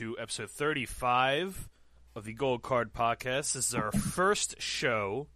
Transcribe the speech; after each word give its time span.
to 0.00 0.16
episode 0.18 0.50
35 0.50 1.68
of 2.16 2.24
the 2.24 2.32
Gold 2.32 2.62
Card 2.62 2.94
Podcast. 2.94 3.52
This 3.52 3.68
is 3.68 3.74
our 3.74 3.92
first 3.92 4.58
show 4.58 5.26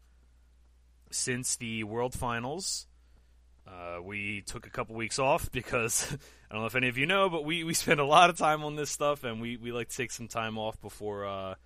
since 1.11 1.57
the 1.57 1.85
World 1.85 2.15
Finals. 2.15 2.87
Uh, 3.69 4.01
we 4.03 4.41
took 4.41 4.67
a 4.67 4.71
couple 4.71 4.97
weeks 4.97 5.19
off 5.19 5.53
because 5.53 6.11
I 6.51 6.55
don't 6.55 6.63
know 6.63 6.67
if 6.67 6.77
any 6.77 6.89
of 6.89 6.97
you 6.97 7.05
know, 7.05 7.29
but 7.29 7.45
we, 7.45 7.63
we 7.63 7.75
spend 7.75 8.01
a 8.01 8.07
lot 8.07 8.31
of 8.31 8.39
time 8.39 8.65
on 8.65 8.75
this 8.75 8.89
stuff, 8.89 9.23
and 9.23 9.39
we, 9.39 9.59
we 9.59 9.71
like 9.71 9.91
to 9.91 9.97
take 9.99 10.11
some 10.11 10.29
time 10.29 10.57
off 10.57 10.81
before, 10.81 11.27
uh, 11.27 11.57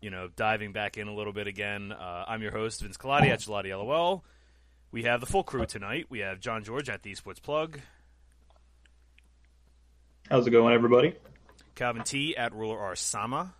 you 0.00 0.10
know, 0.10 0.28
diving 0.34 0.72
back 0.72 0.96
in 0.96 1.06
a 1.06 1.14
little 1.14 1.32
bit 1.32 1.46
again. 1.46 1.92
Uh, 1.92 2.24
I'm 2.26 2.42
your 2.42 2.50
host, 2.50 2.82
Vince 2.82 2.96
Colati 2.96 3.28
at 3.28 3.38
Gelati 3.38 3.70
LOL. 3.70 4.24
We 4.90 5.04
have 5.04 5.20
the 5.20 5.26
full 5.26 5.44
crew 5.44 5.64
tonight. 5.64 6.06
We 6.08 6.20
have 6.20 6.40
John 6.40 6.64
George 6.64 6.88
at 6.88 7.04
the 7.04 7.14
Esports 7.14 7.40
Plug, 7.40 7.78
How's 10.28 10.44
it 10.44 10.50
going, 10.50 10.74
everybody? 10.74 11.14
Calvin 11.76 12.02
T 12.02 12.36
at 12.36 12.52
Ruler 12.52 12.78
R 12.78 12.96
Sama, 12.96 13.54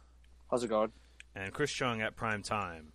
How's 0.50 0.64
it 0.64 0.68
going? 0.68 0.90
and 1.36 1.52
Chris 1.52 1.70
Chung 1.70 2.00
at 2.02 2.16
Prime 2.16 2.42
Time. 2.42 2.92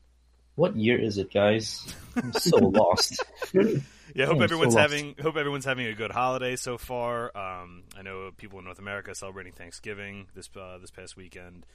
What 0.55 0.75
year 0.75 0.99
is 0.99 1.17
it, 1.17 1.31
guys? 1.33 1.85
I'm 2.15 2.33
so 2.33 2.57
lost. 2.57 3.23
Yeah, 3.53 4.25
hope 4.25 4.35
I'm 4.37 4.41
everyone's 4.43 4.73
so 4.73 4.79
having 4.79 5.15
hope 5.21 5.37
everyone's 5.37 5.63
having 5.63 5.85
a 5.87 5.93
good 5.93 6.11
holiday 6.11 6.57
so 6.57 6.77
far. 6.77 7.25
Um, 7.37 7.83
I 7.97 8.01
know 8.01 8.31
people 8.35 8.59
in 8.59 8.65
North 8.65 8.79
America 8.79 9.15
celebrating 9.15 9.53
Thanksgiving 9.53 10.27
this 10.35 10.49
uh, 10.59 10.77
this 10.79 10.91
past 10.91 11.15
weekend. 11.15 11.65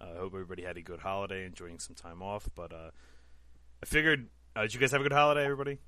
I 0.00 0.04
uh, 0.06 0.16
hope 0.18 0.32
everybody 0.34 0.62
had 0.64 0.76
a 0.76 0.82
good 0.82 0.98
holiday, 1.00 1.46
enjoying 1.46 1.78
some 1.78 1.94
time 1.94 2.22
off. 2.22 2.48
But 2.54 2.72
uh, 2.72 2.90
I 3.82 3.86
figured, 3.86 4.26
uh, 4.56 4.62
did 4.62 4.74
you 4.74 4.80
guys 4.80 4.90
have 4.92 5.00
a 5.00 5.04
good 5.04 5.12
holiday, 5.12 5.44
everybody? 5.44 5.78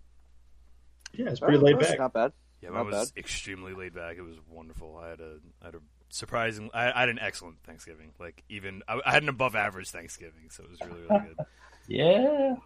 Yeah, 1.12 1.30
it's 1.30 1.40
pretty 1.40 1.58
Oh, 1.58 1.62
laid 1.62 1.78
back. 1.78 1.98
Not 1.98 2.12
bad. 2.12 2.32
Yeah, 2.62 2.70
mine 2.70 2.84
Not 2.90 2.98
was 3.00 3.12
extremely 3.16 3.74
laid 3.74 3.94
back. 3.94 4.16
It 4.16 4.22
was 4.22 4.36
wonderful. 4.48 4.96
I 5.02 5.08
had 5.08 5.20
a 5.20 5.38
I 5.60 5.66
had 5.66 5.74
a 5.74 5.80
surprising. 6.10 6.70
I, 6.74 6.92
I 6.92 7.00
had 7.00 7.08
an 7.08 7.18
excellent 7.18 7.62
Thanksgiving. 7.64 8.12
Like 8.18 8.42
even 8.48 8.82
I, 8.88 9.00
I 9.04 9.12
had 9.12 9.22
an 9.22 9.28
above 9.28 9.54
average 9.56 9.90
Thanksgiving, 9.90 10.50
so 10.50 10.64
it 10.64 10.70
was 10.70 10.80
really 10.80 11.02
really 11.08 11.26
good. 11.28 11.46
yeah, 11.86 12.52
we 12.54 12.58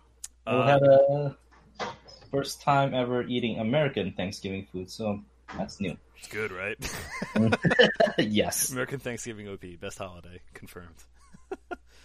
Uh, 0.46 0.66
had 0.66 0.82
a 0.82 1.36
first 2.30 2.62
time 2.62 2.94
ever 2.94 3.22
eating 3.24 3.58
American 3.58 4.12
Thanksgiving 4.12 4.66
food, 4.72 4.90
so 4.90 5.20
that's 5.56 5.80
new. 5.80 5.96
it's 6.18 6.28
good, 6.28 6.50
right? 6.52 6.76
yes. 8.18 8.70
American 8.70 8.98
Thanksgiving 9.00 9.48
OP 9.48 9.64
best 9.80 9.98
holiday 9.98 10.40
confirmed. 10.54 10.96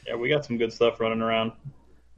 Yeah, 0.06 0.16
we 0.16 0.30
got 0.30 0.46
some 0.46 0.58
good 0.58 0.74
stuff 0.74 1.00
running 1.00 1.22
around. 1.22 1.52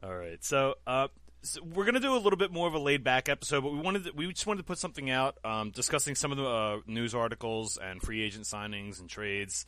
All 0.02 0.16
right, 0.16 0.44
so, 0.44 0.76
uh, 0.88 1.09
so 1.42 1.62
we're 1.64 1.86
gonna 1.86 2.00
do 2.00 2.16
a 2.16 2.20
little 2.20 2.38
bit 2.38 2.52
more 2.52 2.68
of 2.68 2.73
a 2.73 2.80
laid 2.80 3.04
back 3.04 3.30
episode, 3.30 3.62
but 3.62 3.72
we 3.72 3.80
wanted 3.80 4.04
to, 4.06 4.12
we 4.12 4.28
just 4.28 4.45
wanted 4.45 4.59
to 4.59 4.66
put 4.66 4.78
something 4.78 5.09
out, 5.09 5.38
um, 5.44 5.72
discussing 5.72 6.16
some 6.16 6.32
of 6.32 6.38
the 6.38 6.45
uh, 6.45 6.80
news 6.86 7.16
articles 7.16 7.78
and 7.78 8.02
free 8.02 8.22
agent 8.22 8.45
signings 8.45 9.00
and 9.00 9.09
trades, 9.09 9.66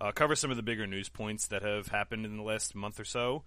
uh, 0.00 0.12
cover 0.12 0.36
some 0.36 0.50
of 0.50 0.56
the 0.56 0.62
bigger 0.62 0.86
news 0.86 1.08
points 1.08 1.46
that 1.48 1.62
have 1.62 1.88
happened 1.88 2.26
in 2.26 2.36
the 2.36 2.42
last 2.42 2.74
month 2.74 3.00
or 3.00 3.04
so, 3.04 3.42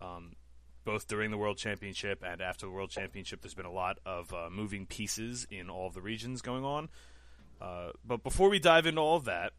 um, 0.00 0.36
both 0.84 1.08
during 1.08 1.30
the 1.30 1.38
World 1.38 1.58
Championship 1.58 2.22
and 2.24 2.40
after 2.40 2.66
the 2.66 2.72
World 2.72 2.90
Championship. 2.90 3.42
There's 3.42 3.54
been 3.54 3.66
a 3.66 3.72
lot 3.72 3.98
of 4.06 4.32
uh, 4.32 4.48
moving 4.50 4.86
pieces 4.86 5.46
in 5.50 5.68
all 5.68 5.88
of 5.88 5.94
the 5.94 6.02
regions 6.02 6.40
going 6.40 6.64
on. 6.64 6.88
Uh, 7.60 7.90
but 8.06 8.22
before 8.22 8.48
we 8.48 8.60
dive 8.60 8.86
into 8.86 9.00
all 9.00 9.16
of 9.16 9.24
that, 9.24 9.52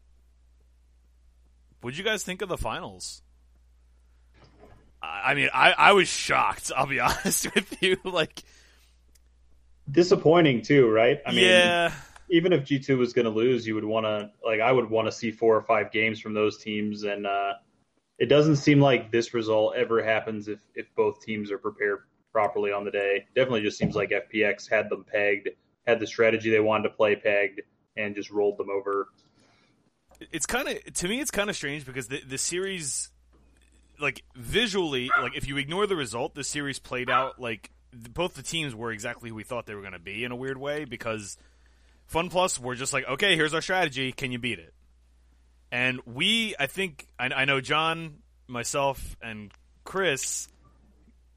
what 1.82 1.90
did 1.90 1.98
you 1.98 2.04
guys 2.04 2.22
think 2.22 2.42
of 2.42 2.48
the 2.48 2.58
finals? 2.58 3.22
I 5.02 5.34
mean, 5.34 5.48
I, 5.52 5.72
I 5.72 5.92
was 5.92 6.08
shocked. 6.08 6.70
I'll 6.76 6.86
be 6.86 7.00
honest 7.00 7.54
with 7.54 7.82
you. 7.82 7.96
Like, 8.04 8.42
Disappointing 9.90 10.62
too, 10.62 10.88
right? 10.88 11.20
I 11.26 11.32
mean, 11.32 11.44
yeah, 11.44 11.92
even 12.30 12.52
if 12.52 12.64
G 12.64 12.78
two 12.78 12.98
was 12.98 13.12
going 13.12 13.24
to 13.24 13.30
lose, 13.30 13.66
you 13.66 13.74
would 13.74 13.84
want 13.84 14.06
to 14.06 14.30
like 14.44 14.60
I 14.60 14.70
would 14.70 14.88
want 14.88 15.08
to 15.08 15.12
see 15.12 15.30
four 15.30 15.56
or 15.56 15.62
five 15.62 15.90
games 15.90 16.20
from 16.20 16.34
those 16.34 16.58
teams, 16.58 17.02
and 17.02 17.26
uh, 17.26 17.54
it 18.18 18.26
doesn't 18.26 18.56
seem 18.56 18.80
like 18.80 19.10
this 19.10 19.34
result 19.34 19.74
ever 19.76 20.02
happens 20.02 20.48
if 20.48 20.60
if 20.74 20.86
both 20.94 21.20
teams 21.20 21.50
are 21.50 21.58
prepared 21.58 22.00
properly 22.32 22.72
on 22.72 22.84
the 22.84 22.90
day. 22.90 23.26
Definitely, 23.34 23.62
just 23.62 23.78
seems 23.78 23.96
like 23.96 24.10
FPX 24.10 24.70
had 24.70 24.88
them 24.88 25.04
pegged, 25.10 25.48
had 25.86 25.98
the 25.98 26.06
strategy 26.06 26.50
they 26.50 26.60
wanted 26.60 26.84
to 26.84 26.94
play 26.94 27.16
pegged, 27.16 27.62
and 27.96 28.14
just 28.14 28.30
rolled 28.30 28.58
them 28.58 28.70
over. 28.70 29.08
it's 30.30 30.46
kind 30.46 30.68
of 30.68 30.94
to 30.94 31.08
me, 31.08 31.20
it's 31.20 31.30
kind 31.30 31.50
of 31.50 31.56
strange 31.56 31.84
because 31.84 32.06
the 32.08 32.20
the 32.26 32.38
series, 32.38 33.10
like 34.00 34.22
visually, 34.34 35.10
like 35.20 35.36
if 35.36 35.46
you 35.46 35.56
ignore 35.56 35.86
the 35.86 35.96
result, 35.96 36.34
the 36.34 36.44
series 36.44 36.78
played 36.78 37.10
out 37.10 37.40
like 37.40 37.70
both 37.92 38.34
the 38.34 38.42
teams 38.42 38.74
were 38.74 38.92
exactly 38.92 39.30
who 39.30 39.34
we 39.34 39.42
thought 39.44 39.66
they 39.66 39.74
were 39.74 39.80
going 39.80 39.92
to 39.92 39.98
be 39.98 40.24
in 40.24 40.32
a 40.32 40.36
weird 40.36 40.58
way 40.58 40.84
because 40.84 41.36
Fun 42.06 42.28
Plus 42.28 42.58
were 42.58 42.74
just 42.74 42.92
like, 42.92 43.06
okay, 43.06 43.36
here's 43.36 43.54
our 43.54 43.62
strategy, 43.62 44.12
can 44.12 44.32
you 44.32 44.38
beat 44.38 44.58
it? 44.58 44.74
And 45.72 46.00
we, 46.04 46.54
I 46.58 46.66
think, 46.66 47.06
I, 47.18 47.26
I 47.26 47.44
know 47.44 47.60
John, 47.60 48.16
myself, 48.48 49.16
and 49.22 49.52
Chris. 49.84 50.48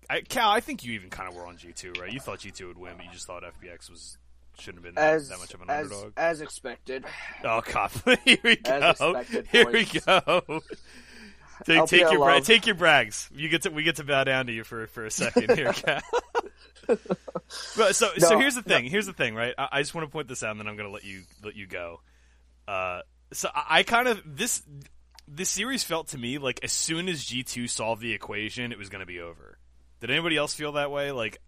I, 0.10 0.22
Cal, 0.22 0.50
I 0.50 0.60
think 0.60 0.84
you 0.84 0.94
even 0.94 1.10
kind 1.10 1.30
of 1.30 1.36
were 1.36 1.46
on 1.46 1.58
G 1.58 1.72
two, 1.74 1.94
right? 2.00 2.12
You 2.12 2.20
thought 2.20 2.40
G 2.40 2.52
two 2.52 2.68
would 2.68 2.78
win, 2.78 2.94
but 2.98 3.06
you 3.06 3.12
just 3.12 3.28
thought 3.28 3.44
FPX 3.44 3.90
was 3.90 4.18
shouldn't 4.60 4.84
have 4.84 4.96
been 4.96 5.02
that, 5.02 5.14
As 5.14 5.30
that 5.30 5.40
much 5.40 5.54
of 5.54 5.62
an 5.62 5.70
as, 5.70 5.92
underdog. 5.92 6.14
as 6.18 6.42
expected. 6.42 7.06
Oh, 7.44 7.62
cop! 7.64 7.92
Here 8.26 8.38
we 8.44 8.56
go. 8.58 8.72
As 8.72 9.02
expected, 9.02 9.48
Here 9.52 9.72
we 9.72 9.86
go. 9.86 10.62
Take, 11.66 11.86
take 11.86 12.02
your 12.02 12.18
bra- 12.18 12.40
take 12.40 12.66
your 12.66 12.76
brags. 12.76 13.30
You 13.34 13.50
get 13.50 13.64
to 13.64 13.70
we 13.70 13.84
get 13.84 13.98
to 13.98 14.04
bow 14.04 14.24
down 14.24 14.48
to 14.48 14.54
you 14.54 14.64
for 14.64 14.88
for 14.88 15.06
a 15.06 15.12
second 15.12 15.56
here, 15.56 15.74
Cal. 15.74 16.02
but 16.88 17.96
so 17.96 18.10
so 18.18 18.38
here's 18.38 18.56
the 18.56 18.64
thing. 18.64 18.86
Here's 18.86 19.06
the 19.06 19.14
thing, 19.14 19.36
right? 19.36 19.54
I, 19.58 19.70
I 19.74 19.82
just 19.82 19.96
want 19.96 20.08
to 20.08 20.12
point 20.12 20.28
this 20.28 20.44
out, 20.44 20.52
and 20.52 20.60
then 20.60 20.68
I'm 20.68 20.76
going 20.76 20.88
to 20.88 20.94
let 20.94 21.04
you 21.04 21.22
let 21.44 21.56
you 21.56 21.68
go. 21.68 22.02
Uh, 22.68 23.02
so 23.32 23.50
I, 23.54 23.80
I 23.80 23.84
kind 23.84 24.08
of 24.08 24.22
this 24.26 24.62
this 25.28 25.50
series 25.50 25.84
felt 25.84 26.10
to 26.10 26.18
me 26.18 26.38
like 26.38 26.60
as 26.64 26.72
soon 26.72 27.08
as 27.08 27.24
G 27.24 27.44
two 27.44 27.68
solved 27.68 28.02
the 28.02 28.14
equation, 28.14 28.72
it 28.72 28.78
was 28.78 28.90
going 28.90 29.02
to 29.02 29.06
be 29.06 29.20
over. 29.20 29.58
Did 30.02 30.12
anybody 30.12 30.36
else 30.36 30.54
feel 30.54 30.74
that 30.74 30.92
way? 30.92 31.12
Like 31.12 31.40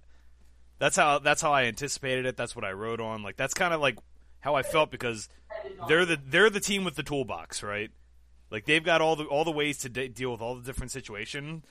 that's 0.79 0.95
how 0.95 1.19
that's 1.19 1.41
how 1.41 1.51
I 1.51 1.65
anticipated 1.65 2.25
it. 2.25 2.37
That's 2.37 2.55
what 2.55 2.65
I 2.65 2.71
wrote 2.71 3.01
on. 3.01 3.23
Like 3.23 3.35
that's 3.35 3.53
kind 3.53 3.73
of 3.73 3.81
like 3.81 3.97
how 4.39 4.55
I 4.55 4.63
felt 4.63 4.91
because 4.91 5.27
they're 5.87 6.05
the 6.05 6.19
they're 6.25 6.49
the 6.49 6.59
team 6.59 6.83
with 6.83 6.95
the 6.95 7.03
toolbox, 7.03 7.63
right? 7.63 7.91
Like 8.51 8.65
they've 8.65 8.83
got 8.83 9.01
all 9.01 9.15
the 9.15 9.25
all 9.25 9.43
the 9.43 9.51
ways 9.51 9.79
to 9.79 9.89
de- 9.89 10.07
deal 10.07 10.31
with 10.31 10.41
all 10.41 10.55
the 10.55 10.63
different 10.63 10.91
situations, 10.91 11.63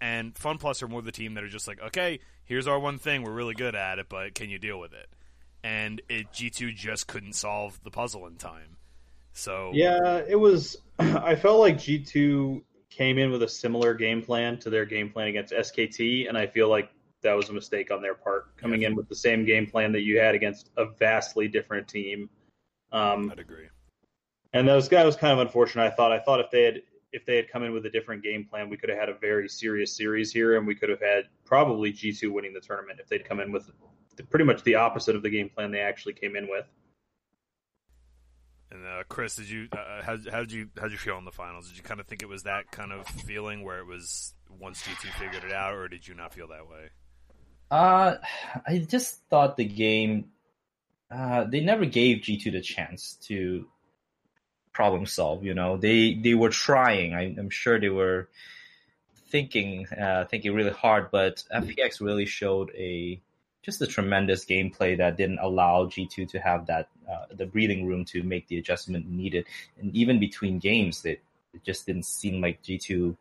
and 0.00 0.36
Fun 0.36 0.58
Plus 0.58 0.82
are 0.82 0.88
more 0.88 1.02
the 1.02 1.12
team 1.12 1.34
that 1.34 1.44
are 1.44 1.48
just 1.48 1.68
like, 1.68 1.80
okay, 1.80 2.20
here's 2.44 2.66
our 2.66 2.78
one 2.78 2.98
thing, 2.98 3.22
we're 3.22 3.32
really 3.32 3.54
good 3.54 3.74
at 3.74 3.98
it, 3.98 4.06
but 4.08 4.34
can 4.34 4.50
you 4.50 4.58
deal 4.58 4.80
with 4.80 4.92
it? 4.92 5.08
And 5.62 6.00
it 6.08 6.32
G 6.32 6.50
two 6.50 6.72
just 6.72 7.06
couldn't 7.06 7.34
solve 7.34 7.78
the 7.84 7.90
puzzle 7.90 8.26
in 8.26 8.36
time. 8.36 8.76
So 9.32 9.70
Yeah, 9.72 10.22
it 10.26 10.36
was. 10.36 10.76
I 10.98 11.36
felt 11.36 11.60
like 11.60 11.78
G 11.78 11.98
two 11.98 12.64
came 12.90 13.18
in 13.18 13.30
with 13.30 13.42
a 13.42 13.48
similar 13.48 13.94
game 13.94 14.22
plan 14.22 14.58
to 14.58 14.70
their 14.70 14.84
game 14.84 15.10
plan 15.10 15.28
against 15.28 15.52
SKT, 15.52 16.28
and 16.28 16.36
I 16.36 16.46
feel 16.46 16.68
like 16.68 16.90
that 17.22 17.34
was 17.34 17.48
a 17.48 17.52
mistake 17.52 17.90
on 17.90 18.02
their 18.02 18.14
part 18.14 18.56
coming 18.56 18.82
in 18.82 18.94
with 18.94 19.08
the 19.08 19.14
same 19.14 19.44
game 19.44 19.66
plan 19.66 19.92
that 19.92 20.02
you 20.02 20.18
had 20.18 20.34
against 20.34 20.70
a 20.76 20.86
vastly 20.86 21.48
different 21.48 21.88
team. 21.88 22.28
Um, 22.90 23.30
I'd 23.30 23.38
agree. 23.38 23.68
And 24.52 24.68
that 24.68 24.74
was 24.74 24.88
that 24.88 25.06
was 25.06 25.16
kind 25.16 25.32
of 25.32 25.38
unfortunate. 25.38 25.84
I 25.84 25.90
thought 25.90 26.12
I 26.12 26.20
thought 26.20 26.40
if 26.40 26.50
they 26.50 26.62
had 26.62 26.82
if 27.12 27.26
they 27.26 27.36
had 27.36 27.50
come 27.50 27.62
in 27.62 27.72
with 27.72 27.84
a 27.86 27.90
different 27.90 28.22
game 28.22 28.44
plan, 28.44 28.68
we 28.70 28.76
could 28.76 28.88
have 28.88 28.98
had 28.98 29.08
a 29.08 29.14
very 29.14 29.48
serious 29.48 29.96
series 29.96 30.32
here, 30.32 30.56
and 30.56 30.66
we 30.66 30.74
could 30.74 30.88
have 30.88 31.00
had 31.00 31.24
probably 31.44 31.92
G 31.92 32.12
two 32.12 32.32
winning 32.32 32.52
the 32.52 32.60
tournament 32.60 33.00
if 33.00 33.08
they'd 33.08 33.24
come 33.24 33.40
in 33.40 33.52
with 33.52 33.70
the, 34.16 34.22
pretty 34.24 34.44
much 34.44 34.62
the 34.62 34.76
opposite 34.76 35.16
of 35.16 35.22
the 35.22 35.30
game 35.30 35.48
plan 35.48 35.70
they 35.70 35.80
actually 35.80 36.14
came 36.14 36.36
in 36.36 36.48
with. 36.48 36.66
And 38.70 38.86
uh, 38.86 39.02
Chris, 39.08 39.36
did 39.36 39.50
you 39.50 39.68
uh, 39.72 40.02
how 40.02 40.16
how 40.30 40.40
did 40.40 40.52
you 40.52 40.68
how 40.76 40.84
did 40.84 40.92
you 40.92 40.98
feel 40.98 41.18
in 41.18 41.24
the 41.24 41.32
finals? 41.32 41.68
Did 41.68 41.76
you 41.76 41.82
kind 41.82 42.00
of 42.00 42.06
think 42.06 42.22
it 42.22 42.28
was 42.28 42.44
that 42.44 42.70
kind 42.70 42.92
of 42.92 43.06
feeling 43.06 43.64
where 43.64 43.78
it 43.78 43.86
was 43.86 44.34
once 44.48 44.82
G 44.82 44.90
two 45.00 45.08
figured 45.18 45.44
it 45.44 45.52
out, 45.52 45.74
or 45.74 45.88
did 45.88 46.08
you 46.08 46.14
not 46.14 46.32
feel 46.32 46.48
that 46.48 46.68
way? 46.68 46.88
Uh, 47.72 48.18
I 48.66 48.80
just 48.86 49.22
thought 49.30 49.56
the 49.56 49.64
game, 49.64 50.26
uh, 51.10 51.44
they 51.44 51.60
never 51.60 51.86
gave 51.86 52.18
G2 52.18 52.52
the 52.52 52.60
chance 52.60 53.16
to 53.28 53.66
problem 54.72 55.06
solve. 55.06 55.44
You 55.44 55.54
know, 55.54 55.76
they 55.76 56.14
they 56.14 56.34
were 56.34 56.50
trying. 56.50 57.14
I, 57.14 57.34
I'm 57.38 57.50
sure 57.50 57.78
they 57.78 57.88
were 57.88 58.28
thinking, 59.28 59.86
uh, 59.88 60.24
thinking 60.26 60.54
really 60.54 60.72
hard, 60.72 61.10
but 61.10 61.42
FPX 61.54 62.00
really 62.00 62.26
showed 62.26 62.70
a 62.76 63.20
just 63.62 63.80
a 63.80 63.86
tremendous 63.86 64.44
gameplay 64.44 64.98
that 64.98 65.16
didn't 65.16 65.38
allow 65.38 65.86
G2 65.86 66.28
to 66.30 66.38
have 66.40 66.66
that 66.66 66.88
uh, 67.10 67.26
the 67.30 67.46
breathing 67.46 67.86
room 67.86 68.04
to 68.06 68.22
make 68.22 68.48
the 68.48 68.58
adjustment 68.58 69.08
needed. 69.08 69.46
And 69.78 69.94
even 69.94 70.18
between 70.18 70.58
games, 70.58 71.02
that 71.02 71.20
it 71.54 71.62
just 71.64 71.86
didn't 71.86 72.06
seem 72.06 72.40
like 72.40 72.62
G2 72.62 73.16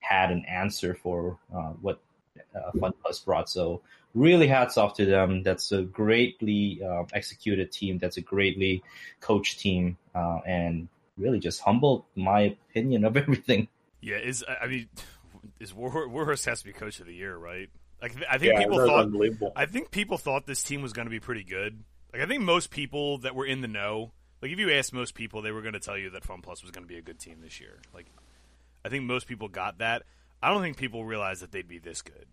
had 0.00 0.30
an 0.30 0.44
answer 0.44 0.94
for 0.94 1.38
uh, 1.54 1.72
what 1.80 2.00
uh, 2.54 2.72
Fun 2.78 2.92
Plus 3.02 3.20
brought. 3.20 3.48
So 3.48 3.80
really 4.14 4.46
hats 4.46 4.76
off 4.76 4.94
to 4.94 5.04
them. 5.04 5.42
That's 5.42 5.72
a 5.72 5.82
greatly 5.82 6.80
uh, 6.82 7.04
executed 7.12 7.72
team. 7.72 7.98
That's 7.98 8.16
a 8.16 8.22
greatly 8.22 8.82
coached 9.20 9.60
team, 9.60 9.96
uh, 10.14 10.40
and 10.46 10.88
really 11.16 11.38
just 11.38 11.60
humbled 11.60 12.04
my 12.14 12.56
opinion 12.70 13.04
of 13.04 13.16
everything. 13.22 13.68
Yeah, 14.00 14.16
is 14.18 14.44
I 14.48 14.64
I 14.64 14.66
mean, 14.68 14.88
is 15.60 15.72
War- 15.74 16.08
Warhorse 16.08 16.44
has 16.44 16.60
to 16.60 16.66
be 16.66 16.72
coach 16.72 17.00
of 17.00 17.06
the 17.06 17.14
year, 17.14 17.36
right? 17.36 17.68
Like 18.00 18.14
I 18.30 18.38
think 18.38 18.52
Yeah, 18.52 18.58
people 18.60 18.78
thought 18.78 19.04
unbelievable. 19.06 19.52
I 19.56 19.66
think 19.66 19.90
people 19.90 20.18
thought 20.18 20.46
this 20.46 20.62
team 20.62 20.82
was 20.82 20.92
going 20.92 21.06
to 21.06 21.10
be 21.10 21.20
pretty 21.20 21.44
good. 21.44 21.82
Like 22.12 22.22
I 22.22 22.26
think 22.26 22.42
most 22.42 22.70
people 22.70 23.18
that 23.18 23.34
were 23.34 23.46
in 23.46 23.60
the 23.62 23.68
know 23.68 24.12
Like 24.42 24.52
if 24.52 24.58
you 24.58 24.70
asked 24.72 24.92
most 24.92 25.14
people, 25.14 25.42
they 25.42 25.50
were 25.52 25.62
going 25.62 25.74
to 25.74 25.80
tell 25.80 25.96
you 25.98 26.10
that 26.10 26.24
Fun 26.24 26.42
Plus 26.42 26.62
was 26.62 26.70
going 26.70 26.84
to 26.84 26.88
be 26.88 26.98
a 26.98 27.02
good 27.02 27.18
team 27.18 27.40
this 27.40 27.60
year. 27.60 27.80
Like 27.94 28.06
I 28.84 28.88
think 28.88 29.04
most 29.04 29.26
people 29.26 29.48
got 29.48 29.78
that. 29.78 30.02
I 30.42 30.50
don't 30.50 30.62
think 30.62 30.76
people 30.76 31.04
realized 31.04 31.42
that 31.42 31.50
they'd 31.52 31.66
be 31.66 31.78
this 31.78 32.02
good. 32.02 32.26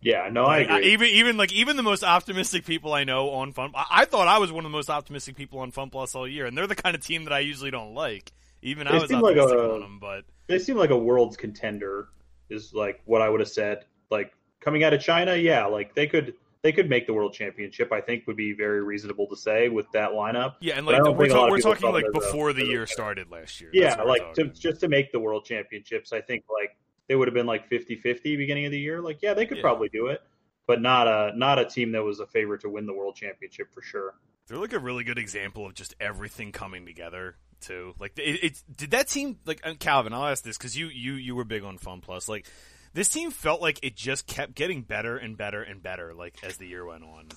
Yeah, 0.00 0.28
no, 0.30 0.44
I 0.44 0.58
agree. 0.58 0.92
even 0.92 1.08
even 1.08 1.36
like 1.36 1.52
even 1.52 1.76
the 1.76 1.82
most 1.82 2.04
optimistic 2.04 2.64
people 2.64 2.92
I 2.92 3.04
know 3.04 3.30
on 3.30 3.52
Fun, 3.52 3.72
I, 3.74 3.84
I 3.90 4.04
thought 4.04 4.28
I 4.28 4.38
was 4.38 4.52
one 4.52 4.64
of 4.64 4.70
the 4.70 4.76
most 4.76 4.88
optimistic 4.90 5.34
people 5.36 5.58
on 5.58 5.72
Fun 5.72 5.90
Plus 5.90 6.14
all 6.14 6.26
year, 6.28 6.46
and 6.46 6.56
they're 6.56 6.66
the 6.68 6.76
kind 6.76 6.94
of 6.94 7.04
team 7.04 7.24
that 7.24 7.32
I 7.32 7.40
usually 7.40 7.70
don't 7.72 7.94
like. 7.94 8.32
Even 8.62 8.86
I 8.86 8.92
They 8.92 8.98
was 9.00 9.08
seem 9.08 9.20
like 9.20 9.36
optimistic 9.36 9.58
a- 9.58 9.74
on 9.74 9.80
them, 9.80 9.98
but 10.00 10.24
they 10.46 10.58
seem 10.60 10.76
like 10.76 10.90
a 10.90 10.96
world's 10.96 11.36
contender 11.36 12.08
is 12.48 12.72
like 12.72 13.00
what 13.06 13.22
I 13.22 13.28
would 13.28 13.40
have 13.40 13.48
said. 13.48 13.84
Like 14.10 14.32
coming 14.60 14.84
out 14.84 14.94
of 14.94 15.00
China, 15.00 15.34
yeah, 15.34 15.66
like 15.66 15.94
they 15.96 16.06
could 16.06 16.34
they 16.62 16.70
could 16.72 16.88
make 16.88 17.06
the 17.08 17.12
world 17.14 17.32
championship. 17.32 17.92
I 17.92 18.00
think 18.00 18.26
would 18.28 18.36
be 18.36 18.52
very 18.52 18.82
reasonable 18.82 19.26
to 19.28 19.36
say 19.36 19.68
with 19.68 19.90
that 19.92 20.10
lineup. 20.10 20.54
yeah, 20.60 20.76
and 20.78 20.86
like 20.86 21.02
we're, 21.02 21.26
ta- 21.28 21.48
we're 21.48 21.60
talking 21.60 21.90
like 21.92 22.04
as 22.04 22.10
a- 22.10 22.20
before 22.20 22.52
the 22.52 22.64
year 22.64 22.86
started 22.86 23.30
last 23.32 23.60
year. 23.60 23.70
Yeah, 23.72 23.88
That's 23.88 23.98
what 23.98 24.06
we're 24.06 24.12
like 24.26 24.34
to, 24.34 24.44
just 24.48 24.80
to 24.80 24.88
make 24.88 25.10
the 25.12 25.18
world 25.20 25.44
championships, 25.44 26.12
I 26.12 26.20
think 26.20 26.44
like 26.52 26.76
they 27.08 27.14
would 27.16 27.28
have 27.28 27.34
been 27.34 27.46
like 27.46 27.68
50-50 27.70 28.36
beginning 28.36 28.66
of 28.66 28.72
the 28.72 28.78
year. 28.80 29.00
Like 29.00 29.18
yeah, 29.22 29.34
they 29.34 29.46
could 29.46 29.58
Yeah. 29.58 29.62
probably 29.62 29.88
do 29.88 30.08
it, 30.08 30.22
but 30.66 30.80
not 30.80 31.06
a 31.08 31.36
not 31.36 31.58
a 31.58 31.64
team 31.64 31.92
that 31.92 32.02
was 32.02 32.20
a 32.20 32.26
favorite 32.26 32.60
to 32.62 32.68
win 32.68 32.86
the 32.86 32.92
world 32.94 33.16
championship 33.16 33.72
for 33.72 33.82
sure. 33.82 34.14
They're 34.46 34.58
like 34.58 34.72
a 34.72 34.78
really 34.78 35.04
good 35.04 35.18
example 35.18 35.66
of 35.66 35.74
just 35.74 35.94
everything 36.00 36.52
coming 36.52 36.86
together 36.86 37.36
too. 37.60 37.94
Like 37.98 38.18
it, 38.18 38.40
it's 38.42 38.62
did 38.62 38.92
that 38.92 39.08
team 39.08 39.38
like 39.44 39.60
uh, 39.64 39.74
Calvin? 39.78 40.12
I'll 40.12 40.26
ask 40.26 40.42
this 40.44 40.56
because 40.56 40.76
you 40.76 40.86
you 40.88 41.14
you 41.14 41.34
were 41.34 41.44
big 41.44 41.64
on 41.64 41.78
Fun 41.78 42.00
Plus. 42.00 42.28
Like 42.28 42.46
this 42.94 43.08
team 43.08 43.30
felt 43.30 43.60
like 43.60 43.78
it 43.82 43.96
just 43.96 44.26
kept 44.26 44.54
getting 44.54 44.82
better 44.82 45.16
and 45.16 45.36
better 45.36 45.62
and 45.62 45.82
better. 45.82 46.14
Like 46.14 46.36
as 46.42 46.56
the 46.56 46.66
year 46.66 46.84
went 46.86 47.04
on. 47.04 47.28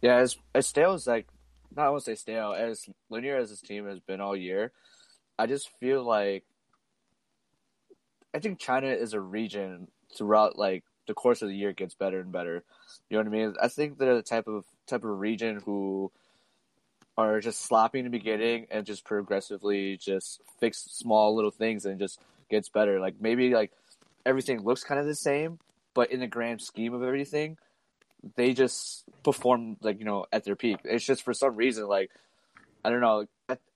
Yeah, 0.00 0.16
as 0.16 0.36
as 0.54 0.66
stale 0.66 0.92
as 0.92 1.06
like 1.06 1.26
not 1.74 1.86
I 1.86 1.90
won't 1.90 2.02
say 2.02 2.14
stale, 2.14 2.52
as 2.52 2.88
linear 3.10 3.36
as 3.36 3.50
this 3.50 3.60
team 3.60 3.86
has 3.86 4.00
been 4.00 4.20
all 4.20 4.36
year, 4.36 4.72
I 5.38 5.46
just 5.46 5.70
feel 5.80 6.02
like 6.02 6.44
I 8.38 8.40
think 8.40 8.60
China 8.60 8.86
is 8.86 9.14
a 9.14 9.20
region 9.20 9.88
throughout 10.16 10.56
like 10.56 10.84
the 11.08 11.14
course 11.14 11.42
of 11.42 11.48
the 11.48 11.56
year 11.56 11.72
gets 11.72 11.94
better 11.94 12.20
and 12.20 12.30
better. 12.30 12.62
You 13.10 13.16
know 13.16 13.24
what 13.24 13.26
I 13.26 13.30
mean? 13.30 13.54
I 13.60 13.66
think 13.66 13.98
they're 13.98 14.14
the 14.14 14.22
type 14.22 14.46
of 14.46 14.64
type 14.86 15.02
of 15.02 15.18
region 15.18 15.60
who 15.66 16.12
are 17.16 17.40
just 17.40 17.62
sloppy 17.62 17.98
in 17.98 18.04
the 18.04 18.12
beginning 18.12 18.68
and 18.70 18.86
just 18.86 19.04
progressively 19.04 19.96
just 19.96 20.40
fix 20.60 20.78
small 20.78 21.34
little 21.34 21.50
things 21.50 21.84
and 21.84 21.98
just 21.98 22.20
gets 22.48 22.68
better. 22.68 23.00
Like 23.00 23.16
maybe 23.20 23.52
like 23.52 23.72
everything 24.24 24.62
looks 24.62 24.84
kind 24.84 25.00
of 25.00 25.06
the 25.06 25.16
same, 25.16 25.58
but 25.92 26.12
in 26.12 26.20
the 26.20 26.28
grand 26.28 26.62
scheme 26.62 26.94
of 26.94 27.02
everything, 27.02 27.58
they 28.36 28.54
just 28.54 29.02
perform 29.24 29.78
like 29.80 29.98
you 29.98 30.04
know 30.04 30.26
at 30.30 30.44
their 30.44 30.54
peak. 30.54 30.78
It's 30.84 31.04
just 31.04 31.24
for 31.24 31.34
some 31.34 31.56
reason 31.56 31.88
like 31.88 32.12
I 32.84 32.90
don't 32.90 33.00
know. 33.00 33.26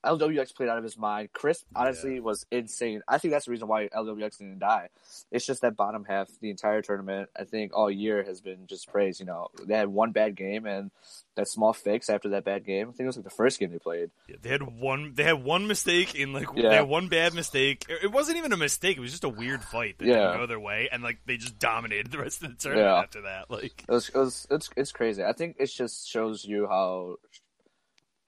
LWX 0.04 0.54
played 0.54 0.68
out 0.68 0.76
of 0.78 0.84
his 0.84 0.98
mind. 0.98 1.32
Crisp 1.32 1.64
honestly 1.74 2.20
was 2.20 2.44
insane. 2.50 3.02
I 3.08 3.16
think 3.18 3.32
that's 3.32 3.46
the 3.46 3.52
reason 3.52 3.68
why 3.68 3.88
LWX 3.88 4.38
didn't 4.38 4.58
die. 4.58 4.88
It's 5.30 5.46
just 5.46 5.62
that 5.62 5.76
bottom 5.76 6.04
half, 6.04 6.28
the 6.40 6.50
entire 6.50 6.82
tournament, 6.82 7.30
I 7.38 7.44
think 7.44 7.74
all 7.74 7.90
year 7.90 8.22
has 8.24 8.40
been 8.40 8.66
just 8.66 8.90
praised. 8.90 9.20
You 9.20 9.26
know, 9.26 9.48
they 9.64 9.74
had 9.74 9.88
one 9.88 10.10
bad 10.12 10.34
game 10.34 10.66
and 10.66 10.90
that 11.36 11.48
small 11.48 11.72
fix 11.72 12.10
after 12.10 12.30
that 12.30 12.44
bad 12.44 12.66
game. 12.66 12.88
I 12.88 12.90
think 12.90 13.00
it 13.00 13.06
was 13.06 13.16
like 13.16 13.24
the 13.24 13.30
first 13.30 13.58
game 13.60 13.70
they 13.70 13.78
played. 13.78 14.10
Yeah, 14.28 14.36
they 14.42 14.50
had 14.50 14.62
one. 14.62 15.12
They 15.14 15.22
had 15.24 15.42
one 15.42 15.66
mistake 15.68 16.14
in 16.16 16.32
like 16.34 16.48
Yeah. 16.54 16.68
they 16.68 16.74
had 16.74 16.88
one 16.88 17.08
bad 17.08 17.32
mistake. 17.32 17.86
It 17.88 18.04
it 18.04 18.12
wasn't 18.12 18.38
even 18.38 18.52
a 18.52 18.56
mistake. 18.58 18.96
It 18.98 19.00
was 19.00 19.12
just 19.12 19.24
a 19.24 19.28
weird 19.30 19.62
fight 19.62 19.98
that 19.98 20.06
Yeah. 20.06 20.14
didn't 20.16 20.36
go 20.38 20.46
their 20.46 20.60
way, 20.60 20.88
and 20.92 21.02
like 21.02 21.20
they 21.26 21.36
just 21.38 21.58
dominated 21.58 22.10
the 22.10 22.18
rest 22.18 22.42
of 22.42 22.50
the 22.50 22.56
tournament 22.56 22.88
Yeah. 22.88 23.00
after 23.00 23.22
that. 23.22 23.50
Like 23.50 23.84
It 23.88 23.90
was, 23.92 24.08
it 24.10 24.16
was 24.18 24.46
it's 24.50 24.68
it's 24.76 24.92
crazy. 24.92 25.22
I 25.24 25.32
think 25.32 25.56
it 25.58 25.66
just 25.66 26.08
shows 26.08 26.44
you 26.44 26.66
how 26.66 27.16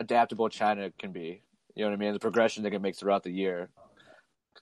adaptable 0.05 0.49
China 0.49 0.91
can 0.99 1.13
be. 1.13 1.43
You 1.75 1.85
know 1.85 1.91
what 1.91 1.97
I 1.97 1.99
mean? 1.99 2.13
The 2.13 2.21
progression 2.21 2.63
they 2.63 2.71
can 2.71 2.83
make 2.83 2.97
throughout 2.97 3.25
the 3.25 3.31
year, 3.31 3.69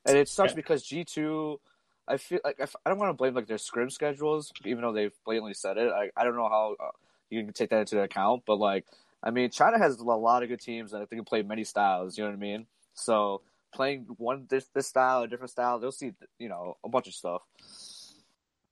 and 0.06 0.16
it 0.16 0.28
sucks 0.28 0.52
Yeah. 0.52 0.56
because 0.56 0.82
G 0.82 1.04
two. 1.04 1.60
I 2.08 2.16
feel 2.16 2.40
like 2.42 2.60
I 2.60 2.88
don't 2.90 2.98
want 2.98 3.10
to 3.10 3.14
blame 3.14 3.34
like 3.34 3.46
their 3.46 3.58
scrim 3.58 3.88
schedules, 3.88 4.52
even 4.64 4.82
though 4.82 4.92
they've 4.92 5.14
blatantly 5.24 5.54
said 5.54 5.76
it. 5.78 5.92
I 5.92 6.10
I 6.16 6.24
don't 6.24 6.34
know 6.34 6.48
how 6.48 6.76
uh, 6.80 6.90
you 7.30 7.44
can 7.44 7.52
take 7.52 7.70
that 7.70 7.80
into 7.80 8.00
account, 8.02 8.42
but 8.46 8.56
like 8.56 8.86
I 9.22 9.30
mean, 9.30 9.50
China 9.50 9.78
has 9.78 9.98
a 9.98 10.04
lot 10.04 10.42
of 10.42 10.48
good 10.48 10.60
teams 10.60 10.92
and 10.92 11.06
they 11.06 11.16
can 11.16 11.24
play 11.24 11.42
many 11.42 11.62
styles. 11.64 12.18
You 12.18 12.24
know 12.24 12.30
what 12.30 12.36
I 12.36 12.40
mean? 12.40 12.66
So 12.94 13.42
playing 13.72 14.06
one 14.18 14.46
this 14.48 14.66
this 14.74 14.88
style, 14.88 15.22
a 15.22 15.28
different 15.28 15.50
style, 15.50 15.78
they'll 15.78 15.92
see 15.92 16.12
you 16.38 16.48
know 16.48 16.76
a 16.82 16.88
bunch 16.88 17.06
of 17.06 17.14
stuff. 17.14 17.42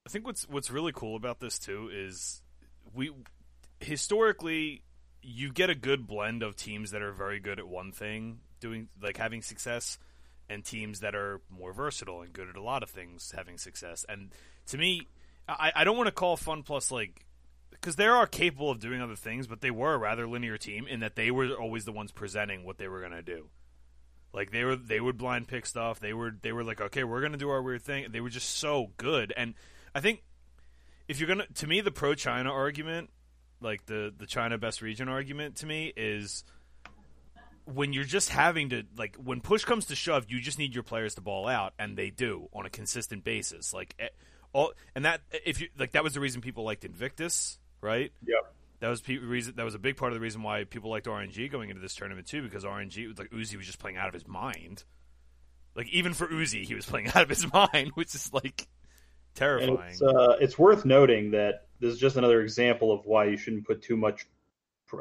I 0.06 0.10
think 0.10 0.26
what's 0.26 0.48
what's 0.48 0.70
really 0.70 0.92
cool 0.92 1.14
about 1.14 1.38
this 1.40 1.58
too 1.58 1.88
is 1.92 2.42
we 2.92 3.12
historically 3.78 4.82
you 5.22 5.52
get 5.52 5.70
a 5.70 5.74
good 5.74 6.06
blend 6.06 6.42
of 6.42 6.56
teams 6.56 6.90
that 6.90 7.02
are 7.02 7.12
very 7.12 7.40
good 7.40 7.58
at 7.58 7.68
one 7.68 7.92
thing, 7.92 8.40
doing 8.60 8.88
like 9.02 9.16
having 9.16 9.42
success, 9.42 9.98
and 10.48 10.64
teams 10.64 11.00
that 11.00 11.14
are 11.14 11.40
more 11.50 11.72
versatile 11.72 12.22
and 12.22 12.32
good 12.32 12.48
at 12.48 12.56
a 12.56 12.62
lot 12.62 12.82
of 12.82 12.90
things, 12.90 13.32
having 13.36 13.58
success. 13.58 14.04
And 14.08 14.30
to 14.66 14.78
me, 14.78 15.06
I, 15.48 15.72
I 15.76 15.84
don't 15.84 15.96
want 15.96 16.08
to 16.08 16.12
call 16.12 16.36
Fun 16.36 16.62
Plus 16.62 16.90
like 16.90 17.24
because 17.70 17.96
they 17.96 18.06
are 18.06 18.26
capable 18.26 18.70
of 18.70 18.80
doing 18.80 19.00
other 19.00 19.16
things, 19.16 19.46
but 19.46 19.60
they 19.60 19.70
were 19.70 19.94
a 19.94 19.98
rather 19.98 20.26
linear 20.26 20.58
team 20.58 20.86
in 20.86 21.00
that 21.00 21.16
they 21.16 21.30
were 21.30 21.54
always 21.54 21.84
the 21.84 21.92
ones 21.92 22.12
presenting 22.12 22.64
what 22.64 22.78
they 22.78 22.88
were 22.88 23.00
going 23.00 23.12
to 23.12 23.22
do. 23.22 23.48
Like 24.32 24.50
they 24.50 24.64
were, 24.64 24.76
they 24.76 25.00
would 25.00 25.16
blind 25.16 25.48
pick 25.48 25.66
stuff. 25.66 25.98
They 25.98 26.12
were, 26.12 26.32
they 26.42 26.52
were 26.52 26.62
like, 26.62 26.80
okay, 26.80 27.04
we're 27.04 27.20
going 27.20 27.32
to 27.32 27.38
do 27.38 27.48
our 27.48 27.62
weird 27.62 27.82
thing. 27.82 28.06
They 28.10 28.20
were 28.20 28.28
just 28.28 28.58
so 28.58 28.90
good, 28.96 29.32
and 29.36 29.54
I 29.94 30.00
think 30.00 30.22
if 31.08 31.18
you're 31.18 31.28
gonna, 31.28 31.46
to 31.54 31.66
me, 31.66 31.80
the 31.80 31.90
pro 31.90 32.14
China 32.14 32.52
argument, 32.52 33.10
like 33.60 33.86
the 33.86 34.12
the 34.16 34.26
China 34.26 34.58
best 34.58 34.82
region 34.82 35.08
argument, 35.08 35.56
to 35.56 35.66
me 35.66 35.92
is 35.96 36.44
when 37.64 37.92
you're 37.92 38.04
just 38.04 38.30
having 38.30 38.70
to 38.70 38.84
like 38.96 39.16
when 39.16 39.40
push 39.40 39.64
comes 39.64 39.86
to 39.86 39.94
shove, 39.94 40.26
you 40.28 40.40
just 40.40 40.58
need 40.58 40.74
your 40.74 40.84
players 40.84 41.14
to 41.16 41.20
ball 41.20 41.48
out, 41.48 41.74
and 41.78 41.96
they 41.96 42.10
do 42.10 42.48
on 42.52 42.66
a 42.66 42.70
consistent 42.70 43.24
basis. 43.24 43.72
Like 43.72 43.94
eh, 43.98 44.08
all, 44.52 44.72
and 44.94 45.04
that 45.04 45.20
if 45.44 45.60
you 45.60 45.68
like 45.78 45.92
that 45.92 46.04
was 46.04 46.14
the 46.14 46.20
reason 46.20 46.40
people 46.40 46.64
liked 46.64 46.84
Invictus, 46.84 47.58
right? 47.80 48.12
Yep. 48.26 48.54
That 48.80 48.88
was 48.88 49.02
pe- 49.02 49.18
reason. 49.18 49.54
That 49.56 49.64
was 49.64 49.74
a 49.74 49.78
big 49.78 49.96
part 49.96 50.12
of 50.12 50.14
the 50.14 50.20
reason 50.20 50.42
why 50.42 50.64
people 50.64 50.90
liked 50.90 51.06
RNG 51.06 51.50
going 51.50 51.68
into 51.68 51.82
this 51.82 51.94
tournament 51.94 52.26
too, 52.26 52.42
because 52.42 52.64
RNG 52.64 53.08
was 53.08 53.18
like 53.18 53.30
Uzi 53.30 53.56
was 53.56 53.66
just 53.66 53.78
playing 53.78 53.98
out 53.98 54.08
of 54.08 54.14
his 54.14 54.26
mind. 54.26 54.84
Like 55.74 55.88
even 55.90 56.14
for 56.14 56.26
Uzi, 56.26 56.64
he 56.64 56.74
was 56.74 56.86
playing 56.86 57.08
out 57.14 57.22
of 57.22 57.28
his 57.28 57.50
mind, 57.52 57.92
which 57.94 58.14
is 58.14 58.32
like 58.32 58.66
terrifying. 59.34 59.90
it's 59.90 60.02
uh, 60.02 60.36
it's 60.40 60.58
worth 60.58 60.84
noting 60.84 61.32
that 61.32 61.66
this 61.80 61.92
is 61.92 61.98
just 61.98 62.16
another 62.16 62.40
example 62.42 62.92
of 62.92 63.06
why 63.06 63.26
you 63.26 63.36
shouldn't 63.36 63.66
put 63.66 63.82
too 63.82 63.96
much 63.96 64.26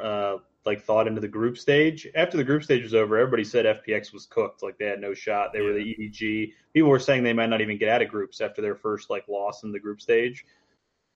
uh, 0.01 0.37
like 0.65 0.83
thought 0.83 1.07
into 1.07 1.21
the 1.21 1.27
group 1.27 1.57
stage. 1.57 2.07
After 2.15 2.37
the 2.37 2.43
group 2.43 2.63
stage 2.63 2.83
was 2.83 2.93
over, 2.93 3.17
everybody 3.17 3.43
said 3.43 3.65
FPX 3.65 4.13
was 4.13 4.25
cooked, 4.25 4.61
like 4.63 4.77
they 4.77 4.85
had 4.85 5.01
no 5.01 5.13
shot. 5.13 5.51
They 5.53 5.61
were 5.61 5.73
the 5.73 5.95
EDG. 5.95 6.53
People 6.73 6.89
were 6.89 6.99
saying 6.99 7.23
they 7.23 7.33
might 7.33 7.49
not 7.49 7.61
even 7.61 7.77
get 7.77 7.89
out 7.89 8.01
of 8.01 8.09
groups 8.09 8.41
after 8.41 8.61
their 8.61 8.75
first 8.75 9.09
like 9.09 9.27
loss 9.27 9.63
in 9.63 9.71
the 9.71 9.79
group 9.79 10.01
stage. 10.01 10.45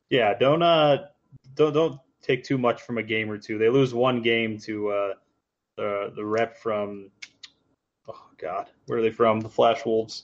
Yeah, 0.10 0.34
don't 0.38 0.63
uh 0.63 1.05
don't 1.55 1.74
don't 1.74 2.00
take 2.22 2.43
too 2.43 2.58
much 2.58 2.82
from 2.82 2.98
a 2.98 3.03
game 3.03 3.29
or 3.29 3.38
two. 3.38 3.58
They 3.58 3.70
lose 3.70 3.93
one 3.93 4.22
game 4.22 4.58
to 4.60 4.89
uh 4.89 5.13
the 5.77 6.13
the 6.15 6.25
rep 6.25 6.58
from 6.58 7.12
oh 8.08 8.25
god, 8.38 8.70
where 8.88 9.00
are 9.00 9.01
they 9.01 9.12
from? 9.12 9.39
The 9.39 9.50
Flash 9.50 9.86
Wolves. 9.86 10.24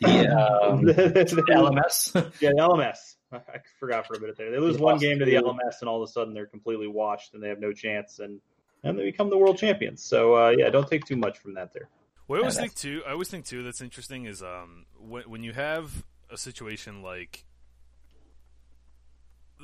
The, 0.00 0.28
um, 0.28 0.82
The 0.84 1.44
LMS. 1.50 2.14
yeah, 2.40 2.50
the 2.50 2.62
LMS. 2.62 3.16
I 3.32 3.36
I 3.54 3.60
forgot 3.78 4.06
for 4.06 4.14
a 4.14 4.20
minute 4.20 4.36
there. 4.36 4.50
They 4.50 4.58
lose 4.58 4.76
They 4.76 4.82
one 4.82 4.98
game 4.98 5.18
to 5.18 5.24
the 5.24 5.34
LMS, 5.34 5.80
and 5.80 5.88
all 5.88 6.02
of 6.02 6.08
a 6.08 6.12
sudden 6.12 6.34
they're 6.34 6.46
completely 6.46 6.86
washed, 6.86 7.34
and 7.34 7.42
they 7.42 7.48
have 7.48 7.60
no 7.60 7.72
chance, 7.72 8.18
and 8.18 8.40
and 8.84 8.98
they 8.98 9.04
become 9.04 9.30
the 9.30 9.38
world 9.38 9.58
champions. 9.58 10.02
So 10.02 10.34
uh, 10.34 10.50
yeah, 10.50 10.70
don't 10.70 10.88
take 10.88 11.04
too 11.04 11.16
much 11.16 11.38
from 11.38 11.54
that 11.54 11.72
there. 11.72 11.88
What 12.26 12.36
I 12.36 12.40
always 12.40 12.56
think 12.56 12.74
too, 12.74 13.02
I 13.06 13.12
always 13.12 13.28
think 13.28 13.46
too 13.46 13.62
that's 13.62 13.80
interesting 13.80 14.26
is 14.26 14.42
um 14.42 14.86
when 14.98 15.24
when 15.24 15.42
you 15.42 15.52
have 15.52 16.04
a 16.30 16.36
situation 16.36 17.02
like. 17.02 17.44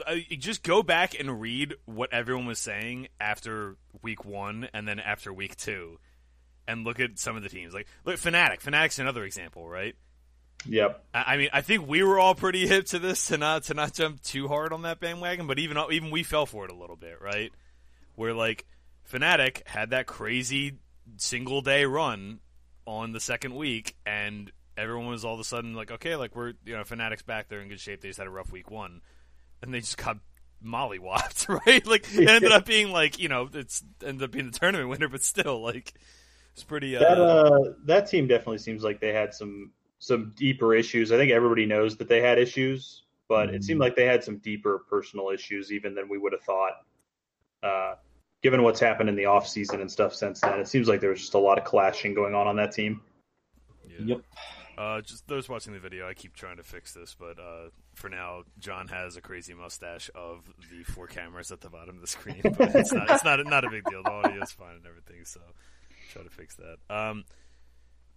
Uh, 0.08 0.14
you 0.28 0.36
just 0.36 0.64
go 0.64 0.82
back 0.82 1.14
and 1.16 1.40
read 1.40 1.72
what 1.84 2.12
everyone 2.12 2.46
was 2.46 2.58
saying 2.58 3.06
after 3.20 3.76
week 4.02 4.24
one 4.24 4.68
and 4.74 4.88
then 4.88 4.98
after 4.98 5.32
week 5.32 5.56
two, 5.56 6.00
and 6.66 6.84
look 6.84 6.98
at 6.98 7.16
some 7.16 7.36
of 7.36 7.44
the 7.44 7.48
teams. 7.48 7.72
Like, 7.72 7.86
look, 8.04 8.16
Fnatic. 8.16 8.60
Fnatic's 8.60 8.98
another 8.98 9.22
example, 9.22 9.68
right? 9.68 9.94
Yep. 10.68 11.04
I 11.12 11.36
mean, 11.36 11.50
I 11.52 11.60
think 11.60 11.86
we 11.86 12.02
were 12.02 12.18
all 12.18 12.34
pretty 12.34 12.66
hip 12.66 12.86
to 12.86 12.98
this 12.98 13.26
to 13.26 13.38
not 13.38 13.64
to 13.64 13.74
not 13.74 13.92
jump 13.92 14.22
too 14.22 14.48
hard 14.48 14.72
on 14.72 14.82
that 14.82 15.00
bandwagon, 15.00 15.46
but 15.46 15.58
even 15.58 15.78
even 15.90 16.10
we 16.10 16.22
fell 16.22 16.46
for 16.46 16.64
it 16.64 16.70
a 16.70 16.74
little 16.74 16.96
bit, 16.96 17.20
right? 17.20 17.52
Where 18.14 18.34
like 18.34 18.66
Fnatic 19.10 19.66
had 19.66 19.90
that 19.90 20.06
crazy 20.06 20.78
single 21.16 21.60
day 21.60 21.84
run 21.84 22.40
on 22.86 23.12
the 23.12 23.20
second 23.20 23.54
week, 23.54 23.94
and 24.06 24.50
everyone 24.76 25.06
was 25.06 25.24
all 25.24 25.34
of 25.34 25.40
a 25.40 25.44
sudden 25.44 25.74
like, 25.74 25.90
okay, 25.90 26.16
like 26.16 26.34
we're 26.34 26.54
you 26.64 26.76
know 26.76 26.82
Fnatic's 26.82 27.22
back, 27.22 27.48
they're 27.48 27.60
in 27.60 27.68
good 27.68 27.80
shape. 27.80 28.00
They 28.00 28.08
just 28.08 28.18
had 28.18 28.26
a 28.26 28.30
rough 28.30 28.50
week 28.52 28.70
one, 28.70 29.00
and 29.62 29.72
they 29.72 29.80
just 29.80 29.98
got 29.98 30.18
mollywopped, 30.64 31.48
right? 31.66 31.86
Like 31.86 32.06
it 32.14 32.28
ended 32.28 32.52
up 32.52 32.64
being 32.64 32.90
like 32.90 33.18
you 33.18 33.28
know 33.28 33.48
it's 33.52 33.84
ended 34.04 34.22
up 34.22 34.30
being 34.30 34.50
the 34.50 34.58
tournament 34.58 34.88
winner, 34.88 35.08
but 35.08 35.22
still 35.22 35.62
like 35.62 35.92
it's 36.52 36.64
pretty. 36.64 36.96
Uh, 36.96 37.00
That 37.00 37.20
uh, 37.20 37.72
that 37.84 38.08
team 38.08 38.26
definitely 38.26 38.58
seems 38.58 38.82
like 38.82 39.00
they 39.00 39.12
had 39.12 39.34
some 39.34 39.72
some 40.04 40.32
deeper 40.36 40.74
issues. 40.74 41.12
I 41.12 41.16
think 41.16 41.32
everybody 41.32 41.64
knows 41.64 41.96
that 41.96 42.08
they 42.08 42.20
had 42.20 42.38
issues, 42.38 43.04
but 43.26 43.54
it 43.54 43.64
seemed 43.64 43.80
like 43.80 43.96
they 43.96 44.04
had 44.04 44.22
some 44.22 44.36
deeper 44.38 44.84
personal 44.90 45.30
issues 45.30 45.72
even 45.72 45.94
than 45.94 46.10
we 46.10 46.18
would 46.18 46.32
have 46.32 46.42
thought. 46.42 46.72
Uh, 47.62 47.94
given 48.42 48.62
what's 48.62 48.80
happened 48.80 49.08
in 49.08 49.16
the 49.16 49.24
off 49.24 49.48
season 49.48 49.80
and 49.80 49.90
stuff 49.90 50.14
since 50.14 50.40
then, 50.40 50.60
it 50.60 50.68
seems 50.68 50.88
like 50.88 51.00
there 51.00 51.08
was 51.08 51.20
just 51.20 51.32
a 51.32 51.38
lot 51.38 51.56
of 51.56 51.64
clashing 51.64 52.12
going 52.12 52.34
on 52.34 52.46
on 52.46 52.56
that 52.56 52.72
team. 52.72 53.00
Yeah. 53.88 54.16
Yep. 54.16 54.20
Uh, 54.76 55.00
just 55.00 55.26
those 55.26 55.48
watching 55.48 55.72
the 55.72 55.78
video, 55.78 56.06
I 56.06 56.12
keep 56.12 56.34
trying 56.34 56.58
to 56.58 56.62
fix 56.62 56.92
this, 56.92 57.16
but 57.18 57.38
uh, 57.38 57.70
for 57.94 58.10
now, 58.10 58.42
John 58.58 58.88
has 58.88 59.16
a 59.16 59.22
crazy 59.22 59.54
mustache 59.54 60.10
of 60.14 60.52
the 60.70 60.82
four 60.82 61.06
cameras 61.06 61.50
at 61.50 61.62
the 61.62 61.70
bottom 61.70 61.94
of 61.94 62.02
the 62.02 62.08
screen. 62.08 62.42
But 62.58 62.74
it's 62.74 62.92
not, 62.92 63.08
it's 63.08 63.24
not, 63.24 63.42
not 63.46 63.64
a 63.64 63.70
big 63.70 63.84
deal. 63.84 64.02
The 64.02 64.10
audio 64.10 64.42
is 64.42 64.52
fine 64.52 64.74
and 64.76 64.86
everything, 64.86 65.24
so 65.24 65.40
try 66.12 66.22
to 66.22 66.30
fix 66.30 66.56
that. 66.56 66.76
Um, 66.94 67.24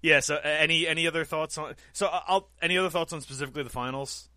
yeah. 0.02 0.20
So, 0.20 0.36
uh, 0.36 0.40
any 0.44 0.88
any 0.88 1.08
other 1.08 1.26
thoughts 1.26 1.58
on? 1.58 1.76
So, 1.94 2.08
uh, 2.08 2.22
I'll 2.28 2.50
any 2.62 2.78
other 2.78 2.90
thoughts 2.90 3.14
on 3.14 3.22
specifically 3.22 3.64
the 3.64 3.70
finals? 3.70 4.30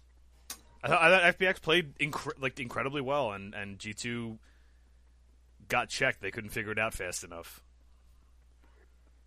I 0.82 0.88
thought, 0.88 1.02
I 1.02 1.10
thought 1.30 1.38
FPX 1.38 1.60
played 1.62 1.98
incre- 1.98 2.40
like 2.40 2.58
incredibly 2.58 3.00
well, 3.00 3.32
and 3.32 3.54
and 3.54 3.78
G 3.78 3.92
two 3.92 4.38
got 5.68 5.88
checked. 5.88 6.20
They 6.20 6.30
couldn't 6.30 6.50
figure 6.50 6.72
it 6.72 6.78
out 6.78 6.94
fast 6.94 7.24
enough. 7.24 7.62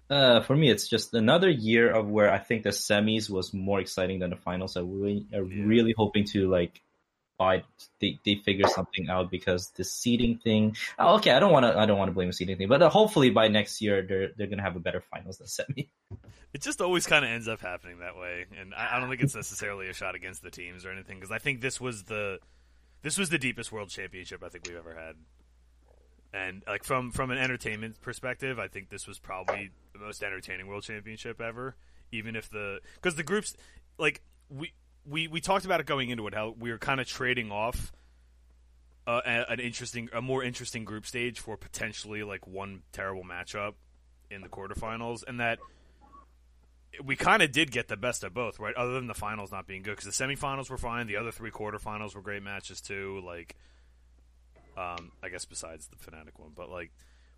Uh, 0.10 0.42
for 0.42 0.56
me, 0.56 0.70
it's 0.70 0.88
just 0.88 1.14
another 1.14 1.50
year 1.50 1.90
of 1.90 2.08
where 2.10 2.32
I 2.32 2.38
think 2.38 2.64
the 2.64 2.70
semis 2.70 3.30
was 3.30 3.54
more 3.54 3.80
exciting 3.80 4.20
than 4.20 4.30
the 4.32 4.36
finals. 4.36 4.76
I 4.78 4.82
really, 4.82 5.26
are 5.34 5.44
Yeah. 5.44 5.64
really 5.66 5.94
hoping 5.98 6.26
to 6.26 6.50
like, 6.50 6.82
buy 7.38 7.64
they, 8.00 8.20
they 8.26 8.36
figure 8.36 8.68
something 8.68 9.10
out 9.10 9.32
because 9.32 9.70
the 9.72 9.84
seeding 9.84 10.38
thing. 10.38 10.76
oh, 11.00 11.16
Okay, 11.16 11.32
I 11.32 11.40
don't 11.40 11.52
want 11.52 11.66
to 11.66 11.78
I 11.78 11.86
don't 11.86 11.98
want 11.98 12.10
to 12.10 12.14
blame 12.14 12.28
the 12.28 12.34
seeding 12.34 12.58
thing, 12.58 12.68
but 12.68 12.82
uh, 12.82 12.90
hopefully 12.90 13.30
by 13.30 13.48
next 13.48 13.82
year 13.82 14.02
they're 14.02 14.30
they're 14.38 14.48
gonna 14.48 14.62
have 14.62 14.76
a 14.76 14.80
better 14.80 15.02
finals 15.12 15.38
than 15.38 15.48
semi. 15.48 15.90
It 16.54 16.62
just 16.62 16.82
always 16.82 17.08
kind 17.08 17.26
of 17.26 17.32
ends 17.32 17.48
up 17.48 17.62
happening 17.62 18.00
that 18.00 18.16
way, 18.16 18.46
and 18.60 18.76
I, 18.76 18.96
I 18.96 19.00
don't 19.00 19.10
think 19.10 19.22
it's 19.22 19.36
necessarily 19.36 19.90
a 19.90 19.94
shot 19.94 20.16
against 20.16 20.44
the 20.44 20.52
teams 20.52 20.86
or 20.86 20.92
anything 20.92 21.18
because 21.18 21.32
I 21.32 21.40
think 21.40 21.62
this 21.62 21.82
was 21.82 22.04
the 22.04 22.40
this 23.02 23.18
was 23.18 23.30
the 23.30 23.40
deepest 23.40 23.72
world 23.72 23.90
championship 23.90 24.44
I 24.44 24.50
think 24.50 24.68
we've 24.68 24.78
ever 24.78 24.94
had, 24.94 25.16
and 26.34 26.64
like 26.68 26.84
from 26.84 27.12
from 27.12 27.32
an 27.32 27.38
entertainment 27.38 28.02
perspective, 28.02 28.60
I 28.60 28.68
think 28.68 28.90
this 28.90 29.08
was 29.08 29.20
probably 29.20 29.72
the 29.94 30.00
most 30.00 30.24
entertaining 30.24 30.68
world 30.68 30.84
championship 30.84 31.42
ever. 31.42 31.76
Even 32.12 32.36
if 32.36 32.50
the 32.50 32.80
because 32.96 33.16
the 33.16 33.24
groups 33.24 33.56
like 33.98 34.22
we 34.50 34.74
we 35.06 35.28
we 35.28 35.42
talked 35.42 35.66
about 35.66 35.80
it 35.80 35.86
going 35.86 36.10
into 36.10 36.28
it 36.28 36.34
how 36.34 36.56
we 36.58 36.72
were 36.72 36.78
kind 36.78 37.00
of 37.00 37.08
trading 37.08 37.52
off. 37.52 37.92
Uh, 39.06 39.20
an 39.26 39.60
interesting, 39.60 40.08
a 40.14 40.22
more 40.22 40.42
interesting 40.42 40.86
group 40.86 41.06
stage 41.06 41.38
for 41.38 41.58
potentially 41.58 42.24
like 42.24 42.48
one 42.48 42.84
terrible 42.94 43.24
matchup 43.24 43.74
in 44.32 44.42
the 44.42 44.48
quarterfinals, 44.48 45.26
and 45.28 45.42
that 45.42 45.60
we 47.04 47.18
kind 47.18 47.42
of 47.42 47.52
did 47.52 47.70
get 47.70 47.90
the 47.90 47.98
best 47.98 48.24
of 48.24 48.34
both, 48.34 48.60
right? 48.60 48.74
Other 48.76 48.94
than 48.94 49.08
the 49.08 49.14
finals 49.14 49.52
not 49.52 49.68
being 49.68 49.84
good, 49.84 49.98
because 49.98 50.18
the 50.18 50.24
semifinals 50.24 50.70
were 50.70 50.78
fine. 50.78 51.08
The 51.08 51.18
other 51.18 51.32
three 51.32 51.52
quarterfinals 51.52 52.16
were 52.16 52.22
great 52.22 52.44
matches 52.44 52.80
too. 52.80 53.22
Like, 53.26 53.58
um, 54.78 55.12
I 55.22 55.30
guess 55.30 55.44
besides 55.44 55.88
the 55.88 55.98
Fnatic 55.98 56.38
one, 56.40 56.52
but 56.56 56.70
like, 56.70 56.92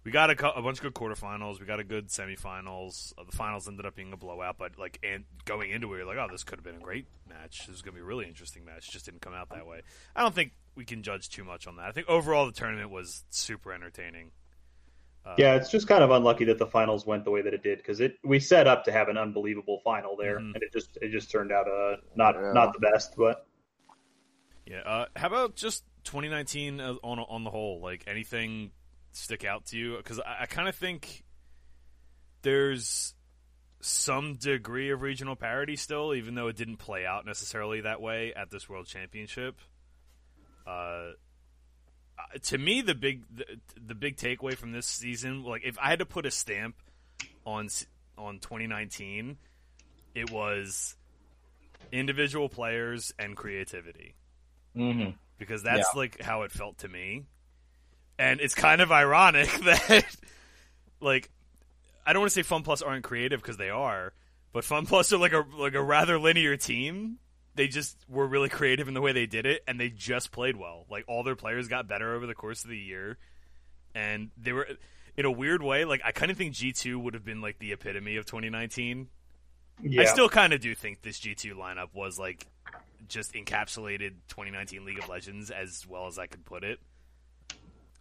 we 0.06 0.12
got 0.12 0.30
a, 0.30 0.36
cou- 0.36 0.52
a 0.56 0.62
bunch 0.62 0.78
of 0.78 0.84
good 0.84 0.94
quarterfinals. 0.94 1.60
We 1.60 1.66
got 1.66 1.80
a 1.80 1.84
good 1.84 2.08
semifinals. 2.10 3.12
Uh, 3.18 3.24
the 3.30 3.36
finals 3.36 3.68
ended 3.68 3.86
up 3.86 3.96
being 3.96 4.14
a 4.14 4.18
blowout, 4.18 4.58
but 4.58 4.78
like, 4.78 5.00
and 5.04 5.26
going 5.46 5.72
into 5.72 5.94
it, 5.94 5.98
you're 5.98 6.06
like, 6.06 6.18
oh, 6.18 6.28
this 6.32 6.44
could 6.44 6.60
have 6.60 6.64
been 6.64 6.76
a 6.76 6.80
great 6.84 7.08
match. 7.28 7.66
This 7.68 7.76
is 7.76 7.82
gonna 7.82 7.96
be 7.96 8.02
a 8.02 8.06
really 8.06 8.28
interesting 8.28 8.64
match. 8.64 8.88
It 8.88 8.92
just 8.92 9.06
didn't 9.06 9.22
come 9.22 9.34
out 9.34 9.50
that 9.50 9.66
way. 9.68 9.82
I 10.16 10.22
don't 10.22 10.34
think 10.36 10.52
we 10.76 10.86
can 10.86 11.02
judge 11.04 11.30
too 11.30 11.44
much 11.44 11.68
on 11.68 11.78
that. 11.78 11.86
I 11.88 11.92
think 11.92 12.08
overall 12.08 12.46
the 12.46 12.52
tournament 12.52 12.92
was 12.92 13.24
super 13.32 13.74
entertaining. 13.74 14.32
Uh, 15.26 15.34
Yeah, 15.40 15.56
it's 15.56 15.72
just 15.72 15.88
kind 15.88 16.04
of 16.04 16.12
unlucky 16.12 16.46
that 16.46 16.60
the 16.60 16.68
finals 16.68 17.04
went 17.08 17.24
the 17.26 17.32
way 17.32 17.42
that 17.42 17.54
it 17.56 17.64
did 17.64 17.80
because 17.80 18.00
it 18.00 18.18
we 18.24 18.40
set 18.40 18.68
up 18.68 18.84
to 18.86 18.92
have 18.92 19.08
an 19.10 19.18
unbelievable 19.18 19.82
final 19.84 20.16
there, 20.16 20.38
Mhm. 20.40 20.54
and 20.54 20.62
it 20.62 20.72
just 20.72 20.98
it 21.02 21.10
just 21.10 21.32
turned 21.32 21.52
out 21.52 21.68
uh 21.68 21.98
not 22.16 22.36
Yeah. 22.36 22.52
not 22.54 22.74
the 22.74 22.80
best, 22.80 23.16
but 23.18 23.48
Yeah. 24.68 24.82
Uh, 24.82 25.06
how 25.16 25.28
about 25.28 25.56
just 25.56 25.84
2019 26.04 26.80
uh, 26.80 26.94
on 27.04 27.18
on 27.20 27.44
the 27.44 27.50
whole? 27.50 27.80
Like 27.82 28.04
anything 28.06 28.72
stick 29.16 29.46
out 29.46 29.66
to 29.68 29.78
you? 29.78 29.98
Because 29.98 30.20
I, 30.20 30.42
I 30.42 30.46
kind 30.46 30.68
of 30.68 30.76
think 30.76 31.24
there's 32.42 33.14
some 33.82 34.36
degree 34.36 34.92
of 34.92 35.02
regional 35.02 35.36
parity 35.36 35.76
still, 35.76 36.14
even 36.14 36.36
though 36.36 36.48
it 36.48 36.56
didn't 36.56 36.78
play 36.78 37.06
out 37.06 37.26
necessarily 37.26 37.82
that 37.82 38.02
way 38.02 38.34
at 38.36 38.50
this 38.50 38.68
World 38.68 38.88
Championship. 38.88 39.60
Uh, 40.66 41.12
to 42.44 42.58
me, 42.58 42.82
the 42.82 42.96
big 42.96 43.24
the, 43.36 43.46
the 43.86 43.96
big 43.96 44.18
takeaway 44.18 44.56
from 44.56 44.72
this 44.72 44.88
season, 44.88 45.44
like 45.44 45.64
if 45.64 45.78
I 45.80 45.90
had 45.90 46.00
to 46.00 46.06
put 46.06 46.26
a 46.26 46.32
stamp 46.32 46.76
on 47.46 47.70
on 48.18 48.40
2019, 48.40 49.38
it 50.16 50.32
was 50.32 50.96
individual 51.92 52.50
players 52.50 53.14
and 53.20 53.36
creativity 53.36 54.16
Mm-hmm. 54.76 55.12
because 55.38 55.64
that's 55.64 55.88
like 55.96 56.22
how 56.22 56.42
it 56.42 56.52
felt 56.52 56.80
to 56.80 56.90
me. 56.90 57.24
And 58.18 58.40
it's 58.40 58.56
kind 58.56 58.82
of 58.82 58.92
ironic 58.92 59.50
that 59.64 60.06
like 61.02 61.30
I 62.06 62.14
don't 62.14 62.22
want 62.22 62.32
to 62.32 62.36
say 62.36 62.44
Fun 62.44 62.64
Plus 62.64 62.82
aren't 62.82 63.04
creative 63.04 63.42
because 63.42 63.58
they 63.58 63.70
are, 63.70 64.14
but 64.54 64.64
Fun 64.64 64.86
Plus 64.86 65.12
are 65.12 65.18
like 65.18 65.34
a 65.34 65.44
like 65.58 65.74
a 65.74 65.82
rather 65.84 66.20
linear 66.20 66.58
team. 66.58 67.18
They 67.56 67.68
just 67.68 67.98
were 68.10 68.28
really 68.28 68.50
creative 68.50 68.88
in 68.90 68.94
the 68.94 69.02
way 69.02 69.14
they 69.14 69.26
did 69.26 69.46
it, 69.46 69.64
and 69.68 69.80
they 69.80 69.90
just 69.90 70.32
played 70.32 70.58
well. 70.58 70.86
Like 70.90 71.06
all 71.08 71.24
their 71.24 71.36
players 71.36 71.68
got 71.68 71.88
better 71.88 72.14
over 72.14 72.26
the 72.28 72.36
course 72.36 72.64
of 72.64 72.70
the 72.70 72.78
year, 72.78 73.18
and 73.94 74.30
they 74.38 74.52
were 74.52 74.68
in 75.18 75.26
a 75.26 75.32
weird 75.32 75.62
way. 75.64 75.86
Like 75.86 76.02
I 76.04 76.12
kind 76.12 76.32
of 76.32 76.38
think 76.38 76.54
G 76.54 76.72
two 76.74 77.00
would 77.00 77.14
have 77.14 77.26
been 77.26 77.42
like 77.42 77.60
the 77.60 77.72
epitome 77.72 78.18
of 78.18 78.26
2019. 78.26 79.08
yeah, 79.84 80.02
I 80.02 80.06
still 80.06 80.30
kind 80.30 80.54
of 80.54 80.62
do 80.62 80.74
think 80.76 81.02
this 81.02 81.20
G2 81.20 81.54
lineup 81.54 81.90
was 81.94 82.18
like 82.20 82.48
just 83.08 83.34
encapsulated 83.34 84.14
2019 84.30 84.86
League 84.86 85.00
of 85.00 85.10
Legends 85.10 85.52
as 85.52 85.86
well 85.88 86.08
as 86.08 86.18
I 86.18 86.28
could 86.28 86.46
put 86.46 86.64
it. 86.64 86.80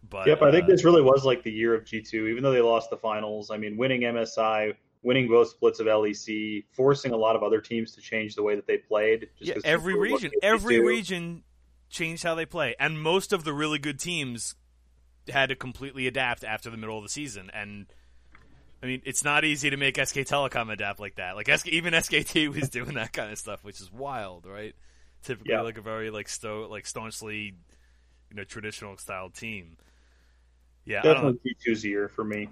But 0.09 0.27
Yep, 0.27 0.41
I 0.41 0.51
think 0.51 0.65
uh, 0.65 0.67
this 0.67 0.83
really 0.83 1.01
was 1.01 1.25
like 1.25 1.43
the 1.43 1.51
year 1.51 1.73
of 1.73 1.85
G 1.85 2.01
two, 2.01 2.27
even 2.27 2.43
though 2.43 2.51
they 2.51 2.61
lost 2.61 2.89
the 2.89 2.97
finals. 2.97 3.51
I 3.51 3.57
mean, 3.57 3.77
winning 3.77 4.01
MSI, 4.01 4.75
winning 5.03 5.27
both 5.27 5.49
splits 5.49 5.79
of 5.79 5.87
LEC, 5.87 6.65
forcing 6.71 7.11
a 7.11 7.17
lot 7.17 7.35
of 7.35 7.43
other 7.43 7.61
teams 7.61 7.93
to 7.95 8.01
change 8.01 8.35
the 8.35 8.43
way 8.43 8.55
that 8.55 8.67
they 8.67 8.77
played. 8.77 9.29
Just 9.39 9.51
yeah, 9.55 9.61
every 9.63 9.97
region, 9.97 10.31
every 10.41 10.79
region 10.79 11.43
changed 11.89 12.23
how 12.23 12.35
they 12.35 12.45
play, 12.45 12.75
and 12.79 13.01
most 13.01 13.33
of 13.33 13.43
the 13.43 13.53
really 13.53 13.79
good 13.79 13.99
teams 13.99 14.55
had 15.29 15.49
to 15.49 15.55
completely 15.55 16.07
adapt 16.07 16.43
after 16.43 16.69
the 16.69 16.77
middle 16.77 16.97
of 16.97 17.03
the 17.03 17.09
season. 17.09 17.49
And 17.53 17.87
I 18.83 18.87
mean, 18.87 19.01
it's 19.05 19.23
not 19.23 19.43
easy 19.43 19.69
to 19.69 19.77
make 19.77 19.97
SK 19.97 20.17
Telecom 20.17 20.71
adapt 20.71 20.99
like 20.99 21.15
that. 21.15 21.35
Like 21.35 21.49
SK, 21.49 21.67
even 21.69 21.93
SKT 21.93 22.53
was 22.53 22.69
doing 22.69 22.93
that 22.95 23.13
kind 23.13 23.31
of 23.31 23.37
stuff, 23.37 23.63
which 23.63 23.81
is 23.81 23.91
wild, 23.91 24.45
right? 24.45 24.75
Typically, 25.23 25.53
Yeah. 25.53 25.61
like 25.61 25.77
a 25.77 25.81
very 25.81 26.11
like 26.11 26.29
sto- 26.29 26.67
like 26.69 26.85
staunchly, 26.85 27.55
you 28.29 28.35
know, 28.35 28.43
traditional 28.43 28.97
style 28.97 29.29
team. 29.29 29.77
Yeah, 30.85 30.99
I 30.99 31.01
don't 31.01 31.13
know. 31.15 31.31
Definitely 31.33 31.55
G 31.63 31.71
2's 31.71 31.85
year 31.85 32.07
for 32.07 32.23
me. 32.23 32.49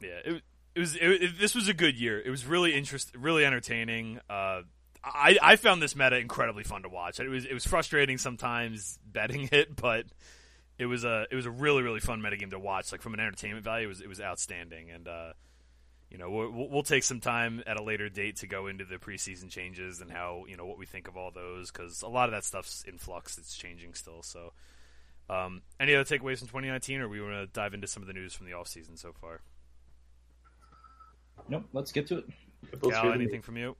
Yeah, 0.00 0.18
it, 0.24 0.42
it 0.74 0.80
was. 0.80 0.94
It, 0.96 1.02
it- 1.02 1.38
this 1.38 1.54
was 1.54 1.68
a 1.68 1.74
good 1.74 1.98
year. 1.98 2.20
It 2.20 2.30
was 2.30 2.46
really 2.46 2.74
interest, 2.74 3.12
really 3.16 3.44
entertaining. 3.44 4.20
Uh, 4.30 4.62
I 5.02 5.38
I 5.42 5.56
found 5.56 5.82
this 5.82 5.96
meta 5.96 6.18
incredibly 6.18 6.62
fun 6.64 6.82
to 6.82 6.88
watch. 6.88 7.20
It 7.20 7.28
was 7.28 7.44
it 7.44 7.54
was 7.54 7.66
frustrating 7.66 8.18
sometimes 8.18 8.98
betting 9.04 9.48
it, 9.52 9.74
but 9.76 10.04
it 10.78 10.86
was 10.86 11.04
a 11.04 11.26
it 11.30 11.34
was 11.34 11.46
a 11.46 11.50
really 11.50 11.82
really 11.82 12.00
fun 12.00 12.22
meta 12.22 12.36
game 12.36 12.50
to 12.50 12.58
watch. 12.58 12.92
Like 12.92 13.02
from 13.02 13.14
an 13.14 13.20
entertainment 13.20 13.64
value, 13.64 13.86
it 13.86 13.88
was 13.88 14.00
it 14.00 14.08
was 14.08 14.20
outstanding. 14.20 14.90
And 14.90 15.08
uh, 15.08 15.32
you 16.10 16.18
know 16.18 16.30
we'll, 16.30 16.68
we'll 16.70 16.82
take 16.82 17.02
some 17.04 17.20
time 17.20 17.62
at 17.66 17.78
a 17.78 17.82
later 17.82 18.08
date 18.08 18.36
to 18.36 18.46
go 18.46 18.66
into 18.68 18.84
the 18.84 18.96
preseason 18.96 19.50
changes 19.50 20.00
and 20.00 20.10
how 20.10 20.44
you 20.48 20.56
know 20.56 20.66
what 20.66 20.78
we 20.78 20.86
think 20.86 21.08
of 21.08 21.16
all 21.16 21.30
those 21.30 21.70
because 21.70 22.02
a 22.02 22.08
lot 22.08 22.28
of 22.28 22.32
that 22.32 22.44
stuff's 22.44 22.84
in 22.86 22.96
flux. 22.96 23.38
It's 23.38 23.56
changing 23.56 23.94
still. 23.94 24.22
So. 24.22 24.52
Um, 25.30 25.62
any 25.78 25.94
other 25.94 26.04
takeaways 26.04 26.38
from 26.38 26.48
2019, 26.48 27.00
or 27.00 27.08
we 27.08 27.20
want 27.20 27.34
to 27.34 27.46
dive 27.46 27.72
into 27.72 27.86
some 27.86 28.02
of 28.02 28.08
the 28.08 28.12
news 28.12 28.34
from 28.34 28.46
the 28.46 28.52
off 28.54 28.66
season 28.66 28.96
so 28.96 29.12
far? 29.12 29.40
Nope. 31.48 31.64
Let's 31.72 31.92
get 31.92 32.08
to 32.08 32.18
it. 32.18 32.24
Let's 32.82 32.96
Cal, 32.96 33.12
anything 33.12 33.40
from 33.40 33.56
you? 33.56 33.76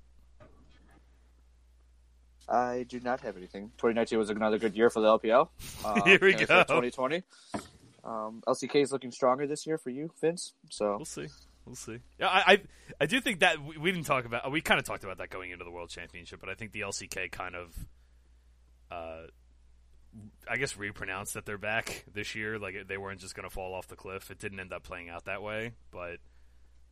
I 2.49 2.85
do 2.89 3.01
not 3.01 3.21
have 3.21 3.37
anything. 3.37 3.71
2019 3.79 4.19
was 4.19 4.31
another 4.31 4.59
good 4.59 4.77
year 4.77 4.91
for 4.91 5.01
the 5.01 5.19
LPL. 5.19 5.49
Uh, 5.85 6.05
Here 6.05 6.19
we 6.21 6.35
go. 6.35 6.45
2020. 6.45 7.23
Um, 8.05 8.43
LCK 8.47 8.83
is 8.83 8.93
looking 8.93 9.11
stronger 9.11 9.47
this 9.47 9.67
year 9.67 9.79
for 9.79 9.91
you, 9.91 10.11
Vince. 10.21 10.53
So 10.69 10.97
We'll 10.97 11.05
see. 11.05 11.27
We'll 11.65 11.75
see. 11.75 11.99
Yeah, 12.19 12.29
I, 12.29 12.53
I, 12.53 12.63
I 13.03 13.07
do 13.07 13.21
think 13.21 13.41
that 13.41 13.63
we, 13.63 13.77
we 13.79 13.93
didn't 13.93 14.07
talk 14.07 14.25
about. 14.25 14.51
We 14.51 14.61
kind 14.61 14.79
of 14.79 14.85
talked 14.85 15.05
about 15.05 15.19
that 15.19 15.31
going 15.31 15.51
into 15.53 15.65
the 15.65 15.71
World 15.71 15.91
Championship, 15.91 16.41
but 16.41 16.49
I 16.49 16.55
think 16.55 16.73
the 16.73 16.81
LCK 16.81 17.31
kind 17.31 17.55
of, 17.55 17.75
uh, 18.91 19.27
I 20.49 20.57
guess, 20.57 20.77
repronounced 20.77 21.35
that 21.35 21.47
they're 21.47 21.59
back 21.59 22.05
this 22.13 22.35
year. 22.35 22.59
Like 22.59 22.89
they 22.89 22.99
weren't 22.99 23.21
just 23.21 23.35
going 23.35 23.49
to 23.49 23.55
fall 23.55 23.75
off 23.75 23.87
the 23.89 23.97
cliff. 23.97 24.31
It 24.31 24.39
didn't 24.39 24.61
end 24.61 24.73
up 24.73 24.83
playing 24.83 25.09
out 25.09 25.27
that 25.27 25.43
way, 25.43 25.73
but 25.91 26.19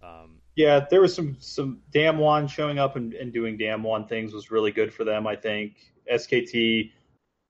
um, 0.02 0.40
Yeah, 0.56 0.86
there 0.90 1.00
was 1.00 1.14
some 1.14 1.36
some 1.40 1.80
DAMWON 1.92 2.48
showing 2.48 2.78
up 2.78 2.96
and, 2.96 3.14
and 3.14 3.32
doing 3.32 3.58
DAMWON 3.58 4.08
things 4.08 4.32
was 4.32 4.50
really 4.50 4.70
good 4.70 4.92
for 4.92 5.04
them. 5.04 5.26
I 5.26 5.36
think 5.36 5.74
SKT 6.12 6.92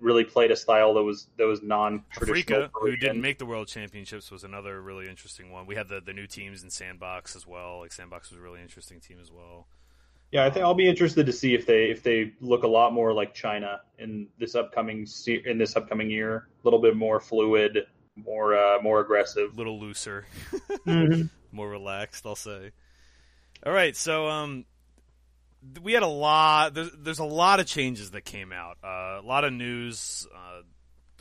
really 0.01 0.25
played 0.25 0.51
a 0.51 0.57
style 0.57 0.95
that 0.95 1.03
was 1.03 1.29
that 1.37 1.47
was 1.47 1.63
non-traditional. 1.63 2.63
Afreeca, 2.63 2.71
who 2.73 2.97
didn't 2.97 3.21
make 3.21 3.39
the 3.39 3.47
World 3.47 3.69
Championships, 3.69 4.31
was 4.31 4.45
another 4.45 4.81
really 4.81 5.09
interesting 5.09 5.51
one. 5.51 5.67
We 5.67 5.75
had 5.75 5.89
the 5.89 6.01
the 6.01 6.13
new 6.13 6.27
teams 6.27 6.63
in 6.63 6.71
Sandbox 6.71 7.37
as 7.37 7.47
well. 7.47 7.81
Like 7.81 7.93
Sandbox 7.93 8.31
was 8.31 8.39
a 8.39 8.43
really 8.43 8.63
interesting 8.63 9.01
team 9.01 9.19
as 9.21 9.31
well. 9.31 9.67
Yeah, 10.31 10.45
I 10.45 10.51
think 10.51 10.65
I'll 10.65 10.75
be 10.75 10.89
interested 10.89 11.25
to 11.27 11.33
see 11.33 11.55
if 11.55 11.65
they 11.65 11.85
if 11.85 12.03
they 12.03 12.33
look 12.41 12.63
a 12.63 12.69
lot 12.69 12.93
more 12.93 13.13
like 13.15 13.33
China 13.35 13.81
in 13.99 14.29
this 14.39 14.55
upcoming 14.55 15.07
se- 15.07 15.43
in 15.47 15.57
this 15.59 15.75
upcoming 15.77 16.11
year. 16.11 16.49
A 16.63 16.67
little 16.67 16.81
bit 16.81 16.97
more 16.97 17.19
fluid, 17.19 17.79
more 18.15 18.55
uh, 18.57 18.83
more 18.83 19.01
aggressive. 19.01 19.55
a 19.55 19.57
little 19.57 19.81
looser, 19.81 20.27
Mhm. 20.87 21.31
more 21.51 21.69
relaxed. 21.71 22.27
I'll 22.27 22.37
say. 22.37 22.73
All 23.65 23.73
right, 23.73 23.97
so 23.97 24.29
um, 24.29 24.67
we 25.83 25.95
had 25.95 26.03
a 26.03 26.07
lot. 26.07 26.75
There's, 26.75 26.91
there's 26.93 27.19
a 27.19 27.25
lot 27.25 27.59
of 27.59 27.67
changes 27.67 28.11
that 28.13 28.25
came 28.25 28.53
out. 28.53 28.77
Uh, 28.85 29.21
a 29.21 29.25
lot 29.25 29.45
of 29.45 29.53
news, 29.53 30.29
uh, 30.33 30.61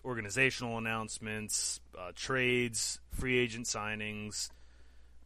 organizational 0.06 0.78
announcements, 0.78 1.80
uh, 1.98 2.12
trades, 2.14 3.00
free 3.12 3.40
agent 3.40 3.66
signings, 3.66 4.50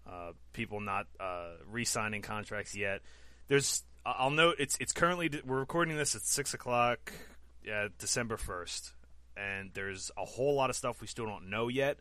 uh, 0.10 0.32
people 0.54 0.80
not 0.80 1.08
uh, 1.20 1.50
re-signing 1.70 2.22
contracts 2.22 2.76
yet. 2.78 3.02
There's. 3.52 3.84
I'll 4.06 4.30
note 4.30 4.56
it's 4.60 4.78
it's 4.80 4.94
currently 4.94 5.30
we're 5.46 5.60
recording 5.60 5.98
this 5.98 6.16
at 6.16 6.22
six 6.22 6.54
o'clock, 6.54 7.12
yeah, 7.66 7.90
December 8.00 8.38
first, 8.38 8.94
and 9.36 9.72
there's 9.74 10.10
a 10.16 10.24
whole 10.24 10.56
lot 10.56 10.70
of 10.70 10.78
stuff 10.78 11.02
we 11.02 11.08
still 11.08 11.26
don't 11.26 11.50
know 11.50 11.68
yet. 11.68 11.98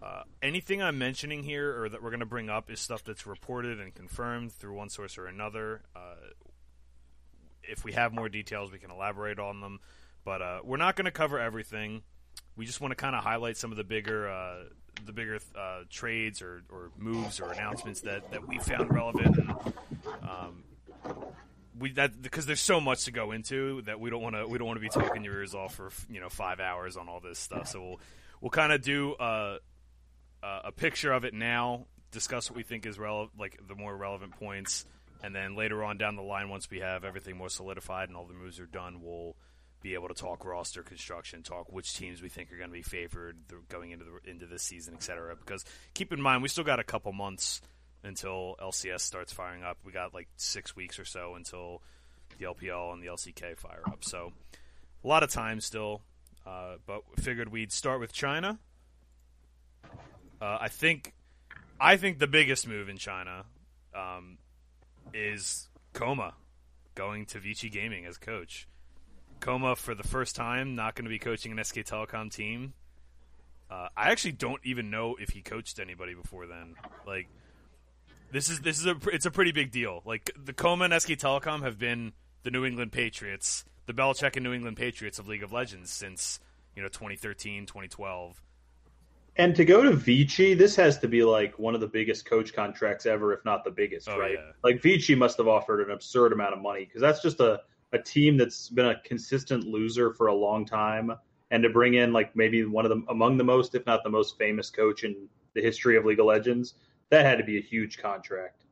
Uh, 0.00 0.22
anything 0.40 0.80
I'm 0.80 0.96
mentioning 0.96 1.42
here 1.42 1.82
or 1.82 1.88
that 1.88 2.00
we're 2.00 2.10
going 2.10 2.20
to 2.20 2.26
bring 2.26 2.48
up 2.48 2.70
is 2.70 2.78
stuff 2.78 3.02
that's 3.02 3.26
reported 3.26 3.80
and 3.80 3.92
confirmed 3.92 4.52
through 4.52 4.74
one 4.74 4.88
source 4.88 5.18
or 5.18 5.26
another. 5.26 5.82
Uh, 5.96 6.14
if 7.64 7.84
we 7.84 7.94
have 7.94 8.12
more 8.12 8.28
details, 8.28 8.70
we 8.70 8.78
can 8.78 8.92
elaborate 8.92 9.40
on 9.40 9.60
them. 9.60 9.80
But 10.24 10.42
uh, 10.42 10.60
we're 10.62 10.76
not 10.76 10.94
going 10.94 11.06
to 11.06 11.10
cover 11.10 11.40
everything. 11.40 12.02
We 12.56 12.66
just 12.66 12.80
want 12.80 12.92
to 12.92 12.96
kind 12.96 13.16
of 13.16 13.24
highlight 13.24 13.56
some 13.56 13.72
of 13.72 13.76
the 13.76 13.84
bigger, 13.84 14.30
uh, 14.30 14.58
the 15.04 15.12
bigger 15.12 15.40
uh, 15.58 15.80
trades 15.90 16.40
or, 16.40 16.62
or 16.70 16.92
moves 16.96 17.40
or 17.40 17.50
announcements 17.50 18.02
that, 18.02 18.30
that 18.30 18.46
we 18.46 18.58
found 18.58 18.94
relevant. 18.94 19.38
And, 19.38 19.50
um, 20.22 20.62
we 21.78 21.92
that 21.92 22.20
because 22.20 22.46
there's 22.46 22.60
so 22.60 22.80
much 22.80 23.04
to 23.04 23.12
go 23.12 23.32
into 23.32 23.82
that 23.82 24.00
we 24.00 24.10
don't 24.10 24.22
want 24.22 24.34
to 24.34 24.46
we 24.46 24.58
don't 24.58 24.66
want 24.66 24.78
to 24.78 24.80
be 24.80 24.88
talking 24.88 25.24
your 25.24 25.34
ears 25.34 25.54
off 25.54 25.74
for 25.74 25.90
you 26.10 26.20
know 26.20 26.28
five 26.28 26.60
hours 26.60 26.96
on 26.96 27.08
all 27.08 27.20
this 27.20 27.38
stuff. 27.38 27.68
So 27.68 27.80
we'll 27.80 28.00
we'll 28.40 28.50
kind 28.50 28.72
of 28.72 28.82
do 28.82 29.14
uh, 29.14 29.58
uh, 30.42 30.60
a 30.64 30.72
picture 30.72 31.12
of 31.12 31.24
it 31.24 31.34
now, 31.34 31.86
discuss 32.10 32.50
what 32.50 32.56
we 32.56 32.62
think 32.62 32.86
is 32.86 32.98
relevant, 32.98 33.38
like 33.38 33.60
the 33.66 33.74
more 33.74 33.96
relevant 33.96 34.32
points, 34.38 34.86
and 35.22 35.34
then 35.34 35.56
later 35.56 35.84
on 35.84 35.98
down 35.98 36.16
the 36.16 36.22
line, 36.22 36.48
once 36.48 36.70
we 36.70 36.80
have 36.80 37.04
everything 37.04 37.36
more 37.36 37.48
solidified 37.48 38.08
and 38.08 38.16
all 38.16 38.26
the 38.26 38.34
moves 38.34 38.58
are 38.60 38.66
done, 38.66 39.00
we'll 39.02 39.36
be 39.80 39.94
able 39.94 40.08
to 40.08 40.14
talk 40.14 40.44
roster 40.44 40.82
construction, 40.82 41.42
talk 41.42 41.70
which 41.70 41.94
teams 41.94 42.20
we 42.20 42.28
think 42.28 42.52
are 42.52 42.56
going 42.56 42.70
to 42.70 42.74
be 42.74 42.82
favored 42.82 43.36
going 43.68 43.92
into 43.92 44.04
the 44.04 44.30
into 44.30 44.46
this 44.46 44.62
season, 44.62 44.94
et 44.94 45.02
cetera. 45.02 45.36
Because 45.36 45.64
keep 45.94 46.12
in 46.12 46.20
mind, 46.20 46.42
we 46.42 46.48
still 46.48 46.64
got 46.64 46.80
a 46.80 46.84
couple 46.84 47.12
months 47.12 47.60
until 48.04 48.56
LCS 48.60 49.00
starts 49.00 49.32
firing 49.32 49.62
up. 49.62 49.78
We 49.84 49.92
got 49.92 50.14
like 50.14 50.28
six 50.36 50.76
weeks 50.76 50.98
or 50.98 51.04
so 51.04 51.34
until 51.34 51.82
the 52.38 52.46
LPL 52.46 52.92
and 52.92 53.02
the 53.02 53.08
LCK 53.08 53.56
fire 53.56 53.82
up. 53.86 54.04
So 54.04 54.32
a 55.04 55.08
lot 55.08 55.22
of 55.22 55.30
time 55.30 55.60
still, 55.60 56.02
uh, 56.46 56.76
but 56.86 57.02
figured 57.18 57.50
we'd 57.50 57.72
start 57.72 58.00
with 58.00 58.12
China. 58.12 58.58
Uh, 60.40 60.58
I 60.60 60.68
think, 60.68 61.14
I 61.80 61.96
think 61.96 62.18
the 62.18 62.28
biggest 62.28 62.68
move 62.68 62.88
in 62.88 62.96
China 62.96 63.44
um, 63.94 64.38
is 65.12 65.68
kkOma 65.94 66.32
going 66.94 67.26
to 67.26 67.40
Vici 67.40 67.68
Gaming 67.68 68.06
as 68.06 68.18
coach. 68.18 68.68
kkOma 69.40 69.76
for 69.76 69.94
the 69.94 70.02
first 70.02 70.36
time 70.36 70.74
not 70.74 70.94
going 70.94 71.04
to 71.04 71.10
be 71.10 71.18
coaching 71.18 71.52
an 71.52 71.64
SK 71.64 71.78
Telecom 71.78 72.30
team. 72.32 72.74
Uh, 73.70 73.88
I 73.96 74.10
actually 74.10 74.32
don't 74.32 74.60
even 74.64 74.90
know 74.90 75.16
if 75.20 75.30
he 75.30 75.42
coached 75.42 75.78
anybody 75.78 76.14
before 76.14 76.46
then. 76.46 76.74
Like 77.06 77.28
this 78.32 78.48
is 78.50 78.60
this 78.60 78.78
is 78.78 78.86
a 78.86 78.96
it's 79.12 79.26
a 79.26 79.30
pretty 79.30 79.52
big 79.52 79.70
deal. 79.70 80.02
Like 80.04 80.30
the 80.36 80.52
kkOma 80.52 80.86
and 80.90 81.00
SK 81.02 81.10
Telecom 81.12 81.62
have 81.62 81.78
been 81.78 82.12
the 82.42 82.50
New 82.50 82.64
England 82.64 82.92
Patriots, 82.92 83.64
the 83.86 83.92
Belichick 83.92 84.36
and 84.36 84.44
New 84.44 84.52
England 84.52 84.76
Patriots 84.76 85.18
of 85.18 85.28
League 85.28 85.42
of 85.42 85.52
Legends 85.52 85.90
since 85.90 86.40
you 86.76 86.82
know 86.82 86.88
2013, 86.88 87.66
2012. 87.66 88.42
And 89.36 89.54
to 89.54 89.64
go 89.64 89.84
to 89.84 89.92
Vici, 89.92 90.54
this 90.54 90.74
has 90.76 90.98
to 90.98 91.06
be 91.08 91.22
like 91.22 91.58
one 91.60 91.76
of 91.76 91.80
the 91.80 91.86
biggest 91.86 92.24
coach 92.26 92.52
contracts 92.52 93.06
ever, 93.06 93.32
if 93.32 93.44
not 93.44 93.62
the 93.64 93.70
biggest, 93.70 94.08
Oh, 94.08 94.18
right? 94.18 94.32
yeah. 94.32 94.50
Like 94.64 94.82
Vici 94.82 95.14
must 95.14 95.38
have 95.38 95.46
offered 95.46 95.80
an 95.80 95.92
absurd 95.92 96.32
amount 96.32 96.54
of 96.54 96.60
money 96.60 96.84
because 96.84 97.00
that's 97.00 97.22
just 97.22 97.38
a, 97.38 97.60
a 97.92 97.98
team 98.00 98.36
that's 98.36 98.68
been 98.68 98.86
a 98.86 99.00
consistent 99.04 99.62
loser 99.64 100.12
for 100.12 100.26
a 100.26 100.34
long 100.34 100.66
time. 100.66 101.12
And 101.52 101.62
to 101.62 101.70
bring 101.70 101.94
in 101.94 102.12
like 102.12 102.34
maybe 102.34 102.64
one 102.64 102.84
of 102.84 102.90
the 102.90 103.02
among 103.08 103.38
the 103.38 103.44
most, 103.44 103.76
if 103.76 103.86
not 103.86 104.02
the 104.02 104.10
most 104.10 104.36
famous 104.38 104.70
coach 104.70 105.04
in 105.04 105.28
the 105.54 105.62
history 105.62 105.96
of 105.96 106.04
League 106.04 106.18
of 106.20 106.26
Legends, 106.26 106.74
that 107.10 107.24
had 107.24 107.38
to 107.38 107.44
be 107.44 107.58
a 107.58 107.62
huge 107.62 107.98
contract. 107.98 108.64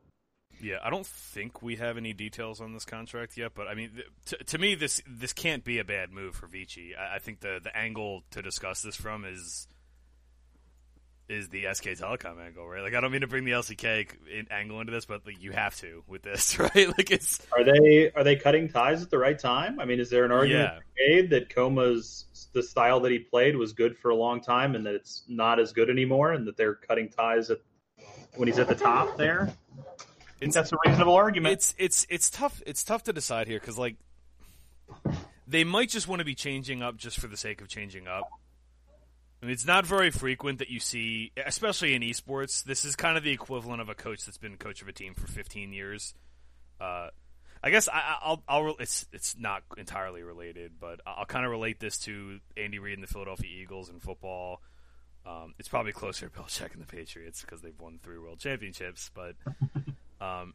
Yeah, 0.60 0.76
I 0.82 0.88
don't 0.88 1.06
think 1.06 1.60
we 1.62 1.76
have 1.76 1.98
any 1.98 2.14
details 2.14 2.62
on 2.62 2.72
this 2.72 2.86
contract 2.86 3.36
yet, 3.36 3.52
but 3.54 3.68
I 3.68 3.74
mean, 3.74 3.90
th- 3.94 4.06
to, 4.26 4.44
to 4.44 4.58
me, 4.58 4.74
this 4.74 5.02
this 5.06 5.34
can't 5.34 5.64
be 5.64 5.78
a 5.78 5.84
bad 5.84 6.12
move 6.12 6.34
for 6.34 6.46
Vici. 6.46 6.94
I, 6.96 7.16
I 7.16 7.18
think 7.18 7.40
the 7.40 7.60
the 7.62 7.76
angle 7.76 8.22
to 8.30 8.40
discuss 8.40 8.80
this 8.80 8.96
from 8.96 9.24
is 9.26 9.68
is 11.28 11.48
the 11.48 11.66
SK 11.72 11.88
Telecom 11.98 12.40
angle, 12.40 12.66
right? 12.68 12.82
Like, 12.82 12.94
I 12.94 13.00
don't 13.00 13.10
mean 13.10 13.22
to 13.22 13.26
bring 13.26 13.44
the 13.44 13.50
LCK 13.50 14.06
in, 14.32 14.46
angle 14.50 14.80
into 14.80 14.92
this, 14.92 15.06
but 15.06 15.26
like 15.26 15.42
you 15.42 15.50
have 15.50 15.74
to 15.80 16.04
with 16.06 16.22
this, 16.22 16.56
right? 16.58 16.86
Like, 16.96 17.10
it's 17.10 17.44
Are 17.52 17.64
they 17.64 18.10
are 18.14 18.24
they 18.24 18.36
cutting 18.36 18.68
ties 18.68 19.02
at 19.02 19.10
the 19.10 19.18
right 19.18 19.38
time? 19.38 19.78
I 19.80 19.84
mean, 19.84 19.98
is 20.00 20.08
there 20.08 20.24
an 20.24 20.32
argument 20.32 20.72
Yeah. 20.98 21.16
made 21.16 21.30
that 21.30 21.50
kkOma's 21.50 22.48
the 22.54 22.62
style 22.62 23.00
that 23.00 23.12
he 23.12 23.18
played 23.18 23.56
was 23.56 23.72
good 23.74 23.98
for 23.98 24.10
a 24.10 24.14
long 24.16 24.40
time 24.40 24.74
and 24.74 24.86
that 24.86 24.94
it's 24.94 25.24
not 25.28 25.58
as 25.60 25.72
good 25.72 25.90
anymore, 25.90 26.32
and 26.32 26.46
that 26.46 26.56
they're 26.56 26.76
cutting 26.76 27.08
ties 27.10 27.50
at 27.50 27.58
when 28.36 28.48
he's 28.48 28.58
at 28.58 28.68
the 28.68 28.74
top 28.74 29.16
there? 29.16 29.52
I 30.42 30.46
that's 30.50 30.72
a 30.72 30.76
reasonable 30.84 31.14
argument. 31.14 31.54
it's 31.54 31.74
it's 31.78 32.06
it's 32.10 32.30
tough. 32.30 32.62
It's 32.66 32.84
tough 32.84 33.04
to 33.04 33.12
decide 33.12 33.46
here 33.46 33.58
because 33.58 33.78
like 33.78 33.96
they 35.46 35.64
might 35.64 35.88
just 35.88 36.08
want 36.08 36.20
to 36.20 36.24
be 36.24 36.34
changing 36.34 36.82
up 36.82 36.96
just 36.96 37.18
for 37.18 37.26
the 37.26 37.36
sake 37.36 37.60
of 37.60 37.68
changing 37.68 38.06
up. 38.06 38.28
I 39.42 39.46
mean, 39.46 39.52
it's 39.52 39.66
not 39.66 39.86
very 39.86 40.10
frequent 40.10 40.58
that 40.58 40.70
you 40.70 40.80
see, 40.80 41.32
especially 41.44 41.94
in 41.94 42.02
esports. 42.02 42.64
This 42.64 42.84
is 42.84 42.96
kind 42.96 43.16
of 43.16 43.24
the 43.24 43.32
equivalent 43.32 43.80
of 43.80 43.88
a 43.88 43.94
coach 43.94 44.24
that's 44.24 44.38
been 44.38 44.56
coach 44.56 44.82
of 44.82 44.88
a 44.88 44.92
team 44.92 45.14
for 45.14 45.26
15 45.26 45.72
years. 45.72 46.14
Uh, 46.80 47.08
I 47.62 47.70
guess 47.70 47.88
I, 47.88 48.16
I'll, 48.22 48.42
I'll. 48.48 48.76
It's 48.78 49.06
it's 49.12 49.36
not 49.38 49.62
entirely 49.76 50.22
related, 50.22 50.72
but 50.80 51.00
I'll 51.06 51.24
kind 51.26 51.44
of 51.44 51.50
relate 51.50 51.80
this 51.80 51.98
to 52.00 52.40
Andy 52.56 52.78
Reid 52.78 52.94
and 52.94 53.02
the 53.02 53.08
Philadelphia 53.08 53.50
Eagles 53.50 53.88
in 53.88 53.98
football. 53.98 54.60
Um, 55.26 55.54
it's 55.58 55.68
probably 55.68 55.92
closer 55.92 56.28
to 56.28 56.32
Belichick 56.32 56.72
and 56.72 56.80
the 56.80 56.86
Patriots 56.86 57.40
because 57.40 57.60
they've 57.60 57.78
won 57.80 57.98
three 58.02 58.18
World 58.18 58.38
Championships, 58.38 59.10
but 59.12 59.34
um, 60.24 60.54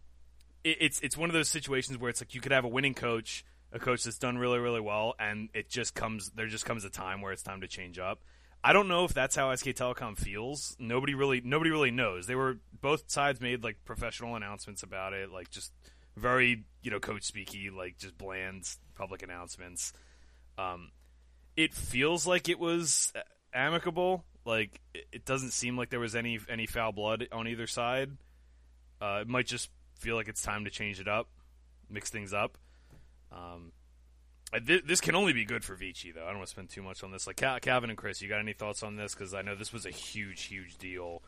it, 0.63 0.77
it's 0.79 0.99
it's 1.01 1.17
one 1.17 1.29
of 1.29 1.33
those 1.33 1.49
situations 1.49 1.97
where 1.97 2.09
it's 2.09 2.21
like 2.21 2.33
you 2.33 2.41
could 2.41 2.53
have 2.53 2.63
a 2.63 2.69
winning 2.69 2.93
coach, 2.93 3.43
a 3.73 3.79
coach 3.79 4.03
that's 4.03 4.17
done 4.17 4.37
really 4.37 4.59
really 4.59 4.79
well, 4.79 5.15
and 5.19 5.49
it 5.53 5.69
just 5.69 5.93
comes 5.93 6.31
there 6.35 6.47
just 6.47 6.65
comes 6.65 6.85
a 6.85 6.89
time 6.89 7.21
where 7.21 7.33
it's 7.33 7.43
time 7.43 7.61
to 7.61 7.67
change 7.67 7.99
up. 7.99 8.19
I 8.63 8.73
don't 8.73 8.87
know 8.87 9.05
if 9.05 9.13
that's 9.13 9.35
how 9.35 9.53
SK 9.53 9.67
Telecom 9.69 10.17
feels. 10.17 10.75
Nobody 10.79 11.15
really 11.15 11.41
nobody 11.43 11.71
really 11.71 11.91
knows. 11.91 12.27
They 12.27 12.35
were 12.35 12.59
both 12.79 13.11
sides 13.11 13.41
made 13.41 13.63
like 13.63 13.77
professional 13.83 14.35
announcements 14.35 14.83
about 14.83 15.13
it, 15.13 15.31
like 15.31 15.49
just 15.49 15.73
very 16.15 16.63
you 16.81 16.91
know 16.91 16.99
coach 16.99 17.23
speaky, 17.23 17.75
like 17.75 17.97
just 17.97 18.17
bland 18.17 18.69
public 18.95 19.23
announcements. 19.23 19.91
Um, 20.57 20.91
it 21.57 21.73
feels 21.73 22.25
like 22.25 22.47
it 22.47 22.59
was 22.59 23.11
amicable. 23.53 24.25
Like 24.45 24.79
it, 24.93 25.25
doesn't 25.25 25.51
seem 25.51 25.77
like 25.77 25.89
there 25.89 25.99
was 25.99 26.15
any 26.15 26.39
any 26.49 26.65
foul 26.65 26.91
blood 26.91 27.27
on 27.31 27.47
either 27.47 27.67
side. 27.67 28.11
Uh, 29.01 29.19
it 29.21 29.27
might 29.27 29.45
just 29.47 29.69
feel 29.99 30.15
like 30.15 30.27
it's 30.27 30.41
time 30.41 30.65
to 30.65 30.71
change 30.71 30.99
it 30.99 31.07
up, 31.07 31.27
mix 31.89 32.09
things 32.09 32.33
up. 32.33 32.57
Um, 33.31 33.71
thi- 34.65 34.81
this 34.85 34.99
can 35.01 35.15
only 35.15 35.33
be 35.33 35.45
good 35.45 35.63
for 35.63 35.75
Vici, 35.75 36.11
though. 36.11 36.23
I 36.23 36.27
don't 36.27 36.37
want 36.37 36.47
to 36.47 36.51
spend 36.51 36.69
too 36.69 36.81
much 36.81 37.03
on 37.03 37.11
this. 37.11 37.27
Like 37.27 37.37
Calvin 37.61 37.89
and 37.89 37.97
Chris, 37.97 38.21
you 38.21 38.27
got 38.29 38.39
any 38.39 38.53
thoughts 38.53 38.83
on 38.83 38.95
this? 38.95 39.13
Because 39.13 39.33
I 39.33 39.41
know 39.41 39.55
this 39.55 39.71
was 39.73 39.85
a 39.85 39.91
huge, 39.91 40.43
huge 40.43 40.77
deal 40.77 41.21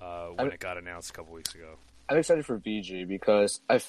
uh, 0.00 0.26
when 0.28 0.50
I- 0.50 0.54
it 0.54 0.60
got 0.60 0.76
announced 0.78 1.10
a 1.10 1.12
couple 1.12 1.32
weeks 1.34 1.54
ago. 1.54 1.76
I'm 2.08 2.18
excited 2.18 2.44
for 2.44 2.58
VG 2.58 3.08
because 3.08 3.60
I, 3.70 3.80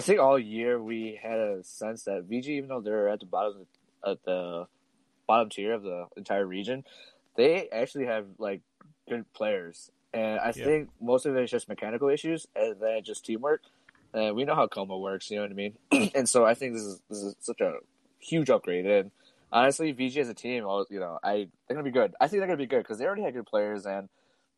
think 0.00 0.18
all 0.18 0.36
year 0.36 0.82
we 0.82 1.18
had 1.22 1.38
a 1.38 1.62
sense 1.62 2.02
that 2.04 2.28
VG, 2.28 2.48
even 2.48 2.68
though 2.68 2.80
they're 2.80 3.08
at 3.08 3.20
the 3.20 3.26
bottom 3.26 3.66
at 4.04 4.22
the 4.24 4.66
bottom 5.28 5.50
tier 5.50 5.72
of 5.72 5.84
the 5.84 6.06
entire 6.16 6.44
region, 6.44 6.82
they 7.36 7.68
actually 7.70 8.06
have 8.06 8.26
like 8.38 8.60
good 9.08 9.30
players, 9.32 9.90
and 10.12 10.38
I 10.40 10.52
Yeah. 10.56 10.64
think 10.64 10.90
most 11.00 11.26
of 11.26 11.36
it 11.36 11.42
is 11.44 11.50
just 11.50 11.68
mechanical 11.68 12.08
issues 12.08 12.46
and 12.54 12.80
then 12.80 13.02
just 13.02 13.24
teamwork. 13.24 13.62
And 14.12 14.36
we 14.36 14.44
know 14.44 14.54
how 14.54 14.68
kkOma 14.68 15.00
works, 15.00 15.28
you 15.30 15.36
know 15.36 15.42
what 15.42 15.50
I 15.50 15.54
mean? 15.54 15.76
and 16.14 16.28
so 16.28 16.44
I 16.44 16.54
think 16.54 16.74
this 16.74 16.82
is 16.84 17.00
this 17.08 17.18
is 17.18 17.36
such 17.40 17.60
a 17.60 17.78
huge 18.20 18.48
upgrade. 18.48 18.86
And 18.86 19.10
honestly, 19.50 19.92
VG 19.92 20.18
as 20.18 20.28
a 20.28 20.34
team, 20.34 20.64
you 20.90 21.00
know, 21.00 21.18
I 21.22 21.48
they're 21.66 21.76
gonna 21.76 21.82
be 21.82 21.90
good. 21.90 22.14
I 22.20 22.28
think 22.28 22.40
they're 22.40 22.46
gonna 22.46 22.56
be 22.56 22.66
good 22.66 22.82
because 22.82 22.98
they 22.98 23.06
already 23.06 23.22
had 23.22 23.34
good 23.34 23.46
players 23.46 23.86
and 23.86 24.08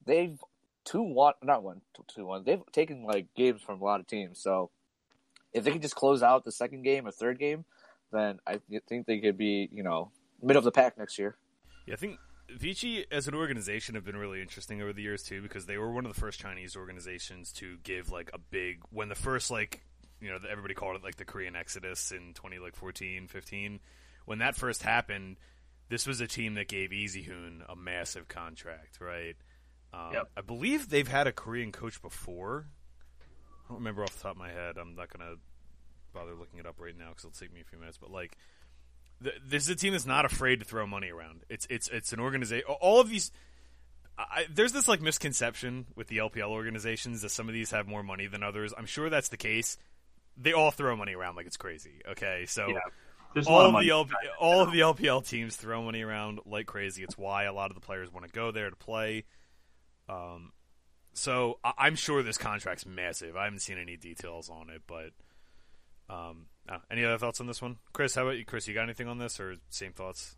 they've 0.04 0.38
two 0.84 1.02
one 1.02 1.34
not 1.42 1.62
one 1.62 1.80
two, 2.06 2.26
one. 2.26 2.44
They've 2.44 2.60
taken 2.72 3.04
like 3.04 3.26
games 3.34 3.62
from 3.62 3.80
a 3.80 3.84
lot 3.84 4.00
of 4.00 4.06
teams. 4.06 4.38
So 4.38 4.70
if 5.54 5.64
they 5.64 5.70
can 5.70 5.80
just 5.80 5.96
close 5.96 6.22
out 6.22 6.44
the 6.44 6.52
second 6.52 6.82
game 6.82 7.06
or 7.06 7.10
third 7.10 7.38
game, 7.38 7.64
then 8.12 8.38
I 8.46 8.60
th- 8.68 8.82
think 8.86 9.06
they 9.06 9.20
could 9.20 9.38
be 9.38 9.70
you 9.72 9.82
know 9.82 10.10
middle 10.42 10.58
of 10.58 10.64
the 10.64 10.72
pack 10.72 10.98
next 10.98 11.18
year. 11.18 11.36
Yeah, 11.86 11.94
I 11.94 11.96
think 11.96 12.18
Vici 12.50 13.04
as 13.10 13.28
an 13.28 13.34
organization 13.34 13.94
have 13.94 14.04
been 14.04 14.16
really 14.16 14.40
interesting 14.40 14.80
over 14.82 14.92
the 14.92 15.02
years 15.02 15.22
too 15.22 15.42
because 15.42 15.66
they 15.66 15.78
were 15.78 15.90
one 15.90 16.06
of 16.06 16.14
the 16.14 16.20
first 16.20 16.40
Chinese 16.40 16.76
organizations 16.76 17.52
to 17.52 17.76
give 17.82 18.10
like 18.10 18.30
a 18.32 18.38
big 18.38 18.80
when 18.90 19.08
the 19.08 19.14
first 19.14 19.50
like 19.50 19.84
you 20.20 20.28
know 20.28 20.38
everybody 20.48 20.74
called 20.74 20.96
it 20.96 21.04
like 21.04 21.16
the 21.16 21.24
Korean 21.24 21.56
Exodus 21.56 22.12
in 22.12 22.34
20 22.34 22.58
like 22.58 22.76
14 22.76 23.28
15 23.28 23.80
when 24.24 24.38
that 24.38 24.56
first 24.56 24.82
happened 24.82 25.36
this 25.88 26.06
was 26.06 26.20
a 26.20 26.26
team 26.26 26.54
that 26.54 26.68
gave 26.68 26.90
Easyhoon 26.90 27.60
a 27.68 27.76
massive 27.76 28.28
contract, 28.28 28.98
right? 29.00 29.36
Um, 29.92 30.12
Yep. 30.12 30.30
I 30.36 30.40
believe 30.40 30.88
they've 30.88 31.06
had 31.06 31.26
a 31.26 31.32
Korean 31.32 31.72
coach 31.72 32.02
before. 32.02 32.66
I 33.20 33.68
don't 33.68 33.78
remember 33.78 34.02
off 34.02 34.16
the 34.16 34.22
top 34.22 34.32
of 34.32 34.38
my 34.38 34.50
head. 34.50 34.78
I'm 34.78 34.94
not 34.94 35.16
gonna 35.16 35.34
bother 36.12 36.34
looking 36.34 36.58
it 36.58 36.66
up 36.66 36.80
right 36.80 36.96
now 36.96 37.10
because 37.10 37.24
it'll 37.24 37.38
take 37.38 37.52
me 37.52 37.60
a 37.60 37.64
few 37.64 37.78
minutes. 37.78 37.98
But 37.98 38.10
like, 38.10 38.36
this 39.20 39.62
is 39.64 39.68
a 39.70 39.74
team 39.74 39.92
that's 39.92 40.06
not 40.06 40.24
afraid 40.24 40.58
to 40.60 40.64
throw 40.64 40.86
money 40.86 41.10
around. 41.10 41.42
It's 41.48 41.66
it's 41.70 41.88
it's 41.88 42.12
an 42.12 42.20
organization. 42.20 42.66
All 42.80 43.00
of 43.00 43.08
these. 43.08 43.30
I, 44.18 44.46
there's 44.50 44.72
this 44.72 44.88
like 44.88 45.02
misconception 45.02 45.86
with 45.94 46.08
the 46.08 46.18
LPL 46.18 46.48
organizations 46.48 47.20
that 47.22 47.28
some 47.30 47.48
of 47.48 47.54
these 47.54 47.70
have 47.72 47.86
more 47.86 48.02
money 48.02 48.26
than 48.26 48.42
others. 48.42 48.72
I'm 48.76 48.86
sure 48.86 49.10
that's 49.10 49.28
the 49.28 49.36
case. 49.36 49.76
They 50.38 50.52
all 50.54 50.70
throw 50.70 50.96
money 50.96 51.14
around 51.14 51.36
like 51.36 51.46
it's 51.46 51.56
crazy. 51.58 52.00
Okay, 52.08 52.44
so 52.46 52.68
Yeah. 52.68 52.78
There's 53.34 53.46
a 53.46 53.50
lot 53.50 53.64
all 53.64 53.68
of 53.68 53.74
of 53.74 53.80
the. 53.82 53.90
LP, 53.90 54.12
all 54.40 54.62
of 54.62 54.72
the 54.72 54.80
LPL 54.80 55.26
teams 55.28 55.56
throw 55.56 55.82
money 55.82 56.00
around 56.00 56.40
like 56.46 56.64
crazy. 56.66 57.02
It's 57.02 57.18
why 57.18 57.44
a 57.44 57.52
lot 57.52 57.70
of 57.70 57.74
the 57.74 57.82
players 57.82 58.10
want 58.10 58.24
to 58.26 58.32
go 58.32 58.50
there 58.50 58.70
to 58.70 58.76
play. 58.76 59.24
Um, 60.08 60.52
so 61.12 61.58
I- 61.62 61.74
I'm 61.76 61.96
sure 61.96 62.22
this 62.22 62.38
contract's 62.38 62.86
massive. 62.86 63.36
I 63.36 63.44
haven't 63.44 63.58
seen 63.60 63.76
any 63.76 63.96
details 63.98 64.48
on 64.48 64.70
it, 64.70 64.82
but 64.86 65.10
um, 66.08 66.46
uh, 66.68 66.78
any 66.90 67.04
other 67.04 67.18
thoughts 67.18 67.40
on 67.40 67.46
this 67.46 67.62
one, 67.62 67.76
Chris? 67.92 68.14
How 68.14 68.22
about 68.22 68.38
you, 68.38 68.44
Chris? 68.44 68.66
You 68.68 68.74
got 68.74 68.84
anything 68.84 69.08
on 69.08 69.18
this, 69.18 69.40
or 69.40 69.56
same 69.68 69.92
thoughts? 69.92 70.36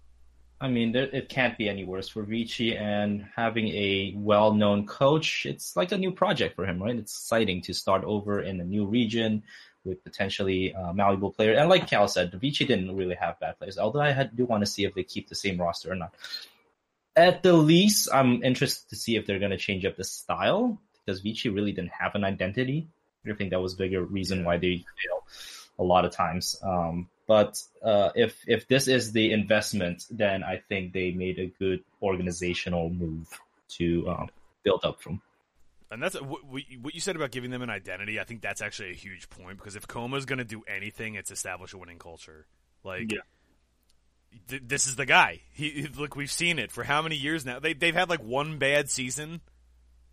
I 0.61 0.69
mean, 0.69 0.93
there, 0.93 1.05
it 1.05 1.29
can't 1.29 1.57
be 1.57 1.69
any 1.69 1.85
worse 1.85 2.09
for 2.09 2.23
Vici, 2.25 2.77
and 2.77 3.27
having 3.37 3.69
a 3.69 4.13
well-known 4.17 4.87
coach, 4.87 5.47
it's 5.47 5.77
like 5.77 5.93
a 5.93 5.99
new 5.99 6.11
project 6.11 6.57
for 6.57 6.67
him, 6.67 6.83
right? 6.83 6.97
It's 6.97 7.13
exciting 7.13 7.63
to 7.63 7.75
start 7.75 8.03
over 8.05 8.41
in 8.41 8.61
a 8.61 8.65
new 8.65 8.85
region 8.85 9.45
with 9.85 10.03
potentially 10.03 10.75
uh, 10.75 10.93
malleable 10.93 11.31
players. 11.31 11.59
And 11.59 11.69
like 11.69 11.89
Cal 11.89 12.09
said, 12.09 12.33
Vici 12.33 12.65
didn't 12.65 12.95
really 12.97 13.15
have 13.15 13.39
bad 13.39 13.59
players, 13.59 13.79
although 13.79 14.01
I 14.01 14.11
had, 14.11 14.37
do 14.37 14.45
want 14.45 14.63
to 14.63 14.71
see 14.71 14.85
if 14.85 14.95
they 14.95 15.05
keep 15.05 15.29
the 15.29 15.37
same 15.37 15.59
roster 15.59 15.93
or 15.93 15.95
not. 15.95 16.15
At 17.15 17.43
the 17.43 17.53
least, 17.53 18.09
I'm 18.13 18.43
interested 18.43 18.89
to 18.91 18.97
see 18.97 19.17
if 19.17 19.27
they're 19.27 19.39
going 19.39 19.53
to 19.53 19.57
change 19.57 19.85
up 19.85 19.97
the 19.97 20.05
style 20.05 20.81
because 21.05 21.21
Vici 21.21 21.49
really 21.49 21.73
didn't 21.73 21.93
have 21.99 22.15
an 22.15 22.25
identity. 22.25 22.89
I 23.29 23.35
think 23.35 23.51
that 23.51 23.61
was 23.61 23.75
a 23.75 23.77
bigger 23.77 24.03
reason 24.03 24.45
why 24.45 24.57
they 24.57 24.77
failed 24.77 25.23
a 25.79 25.83
lot 25.85 26.05
of 26.05 26.13
times. 26.13 26.57
Um, 26.63 27.09
but 27.27 27.63
uh, 27.83 28.11
if 28.15 28.39
if 28.47 28.67
this 28.69 28.89
is 28.89 29.13
the 29.13 29.33
investment, 29.33 30.07
then 30.11 30.43
I 30.43 30.63
think 30.69 30.93
they 30.93 31.11
made 31.11 31.39
a 31.39 31.47
good 31.59 31.85
organizational 32.03 32.89
move 32.91 33.29
to 33.77 34.09
um, 34.09 34.29
build 34.63 34.85
up 34.85 35.01
from. 35.03 35.21
And 35.91 36.03
that's 36.03 36.21
what, 36.21 36.41
what 36.45 36.95
you 36.95 37.01
said 37.01 37.17
about 37.17 37.31
giving 37.31 37.51
them 37.51 37.63
an 37.63 37.71
identity. 37.71 38.21
I 38.21 38.25
think 38.25 38.43
that's 38.43 38.61
actually 38.61 38.91
a 38.91 38.95
huge 38.95 39.31
point 39.31 39.57
because 39.59 39.75
if 39.77 39.87
kkOma 39.87 40.19
is 40.19 40.27
going 40.27 40.39
to 40.39 40.45
do 40.45 40.63
anything, 40.69 41.15
it's 41.15 41.31
establish 41.31 41.73
a 41.73 41.79
winning 41.79 41.99
culture. 41.99 42.47
Like, 42.85 43.11
Yeah. 43.13 43.21
th- 44.49 44.63
this 44.67 44.87
is 44.87 44.97
the 44.97 45.07
guy. 45.07 45.41
He 45.53 45.71
he- 45.71 45.87
look, 45.87 46.15
we've 46.17 46.31
seen 46.31 46.59
it 46.59 46.71
for 46.73 46.85
how 46.85 47.01
many 47.03 47.17
years 47.17 47.45
now. 47.47 47.59
They 47.59 47.73
they've 47.73 47.95
had 47.95 48.09
like 48.11 48.23
one 48.23 48.59
bad 48.59 48.91
season 48.91 49.41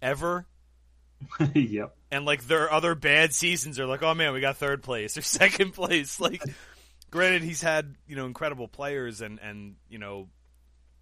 ever, 0.02 0.46
yep. 1.54 1.96
And 2.16 2.26
like 2.26 2.48
their 2.48 2.72
other 2.72 2.96
bad 2.96 3.34
seasons 3.34 3.78
are 3.78 3.86
like, 3.86 4.02
oh 4.02 4.14
man, 4.14 4.32
we 4.32 4.40
got 4.40 4.56
third 4.56 4.82
place 4.82 5.18
or 5.18 5.22
second 5.22 5.74
place. 5.74 6.20
Like, 6.20 6.42
granted, 7.12 7.44
he's 7.44 7.62
had 7.62 7.96
you 8.08 8.16
know 8.16 8.26
incredible 8.26 8.70
players 8.70 9.20
and 9.20 9.38
and 9.42 9.76
you 9.90 10.00
know 10.00 10.30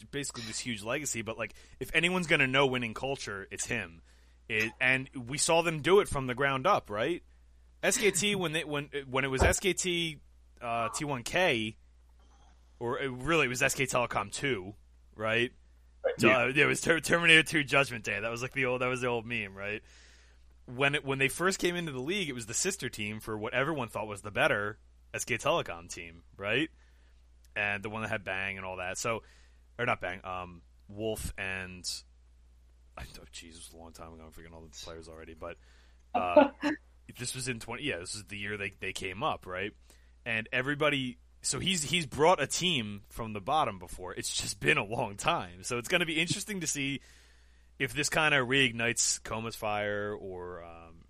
basically 0.09 0.43
this 0.47 0.59
huge 0.59 0.83
legacy, 0.83 1.21
but 1.21 1.37
like 1.37 1.53
if 1.79 1.91
anyone's 1.93 2.25
gonna 2.25 2.47
know 2.47 2.65
winning 2.65 2.95
culture, 2.95 3.47
it's 3.51 3.67
him. 3.67 4.01
It, 4.49 4.71
and 4.81 5.07
we 5.27 5.37
saw 5.37 5.61
them 5.61 5.81
do 5.81 5.99
it 5.99 6.09
from 6.09 6.27
the 6.27 6.35
ground 6.35 6.67
up, 6.67 6.89
right? 6.89 7.21
SKT 7.83 8.35
when 8.35 8.53
they 8.53 8.63
when 8.63 8.89
when 9.09 9.23
it 9.23 9.29
was 9.29 9.41
SKT 9.41 10.17
uh, 10.61 10.89
T1K, 10.89 11.75
or 12.79 12.99
it, 12.99 13.11
really 13.11 13.45
it 13.45 13.49
was 13.49 13.59
SK 13.59 13.81
Telecom 13.81 14.31
two, 14.31 14.73
right? 15.15 15.51
Yeah. 16.17 16.39
Uh, 16.39 16.51
it 16.53 16.65
was 16.65 16.81
Ter- 16.81 16.99
Terminator 16.99 17.43
2 17.43 17.63
Judgment 17.63 18.03
Day. 18.03 18.19
That 18.19 18.29
was 18.29 18.41
like 18.41 18.51
the 18.51 18.65
old 18.65 18.81
that 18.81 18.87
was 18.87 19.01
the 19.01 19.07
old 19.07 19.25
meme, 19.25 19.55
right? 19.55 19.81
When 20.65 20.95
it 20.95 21.05
when 21.05 21.19
they 21.19 21.27
first 21.27 21.59
came 21.59 21.75
into 21.75 21.91
the 21.91 21.99
league, 21.99 22.29
it 22.29 22.33
was 22.33 22.45
the 22.45 22.53
sister 22.53 22.89
team 22.89 23.19
for 23.19 23.37
what 23.37 23.53
everyone 23.53 23.89
thought 23.89 24.07
was 24.07 24.21
the 24.21 24.31
better 24.31 24.77
SK 25.17 25.31
Telecom 25.31 25.93
team, 25.93 26.23
right? 26.37 26.69
And 27.55 27.83
the 27.83 27.89
one 27.89 28.01
that 28.01 28.09
had 28.09 28.23
Bang 28.23 28.57
and 28.57 28.65
all 28.65 28.77
that. 28.77 28.97
So, 28.97 29.23
or 29.77 29.85
not 29.85 30.01
Bang, 30.01 30.21
um, 30.23 30.61
Wolf 30.87 31.33
and 31.37 31.85
I 32.97 33.03
oh, 33.19 33.25
jeez, 33.33 33.49
it 33.49 33.55
was 33.55 33.71
a 33.73 33.77
long 33.77 33.91
time 33.91 34.13
ago. 34.13 34.23
I'm 34.25 34.31
forgetting 34.31 34.55
all 34.55 34.61
the 34.61 34.85
players 34.85 35.07
already, 35.09 35.33
but 35.33 35.57
uh, 36.15 36.49
this 37.19 37.35
was 37.35 37.47
in 37.47 37.59
20. 37.59 37.83
Yeah, 37.83 37.99
this 37.99 38.15
is 38.15 38.23
the 38.25 38.37
year 38.37 38.57
they 38.57 38.73
they 38.79 38.93
came 38.93 39.23
up, 39.23 39.45
right? 39.45 39.71
And 40.25 40.47
everybody 40.53 41.17
so 41.43 41.59
he's 41.59 41.83
he's 41.83 42.05
brought 42.05 42.41
a 42.41 42.47
team 42.47 43.01
from 43.09 43.33
the 43.33 43.41
bottom 43.41 43.77
before. 43.77 44.13
It's 44.13 44.33
just 44.35 44.59
been 44.59 44.77
a 44.77 44.83
long 44.83 45.17
time, 45.17 45.63
so 45.63 45.77
it's 45.77 45.89
going 45.89 45.99
to 45.99 46.05
be 46.05 46.19
interesting 46.19 46.61
to 46.61 46.67
see 46.67 47.01
if 47.83 47.93
this 47.93 48.09
kind 48.09 48.33
of 48.33 48.47
reignites 48.47 49.21
kkOma's 49.21 49.55
fire 49.55 50.15
or 50.17 50.63
um, 50.63 51.05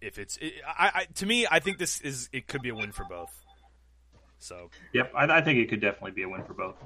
if 0.00 0.18
it's. 0.18 0.36
It, 0.38 0.54
I, 0.66 0.90
I 0.94 1.04
to 1.16 1.26
me, 1.26 1.46
I 1.50 1.60
think 1.60 1.78
this 1.78 2.00
is 2.00 2.28
it 2.32 2.46
could 2.48 2.62
be 2.62 2.70
a 2.70 2.74
win 2.74 2.92
for 2.92 3.04
both. 3.04 3.30
So 4.38 4.70
Yep. 4.92 5.12
I, 5.16 5.24
I 5.38 5.40
think 5.40 5.58
it 5.58 5.68
could 5.70 5.80
definitely 5.80 6.12
be 6.12 6.22
a 6.22 6.28
win 6.28 6.44
for 6.44 6.52
both. 6.54 6.76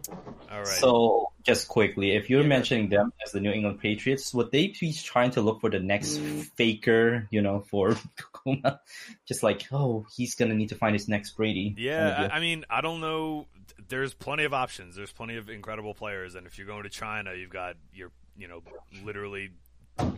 all 0.50 0.58
right, 0.58 0.66
So, 0.66 1.32
just 1.42 1.66
quickly, 1.68 2.12
if 2.12 2.30
you're 2.30 2.42
Yeah. 2.42 2.46
mentioning 2.48 2.88
them 2.88 3.12
as 3.24 3.32
the 3.32 3.40
New 3.40 3.50
England 3.50 3.80
Patriots, 3.80 4.32
would 4.32 4.50
they 4.52 4.68
be 4.68 4.92
trying 4.92 5.32
to 5.32 5.40
look 5.42 5.60
for 5.60 5.68
the 5.68 5.80
next 5.80 6.18
faker, 6.56 7.26
you 7.30 7.42
know, 7.42 7.60
for 7.60 7.90
kkOma? 8.34 8.78
Just 9.26 9.42
like, 9.42 9.66
oh, 9.72 10.06
he's 10.16 10.34
gonna 10.36 10.54
need 10.54 10.68
to 10.68 10.76
find 10.76 10.94
his 10.94 11.08
next 11.08 11.32
Brady. 11.36 11.74
yeah, 11.76 12.10
kind 12.10 12.24
of. 12.26 12.32
I, 12.32 12.36
I 12.36 12.40
mean, 12.40 12.64
I 12.70 12.80
don't 12.80 13.00
know. 13.00 13.46
There's 13.88 14.14
plenty 14.14 14.44
of 14.44 14.54
options. 14.54 14.94
There's 14.94 15.12
plenty 15.12 15.36
of 15.36 15.50
incredible 15.50 15.94
players, 15.94 16.36
and 16.36 16.46
if 16.46 16.56
you're 16.56 16.66
going 16.68 16.84
to 16.84 16.88
China, 16.90 17.34
you've 17.34 17.50
got 17.50 17.74
your 17.92 18.12
you 18.36 18.48
know 18.48 18.62
literally 19.04 19.50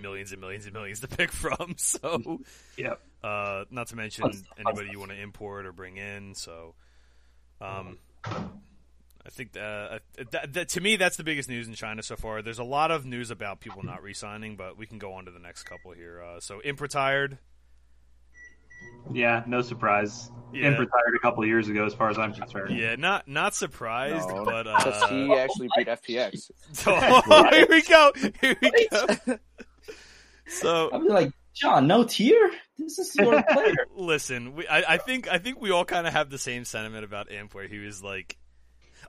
millions 0.01 0.33
and 0.33 0.41
millions 0.41 0.65
and 0.65 0.75
millions 0.75 1.01
to 1.01 1.09
pick 1.09 1.33
from. 1.33 1.75
So 1.77 2.41
yeah, 2.77 2.95
Uh, 3.23 3.65
not 3.71 3.89
to 3.89 3.97
mention 3.97 4.31
anybody 4.59 4.91
you 4.91 4.99
want 4.99 5.11
to 5.11 5.21
import 5.21 5.67
or 5.67 5.73
bring 5.73 5.97
in. 5.97 6.35
So, 6.35 6.75
um, 7.61 7.99
I 8.25 9.31
think 9.31 9.53
that, 9.53 9.63
uh, 9.63 9.99
that, 10.33 10.53
that 10.55 10.69
to 10.71 10.81
me 10.81 10.97
that's 10.97 11.17
the 11.17 11.25
biggest 11.25 11.49
news 11.49 11.69
in 11.69 11.75
China 11.75 12.03
so 12.03 12.17
far. 12.17 12.43
There's 12.43 12.59
a 12.59 12.65
lot 12.65 12.91
of 12.91 13.05
news 13.07 13.31
about 13.31 13.61
people 13.61 13.85
not 13.85 14.03
re-signing, 14.03 14.57
but 14.57 14.77
we 14.77 14.87
can 14.87 14.99
go 14.99 15.13
on 15.15 15.25
to 15.27 15.31
the 15.31 15.39
next 15.39 15.63
couple 15.65 15.93
here. 15.93 16.21
Uh, 16.23 16.41
so, 16.41 16.61
Imp 16.63 16.81
retired. 16.81 17.39
Yeah. 19.13 19.43
No 19.47 19.63
surprise. 19.63 20.31
Yeah. 20.53 20.67
Imp 20.69 20.79
retired 20.79 21.15
a 21.17 21.19
couple 21.21 21.43
of 21.43 21.49
years 21.49 21.69
ago, 21.69 21.87
as 21.87 21.95
far 21.95 22.11
as 22.11 22.19
I'm 22.19 22.35
concerned. 22.35 22.77
Yeah, 22.79 22.97
not 22.97 23.27
not 23.27 23.55
surprised, 23.55 24.29
No, 24.29 24.45
but 24.45 24.67
uh, 24.67 25.09
he 25.09 25.33
actually 25.33 25.69
beat 25.77 25.87
FPX. 25.87 26.51
oh, 26.87 27.49
here 27.51 27.67
we 27.71 27.83
go. 27.83 28.13
Here 28.41 28.57
we 28.61 28.89
go. 28.91 29.39
So 30.49 30.91
I'd 30.93 31.03
be 31.03 31.09
like, 31.09 31.33
John, 31.55 31.87
no 31.87 32.05
tier. 32.05 32.51
This 32.79 32.99
is 32.99 33.15
your 33.17 33.43
player. 33.51 33.75
listen, 33.97 34.55
we, 34.55 34.67
I, 34.69 34.95
I 34.95 34.97
think 34.99 35.27
I 35.27 35.39
think 35.39 35.59
we 35.59 35.71
all 35.71 35.87
kind 35.87 36.07
of 36.07 36.13
have 36.13 36.29
the 36.29 36.39
same 36.39 36.67
sentiment 36.67 37.05
about 37.05 37.33
Imp, 37.33 37.55
where 37.55 37.67
he 37.67 37.79
was 37.79 38.03
like, 38.03 38.37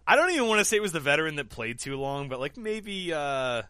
I 0.07 0.15
don't 0.15 0.31
even 0.31 0.47
want 0.47 0.59
to 0.59 0.65
say 0.65 0.77
it 0.77 0.81
was 0.81 0.93
the 0.93 1.01
veteran 1.01 1.35
that 1.35 1.49
played 1.49 1.79
too 1.79 1.97
long, 1.97 2.29
but 2.29 2.39
like 2.39 2.55
maybe 2.55 3.11
uh, 3.11 3.63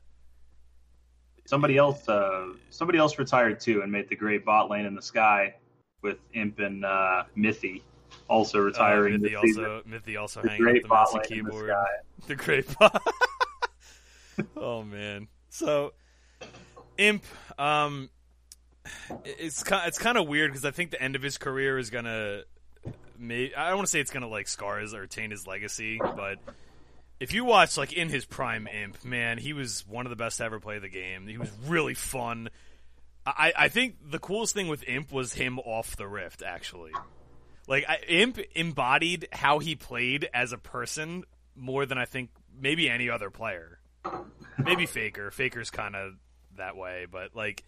Somebody 1.45 1.77
else. 1.77 2.07
Uh, 2.07 2.49
somebody 2.69 2.99
else 2.99 3.17
retired 3.17 3.59
too, 3.59 3.81
and 3.81 3.91
made 3.91 4.09
the 4.09 4.15
great 4.15 4.45
bot 4.45 4.69
lane 4.69 4.85
in 4.85 4.93
the 4.93 5.01
sky 5.01 5.55
with 6.03 6.17
Imp 6.33 6.59
and 6.59 6.85
uh, 6.85 7.23
Mithy 7.35 7.81
also 8.29 8.59
retiring. 8.59 9.15
uh, 9.15 9.17
Mithy 9.17 9.35
also 9.35 9.81
Mithy 9.89 10.19
also 10.19 10.41
the 10.41 10.49
hanging 10.49 10.65
up 10.65 10.71
great 10.71 10.83
the 10.83 10.89
bot 10.89 11.13
mouse 11.13 11.13
the 11.13 11.33
keyboard. 11.35 11.69
sky. 11.69 11.85
The 12.27 12.35
great 12.35 12.79
bot. 12.79 13.03
oh 14.57 14.83
man, 14.83 15.27
so 15.49 15.93
Imp, 16.97 17.23
um, 17.57 18.09
it's 19.25 19.63
kind 19.63 19.87
it's 19.87 19.97
kind 19.97 20.17
of 20.17 20.27
weird 20.27 20.51
because 20.51 20.65
I 20.65 20.71
think 20.71 20.91
the 20.91 21.01
end 21.01 21.15
of 21.15 21.21
his 21.21 21.37
career 21.37 21.77
is 21.77 21.89
gonna. 21.89 22.43
May, 23.17 23.53
I 23.53 23.69
don't 23.69 23.77
want 23.77 23.87
to 23.87 23.91
say 23.91 23.99
it's 23.99 24.11
gonna 24.11 24.27
like 24.27 24.47
scar 24.47 24.79
his 24.79 24.93
or 24.93 25.07
taint 25.07 25.31
his 25.31 25.47
legacy, 25.47 25.99
but 25.99 26.39
if 27.19 27.33
you 27.33 27.45
watch 27.45 27.77
like 27.77 27.93
in 27.93 28.09
his 28.09 28.25
prime 28.25 28.67
Imp, 28.67 29.03
man, 29.03 29.37
he 29.37 29.53
was 29.53 29.85
one 29.87 30.05
of 30.05 30.09
the 30.09 30.15
best 30.15 30.37
to 30.37 30.43
ever 30.43 30.59
play 30.59 30.79
the 30.79 30.89
game. 30.89 31.27
He 31.27 31.37
was 31.37 31.49
really 31.67 31.93
fun. 31.93 32.49
I, 33.25 33.53
I 33.57 33.67
think 33.69 33.95
the 34.11 34.19
coolest 34.19 34.53
thing 34.53 34.67
with 34.67 34.83
Imp 34.87 35.11
was 35.11 35.33
him 35.33 35.59
off 35.59 35.95
the 35.95 36.07
rift, 36.07 36.43
actually. 36.43 36.91
Like 37.67 37.85
I, 37.87 37.99
Imp 38.07 38.39
embodied 38.55 39.29
how 39.31 39.59
he 39.59 39.75
played 39.75 40.29
as 40.33 40.51
a 40.51 40.57
person 40.57 41.23
more 41.55 41.85
than 41.85 41.97
I 41.97 42.05
think 42.05 42.29
maybe 42.59 42.89
any 42.89 43.09
other 43.09 43.29
player. 43.29 43.79
Maybe 44.57 44.85
Faker. 44.85 45.31
Faker's 45.31 45.69
kind 45.69 45.95
of 45.95 46.13
that 46.57 46.75
way, 46.75 47.07
but 47.09 47.35
like, 47.35 47.63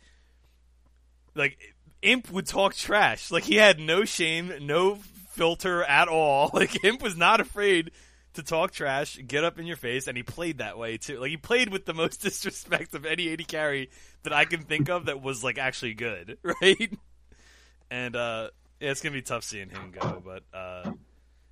like 1.34 1.58
Imp 2.02 2.30
would 2.32 2.46
talk 2.46 2.76
trash. 2.76 3.32
Like 3.32 3.44
he 3.44 3.56
had 3.56 3.80
no 3.80 4.04
shame, 4.04 4.52
no 4.62 4.96
filter 5.32 5.84
at 5.84 6.08
all. 6.08 6.52
Like 6.54 6.84
Imp 6.84 7.02
was 7.02 7.16
not 7.16 7.40
afraid 7.40 7.92
to 8.34 8.44
talk 8.44 8.72
trash, 8.72 9.18
get 9.26 9.44
up 9.44 9.60
in 9.60 9.66
your 9.66 9.78
face, 9.78 10.08
and 10.08 10.18
he 10.18 10.24
played 10.24 10.58
that 10.58 10.78
way 10.78 10.98
too. 10.98 11.20
Like 11.20 11.30
he 11.30 11.38
played 11.38 11.70
with 11.70 11.86
the 11.86 11.94
most 11.94 12.22
disrespect 12.22 12.94
of 12.94 13.06
any 13.06 13.32
AD 13.32 13.48
carry 13.48 13.90
that 14.26 14.34
I 14.34 14.46
can 14.46 14.62
think 14.62 14.90
of 14.90 15.06
that 15.06 15.22
was 15.22 15.44
like 15.44 15.58
actually 15.58 15.94
good, 15.96 16.38
right? 16.44 16.92
And 17.90 18.16
uh 18.16 18.50
yeah, 18.80 18.92
it's 18.92 19.02
gonna 19.02 19.14
be 19.14 19.22
tough 19.22 19.44
seeing 19.44 19.70
him 19.70 19.92
go, 20.00 20.22
but 20.24 20.44
uh 20.54 20.92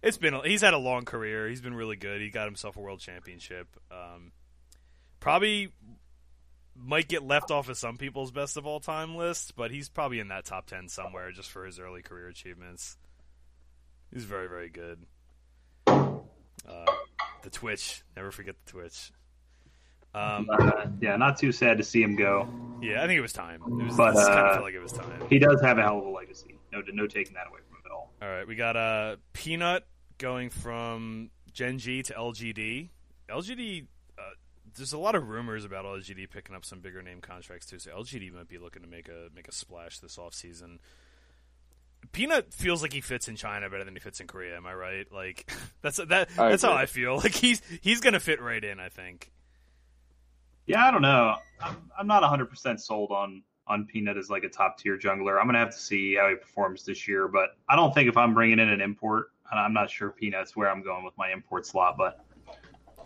it's 0.03 0.17
been 0.17 0.39
he's 0.43 0.61
had 0.61 0.73
a 0.73 0.77
long 0.77 1.05
career. 1.05 1.47
He's 1.47 1.61
been 1.61 1.73
really 1.73 1.95
good. 1.95 2.21
He 2.21 2.29
got 2.29 2.45
himself 2.45 2.75
a 2.75 2.81
world 2.81 2.99
championship. 2.99 3.67
Um, 3.89 4.33
probably 5.21 5.71
might 6.75 7.07
get 7.07 7.23
left 7.23 7.51
off 7.51 7.69
of 7.69 7.77
some 7.77 7.97
people's 7.97 8.31
best 8.31 8.57
of 8.57 8.67
all 8.67 8.81
time 8.81 9.15
list, 9.15 9.55
but 9.55 9.71
he's 9.71 9.87
probably 9.87 10.19
in 10.19 10.27
that 10.27 10.43
top 10.43 10.67
ten 10.67 10.89
somewhere 10.89 11.31
just 11.31 11.49
for 11.49 11.65
his 11.65 11.79
early 11.79 12.01
career 12.01 12.27
achievements. 12.27 12.97
He's 14.13 14.25
very 14.25 14.49
very 14.49 14.69
good. 14.69 15.05
Uh, 15.87 16.85
the 17.41 17.49
Twitch, 17.49 18.03
never 18.15 18.31
forget 18.31 18.55
the 18.65 18.71
Twitch. 18.71 19.11
Um, 20.15 20.47
Uh, 20.51 20.85
yeah, 21.01 21.15
not 21.17 21.37
too 21.37 21.51
sad 21.51 21.77
to 21.77 21.83
see 21.83 22.01
him 22.01 22.15
go. 22.15 22.47
yeah, 22.81 23.03
I 23.03 23.07
think 23.07 23.17
it 23.17 23.21
was 23.21 23.33
time. 23.33 23.61
It 23.65 23.85
was, 23.85 23.97
But, 23.97 24.15
it 24.15 24.17
kind 24.17 24.29
of 24.39 24.45
uh, 24.45 24.51
felt 24.53 24.63
like 24.63 24.73
it 24.75 24.81
was 24.81 24.91
time. 24.91 25.27
He 25.29 25.39
does 25.39 25.61
have 25.61 25.77
a 25.77 25.81
hell 25.81 25.99
of 25.99 26.05
a 26.05 26.09
legacy. 26.09 26.57
No, 26.71 26.81
no 26.93 27.07
taking 27.07 27.33
that 27.33 27.47
away 27.47 27.59
from 27.67 27.77
him 27.77 27.81
at 27.85 27.91
all. 27.91 28.11
All 28.21 28.27
right, 28.29 28.47
we 28.47 28.55
got 28.55 28.75
uh, 28.75 29.17
Peanut 29.33 29.85
going 30.17 30.49
from 30.49 31.29
Gen 31.51 31.77
G 31.79 32.03
to 32.03 32.13
LGD. 32.13 32.89
LGD, 33.29 33.85
uh, 34.17 34.21
there's 34.75 34.93
a 34.93 34.97
lot 34.97 35.15
of 35.15 35.27
rumors 35.29 35.65
about 35.65 35.85
LGD 35.85 36.29
picking 36.29 36.55
up 36.55 36.65
some 36.65 36.79
bigger 36.79 37.01
name 37.01 37.21
contracts 37.21 37.65
too. 37.65 37.79
So 37.79 37.91
LGD 37.91 38.33
might 38.33 38.47
be 38.47 38.57
looking 38.57 38.81
to 38.83 38.87
make 38.87 39.07
a 39.07 39.29
make 39.35 39.47
a 39.47 39.51
splash 39.51 39.99
this 39.99 40.17
offseason. 40.17 40.77
Peanut 42.11 42.53
feels 42.53 42.81
like 42.81 42.91
he 42.93 43.01
fits 43.01 43.27
in 43.27 43.35
China 43.35 43.69
better 43.69 43.83
than 43.85 43.93
he 43.95 43.99
fits 43.99 44.19
in 44.19 44.27
Korea. 44.27 44.57
Am 44.57 44.65
I 44.65 44.73
right? 44.73 45.11
Like 45.11 45.49
that's 45.81 45.97
that. 45.97 46.29
I 46.37 46.49
that's 46.49 46.63
how. 46.63 46.73
I 46.73 46.85
feel. 46.85 47.15
Like 47.23 47.33
he's 47.33 47.61
he's 47.81 48.01
gonna 48.01 48.19
fit 48.19 48.41
right 48.41 48.63
in. 48.63 48.79
I 48.79 48.89
think. 48.89 49.31
Yeah, 50.65 50.85
I 50.85 50.91
don't 50.91 51.01
know. 51.01 51.35
I'm, 51.61 51.77
I'm 51.99 52.07
not 52.07 52.23
100% 52.23 52.79
sold 52.79 53.11
on 53.11 53.43
on 53.65 53.85
Peanut 53.85 54.17
as 54.17 54.29
like 54.29 54.43
a 54.43 54.49
top 54.49 54.77
tier 54.77 54.97
jungler. 54.97 55.39
I'm 55.39 55.45
gonna 55.45 55.59
have 55.59 55.71
to 55.71 55.79
see 55.79 56.15
how 56.15 56.29
he 56.29 56.35
performs 56.35 56.83
this 56.83 57.07
year, 57.07 57.27
but 57.27 57.55
I 57.69 57.75
don't 57.75 57.93
think 57.93 58.09
if 58.09 58.17
I'm 58.17 58.33
bringing 58.33 58.59
in 58.59 58.69
an 58.69 58.81
import, 58.81 59.27
and 59.49 59.59
I'm 59.59 59.73
not 59.73 59.89
sure 59.89 60.11
Peanut's 60.11 60.55
where 60.55 60.69
I'm 60.69 60.83
going 60.83 61.05
with 61.05 61.17
my 61.17 61.31
import 61.31 61.65
slot, 61.65 61.95
but 61.97 62.25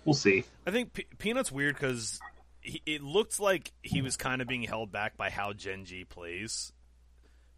we'll 0.06 0.15
see. 0.15 0.43
I 0.65 0.72
think 0.72 0.93
Pe- 0.93 1.04
Peanut's 1.17 1.52
weird 1.52 1.76
because 1.76 2.20
it 2.63 3.02
looked 3.02 3.39
like 3.39 3.72
he 3.82 4.02
was 4.02 4.17
kind 4.17 4.41
of 4.41 4.48
being 4.48 4.63
held 4.63 4.91
back 4.91 5.15
by 5.15 5.30
how 5.30 5.54
Gen 5.54 5.86
G 5.86 6.04
plays. 6.06 6.74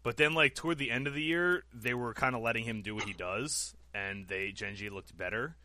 But 0.02 0.16
then, 0.16 0.34
like 0.34 0.54
toward 0.54 0.78
the 0.78 0.90
end 0.90 1.06
of 1.06 1.14
the 1.14 1.22
year, 1.22 1.64
they 1.74 1.94
were 1.94 2.14
kind 2.14 2.34
of 2.34 2.42
letting 2.42 2.64
him 2.64 2.82
do 2.82 2.94
what 2.94 3.04
he 3.04 3.12
does, 3.12 3.74
and 3.94 4.28
they 4.28 4.52
Gen 4.52 4.74
G 4.74 4.88
looked 4.90 5.16
better. 5.16 5.56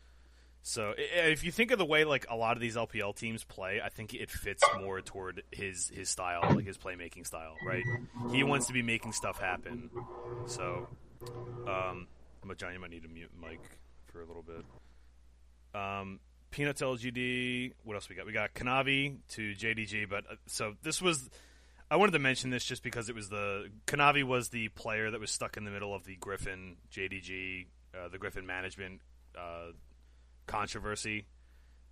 So 0.68 0.94
if 0.98 1.44
you 1.44 1.52
think 1.52 1.70
of 1.70 1.78
the 1.78 1.84
way 1.84 2.02
like 2.02 2.26
a 2.28 2.34
lot 2.34 2.56
of 2.56 2.60
these 2.60 2.74
LPL 2.74 3.14
teams 3.14 3.44
play, 3.44 3.80
I 3.80 3.88
think 3.88 4.12
it 4.14 4.32
fits 4.32 4.64
more 4.80 5.00
toward 5.00 5.44
his 5.52 5.92
his 5.94 6.10
style, 6.10 6.42
like 6.56 6.66
his 6.66 6.76
playmaking 6.76 7.24
style, 7.24 7.54
right? 7.64 7.84
He 8.32 8.42
wants 8.42 8.66
to 8.66 8.72
be 8.72 8.82
making 8.82 9.12
stuff 9.12 9.38
happen. 9.38 9.88
So, 10.46 10.88
um, 11.68 12.08
but 12.44 12.58
John, 12.58 12.72
you 12.72 12.80
might 12.80 12.90
need 12.90 13.04
to 13.04 13.08
mute 13.08 13.30
Mike 13.40 13.78
for 14.06 14.22
a 14.22 14.26
little 14.26 14.42
bit. 14.42 14.64
Um, 15.80 16.18
Peanuts 16.50 16.82
LGD. 16.82 17.74
What 17.84 17.94
else 17.94 18.08
we 18.08 18.16
got? 18.16 18.26
We 18.26 18.32
got 18.32 18.52
Kanavi 18.52 19.18
to 19.34 19.54
JDG. 19.54 20.10
But 20.10 20.24
uh, 20.28 20.34
so 20.46 20.74
this 20.82 21.00
was. 21.00 21.30
I 21.92 21.94
wanted 21.94 22.12
to 22.12 22.18
mention 22.18 22.50
this 22.50 22.64
just 22.64 22.82
because 22.82 23.08
it 23.08 23.14
was 23.14 23.28
the 23.28 23.68
Kanavi 23.86 24.24
was 24.24 24.48
the 24.48 24.68
player 24.70 25.12
that 25.12 25.20
was 25.20 25.30
stuck 25.30 25.56
in 25.56 25.64
the 25.64 25.70
middle 25.70 25.94
of 25.94 26.02
the 26.02 26.16
Griffin 26.16 26.78
JDG, 26.90 27.66
uh, 27.94 28.08
the 28.08 28.18
Griffin 28.18 28.46
management 28.46 29.00
uh, 29.36 29.72
controversy. 30.46 31.26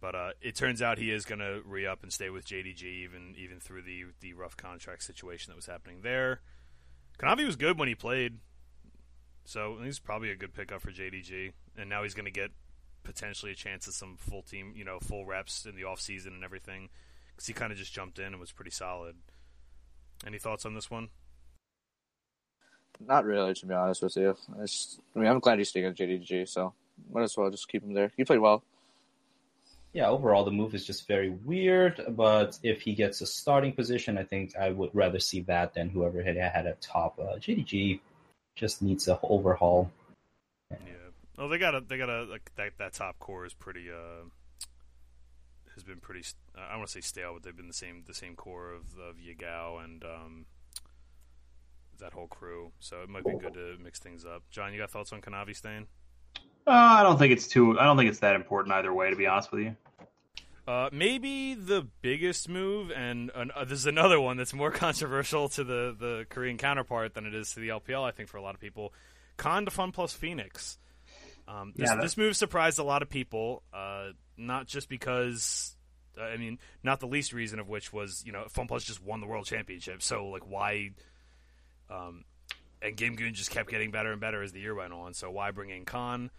But 0.00 0.14
uh, 0.14 0.30
it 0.42 0.54
turns 0.54 0.82
out 0.82 0.98
he 0.98 1.10
is 1.10 1.24
going 1.24 1.38
to 1.38 1.62
re 1.64 1.86
up 1.86 2.02
and 2.02 2.12
stay 2.12 2.28
with 2.28 2.46
JDG 2.46 2.82
even 2.82 3.34
even 3.38 3.58
through 3.58 3.82
the 3.82 4.04
the 4.20 4.34
rough 4.34 4.56
contract 4.56 5.02
situation 5.02 5.50
that 5.50 5.56
was 5.56 5.66
happening 5.66 6.00
there. 6.02 6.40
Kanavi 7.18 7.46
was 7.46 7.56
good 7.56 7.78
when 7.78 7.88
he 7.88 7.94
played, 7.94 8.38
so 9.44 9.78
he's 9.82 9.98
probably 9.98 10.30
a 10.30 10.36
good 10.36 10.52
pickup 10.52 10.82
for 10.82 10.90
JDG. 10.90 11.52
And 11.78 11.88
now 11.88 12.02
he's 12.02 12.14
going 12.14 12.26
to 12.26 12.30
get 12.30 12.50
potentially 13.02 13.52
a 13.52 13.54
chance 13.54 13.86
at 13.86 13.94
some 13.94 14.16
full 14.18 14.42
team, 14.42 14.72
you 14.76 14.84
know, 14.84 14.98
full 15.00 15.24
reps 15.24 15.64
in 15.64 15.76
the 15.76 15.84
off 15.84 16.00
season 16.00 16.32
and 16.34 16.44
everything, 16.44 16.88
because 17.30 17.46
he 17.46 17.52
kind 17.52 17.72
of 17.72 17.78
just 17.78 17.92
jumped 17.92 18.18
in 18.18 18.26
and 18.26 18.40
was 18.40 18.52
pretty 18.52 18.70
solid. 18.70 19.16
Any 20.26 20.38
thoughts 20.38 20.64
on 20.66 20.74
this 20.74 20.90
one? 20.90 21.08
Not 23.00 23.24
really, 23.24 23.54
to 23.54 23.66
be 23.66 23.74
honest 23.74 24.02
with 24.02 24.16
you. 24.16 24.36
I 24.56 25.18
mean, 25.18 25.28
I'm 25.28 25.40
glad 25.40 25.58
he's 25.58 25.68
staying 25.68 25.86
at 25.86 25.96
JDG, 25.96 26.48
so 26.48 26.74
might 27.10 27.22
as 27.22 27.36
well 27.36 27.50
just 27.50 27.68
keep 27.68 27.82
him 27.82 27.94
there. 27.94 28.12
He 28.16 28.24
played 28.24 28.40
well. 28.40 28.62
Yeah, 29.92 30.08
overall 30.08 30.44
the 30.44 30.50
move 30.50 30.74
is 30.74 30.84
just 30.84 31.06
very 31.06 31.30
weird. 31.30 32.04
But 32.08 32.58
if 32.62 32.82
he 32.82 32.94
gets 32.94 33.20
a 33.20 33.26
starting 33.26 33.72
position, 33.72 34.18
I 34.18 34.24
think 34.24 34.56
I 34.56 34.70
would 34.70 34.90
rather 34.92 35.20
see 35.20 35.42
that 35.42 35.74
than 35.74 35.88
whoever 35.88 36.22
had 36.22 36.36
had 36.36 36.66
at 36.66 36.80
top. 36.80 37.18
Uh, 37.18 37.36
JDG 37.36 38.00
just 38.56 38.82
needs 38.82 39.06
a 39.06 39.18
overhaul. 39.22 39.90
Yeah. 40.70 40.76
Oh, 41.38 41.48
they 41.48 41.58
got 41.58 41.74
a 41.74 41.80
they 41.80 41.96
got 41.96 42.10
a 42.10 42.24
like 42.24 42.50
that 42.56 42.72
that 42.78 42.94
top 42.94 43.18
core 43.18 43.44
is 43.44 43.54
pretty 43.54 43.90
uh 43.90 44.24
has 45.74 45.84
been 45.84 45.98
pretty. 45.98 46.24
I 46.56 46.76
want 46.76 46.88
to 46.88 46.92
say 46.92 47.00
stale, 47.00 47.34
but 47.34 47.42
they've 47.42 47.56
been 47.56 47.68
the 47.68 47.72
same 47.72 48.02
the 48.06 48.14
same 48.14 48.34
core 48.36 48.72
of 48.72 48.82
of 48.98 49.16
Yagao 49.16 49.84
and 49.84 50.04
um 50.04 50.46
that 52.00 52.12
whole 52.12 52.26
crew. 52.26 52.72
So 52.80 53.02
it 53.02 53.08
might 53.08 53.24
be 53.24 53.36
good 53.38 53.54
to 53.54 53.76
mix 53.82 53.98
things 53.98 54.24
up. 54.24 54.42
John, 54.50 54.72
you 54.72 54.78
got 54.78 54.90
thoughts 54.90 55.12
on 55.12 55.20
Kanavi 55.20 55.56
staying? 55.56 55.86
Uh, 56.66 56.70
I 56.70 57.02
don't 57.02 57.18
think 57.18 57.32
it's 57.32 57.46
too. 57.46 57.78
I 57.78 57.84
don't 57.84 57.96
think 57.96 58.10
it's 58.10 58.20
that 58.20 58.36
important 58.36 58.74
either 58.74 58.92
way. 58.92 59.10
To 59.10 59.16
be 59.16 59.26
honest 59.26 59.52
with 59.52 59.62
you. 59.62 59.76
Uh, 60.66 60.88
maybe 60.90 61.52
the 61.54 61.86
biggest 62.00 62.48
move, 62.48 62.90
and 62.90 63.30
uh, 63.34 63.66
there's 63.66 63.84
another 63.84 64.18
one 64.18 64.38
that's 64.38 64.54
more 64.54 64.70
controversial 64.70 65.50
to 65.50 65.62
the, 65.62 65.94
the 65.98 66.26
Korean 66.30 66.56
counterpart 66.56 67.12
than 67.12 67.26
it 67.26 67.34
is 67.34 67.52
to 67.52 67.60
the 67.60 67.68
LPL. 67.68 68.02
I 68.02 68.12
think 68.12 68.30
for 68.30 68.38
a 68.38 68.42
lot 68.42 68.54
of 68.54 68.62
people, 68.62 68.94
Khan 69.36 69.66
to 69.66 69.70
Fun 69.70 69.92
Plus 69.92 70.14
Phoenix. 70.14 70.78
Um, 71.46 71.74
this, 71.76 71.90
Yeah, 71.90 72.00
this 72.00 72.16
move 72.16 72.34
surprised 72.34 72.78
a 72.78 72.82
lot 72.82 73.02
of 73.02 73.10
people, 73.10 73.62
uh, 73.74 74.12
not 74.38 74.66
just 74.66 74.88
because, 74.88 75.76
uh, 76.18 76.24
I 76.24 76.38
mean, 76.38 76.58
not 76.82 77.00
the 77.00 77.06
least 77.06 77.34
reason 77.34 77.58
of 77.58 77.68
which 77.68 77.92
was 77.92 78.22
you 78.24 78.32
know 78.32 78.44
Fun 78.48 78.66
Plus 78.66 78.84
just 78.84 79.02
won 79.02 79.20
the 79.20 79.26
world 79.26 79.44
championship, 79.44 80.02
so 80.02 80.28
like 80.28 80.48
why, 80.48 80.92
um, 81.90 82.24
and 82.80 82.96
Gimgoon 82.96 83.34
just 83.34 83.50
kept 83.50 83.68
getting 83.68 83.90
better 83.90 84.12
and 84.12 84.20
better 84.20 84.42
as 84.42 84.52
the 84.52 84.60
year 84.60 84.74
went 84.74 84.94
on. 84.94 85.12
So 85.12 85.30
why 85.30 85.50
bring 85.50 85.68
in 85.68 85.84
Khan? 85.84 86.30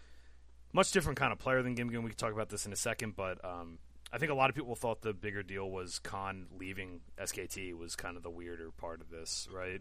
Much 0.75 0.91
different 0.91 1.17
kind 1.17 1.31
of 1.31 1.39
player 1.39 1.63
than 1.63 1.73
Gimgoon. 1.73 2.03
We 2.03 2.09
can 2.09 2.17
talk 2.17 2.33
about 2.33 2.49
this 2.49 2.65
in 2.65 2.73
a 2.73 2.75
second, 2.75 3.15
but 3.15 3.43
um, 3.45 3.79
I 4.11 4.17
think 4.17 4.29
a 4.29 4.35
lot 4.35 4.49
of 4.49 4.57
people 4.57 4.75
thought 4.75 5.01
the 5.01 5.13
bigger 5.13 5.41
deal 5.41 5.71
was 5.71 5.99
Khan 5.99 6.47
leaving 6.59 6.99
SKT 7.17 7.73
was 7.75 7.95
kind 7.95 8.17
of 8.17 8.23
the 8.23 8.29
weirder 8.29 8.71
part 8.71 8.99
of 8.99 9.09
this, 9.09 9.47
right? 9.53 9.79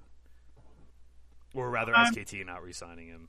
Or 1.53 1.69
rather, 1.69 1.97
I'm- 1.97 2.15
SKT 2.15 2.47
not 2.47 2.63
re-signing 2.63 3.09
him. 3.09 3.29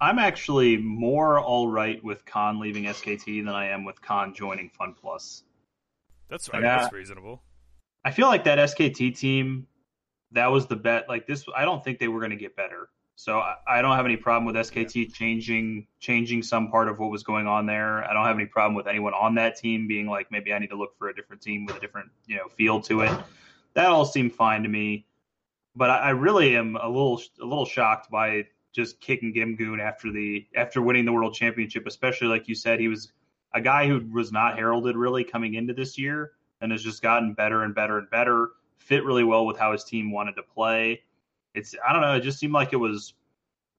I'm 0.00 0.18
actually 0.18 0.78
more 0.78 1.38
all 1.38 1.68
right 1.68 2.02
with 2.02 2.24
Khan 2.24 2.58
leaving 2.58 2.84
SKT 2.84 3.44
than 3.44 3.54
I 3.54 3.66
am 3.66 3.84
with 3.84 4.00
Khan 4.00 4.32
joining 4.32 4.70
Fun 4.70 4.94
Plus. 4.98 5.42
That's 6.30 6.50
mean, 6.50 6.62
that's 6.62 6.90
reasonable. 6.90 7.42
I 8.02 8.12
feel 8.12 8.28
like 8.28 8.44
that 8.44 8.58
SKT 8.58 9.14
team, 9.14 9.66
that 10.32 10.46
was 10.46 10.68
the 10.68 10.76
bet. 10.76 11.06
Like 11.06 11.26
this, 11.26 11.44
I 11.54 11.66
don't 11.66 11.84
think 11.84 11.98
they 11.98 12.08
were 12.08 12.20
going 12.20 12.30
to 12.30 12.36
get 12.36 12.56
better. 12.56 12.88
So 13.18 13.40
I, 13.40 13.56
I 13.66 13.82
don't 13.82 13.96
have 13.96 14.04
any 14.04 14.16
problem 14.16 14.46
with 14.46 14.54
SKT 14.54 15.12
changing 15.12 15.88
changing 15.98 16.40
some 16.40 16.70
part 16.70 16.86
of 16.86 17.00
what 17.00 17.10
was 17.10 17.24
going 17.24 17.48
on 17.48 17.66
there. 17.66 18.08
I 18.08 18.12
don't 18.12 18.24
have 18.24 18.36
any 18.36 18.46
problem 18.46 18.76
with 18.76 18.86
anyone 18.86 19.12
on 19.12 19.34
that 19.34 19.56
team 19.56 19.88
being 19.88 20.06
like, 20.06 20.30
maybe 20.30 20.52
I 20.52 20.58
need 20.60 20.70
to 20.70 20.76
look 20.76 20.96
for 20.96 21.08
a 21.08 21.14
different 21.14 21.42
team 21.42 21.66
with 21.66 21.74
a 21.74 21.80
different 21.80 22.10
you 22.26 22.36
know 22.36 22.46
feel 22.46 22.80
to 22.82 23.00
it. 23.00 23.10
That 23.74 23.86
all 23.86 24.04
seemed 24.04 24.34
fine 24.34 24.62
to 24.62 24.68
me. 24.68 25.04
But 25.74 25.90
I, 25.90 25.98
I 25.98 26.10
really 26.10 26.54
am 26.54 26.76
a 26.76 26.86
little 26.86 27.20
a 27.42 27.44
little 27.44 27.64
shocked 27.64 28.08
by 28.08 28.46
just 28.72 29.00
kicking 29.00 29.34
Gimgoon 29.34 29.80
after 29.80 30.12
the 30.12 30.46
after 30.54 30.80
winning 30.80 31.04
the 31.04 31.12
world 31.12 31.34
championship, 31.34 31.88
especially 31.88 32.28
like 32.28 32.46
you 32.46 32.54
said, 32.54 32.78
he 32.78 32.86
was 32.86 33.12
a 33.52 33.60
guy 33.60 33.88
who 33.88 34.00
was 34.12 34.30
not 34.30 34.56
heralded 34.56 34.94
really 34.96 35.24
coming 35.24 35.54
into 35.54 35.74
this 35.74 35.98
year 35.98 36.34
and 36.60 36.70
has 36.70 36.84
just 36.84 37.02
gotten 37.02 37.34
better 37.34 37.64
and 37.64 37.74
better 37.74 37.98
and 37.98 38.08
better. 38.10 38.50
Fit 38.76 39.02
really 39.02 39.24
well 39.24 39.44
with 39.44 39.58
how 39.58 39.72
his 39.72 39.82
team 39.82 40.12
wanted 40.12 40.36
to 40.36 40.44
play. 40.44 41.02
It's 41.58 41.74
I 41.86 41.92
don't 41.92 42.02
know. 42.02 42.14
It 42.14 42.22
just 42.22 42.38
seemed 42.38 42.52
like 42.52 42.72
it 42.72 42.76
was 42.76 43.14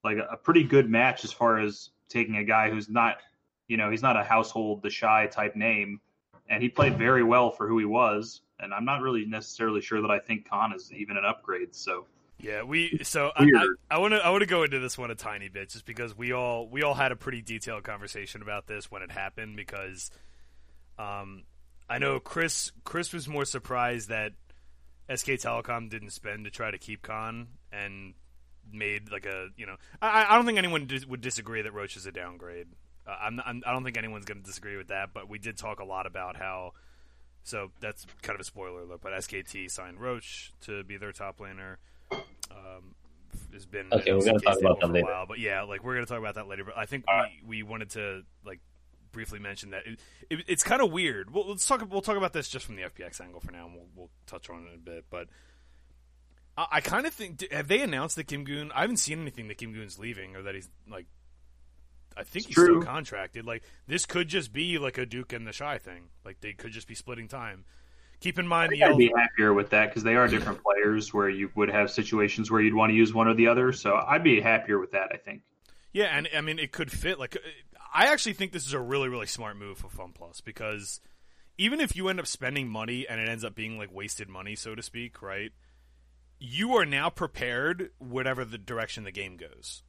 like 0.04 0.18
a, 0.18 0.38
pretty 0.38 0.64
good 0.64 0.90
match 0.90 1.24
as 1.24 1.32
far 1.32 1.60
as 1.60 1.90
taking 2.08 2.38
a 2.38 2.44
guy 2.44 2.70
who's 2.70 2.90
not, 2.90 3.18
you 3.68 3.78
know, 3.78 3.90
he's 3.90 4.02
not 4.02 4.18
a 4.18 4.24
household 4.24 4.82
the 4.82 4.90
shy 4.90 5.28
type 5.28 5.56
name, 5.56 6.00
and 6.50 6.64
he 6.64 6.70
played 6.70 6.98
very 6.98 7.24
well 7.24 7.52
for 7.52 7.68
who 7.68 7.78
he 7.78 7.86
was. 7.86 8.42
And 8.60 8.74
I'm 8.74 8.86
not 8.86 9.02
really 9.02 9.26
necessarily 9.26 9.82
sure 9.82 10.02
that 10.02 10.12
I 10.12 10.20
think 10.20 10.50
Khan 10.50 10.74
is 10.74 10.92
even 10.94 11.18
an 11.18 11.26
upgrade. 11.26 11.74
So 11.74 12.06
Yeah, 12.40 12.64
we 12.64 13.00
so 13.04 13.32
I 13.36 13.44
Weird. 13.44 13.78
want 13.98 14.14
to 14.14 14.26
I 14.26 14.30
want 14.30 14.42
to 14.42 14.48
go 14.48 14.64
into 14.64 14.80
this 14.80 14.98
one 14.98 15.12
a 15.12 15.16
tiny 15.16 15.50
bit 15.50 15.70
just 15.70 15.86
because 15.86 16.18
we 16.18 16.32
all 16.34 16.68
we 16.68 16.84
all 16.84 16.96
had 16.96 17.12
a 17.12 17.16
pretty 17.16 17.42
detailed 17.42 17.84
conversation 17.84 18.42
about 18.42 18.68
this 18.68 18.92
when 18.92 19.02
it 19.02 19.12
happened 19.12 19.56
because 19.56 20.12
um 20.98 21.44
I 21.90 21.98
know 21.98 22.20
Chris 22.20 22.72
Chris 22.84 23.14
was 23.14 23.28
more 23.28 23.46
surprised 23.46 24.10
that 24.10 24.34
SK 25.14 25.28
Telecom 25.32 25.90
didn't 25.90 26.12
spend 26.12 26.46
to 26.46 26.52
try 26.52 26.72
to 26.72 26.78
keep 26.78 27.02
Khan 27.02 27.48
and 27.72 28.14
made 28.72 29.12
like 29.12 29.26
a 29.26 29.48
you 29.58 29.66
know 29.66 29.76
I 30.02 30.26
I 30.30 30.36
don't 30.36 30.46
think 30.46 30.58
anyone 30.58 30.86
dis- 30.86 31.06
would 31.06 31.22
disagree 31.22 31.62
that 31.62 31.74
Roach 31.74 31.96
is 31.98 32.06
a 32.06 32.12
downgrade. 32.12 32.68
Uh, 33.08 33.16
I'm, 33.22 33.42
I'm 33.46 33.64
I 33.66 33.72
don't 33.72 33.84
think 33.84 33.98
anyone's 33.98 34.26
going 34.26 34.40
to 34.40 34.46
disagree 34.46 34.78
with 34.78 34.90
that, 34.90 35.10
but 35.14 35.28
we 35.28 35.40
did 35.40 35.58
talk 35.58 35.80
a 35.80 35.86
lot 35.86 36.06
about 36.06 36.36
how 36.36 36.74
so 37.44 37.72
that's 37.80 38.06
kind 38.22 38.36
of 38.36 38.42
a 38.42 38.44
spoiler 38.44 38.82
alert, 38.82 39.00
but 39.02 39.14
SKT 39.14 39.72
signed 39.72 40.00
Roach 40.00 40.52
to 40.62 40.84
be 40.84 40.98
their 40.98 41.12
top 41.12 41.40
laner. 41.40 41.78
Um, 42.12 42.96
has 43.54 43.66
been 43.66 43.88
Okay, 43.92 44.12
we're 44.14 44.26
gonna 44.26 44.40
talk 44.40 44.60
about 44.60 44.80
that 44.82 44.92
later. 44.92 45.06
while, 45.06 45.26
but 45.26 45.40
yeah, 45.40 45.64
like 45.64 45.84
we're 45.84 45.94
gonna 45.96 46.06
talk 46.06 46.20
about 46.20 46.36
that 46.36 46.48
later. 46.48 46.64
But 46.66 46.78
I 46.78 46.86
think 46.86 47.06
All 47.08 47.24
we, 47.48 47.64
we 47.64 47.64
wanted 47.64 47.90
to 47.92 48.24
like 48.46 48.60
briefly 49.12 49.40
mention 49.40 49.72
that 49.72 49.86
it, 49.86 50.00
it, 50.30 50.40
it's 50.48 50.64
kind 50.64 50.82
of 50.82 50.92
weird. 50.92 51.34
Well, 51.34 51.48
let's 51.50 51.68
talk. 51.68 51.86
We'll 51.90 52.02
talk 52.02 52.18
about 52.18 52.34
this 52.34 52.50
just 52.50 52.66
from 52.66 52.76
the 52.76 52.84
FPX 52.84 53.22
angle 53.22 53.40
for 53.40 53.52
now, 53.52 53.66
and 53.66 53.76
we'll, 53.76 53.88
we'll 53.96 54.10
touch 54.28 54.50
on 54.50 54.64
it 54.66 54.70
in 54.70 54.76
a 54.76 54.78
bit. 54.78 55.06
But 55.10 55.28
I, 56.58 56.68
I 56.74 56.82
kind 56.82 57.06
of 57.06 57.14
think 57.14 57.50
have 57.52 57.68
they 57.68 57.82
announced 57.82 58.16
that 58.18 58.28
Gimgoon? 58.28 58.72
I 58.74 58.82
haven't 58.82 58.98
seen 58.98 59.22
anything 59.22 59.48
that 59.48 59.58
Gimgoon's 59.58 60.00
leaving 60.00 60.36
or 60.36 60.44
that 60.44 60.56
he's 60.56 60.70
like. 60.90 61.06
I 62.18 62.24
think 62.24 62.38
It's 62.38 62.48
he's 62.48 62.56
true. 62.56 62.82
still 62.82 62.82
contracted. 62.82 63.46
Like 63.46 63.64
this 63.88 64.06
could 64.06 64.28
just 64.28 64.52
be 64.52 64.78
like 64.78 64.98
a 64.98 65.06
Duke 65.06 65.32
and 65.32 65.48
the 65.48 65.54
Shy 65.54 65.78
thing. 65.78 66.10
Like 66.26 66.42
they 66.42 66.54
could 66.54 66.72
just 66.72 66.88
be 66.88 66.96
splitting 66.96 67.28
time. 67.28 67.66
Keep 68.20 68.38
in 68.40 68.48
mind 68.48 68.74
the 68.74 68.84
I'd 68.84 68.98
be 68.98 69.10
happier 69.16 69.54
with 69.54 69.70
that 69.70 69.88
because 69.88 70.04
they 70.04 70.16
are 70.16 70.28
different 70.28 70.62
players 70.64 71.14
where 71.14 71.30
you 71.30 71.50
would 71.56 71.70
have 71.70 71.90
situations 71.90 72.52
where 72.52 72.60
you'd 72.60 72.74
want 72.74 72.90
to 72.90 72.96
use 72.96 73.14
one 73.14 73.28
or 73.30 73.34
the 73.34 73.48
other. 73.48 73.72
So 73.72 73.96
I'd 73.96 74.24
be 74.24 74.42
happier 74.42 74.78
with 74.80 74.92
that. 74.92 75.10
I 75.14 75.18
think. 75.18 75.42
Yeah, 75.94 76.06
and 76.06 76.28
I 76.36 76.42
mean 76.42 76.60
it 76.60 76.72
could 76.74 76.92
fit. 76.92 77.18
Like, 77.18 77.38
uh, 77.38 77.40
I 77.94 78.08
actually 78.08 78.34
think 78.34 78.52
this 78.52 78.66
is 78.66 78.74
a 78.74 78.80
really, 78.80 79.10
really 79.10 79.26
smart 79.26 79.58
move 79.58 79.78
for 79.78 79.90
Fun 79.90 80.12
Plus 80.14 80.42
because 80.42 81.02
even 81.58 81.82
if 81.82 81.96
you 81.96 82.08
end 82.08 82.20
up 82.20 82.28
spending 82.28 82.68
money 82.68 83.08
and 83.08 83.20
it 83.20 83.28
ends 83.28 83.44
up 83.44 83.56
being 83.56 83.78
like 83.78 83.94
wasted 83.94 84.30
money, 84.30 84.56
so 84.56 84.76
to 84.76 84.84
speak, 84.84 85.22
right? 85.22 85.52
You 86.40 86.76
are 86.76 86.86
now 86.86 87.10
prepared, 87.10 87.92
whatever 87.98 88.46
the 88.46 88.58
direction 88.58 89.04
the 89.04 89.12
game 89.12 89.38
goes. 89.38 89.84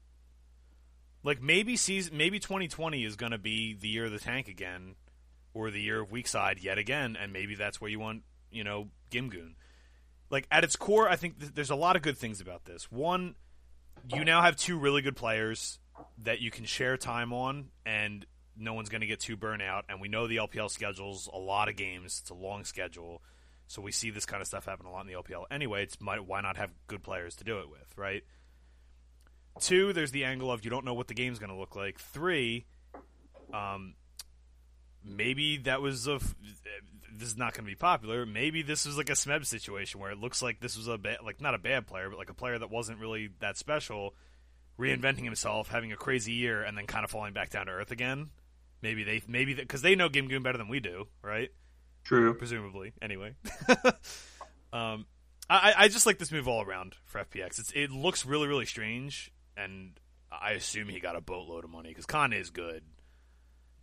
Like 1.23 1.43
maybe 1.43 1.77
season, 1.77 2.17
maybe 2.17 2.39
2020 2.39 3.05
is 3.05 3.17
going 3.17 3.33
to 3.33 3.39
be 3.39 3.75
the 3.75 3.89
year 3.89 4.07
of 4.07 4.13
the 4.13 4.19
tank 4.19 4.49
again, 4.49 4.95
or 5.53 5.71
the 5.71 5.81
year 5.81 6.01
of 6.01 6.11
weak 6.11 6.29
side 6.29 6.61
yet 6.63 6.79
again, 6.79 7.17
and 7.21 7.33
maybe 7.33 7.55
that's 7.55 7.81
where 7.81 7.91
you 7.91 7.99
want, 7.99 8.23
you 8.51 8.65
know, 8.65 8.89
Gimgoon. 9.11 9.55
Like 10.31 10.47
at 10.51 10.65
its 10.65 10.77
core, 10.77 11.09
I 11.09 11.17
think 11.17 11.41
th- 11.41 11.53
there's 11.55 11.71
a 11.71 11.77
lot 11.77 11.97
of 11.97 12.03
good 12.03 12.17
things 12.17 12.41
about 12.41 12.65
this. 12.65 12.91
One, 12.91 13.35
you 14.09 14.25
now 14.25 14.43
have 14.43 14.57
two 14.57 14.79
really 14.79 15.03
good 15.03 15.17
players 15.17 15.80
that 16.23 16.41
you 16.41 16.51
can 16.51 16.65
share 16.65 16.97
time 16.97 17.33
on, 17.33 17.67
and 17.85 18.27
no 18.57 18.75
one's 18.75 18.89
going 18.89 19.01
to 19.01 19.07
get 19.07 19.21
too 19.21 19.37
burnt 19.37 19.63
out. 19.63 19.85
And 19.89 20.01
we 20.01 20.09
know 20.09 20.27
the 20.27 20.37
LPL 20.37 20.71
schedules 20.71 21.29
a 21.33 21.39
lot 21.39 21.69
of 21.69 21.77
games; 21.77 22.21
it's 22.23 22.31
a 22.31 22.35
long 22.35 22.65
schedule, 22.65 23.23
so 23.67 23.81
we 23.83 23.93
see 23.93 24.11
this 24.11 24.27
kind 24.27 24.41
of 24.41 24.47
stuff 24.47 24.67
happen 24.67 24.87
a 24.87 24.91
lot 24.91 25.03
in 25.03 25.07
the 25.07 25.15
LPL. 25.15 25.45
Anyway, 25.51 25.83
it's 25.83 26.01
might, 26.01 26.27
why 26.27 26.41
not 26.41 26.57
have 26.57 26.71
good 26.87 27.03
players 27.03 27.37
to 27.37 27.45
do 27.45 27.59
it 27.61 27.71
with, 27.71 27.97
right? 27.97 28.25
Two, 29.61 29.93
there's 29.93 30.11
the 30.11 30.25
angle 30.25 30.51
of 30.51 30.65
you 30.65 30.71
don't 30.71 30.85
know 30.85 30.95
what 30.95 31.09
the 31.09 31.15
game's 31.15 31.39
going 31.39 31.51
to 31.51 31.57
look 31.57 31.77
like. 31.77 31.99
Three, 31.99 32.67
um, 33.53 33.95
maybe 35.05 35.59
that 35.59 35.83
was 35.83 36.07
a. 36.07 36.19
This 37.13 37.29
is 37.29 37.37
not 37.37 37.53
going 37.53 37.65
to 37.65 37.71
be 37.71 37.77
popular. 37.77 38.25
Maybe 38.25 38.63
this 38.63 38.87
was 38.87 38.97
like 38.97 39.11
a 39.11 39.15
Smeb 39.15 39.45
situation 39.45 40.01
where 40.01 40.11
it 40.11 40.19
looks 40.19 40.43
like 40.43 40.61
this 40.61 40.77
was 40.77 40.89
a 40.89 40.97
bad, 40.97 41.19
like 41.25 41.41
not 41.41 41.55
a 41.55 41.59
bad 41.59 41.87
player, 41.87 42.09
but 42.09 42.19
like 42.19 42.31
a 42.31 42.35
player 42.35 42.59
that 42.59 42.71
wasn't 42.71 42.99
really 42.99 43.31
that 43.41 43.59
special, 43.59 44.15
reinventing 44.81 45.25
himself, 45.25 45.69
having 45.69 45.93
a 45.93 45.97
crazy 45.97 46.33
year, 46.33 46.63
and 46.63 46.77
then 46.77 46.87
kind 46.87 47.05
of 47.05 47.11
falling 47.11 47.33
back 47.33 47.51
down 47.51 47.67
to 47.67 47.73
earth 47.73 47.91
again. 47.91 48.31
Maybe 48.83 49.05
they, 49.05 49.23
maybe 49.29 49.55
because 49.55 49.83
they 49.83 49.95
know 49.95 50.09
Gimgoon 50.09 50.43
better 50.43 50.59
than 50.59 50.69
we 50.69 50.81
do, 50.81 51.07
right? 51.23 51.51
True. 52.05 52.35
presumably. 52.35 52.93
Anyway, 53.03 53.35
um, 54.73 55.07
I, 55.49 55.75
I 55.77 55.89
just 55.89 56.07
like 56.07 56.19
this 56.19 56.33
move 56.33 56.49
all 56.49 56.63
around 56.63 56.97
for 57.05 57.23
FPX. 57.23 57.59
It's 57.59 57.73
it 57.73 57.91
looks 57.91 58.25
really 58.25 58.49
really 58.49 58.67
strange, 58.67 59.31
and 59.57 60.01
I 60.33 60.53
assume 60.53 60.89
he 60.89 61.01
got 61.01 61.17
a 61.17 61.21
boatload 61.21 61.65
of 61.65 61.71
money 61.71 61.91
because 61.91 62.07
Khan 62.07 62.33
is 62.33 62.51
good. 62.51 62.83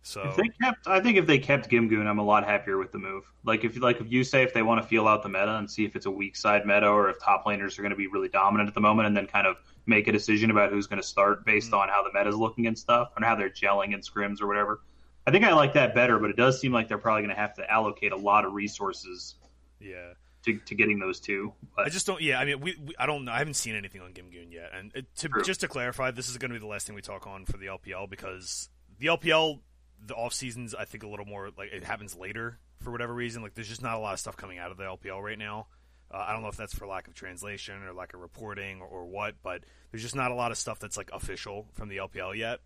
So 0.02 0.22
If 0.22 0.36
they 0.36 0.48
kept, 0.62 0.86
I 0.86 1.00
think 1.00 1.18
if 1.18 1.26
they 1.26 1.38
kept 1.38 1.68
Gimgoon, 1.68 2.06
I'm 2.06 2.18
a 2.18 2.24
lot 2.24 2.44
happier 2.44 2.78
with 2.78 2.92
the 2.92 2.98
move. 2.98 3.24
Like 3.44 3.64
if, 3.64 3.78
like 3.80 4.00
if 4.00 4.10
you 4.10 4.24
say 4.24 4.42
if 4.42 4.54
they 4.54 4.62
want 4.62 4.80
to 4.80 4.88
feel 4.88 5.06
out 5.06 5.22
the 5.22 5.28
meta 5.28 5.56
and 5.56 5.70
see 5.70 5.84
if 5.84 5.96
it's 5.96 6.06
a 6.06 6.10
weak 6.10 6.34
side 6.34 6.64
meta 6.64 6.88
or 6.88 7.10
if 7.10 7.18
top 7.22 7.44
laners 7.44 7.78
are 7.78 7.82
going 7.82 7.90
to 7.90 7.96
be 7.96 8.06
really 8.06 8.28
dominant 8.28 8.68
at 8.68 8.74
the 8.74 8.80
moment, 8.80 9.08
and 9.08 9.16
then 9.16 9.26
kind 9.26 9.46
of 9.46 9.56
make 9.88 10.06
a 10.06 10.12
decision 10.12 10.50
about 10.50 10.70
who's 10.70 10.86
going 10.86 11.00
to 11.00 11.06
start 11.06 11.44
based 11.44 11.70
Mhm. 11.70 11.78
on 11.80 11.88
how 11.88 12.02
the 12.02 12.10
meta 12.12 12.28
is 12.28 12.36
looking 12.36 12.66
and 12.66 12.78
stuff, 12.78 13.12
and 13.16 13.24
how 13.24 13.34
they're 13.34 13.50
gelling 13.50 13.94
in 13.94 14.00
scrims 14.00 14.40
or 14.40 14.46
whatever. 14.46 14.80
I 15.26 15.30
think 15.30 15.44
I 15.44 15.52
like 15.52 15.72
that 15.74 15.94
better, 15.94 16.18
but 16.18 16.30
it 16.30 16.36
does 16.36 16.60
seem 16.60 16.72
like 16.72 16.88
they're 16.88 16.98
probably 16.98 17.22
going 17.22 17.34
to 17.34 17.40
have 17.40 17.54
to 17.54 17.70
allocate 17.70 18.12
a 18.12 18.16
lot 18.16 18.44
of 18.44 18.52
resources 18.54 19.34
yeah, 19.80 20.14
to, 20.44 20.58
to 20.58 20.74
getting 20.74 20.98
those 20.98 21.20
two. 21.20 21.52
But 21.76 21.86
I 21.86 21.88
just 21.90 22.06
don't. 22.06 22.20
Yeah, 22.22 22.38
I 22.40 22.44
mean, 22.44 22.60
we, 22.60 22.76
we 22.82 22.94
I 22.98 23.06
don't 23.06 23.24
know. 23.24 23.32
I 23.32 23.38
haven't 23.38 23.54
seen 23.54 23.74
anything 23.74 24.00
on 24.00 24.12
Gimgoon 24.12 24.52
yet, 24.52 24.70
and 24.74 24.90
it, 24.94 25.14
to 25.16 25.28
True. 25.28 25.42
just 25.42 25.60
to 25.60 25.68
clarify, 25.68 26.10
this 26.10 26.28
is 26.28 26.38
going 26.38 26.50
to 26.50 26.54
be 26.54 26.60
the 26.60 26.66
last 26.66 26.86
thing 26.86 26.94
we 26.96 27.02
talk 27.02 27.26
on 27.26 27.44
for 27.44 27.56
the 27.58 27.66
LPL 27.66 28.08
because 28.08 28.70
the 28.98 29.06
LPL, 29.08 29.60
the 30.04 30.14
off 30.14 30.32
seasons, 30.32 30.74
I 30.74 30.84
think 30.86 31.02
a 31.02 31.08
little 31.08 31.26
more 31.26 31.50
like 31.56 31.72
it 31.72 31.84
happens 31.84 32.16
later 32.16 32.58
for 32.82 32.90
whatever 32.90 33.12
reason. 33.12 33.42
Like, 33.42 33.54
there's 33.54 33.68
just 33.68 33.82
not 33.82 33.96
a 33.96 33.98
lot 33.98 34.14
of 34.14 34.20
stuff 34.20 34.36
coming 34.36 34.58
out 34.58 34.70
of 34.70 34.76
the 34.78 34.84
LPL 34.84 35.22
right 35.22 35.38
now. 35.38 35.66
Uh, 36.10 36.24
I 36.26 36.32
don't 36.32 36.42
know 36.42 36.48
if 36.48 36.56
that's 36.56 36.74
for 36.74 36.86
lack 36.86 37.06
of 37.08 37.14
translation 37.14 37.82
or 37.82 37.92
lack 37.92 38.14
of 38.14 38.20
reporting 38.20 38.80
or, 38.80 38.86
or 38.86 39.04
what, 39.04 39.34
but 39.42 39.62
there's 39.90 40.02
just 40.02 40.16
not 40.16 40.30
a 40.30 40.34
lot 40.34 40.50
of 40.50 40.58
stuff 40.58 40.78
that's 40.78 40.96
like 40.96 41.10
official 41.12 41.66
from 41.74 41.88
the 41.88 41.98
LPL 41.98 42.36
yet. 42.36 42.60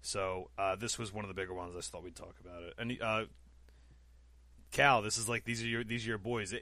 So 0.00 0.50
uh, 0.58 0.76
this 0.76 0.98
was 0.98 1.12
one 1.12 1.24
of 1.24 1.28
the 1.28 1.34
bigger 1.34 1.54
ones. 1.54 1.74
I 1.74 1.78
just 1.78 1.92
thought 1.92 2.02
we'd 2.02 2.16
talk 2.16 2.34
about 2.44 2.62
it. 2.62 2.74
And 2.76 3.00
uh, 3.00 3.24
Cal, 4.72 5.00
this 5.02 5.16
is 5.16 5.28
like 5.28 5.44
these 5.44 5.62
are 5.62 5.68
your 5.68 5.84
these 5.84 6.04
are 6.04 6.08
your 6.08 6.18
boys. 6.18 6.52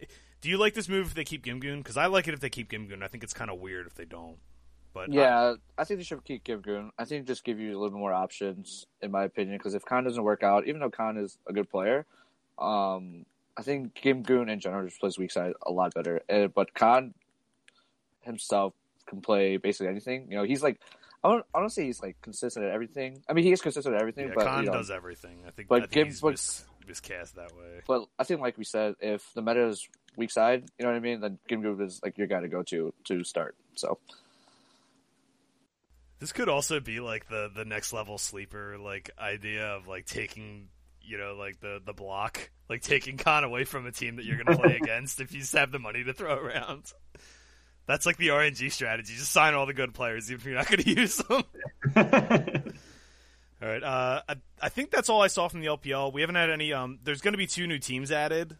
Do 0.40 0.48
you 0.48 0.58
like 0.58 0.74
this 0.74 0.88
move 0.88 1.08
if 1.08 1.14
they 1.14 1.24
keep 1.24 1.44
Gimgoon? 1.44 1.78
Because 1.78 1.96
I 1.96 2.06
like 2.06 2.28
it 2.28 2.34
if 2.34 2.40
they 2.40 2.50
keep 2.50 2.70
Gimgoon. 2.70 3.02
I 3.02 3.08
think 3.08 3.24
it's 3.24 3.32
kind 3.32 3.50
of 3.50 3.58
weird 3.58 3.86
if 3.86 3.94
they 3.94 4.04
don't. 4.04 4.36
But 4.92 5.12
Yeah, 5.12 5.54
I 5.78 5.84
think 5.84 6.00
they 6.00 6.04
should 6.04 6.24
keep 6.24 6.44
Gimgoon. 6.44 6.90
I 6.98 7.04
think 7.04 7.26
just 7.26 7.44
give 7.44 7.60
you 7.60 7.78
a 7.78 7.80
little 7.80 7.98
more 7.98 8.12
options, 8.12 8.86
in 9.00 9.10
my 9.10 9.24
opinion. 9.24 9.56
Because 9.56 9.74
if 9.74 9.84
Khan 9.84 10.04
doesn't 10.04 10.22
work 10.22 10.42
out, 10.42 10.66
even 10.66 10.80
though 10.80 10.90
Khan 10.90 11.16
is 11.16 11.38
a 11.46 11.52
good 11.52 11.70
player, 11.70 12.06
um, 12.58 13.24
I 13.56 13.62
think 13.62 13.94
Gimgoon 13.94 14.50
in 14.50 14.60
general 14.60 14.86
just 14.86 15.00
plays 15.00 15.18
weak 15.18 15.32
side 15.32 15.52
a 15.66 15.70
lot 15.70 15.94
better. 15.94 16.22
Uh, 16.28 16.46
but 16.46 16.72
Khan 16.74 17.14
himself 18.20 18.74
can 19.06 19.20
play 19.20 19.56
basically 19.56 19.88
anything. 19.88 20.26
You 20.30 20.36
know, 20.36 20.44
he's 20.44 20.62
like 20.62 20.80
I 21.22 21.42
don't 21.54 21.70
say 21.70 21.84
he's 21.84 22.00
like 22.00 22.20
consistent 22.22 22.64
at 22.64 22.72
everything. 22.72 23.22
I 23.28 23.34
mean, 23.34 23.44
he 23.44 23.52
is 23.52 23.60
consistent 23.60 23.94
at 23.94 24.00
everything, 24.00 24.28
yeah, 24.28 24.34
but 24.34 24.46
Khan 24.46 24.64
you 24.64 24.70
know, 24.70 24.78
does 24.78 24.90
everything. 24.90 25.42
I 25.46 25.50
think, 25.50 25.68
But 25.68 25.82
I 25.82 25.86
think 25.86 26.18
but- 26.20 26.30
mis- 26.30 26.64
miscast 26.86 27.36
that 27.36 27.54
way. 27.56 27.82
But 27.86 28.06
I 28.18 28.24
think, 28.24 28.40
like 28.40 28.56
we 28.56 28.64
said, 28.64 28.94
if 29.00 29.22
the 29.34 29.42
meta 29.42 29.66
is 29.66 29.86
weak 30.16 30.30
side, 30.30 30.64
you 30.78 30.84
know 30.84 30.90
what 30.92 30.96
I 30.96 31.00
mean, 31.00 31.20
then 31.20 31.38
Gimgoon 31.48 31.82
is 31.84 32.00
like 32.02 32.16
your 32.16 32.26
guy 32.26 32.40
to 32.40 32.48
go 32.48 32.62
to 32.62 32.94
to 33.04 33.22
start. 33.24 33.54
So 33.74 33.98
This 36.20 36.32
could 36.32 36.48
also 36.48 36.80
be 36.80 37.00
like 37.00 37.28
the 37.28 37.50
the 37.54 37.64
next 37.66 37.92
level 37.92 38.16
sleeper 38.16 38.78
like 38.78 39.10
idea 39.18 39.66
of 39.66 39.86
like 39.86 40.06
taking 40.06 40.68
you 41.02 41.18
know 41.18 41.34
like 41.34 41.60
the 41.60 41.80
the 41.84 41.92
block 41.92 42.50
like 42.68 42.82
taking 42.82 43.16
Khan 43.16 43.44
away 43.44 43.64
from 43.64 43.86
a 43.86 43.92
team 43.92 44.16
that 44.16 44.24
you're 44.24 44.36
going 44.36 44.56
to 44.56 44.62
play 44.62 44.76
against 44.82 45.20
if 45.20 45.32
you 45.32 45.40
just 45.40 45.54
have 45.54 45.72
the 45.72 45.78
money 45.78 46.04
to 46.04 46.12
throw 46.12 46.36
around. 46.36 46.92
That's 47.86 48.06
like 48.06 48.16
the 48.16 48.28
RNG 48.28 48.70
strategy. 48.70 49.14
Just 49.14 49.32
sign 49.32 49.54
all 49.54 49.66
the 49.66 49.74
good 49.74 49.92
players 49.92 50.30
even 50.30 50.40
if 50.40 50.46
you're 50.46 50.54
not 50.54 50.68
going 50.68 50.82
to 50.84 51.00
use 51.00 51.16
them. 51.16 51.42
All 53.62 53.68
right. 53.68 53.82
Uh, 53.82 54.22
I, 54.28 54.36
I 54.62 54.68
think 54.70 54.90
that's 54.90 55.10
all 55.10 55.20
I 55.20 55.26
saw 55.26 55.48
from 55.48 55.60
the 55.60 55.66
LPL. 55.66 56.14
We 56.14 56.22
haven't 56.22 56.36
had 56.36 56.48
any. 56.48 56.72
Um, 56.72 56.98
there's 57.02 57.20
going 57.20 57.34
to 57.34 57.38
be 57.38 57.46
two 57.46 57.66
new 57.66 57.78
teams 57.78 58.10
added, 58.10 58.56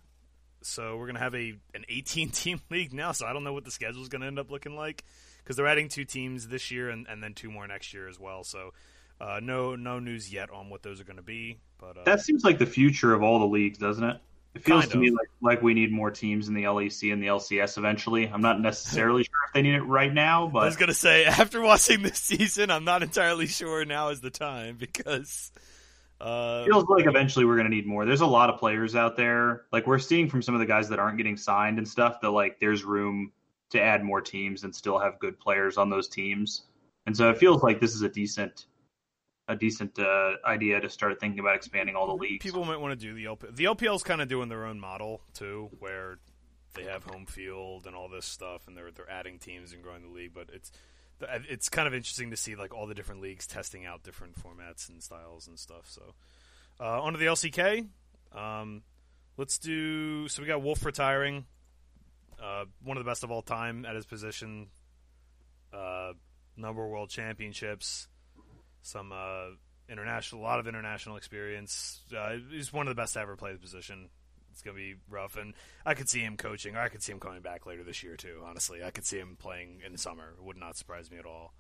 so 0.61 0.96
we're 0.98 1.07
going 1.07 1.14
to 1.14 1.22
have 1.22 1.35
a 1.35 1.55
an 1.74 1.85
18 1.88 2.29
team 2.31 2.61
league 2.70 2.92
now. 2.92 3.12
So 3.12 3.24
I 3.24 3.33
don't 3.33 3.42
know 3.42 3.55
what 3.55 3.64
the 3.64 3.70
schedule 3.70 4.03
is 4.03 4.11
going 4.11 4.20
to 4.20 4.26
end 4.26 4.38
up 4.38 4.50
looking 4.50 4.76
like 4.76 5.05
because 5.38 5.57
they're 5.57 5.66
adding 5.66 5.88
two 5.88 6.05
teams 6.05 6.48
this 6.48 6.70
year 6.70 6.90
and, 6.90 7.07
and 7.09 7.22
then 7.22 7.33
two 7.33 7.50
more 7.50 7.66
next 7.66 7.94
year 7.94 8.09
as 8.09 8.20
well. 8.20 8.44
So 8.44 8.72
uh, 9.20 9.40
no 9.42 9.76
no 9.76 9.98
news 9.98 10.33
yet 10.33 10.50
on 10.50 10.70
what 10.70 10.83
those 10.83 11.00
are 11.00 11.04
going 11.04 11.16
to 11.16 11.22
be. 11.22 11.59
But 11.78 11.98
uh, 11.98 12.04
that 12.04 12.20
seems 12.20 12.44
like 12.44 12.59
the 12.59 12.66
future 12.66 13.12
of 13.12 13.22
all 13.22 13.38
the 13.38 13.46
leagues, 13.46 13.78
doesn't 13.78 14.04
it? 14.04 14.16
It 14.54 14.64
feels 14.64 14.88
to 14.88 14.98
me 14.98 15.11
like 15.11 15.28
like 15.40 15.62
we 15.62 15.74
need 15.74 15.92
more 15.92 16.11
teams 16.11 16.48
in 16.48 16.54
the 16.54 16.64
LEC 16.64 17.12
and 17.12 17.22
the 17.22 17.28
LCS 17.28 17.78
eventually. 17.78 18.26
I'm 18.28 18.40
not 18.40 18.61
necessarily 18.61 19.22
sure 19.24 19.35
if 19.46 19.52
they 19.52 19.62
need 19.62 19.74
it 19.74 19.83
right 19.83 20.12
now, 20.12 20.48
but 20.48 20.61
I 20.61 20.66
was 20.66 20.76
going 20.76 20.88
to 20.88 20.94
say 20.94 21.24
after 21.24 21.61
watching 21.61 22.02
this 22.02 22.18
season, 22.18 22.70
I'm 22.70 22.85
not 22.85 23.02
entirely 23.02 23.46
sure 23.46 23.85
now 23.85 24.09
is 24.09 24.20
the 24.20 24.30
time 24.30 24.76
because. 24.76 25.53
Uh, 26.20 26.64
it 26.66 26.70
feels 26.70 26.84
like 26.86 27.07
eventually 27.07 27.47
we're 27.47 27.57
going 27.57 27.70
to 27.70 27.74
need 27.74 27.86
more. 27.86 28.05
There's 28.05 28.20
a 28.20 28.26
lot 28.26 28.51
of 28.51 28.61
players 28.61 28.94
out 28.94 29.16
there. 29.16 29.62
Like 29.72 29.86
we're 29.86 29.99
seeing 29.99 30.28
from 30.28 30.42
some 30.42 30.55
of 30.55 30.61
the 30.61 30.66
guys 30.66 30.90
that 30.90 30.99
aren't 30.99 31.16
getting 31.16 31.38
signed 31.38 31.78
and 31.78 31.88
stuff 31.88 32.20
that 32.20 32.30
like 32.30 32.61
there's 32.61 32.84
room 32.84 33.32
to 33.70 33.80
add 33.80 34.05
more 34.05 34.20
teams 34.20 34.64
and 34.64 34.74
still 34.74 34.99
have 34.99 35.18
good 35.18 35.40
players 35.40 35.78
on 35.78 35.88
those 35.88 36.09
teams. 36.09 36.64
And 37.07 37.16
so 37.16 37.30
it 37.30 37.38
feels 37.38 37.62
like 37.62 37.80
this 37.80 37.94
is 37.94 38.03
a 38.03 38.09
decent 38.11 38.66
a 39.51 39.57
decent 39.57 39.98
uh, 39.98 40.32
idea 40.46 40.80
to 40.80 40.88
start 40.88 41.18
thinking 41.18 41.40
about 41.40 41.57
expanding 41.57 41.96
all 41.96 42.07
the 42.07 42.14
leagues. 42.14 42.42
People 42.42 42.64
might 42.64 42.80
want 42.80 42.98
to 42.98 43.07
do 43.07 43.14
the 43.14 43.24
LPL. 43.24 43.57
The 43.57 43.64
LPL's 43.64 44.05
kind 44.05 44.22
of 44.22 44.28
doing 44.28 44.48
their 44.48 44.64
own 44.64 44.78
model 44.78 45.22
too, 45.34 45.68
where 45.80 46.18
they 46.74 46.84
have 46.84 47.03
home 47.03 47.26
field 47.26 47.86
and 47.86 47.96
all 47.96 48.09
this 48.09 48.26
stuff, 48.26 48.68
and 48.68 48.76
they're 48.76 48.90
they're 48.92 49.11
adding 49.11 49.38
teams 49.38 49.72
and 49.72 49.82
growing 49.82 50.03
the 50.03 50.09
league. 50.09 50.32
But 50.32 50.51
it's 50.53 50.70
it's 51.20 51.68
kind 51.68 51.88
of 51.88 51.94
interesting 51.94 52.30
to 52.30 52.36
see 52.36 52.55
like 52.55 52.72
all 52.72 52.86
the 52.86 52.94
different 52.94 53.20
leagues 53.20 53.46
testing 53.46 53.84
out 53.84 54.05
different 54.05 54.36
formats 54.36 54.88
and 54.88 55.03
styles 55.03 55.48
and 55.48 55.59
stuff. 55.59 55.86
So 55.86 56.14
uh, 56.78 57.03
onto 57.03 57.18
the 57.18 57.26
LCK. 57.26 57.88
Um, 58.32 58.82
let's 59.36 59.59
do. 59.59 60.28
So 60.28 60.42
we 60.42 60.48
got 60.48 60.62
Wolf 60.62 60.84
retiring, 60.84 61.44
uh, 62.40 62.66
one 62.84 62.96
of 62.96 63.05
the 63.05 63.11
best 63.11 63.24
of 63.24 63.32
all 63.32 63.42
time 63.42 63.84
at 63.84 63.96
his 63.96 64.07
position. 64.07 64.68
Uh, 65.72 66.12
number 66.57 66.84
of 66.84 66.90
world 66.90 67.11
championships, 67.11 68.09
some 68.83 69.12
uh, 69.12 69.51
international, 69.89 70.43
a 70.43 70.45
lot 70.45 70.61
of 70.61 70.66
international 70.66 71.16
experience. 71.16 72.01
Uh, 72.16 72.37
he's 72.51 72.72
one 72.72 72.87
of 72.89 72.95
the 72.95 73.01
best 73.01 73.14
to 73.14 73.20
ever 73.20 73.37
play 73.37 73.53
the 73.53 73.59
position. 73.59 74.09
It's 74.53 74.62
gonna 74.62 74.76
be 74.76 74.97
rough, 75.09 75.37
and 75.37 75.55
I 75.87 75.95
could 75.95 76.09
see 76.09 76.20
him 76.20 76.37
coaching, 76.37 76.76
or 76.76 76.81
I 76.81 76.89
could 76.89 77.03
see 77.03 77.12
him 77.12 77.20
coming 77.20 77.41
back 77.41 77.66
later 77.66 77.85
this 77.85 78.03
year 78.03 78.16
too. 78.16 78.43
Honestly, 78.45 78.83
I 78.83 78.91
could 78.91 79.07
see 79.07 79.18
him 79.18 79.37
playing 79.39 79.81
in 79.87 79.93
the 79.93 79.99
summer. 79.99 80.35
It 80.37 80.43
would 80.45 80.57
not 80.57 80.76
surprise 80.76 81.11
me 81.11 81.18
at 81.18 81.24
all. 81.26 81.55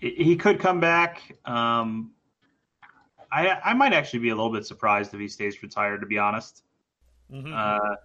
He 0.00 0.36
could 0.36 0.60
come 0.60 0.78
back. 0.80 1.36
Um, 1.44 2.12
I 3.32 3.48
I 3.64 3.74
might 3.74 3.92
actually 3.92 4.20
be 4.20 4.28
a 4.30 4.34
little 4.36 4.52
bit 4.52 4.64
surprised 4.64 5.12
if 5.12 5.20
he 5.20 5.28
stays 5.28 5.62
retired. 5.62 6.00
To 6.00 6.06
be 6.06 6.18
honest, 6.18 6.62
Mm-hmm. 7.32 7.52
uh, 7.52 7.96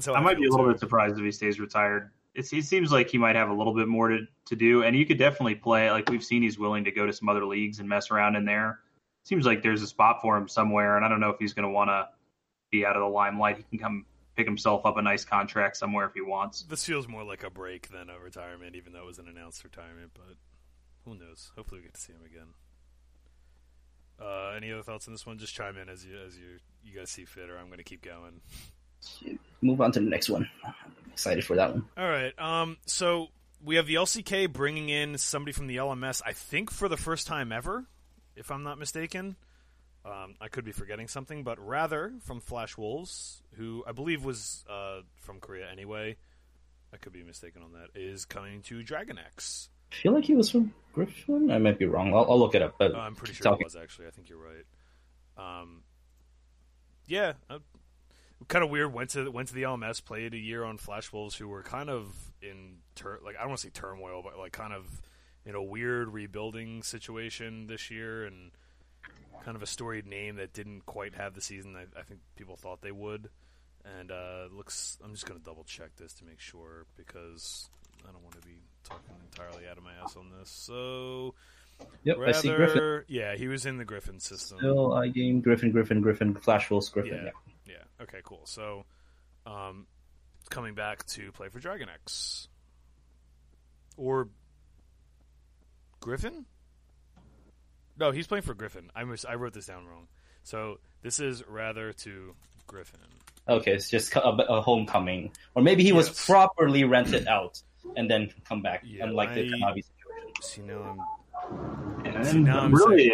so 0.00 0.14
I 0.14 0.20
might 0.20 0.38
be 0.38 0.46
a 0.46 0.50
little 0.50 0.66
too. 0.66 0.72
bit 0.72 0.80
surprised 0.80 1.18
if 1.18 1.24
he 1.24 1.32
stays 1.32 1.60
retired. 1.60 2.10
It's, 2.36 2.52
it 2.52 2.64
seems 2.64 2.92
like 2.92 3.10
he 3.10 3.18
might 3.18 3.34
have 3.34 3.48
a 3.48 3.54
little 3.54 3.74
bit 3.74 3.88
more 3.88 4.08
to, 4.08 4.26
to 4.46 4.56
do, 4.56 4.82
and 4.82 4.94
you 4.94 5.06
could 5.06 5.18
definitely 5.18 5.54
play. 5.54 5.90
Like 5.90 6.10
we've 6.10 6.22
seen, 6.22 6.42
he's 6.42 6.58
willing 6.58 6.84
to 6.84 6.92
go 6.92 7.06
to 7.06 7.12
some 7.12 7.28
other 7.28 7.44
leagues 7.46 7.80
and 7.80 7.88
mess 7.88 8.10
around 8.10 8.36
in 8.36 8.44
there. 8.44 8.80
Seems 9.24 9.46
like 9.46 9.62
there's 9.62 9.82
a 9.82 9.86
spot 9.86 10.20
for 10.20 10.36
him 10.36 10.46
somewhere, 10.46 10.96
and 10.96 11.04
I 11.04 11.08
don't 11.08 11.18
know 11.18 11.30
if 11.30 11.38
he's 11.38 11.54
going 11.54 11.64
to 11.64 11.70
want 11.70 11.88
to 11.88 12.08
be 12.70 12.84
out 12.84 12.94
of 12.94 13.00
the 13.00 13.08
limelight. 13.08 13.56
He 13.56 13.62
can 13.64 13.78
come 13.78 14.06
pick 14.36 14.46
himself 14.46 14.84
up 14.84 14.98
a 14.98 15.02
nice 15.02 15.24
contract 15.24 15.78
somewhere 15.78 16.06
if 16.06 16.12
he 16.12 16.20
wants. 16.20 16.62
This 16.62 16.84
feels 16.84 17.08
more 17.08 17.24
like 17.24 17.42
a 17.42 17.50
break 17.50 17.88
than 17.88 18.10
a 18.10 18.18
retirement, 18.18 18.76
even 18.76 18.92
though 18.92 19.02
it 19.02 19.06
was 19.06 19.18
an 19.18 19.28
announced 19.28 19.64
retirement. 19.64 20.12
But 20.14 20.36
who 21.04 21.16
knows? 21.16 21.50
Hopefully, 21.56 21.80
we 21.80 21.86
get 21.86 21.94
to 21.94 22.00
see 22.00 22.12
him 22.12 22.24
again. 22.24 22.48
Uh, 24.20 24.54
any 24.56 24.70
other 24.72 24.82
thoughts 24.82 25.08
on 25.08 25.14
this 25.14 25.26
one? 25.26 25.38
Just 25.38 25.54
chime 25.54 25.76
in 25.76 25.88
as 25.88 26.04
you 26.04 26.18
as 26.26 26.36
you 26.38 26.58
you 26.84 26.98
guys 26.98 27.10
see 27.10 27.24
fit, 27.24 27.50
or 27.50 27.58
I'm 27.58 27.66
going 27.66 27.78
to 27.78 27.84
keep 27.84 28.02
going. 28.02 28.40
Move 29.62 29.80
on 29.80 29.92
to 29.92 30.00
the 30.00 30.06
next 30.08 30.28
one. 30.28 30.48
I'm 30.64 30.74
excited 31.12 31.44
for 31.44 31.56
that 31.56 31.70
one. 31.72 31.84
All 31.96 32.08
right. 32.08 32.38
Um. 32.38 32.76
So 32.86 33.28
we 33.64 33.76
have 33.76 33.86
the 33.86 33.94
LCK 33.94 34.52
bringing 34.52 34.88
in 34.88 35.18
somebody 35.18 35.52
from 35.52 35.66
the 35.66 35.76
LMS. 35.76 36.22
I 36.24 36.32
think 36.32 36.70
for 36.70 36.88
the 36.88 36.96
first 36.96 37.26
time 37.26 37.52
ever, 37.52 37.84
if 38.36 38.50
I'm 38.50 38.62
not 38.62 38.78
mistaken. 38.78 39.36
Um, 40.04 40.36
I 40.40 40.46
could 40.46 40.64
be 40.64 40.70
forgetting 40.70 41.08
something, 41.08 41.42
but 41.42 41.58
rather 41.58 42.12
from 42.22 42.38
Flash 42.38 42.78
Wolves, 42.78 43.42
who 43.56 43.82
I 43.88 43.90
believe 43.90 44.24
was 44.24 44.64
uh, 44.70 45.00
from 45.16 45.40
Korea 45.40 45.68
anyway. 45.68 46.16
I 46.94 46.96
could 46.98 47.12
be 47.12 47.24
mistaken 47.24 47.62
on 47.64 47.72
that. 47.72 48.00
Is 48.00 48.24
coming 48.24 48.62
to 48.62 48.84
Dragon 48.84 49.18
X. 49.18 49.68
I 49.90 49.96
feel 49.96 50.12
like 50.12 50.22
he 50.24 50.36
was 50.36 50.48
from 50.48 50.72
Griffin. 50.92 51.50
I 51.50 51.58
might 51.58 51.80
be 51.80 51.86
wrong. 51.86 52.14
I'll, 52.14 52.30
I'll 52.30 52.38
look 52.38 52.54
it 52.54 52.62
up. 52.62 52.76
But 52.78 52.94
Uh, 52.94 52.98
I'm 52.98 53.16
pretty 53.16 53.32
sure 53.34 53.42
talking. 53.42 53.62
it 53.62 53.66
was 53.66 53.74
actually. 53.74 54.06
I 54.06 54.10
think 54.10 54.28
you're 54.28 54.38
right. 54.38 55.60
Um, 55.60 55.82
yeah, 57.08 57.32
uh, 57.50 57.58
kind 58.48 58.64
of 58.64 58.70
weird. 58.70 58.92
Went 58.92 59.10
to 59.10 59.30
went 59.30 59.48
to 59.48 59.54
the 59.54 59.62
LMS, 59.62 60.04
played 60.04 60.34
a 60.34 60.38
year 60.38 60.64
on 60.64 60.78
Flash 60.78 61.12
Wolves, 61.12 61.36
who 61.36 61.48
were 61.48 61.62
kind 61.62 61.90
of 61.90 62.14
in 62.42 62.78
tur- 62.94 63.20
like 63.24 63.36
I 63.36 63.40
don't 63.40 63.48
want 63.48 63.60
to 63.60 63.66
say 63.66 63.70
turmoil, 63.72 64.22
but 64.22 64.38
like 64.38 64.52
kind 64.52 64.72
of 64.72 64.86
in 65.44 65.54
a 65.54 65.62
weird 65.62 66.12
rebuilding 66.12 66.82
situation 66.82 67.66
this 67.66 67.90
year, 67.90 68.24
and 68.24 68.50
kind 69.44 69.56
of 69.56 69.62
a 69.62 69.66
storied 69.66 70.06
name 70.06 70.36
that 70.36 70.52
didn't 70.52 70.84
quite 70.86 71.14
have 71.14 71.34
the 71.34 71.40
season 71.40 71.76
I, 71.76 71.82
I 71.98 72.02
think 72.02 72.20
people 72.36 72.56
thought 72.56 72.82
they 72.82 72.92
would. 72.92 73.28
And 73.98 74.10
uh, 74.10 74.48
looks, 74.52 74.98
I'm 75.04 75.12
just 75.12 75.26
gonna 75.26 75.38
double 75.40 75.64
check 75.64 75.94
this 75.96 76.12
to 76.14 76.24
make 76.24 76.40
sure 76.40 76.86
because 76.96 77.68
I 78.08 78.10
don't 78.12 78.22
want 78.22 78.34
to 78.40 78.46
be 78.46 78.58
talking 78.82 79.14
entirely 79.30 79.68
out 79.68 79.78
of 79.78 79.84
my 79.84 79.92
ass 80.02 80.16
on 80.16 80.30
this. 80.38 80.50
So. 80.50 81.34
Yep, 82.04 82.16
I 82.26 82.32
see 82.32 82.48
Griffin. 82.48 83.04
Yeah, 83.06 83.36
he 83.36 83.48
was 83.48 83.66
in 83.66 83.76
the 83.76 83.84
Griffin 83.84 84.18
system. 84.18 84.58
Still, 84.58 84.94
I 84.94 85.08
game 85.08 85.42
Griffin, 85.42 85.70
Griffin, 85.72 86.00
Griffin, 86.00 86.34
Flash 86.34 86.70
Wolves, 86.70 86.88
Griffin. 86.88 87.12
yeah, 87.12 87.24
Yeah. 87.24 87.30
Yeah. 87.66 88.02
Okay, 88.02 88.18
cool. 88.24 88.42
So, 88.44 88.84
um, 89.46 89.86
coming 90.50 90.74
back 90.74 91.04
to 91.06 91.32
play 91.32 91.48
for 91.48 91.58
Dragon 91.58 91.88
X 91.88 92.48
or 93.96 94.28
Griffin? 96.00 96.44
No, 97.98 98.10
he's 98.10 98.26
playing 98.26 98.42
for 98.42 98.54
Griffin. 98.54 98.90
I 98.94 99.04
mis- 99.04 99.24
I 99.24 99.34
wrote 99.36 99.54
this 99.54 99.66
down 99.66 99.86
wrong. 99.86 100.08
So 100.42 100.78
this 101.02 101.18
is 101.18 101.42
rather 101.48 101.92
to 101.92 102.34
Griffin. 102.66 103.00
Okay, 103.48 103.72
it's 103.72 103.88
just 103.88 104.14
a, 104.16 104.20
a 104.28 104.60
homecoming, 104.60 105.30
or 105.54 105.62
maybe 105.62 105.82
he 105.84 105.92
was 105.92 106.24
properly 106.26 106.84
rented 106.84 107.26
out 107.26 107.60
and 107.96 108.10
then 108.10 108.30
come 108.44 108.60
back, 108.62 108.82
Yeah, 108.84 109.04
unlike 109.04 109.34
the 109.34 109.40
I- 109.40 109.44
Kanavi 109.44 109.82
situation. 109.84 110.42
See 110.42 110.62
now 110.62 110.96
I'm 111.48 112.06
And 112.06 112.44
now 112.44 112.60
I'm 112.60 112.74
really, 112.74 113.12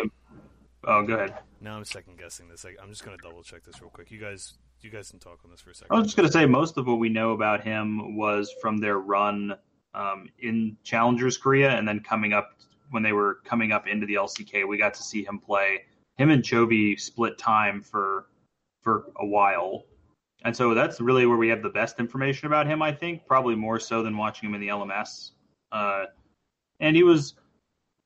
oh, 0.85 1.03
go 1.07 1.15
ahead. 1.15 1.35
Now 1.63 1.77
I'm 1.77 1.85
second 1.85 2.19
guessing 2.19 2.49
this. 2.49 2.65
I, 2.65 2.71
I'm 2.83 2.91
just 2.91 3.05
gonna 3.05 3.17
double 3.23 3.43
check 3.43 3.65
this 3.65 3.81
real 3.81 3.91
quick. 3.91 4.11
You 4.11 4.21
guys, 4.21 4.55
you 4.81 4.91
guys 4.91 5.11
can 5.11 5.21
talk 5.21 5.41
on 5.45 5.51
this 5.51 5.61
for 5.61 5.71
a 5.71 5.75
second. 5.75 5.95
I 5.95 5.99
was 5.99 6.07
just 6.09 6.17
going 6.17 6.27
to 6.29 6.33
say 6.33 6.45
most 6.47 6.77
of 6.77 6.87
what 6.87 6.99
we 6.99 7.09
know 7.09 7.33
about 7.33 7.63
him 7.63 8.17
was 8.17 8.53
from 8.61 8.79
their 8.79 8.99
run 8.99 9.55
um, 9.95 10.29
in 10.41 10.77
Challengers 10.83 11.37
Korea, 11.37 11.71
and 11.71 11.87
then 11.87 12.01
coming 12.01 12.33
up 12.33 12.57
when 12.91 13.03
they 13.03 13.13
were 13.13 13.39
coming 13.45 13.73
up 13.73 13.87
into 13.87 14.07
the 14.07 14.15
LCK, 14.15 14.67
we 14.67 14.77
got 14.77 14.95
to 14.95 15.03
see 15.03 15.25
him 15.25 15.39
play. 15.39 15.85
Him 16.19 16.31
and 16.31 16.43
Chovy 16.43 16.99
split 17.01 17.39
time 17.39 17.81
for 17.81 18.27
for 18.83 19.07
a 19.21 19.27
while, 19.27 19.85
and 20.45 20.55
so 20.57 20.75
that's 20.75 21.01
really 21.01 21.27
where 21.27 21.39
we 21.39 21.49
have 21.49 21.63
the 21.63 21.71
best 21.71 22.01
information 22.01 22.47
about 22.47 22.67
him. 22.67 22.83
I 22.83 22.93
think 22.93 23.27
probably 23.27 23.55
more 23.55 23.79
so 23.79 24.03
than 24.03 24.17
watching 24.17 24.49
him 24.49 24.55
in 24.55 24.61
the 24.61 24.69
LMS. 24.69 25.31
Uh, 25.71 26.07
and 26.81 26.97
he 26.97 27.03
was 27.03 27.35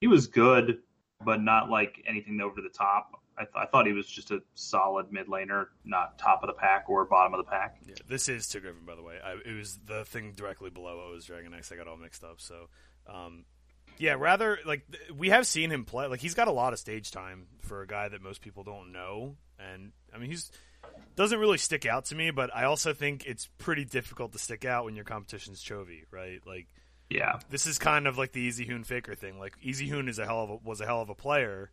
he 0.00 0.06
was 0.06 0.26
good, 0.26 0.78
but 1.24 1.42
not 1.42 1.70
like 1.70 2.02
anything 2.06 2.40
over 2.40 2.60
the 2.60 2.68
top. 2.68 3.22
I, 3.38 3.42
th- 3.42 3.54
I 3.54 3.66
thought 3.66 3.86
he 3.86 3.92
was 3.92 4.06
just 4.06 4.30
a 4.30 4.40
solid 4.54 5.12
mid 5.12 5.26
laner, 5.26 5.66
not 5.84 6.18
top 6.18 6.42
of 6.42 6.46
the 6.46 6.54
pack 6.54 6.86
or 6.88 7.04
bottom 7.04 7.34
of 7.34 7.38
the 7.38 7.50
pack. 7.50 7.76
Yeah, 7.86 7.94
this 8.08 8.28
is 8.28 8.48
to 8.48 8.60
Griffin, 8.60 8.84
by 8.86 8.94
the 8.94 9.02
way. 9.02 9.16
I, 9.22 9.32
it 9.48 9.54
was 9.56 9.78
the 9.84 10.04
thing 10.04 10.32
directly 10.32 10.70
below. 10.70 11.10
Was 11.12 11.26
Dragon 11.26 11.52
X. 11.54 11.70
I 11.70 11.76
got 11.76 11.86
all 11.88 11.96
mixed 11.96 12.24
up. 12.24 12.40
So, 12.40 12.68
um, 13.06 13.44
yeah, 13.98 14.14
rather 14.18 14.58
like 14.64 14.82
th- 14.90 15.12
we 15.12 15.30
have 15.30 15.46
seen 15.46 15.70
him 15.70 15.84
play. 15.84 16.06
Like 16.06 16.20
he's 16.20 16.34
got 16.34 16.48
a 16.48 16.52
lot 16.52 16.72
of 16.72 16.78
stage 16.78 17.10
time 17.10 17.46
for 17.62 17.82
a 17.82 17.86
guy 17.86 18.08
that 18.08 18.22
most 18.22 18.40
people 18.40 18.64
don't 18.64 18.92
know, 18.92 19.36
and 19.58 19.92
I 20.14 20.18
mean 20.18 20.30
he's 20.30 20.50
doesn't 21.14 21.38
really 21.38 21.58
stick 21.58 21.86
out 21.86 22.06
to 22.06 22.14
me. 22.14 22.30
But 22.30 22.54
I 22.54 22.64
also 22.64 22.92
think 22.92 23.26
it's 23.26 23.48
pretty 23.58 23.84
difficult 23.84 24.32
to 24.32 24.38
stick 24.38 24.64
out 24.64 24.84
when 24.84 24.96
your 24.96 25.04
competition's 25.04 25.62
Chovy, 25.62 26.04
right? 26.10 26.40
Like 26.46 26.68
Yeah, 27.10 27.38
this 27.50 27.66
is 27.66 27.78
kind 27.78 28.06
of 28.06 28.18
like 28.18 28.32
the 28.32 28.48
Easyhoon 28.48 28.86
Faker 28.86 29.14
thing. 29.14 29.38
Like 29.38 29.58
Easyhoon 29.60 30.08
is 30.08 30.18
a 30.18 30.26
hell 30.26 30.42
of 30.42 30.50
a, 30.50 30.56
was 30.56 30.80
a 30.80 30.86
hell 30.86 31.00
of 31.00 31.08
a 31.10 31.14
player, 31.14 31.70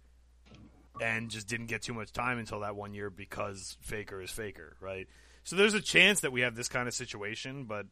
and 1.01 1.29
just 1.29 1.47
didn't 1.47 1.67
get 1.67 1.81
too 1.81 1.93
much 1.93 2.11
time 2.11 2.37
until 2.37 2.61
that 2.61 2.75
one 2.75 2.93
year 2.93 3.09
because 3.09 3.77
Faker 3.81 4.21
is 4.21 4.31
Faker, 4.31 4.75
right? 4.79 5.07
So 5.43 5.55
there's 5.55 5.73
a 5.73 5.81
chance 5.81 6.21
that 6.21 6.31
we 6.31 6.41
have 6.41 6.55
this 6.55 6.69
kind 6.69 6.87
of 6.87 6.93
situation, 6.93 7.65
but 7.65 7.85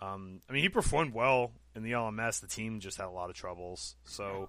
um, 0.00 0.40
I 0.48 0.52
mean 0.52 0.62
he 0.62 0.68
performed 0.68 1.14
well 1.14 1.52
in 1.74 1.82
the 1.82 1.92
LMS. 1.92 2.40
The 2.40 2.46
team 2.46 2.80
just 2.80 2.96
had 2.96 3.06
a 3.06 3.10
lot 3.10 3.30
of 3.30 3.36
troubles, 3.36 3.96
so 4.04 4.48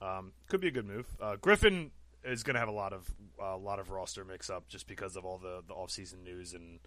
um, 0.00 0.32
could 0.48 0.60
be 0.60 0.68
a 0.68 0.72
good 0.72 0.86
move. 0.86 1.06
Uh, 1.20 1.36
Griffin 1.40 1.90
is 2.24 2.42
going 2.42 2.54
to 2.54 2.60
have 2.60 2.68
a 2.68 2.72
lot 2.72 2.92
of 2.92 3.08
a 3.40 3.56
lot 3.56 3.78
of 3.78 3.90
roster 3.90 4.24
mix 4.24 4.50
up 4.50 4.68
just 4.68 4.86
because 4.86 5.16
of 5.16 5.24
all 5.24 5.38
the 5.38 5.62
the 5.66 5.74
off 5.74 5.90
season 5.90 6.22
news, 6.22 6.52
and 6.52 6.78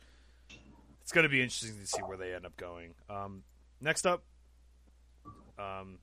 it's 1.01 1.11
going 1.11 1.23
to 1.23 1.29
be 1.29 1.41
interesting 1.41 1.77
to 1.79 1.87
see 1.87 2.01
where 2.01 2.17
they 2.17 2.33
end 2.33 2.45
up 2.45 2.55
going. 2.57 2.93
Um, 3.09 3.43
next 3.81 4.05
up, 4.05 4.23
um, 5.59 5.99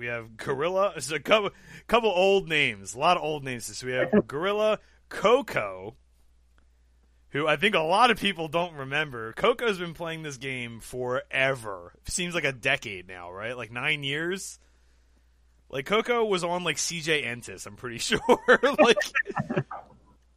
we 0.00 0.06
have 0.06 0.36
Gorilla. 0.38 0.94
It's 0.96 1.12
a 1.12 1.20
couple, 1.20 1.50
couple 1.86 2.08
old 2.10 2.48
names, 2.48 2.94
a 2.94 2.98
lot 2.98 3.16
of 3.18 3.22
old 3.22 3.44
names. 3.44 3.66
So 3.76 3.86
we 3.86 3.92
have 3.92 4.10
Gorilla 4.26 4.78
Coco, 5.10 5.94
who 7.28 7.46
I 7.46 7.56
think 7.56 7.74
a 7.74 7.80
lot 7.80 8.10
of 8.10 8.18
people 8.18 8.48
don't 8.48 8.74
remember. 8.74 9.34
Coco's 9.34 9.78
been 9.78 9.92
playing 9.94 10.22
this 10.22 10.38
game 10.38 10.80
forever. 10.80 11.92
Seems 12.06 12.34
like 12.34 12.44
a 12.44 12.52
decade 12.52 13.06
now, 13.06 13.30
right? 13.30 13.56
Like 13.56 13.70
nine 13.70 14.02
years. 14.02 14.58
Like 15.68 15.84
Coco 15.84 16.24
was 16.24 16.42
on 16.42 16.64
like 16.64 16.76
CJ 16.78 17.24
Entus, 17.24 17.66
I'm 17.66 17.76
pretty 17.76 17.98
sure. 17.98 18.18
like 18.80 18.96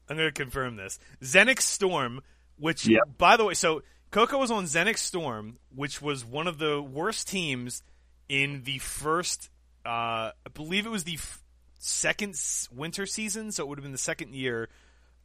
I'm 0.10 0.18
gonna 0.18 0.32
confirm 0.34 0.76
this. 0.76 1.00
Xenics 1.24 1.62
Storm, 1.62 2.20
which 2.58 2.86
Yep. 2.86 3.02
by 3.18 3.38
the 3.38 3.46
way, 3.46 3.54
so 3.54 3.82
Coco 4.12 4.38
was 4.38 4.52
on 4.52 4.66
Xenics 4.66 5.00
Storm, 5.00 5.58
which 5.74 6.02
was 6.02 6.24
one 6.26 6.48
of 6.48 6.60
the 6.60 6.82
worst 6.82 7.30
teams 7.30 7.82
in 8.30 8.62
the 8.64 8.78
first 8.78 9.50
uh 9.86 10.32
I 10.32 10.50
believe 10.54 10.86
it 10.86 10.90
was 10.90 11.04
the 11.04 11.16
f- 11.16 11.42
second 11.80 12.32
s- 12.32 12.70
winter 12.72 13.06
season, 13.06 13.52
so 13.52 13.64
it 13.64 13.68
would 13.70 13.78
have 13.78 13.84
been 13.84 13.92
the 13.92 13.98
second 13.98 14.34
year 14.36 14.70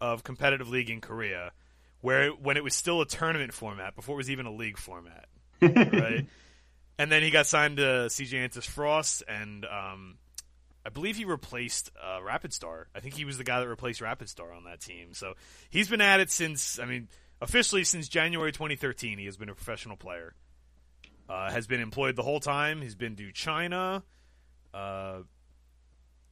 of 0.01 0.23
competitive 0.25 0.69
league 0.69 0.91
in 0.91 1.01
Korea, 1.01 1.53
where 2.01 2.31
when 2.31 2.57
it 2.57 2.65
was 2.65 2.75
still 2.75 3.01
a 3.01 3.07
tournament 3.07 3.53
format 3.53 3.95
before 3.97 4.15
it 4.15 4.19
was 4.19 4.31
even 4.31 4.47
a 4.47 4.53
league 4.53 4.79
format, 4.79 5.27
right? 5.63 6.27
and 6.99 7.13
then 7.13 7.23
he 7.23 7.31
got 7.31 7.47
signed 7.47 7.77
to 7.79 7.83
CJ 8.09 8.49
Entus 8.49 8.65
Frost, 8.67 9.23
and 9.29 9.65
um, 9.65 10.19
I 10.85 10.91
believe 10.91 11.17
he 11.17 11.25
replaced 11.25 11.91
uh, 12.03 12.23
Rapid 12.23 12.53
Star. 12.53 12.89
I 12.95 13.01
think 13.01 13.15
he 13.15 13.25
was 13.25 13.39
the 13.39 13.45
guy 13.45 13.61
that 13.61 13.69
replaced 13.69 14.01
Rapid 14.01 14.29
Star 14.29 14.53
on 14.53 14.65
that 14.65 14.81
team. 14.81 15.15
So 15.15 15.35
he's 15.71 15.89
been 15.89 16.01
at 16.01 16.21
it 16.21 16.31
since, 16.31 16.79
I 16.79 16.87
mean, 16.87 17.09
officially 17.41 17.85
since 17.85 18.09
January 18.09 18.53
2013. 18.53 19.19
He 19.19 19.27
has 19.27 19.37
been 19.37 19.49
a 19.49 19.55
professional 19.55 19.97
player. 19.97 20.35
Uh, 21.29 21.51
has 21.51 21.67
been 21.67 21.81
employed 21.81 22.17
the 22.17 22.23
whole 22.23 22.41
time. 22.41 22.81
He's 22.81 22.95
been 22.95 23.15
to 23.17 23.31
China, 23.33 24.03
uh, 24.75 25.21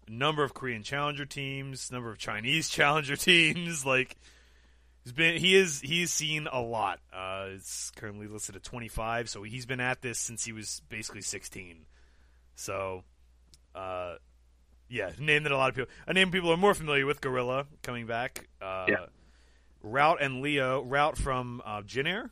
a 0.07 0.11
number 0.11 0.43
of 0.45 0.55
Korean 0.55 0.83
challenger 0.83 1.27
teams, 1.27 1.91
number 1.91 2.11
of 2.11 2.19
Chinese 2.19 2.69
challenger 2.71 3.17
teams. 3.17 3.85
Like 3.85 4.17
he's 5.05 5.13
been, 5.13 5.39
he 5.39 5.55
is 5.57 5.81
he's 5.81 6.13
seen 6.13 6.49
a 6.51 6.61
lot. 6.61 7.01
Uh, 7.13 7.47
it's 7.55 7.91
currently 7.97 8.27
listed 8.27 8.57
at 8.57 8.63
25, 8.63 9.29
so 9.29 9.43
he's 9.43 9.67
been 9.67 9.81
at 9.81 10.03
this 10.03 10.19
since 10.19 10.45
he 10.45 10.53
was 10.53 10.81
basically 10.89 11.23
16. 11.23 11.87
So, 12.55 13.05
uh, 13.75 14.15
yeah, 14.89 15.11
name 15.19 15.43
that 15.43 15.53
a 15.53 15.57
lot 15.57 15.71
of 15.71 15.75
people, 15.75 15.91
a 16.07 16.13
name 16.15 16.31
people 16.31 16.51
are 16.53 16.57
more 16.57 16.75
familiar 16.75 17.07
with. 17.07 17.21
Gorilla 17.21 17.67
coming 17.83 18.07
back. 18.07 18.49
Uh, 18.63 18.87
Yeah. 18.89 19.07
Route 19.83 20.21
and 20.21 20.41
Leo. 20.41 20.83
Route 20.83 21.17
from 21.19 21.63
uh, 21.65 21.83
Jin 21.83 22.07
Air. 22.07 22.31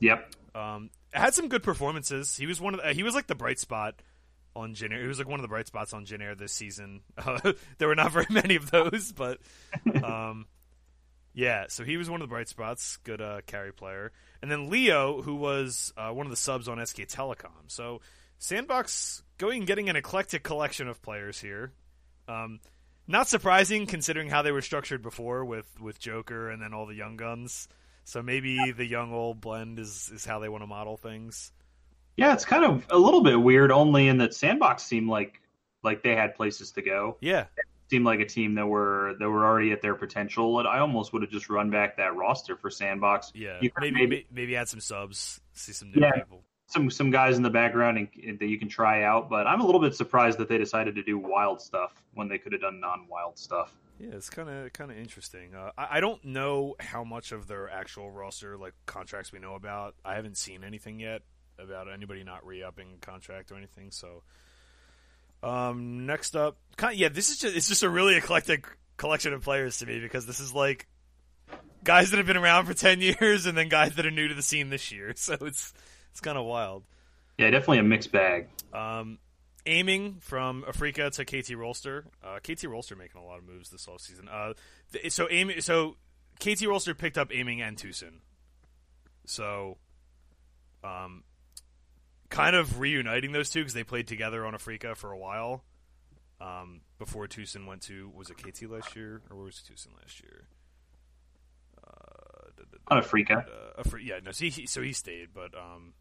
Yep. 0.00 0.34
Um, 0.54 0.90
had 1.12 1.34
some 1.34 1.48
good 1.48 1.62
performances. 1.62 2.36
He 2.36 2.46
was 2.46 2.60
one 2.60 2.74
of 2.74 2.80
the, 2.82 2.92
he 2.94 3.02
was 3.02 3.14
like 3.14 3.26
the 3.26 3.34
bright 3.34 3.58
spot 3.58 4.00
on 4.56 4.74
Jin 4.74 4.92
Air. 4.92 5.02
He 5.02 5.06
was 5.06 5.18
like 5.18 5.28
one 5.28 5.38
of 5.38 5.42
the 5.42 5.48
bright 5.48 5.66
spots 5.66 5.92
on 5.92 6.04
Jin 6.04 6.22
Air 6.22 6.34
this 6.34 6.52
season. 6.52 7.00
Uh, 7.18 7.52
there 7.78 7.88
were 7.88 7.94
not 7.94 8.12
very 8.12 8.26
many 8.30 8.54
of 8.56 8.70
those, 8.70 9.12
but 9.12 9.38
um, 10.02 10.46
yeah. 11.34 11.64
So 11.68 11.82
he 11.82 11.96
was 11.96 12.08
one 12.08 12.20
of 12.20 12.28
the 12.28 12.32
bright 12.32 12.48
spots. 12.48 12.98
Good 12.98 13.20
uh, 13.20 13.40
carry 13.46 13.72
player. 13.72 14.12
And 14.42 14.50
then 14.50 14.70
Leo, 14.70 15.22
who 15.22 15.34
was 15.34 15.92
uh, 15.96 16.10
one 16.10 16.26
of 16.26 16.30
the 16.30 16.36
subs 16.36 16.68
on 16.68 16.84
SK 16.84 17.00
Telecom. 17.02 17.68
So 17.68 18.00
Sandbox 18.38 19.22
going 19.38 19.58
and 19.58 19.66
getting 19.66 19.88
an 19.88 19.96
eclectic 19.96 20.42
collection 20.42 20.88
of 20.88 21.02
players 21.02 21.40
here. 21.40 21.72
Um, 22.28 22.60
not 23.06 23.28
surprising 23.28 23.86
considering 23.86 24.30
how 24.30 24.42
they 24.42 24.52
were 24.52 24.62
structured 24.62 25.02
before 25.02 25.44
with 25.44 25.80
with 25.80 25.98
Joker 25.98 26.50
and 26.50 26.60
then 26.60 26.74
all 26.74 26.86
the 26.86 26.94
young 26.94 27.16
guns. 27.16 27.68
So 28.04 28.22
maybe 28.22 28.72
the 28.72 28.86
young 28.86 29.12
old 29.12 29.40
blend 29.40 29.78
is 29.78 30.10
is 30.12 30.24
how 30.24 30.38
they 30.38 30.48
want 30.48 30.62
to 30.62 30.66
model 30.66 30.96
things. 30.96 31.52
Yeah, 32.16 32.32
it's 32.32 32.44
kind 32.44 32.64
of 32.64 32.86
a 32.90 32.98
little 32.98 33.22
bit 33.22 33.40
weird, 33.40 33.70
only 33.70 34.08
in 34.08 34.18
that 34.18 34.34
Sandbox 34.34 34.82
seemed 34.82 35.08
like 35.08 35.40
like 35.82 36.02
they 36.02 36.16
had 36.16 36.34
places 36.34 36.72
to 36.72 36.82
go. 36.82 37.16
Yeah, 37.20 37.44
seemed 37.90 38.04
like 38.04 38.20
a 38.20 38.24
team 38.26 38.54
that 38.54 38.66
were 38.66 39.14
that 39.18 39.28
were 39.28 39.44
already 39.44 39.72
at 39.72 39.82
their 39.82 39.94
potential, 39.94 40.58
and 40.58 40.66
I 40.66 40.78
almost 40.78 41.12
would 41.12 41.22
have 41.22 41.30
just 41.30 41.48
run 41.50 41.70
back 41.70 41.96
that 41.98 42.16
roster 42.16 42.56
for 42.56 42.70
Sandbox. 42.70 43.32
Yeah, 43.34 43.58
You 43.60 43.70
maybe, 43.78 43.92
maybe- 43.94 44.06
maybe 44.06 44.26
maybe 44.30 44.56
add 44.56 44.68
some 44.68 44.80
subs, 44.80 45.40
see 45.52 45.72
some 45.72 45.90
new 45.92 46.00
Yeah. 46.00 46.12
people. 46.12 46.42
some 46.68 46.90
some 46.90 47.10
guys 47.12 47.36
in 47.36 47.44
the 47.44 47.50
background 47.50 47.96
and, 47.96 48.08
and 48.26 48.38
that 48.40 48.46
you 48.46 48.58
can 48.58 48.68
try 48.68 49.04
out, 49.04 49.28
but 49.30 49.46
I'm 49.46 49.60
a 49.60 49.64
little 49.66 49.80
bit 49.80 49.94
surprised 49.94 50.38
that 50.38 50.48
they 50.48 50.58
decided 50.58 50.96
to 50.96 51.02
do 51.04 51.16
wild 51.16 51.60
stuff 51.60 51.92
when 52.14 52.26
they 52.28 52.38
could 52.38 52.50
have 52.52 52.60
done 52.62 52.80
non-wild 52.80 53.38
stuff. 53.38 53.72
Yeah, 54.00 54.14
it's 54.14 54.28
kind 54.28 54.48
of 54.50 54.72
kind 54.72 54.90
of 54.90 54.98
interesting. 54.98 55.54
Uh, 55.54 55.70
I, 55.78 55.98
I 55.98 56.00
don't 56.00 56.24
know 56.24 56.74
how 56.80 57.04
much 57.04 57.30
of 57.30 57.46
their 57.46 57.70
actual 57.70 58.10
roster, 58.10 58.56
like 58.56 58.74
contracts, 58.86 59.30
we 59.32 59.38
know 59.38 59.54
about. 59.54 59.94
I 60.04 60.14
haven't 60.16 60.36
seen 60.38 60.64
anything 60.64 60.98
yet 60.98 61.22
about 61.58 61.92
anybody 61.92 62.24
not 62.24 62.46
re-upping 62.46 62.98
contract 63.00 63.50
or 63.52 63.56
anything. 63.56 63.90
So, 63.90 64.22
um, 65.42 66.06
next 66.06 66.36
up, 66.36 66.56
kind 66.76 66.96
yeah, 66.96 67.08
this 67.08 67.28
is 67.30 67.38
just 67.38 67.56
it's 67.56 67.68
just 67.68 67.82
a 67.82 67.90
really 67.90 68.16
eclectic 68.16 68.66
collection 68.96 69.32
of 69.32 69.42
players 69.42 69.78
to 69.78 69.86
me 69.86 70.00
because 70.00 70.26
this 70.26 70.40
is 70.40 70.54
like 70.54 70.86
guys 71.84 72.10
that 72.10 72.16
have 72.16 72.26
been 72.26 72.36
around 72.36 72.66
for 72.66 72.74
ten 72.74 73.00
years 73.20 73.46
and 73.46 73.56
then 73.56 73.68
guys 73.68 73.94
that 73.96 74.06
are 74.06 74.10
new 74.10 74.28
to 74.28 74.34
the 74.34 74.42
scene 74.42 74.70
this 74.70 74.90
year. 74.92 75.12
So 75.16 75.34
it's 75.40 75.72
it's 76.10 76.20
kind 76.20 76.38
of 76.38 76.44
wild. 76.46 76.84
Yeah, 77.38 77.50
definitely 77.50 77.78
a 77.78 77.82
mixed 77.82 78.12
bag. 78.12 78.48
Um, 78.72 79.18
aiming 79.66 80.16
from 80.20 80.64
Afreeca 80.66 81.10
to 81.12 81.24
KT 81.24 81.50
Rolster. 81.50 82.04
Uh, 82.24 82.38
KT 82.38 82.64
Rolster 82.64 82.96
making 82.96 83.20
a 83.20 83.24
lot 83.24 83.38
of 83.38 83.44
moves 83.44 83.68
this 83.68 83.86
offseason. 83.86 84.32
Uh, 84.32 84.54
th- 84.92 85.12
so 85.12 85.28
aiming, 85.30 85.60
so 85.60 85.96
KT 86.40 86.64
Rolster 86.64 86.96
picked 86.96 87.18
up 87.18 87.30
aiming 87.34 87.60
and 87.60 87.76
Tusin. 87.76 88.20
So, 89.26 89.76
um, 90.84 91.24
kind 92.30 92.56
of 92.56 92.78
reuniting 92.80 93.32
those 93.32 93.50
two 93.50 93.60
because 93.60 93.74
they 93.74 93.84
played 93.84 94.06
together 94.08 94.44
on 94.46 94.52
Afreeca 94.54 94.96
for 94.96 95.12
a 95.12 95.18
while. 95.18 95.62
Um, 96.40 96.82
before 96.98 97.26
Tusin 97.26 97.66
went 97.66 97.82
to 97.82 98.10
was 98.14 98.28
it 98.30 98.36
KT 98.36 98.70
last 98.70 98.94
year 98.94 99.22
or 99.30 99.36
where 99.36 99.46
was 99.46 99.54
Tusin 99.66 99.96
last 100.00 100.20
year? 100.22 100.46
Uh, 101.82 102.50
da- 102.56 102.64
da- 102.70 102.78
da- 102.88 102.96
On 102.96 103.02
Afreeca. 103.02 103.46
uh, 103.46 103.82
Afri- 103.82 104.04
yeah, 104.04 104.18
no, 104.24 104.32
so 104.32 104.44
he, 104.44 104.66
so 104.66 104.82
he 104.82 104.92
stayed, 104.92 105.28
but 105.34 105.54
um, 105.54 105.94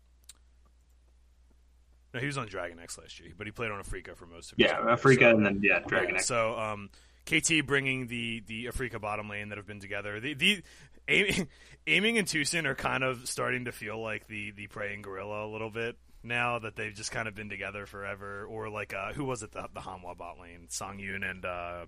no, 2.14 2.20
he 2.20 2.26
was 2.28 2.38
on 2.38 2.48
Dragon 2.48 2.80
X 2.80 2.98
last 2.98 3.20
year, 3.20 3.32
but 3.38 3.46
he 3.48 3.52
played 3.52 3.72
on 3.72 3.82
Afreeca 3.82 4.16
for 4.16 4.26
most 4.26 4.52
of 4.52 4.58
his 4.58 4.68
Yeah, 4.70 4.80
Afreeca 4.80 5.20
so- 5.32 5.38
and 5.38 5.46
then 5.46 5.60
yeah, 5.64 5.80
Dragon 5.80 6.12
yeah, 6.12 6.16
X. 6.16 6.26
So 6.28 6.58
um, 6.58 6.90
KT 7.26 7.66
bringing 7.66 8.08
the 8.08 8.42
the 8.48 8.66
Afreeca 8.66 9.00
bottom 9.02 9.30
lane 9.30 9.50
that 9.50 9.58
have 9.58 9.68
been 9.68 9.80
together. 9.82 10.20
The 10.20 10.34
the 10.34 10.64
aiming, 11.08 11.48
aiming 11.88 12.18
and 12.18 12.28
Tusin 12.28 12.66
are 12.66 12.76
kind 12.76 13.04
of 13.04 13.28
starting 13.28 13.66
to 13.66 13.72
feel 13.72 14.02
like 14.02 14.28
the 14.28 14.52
the 14.52 14.68
praying 14.68 15.02
gorilla 15.02 15.46
a 15.46 15.50
little 15.50 15.70
bit 15.70 15.98
now 16.26 16.60
that 16.60 16.76
they've 16.76 16.94
just 16.94 17.12
kind 17.12 17.28
of 17.28 17.36
been 17.36 17.50
together 17.50 17.86
forever. 17.86 18.46
Or 18.46 18.70
like 18.70 18.94
uh, 18.94 19.14
who 19.14 19.26
was 19.26 19.44
it 19.44 19.52
the 19.52 19.68
the 19.74 19.82
Hanwha 19.82 20.18
bot 20.18 20.40
lane? 20.40 20.68
Sangyoon 20.70 21.30
and 21.30 21.46
uh, 21.46 21.86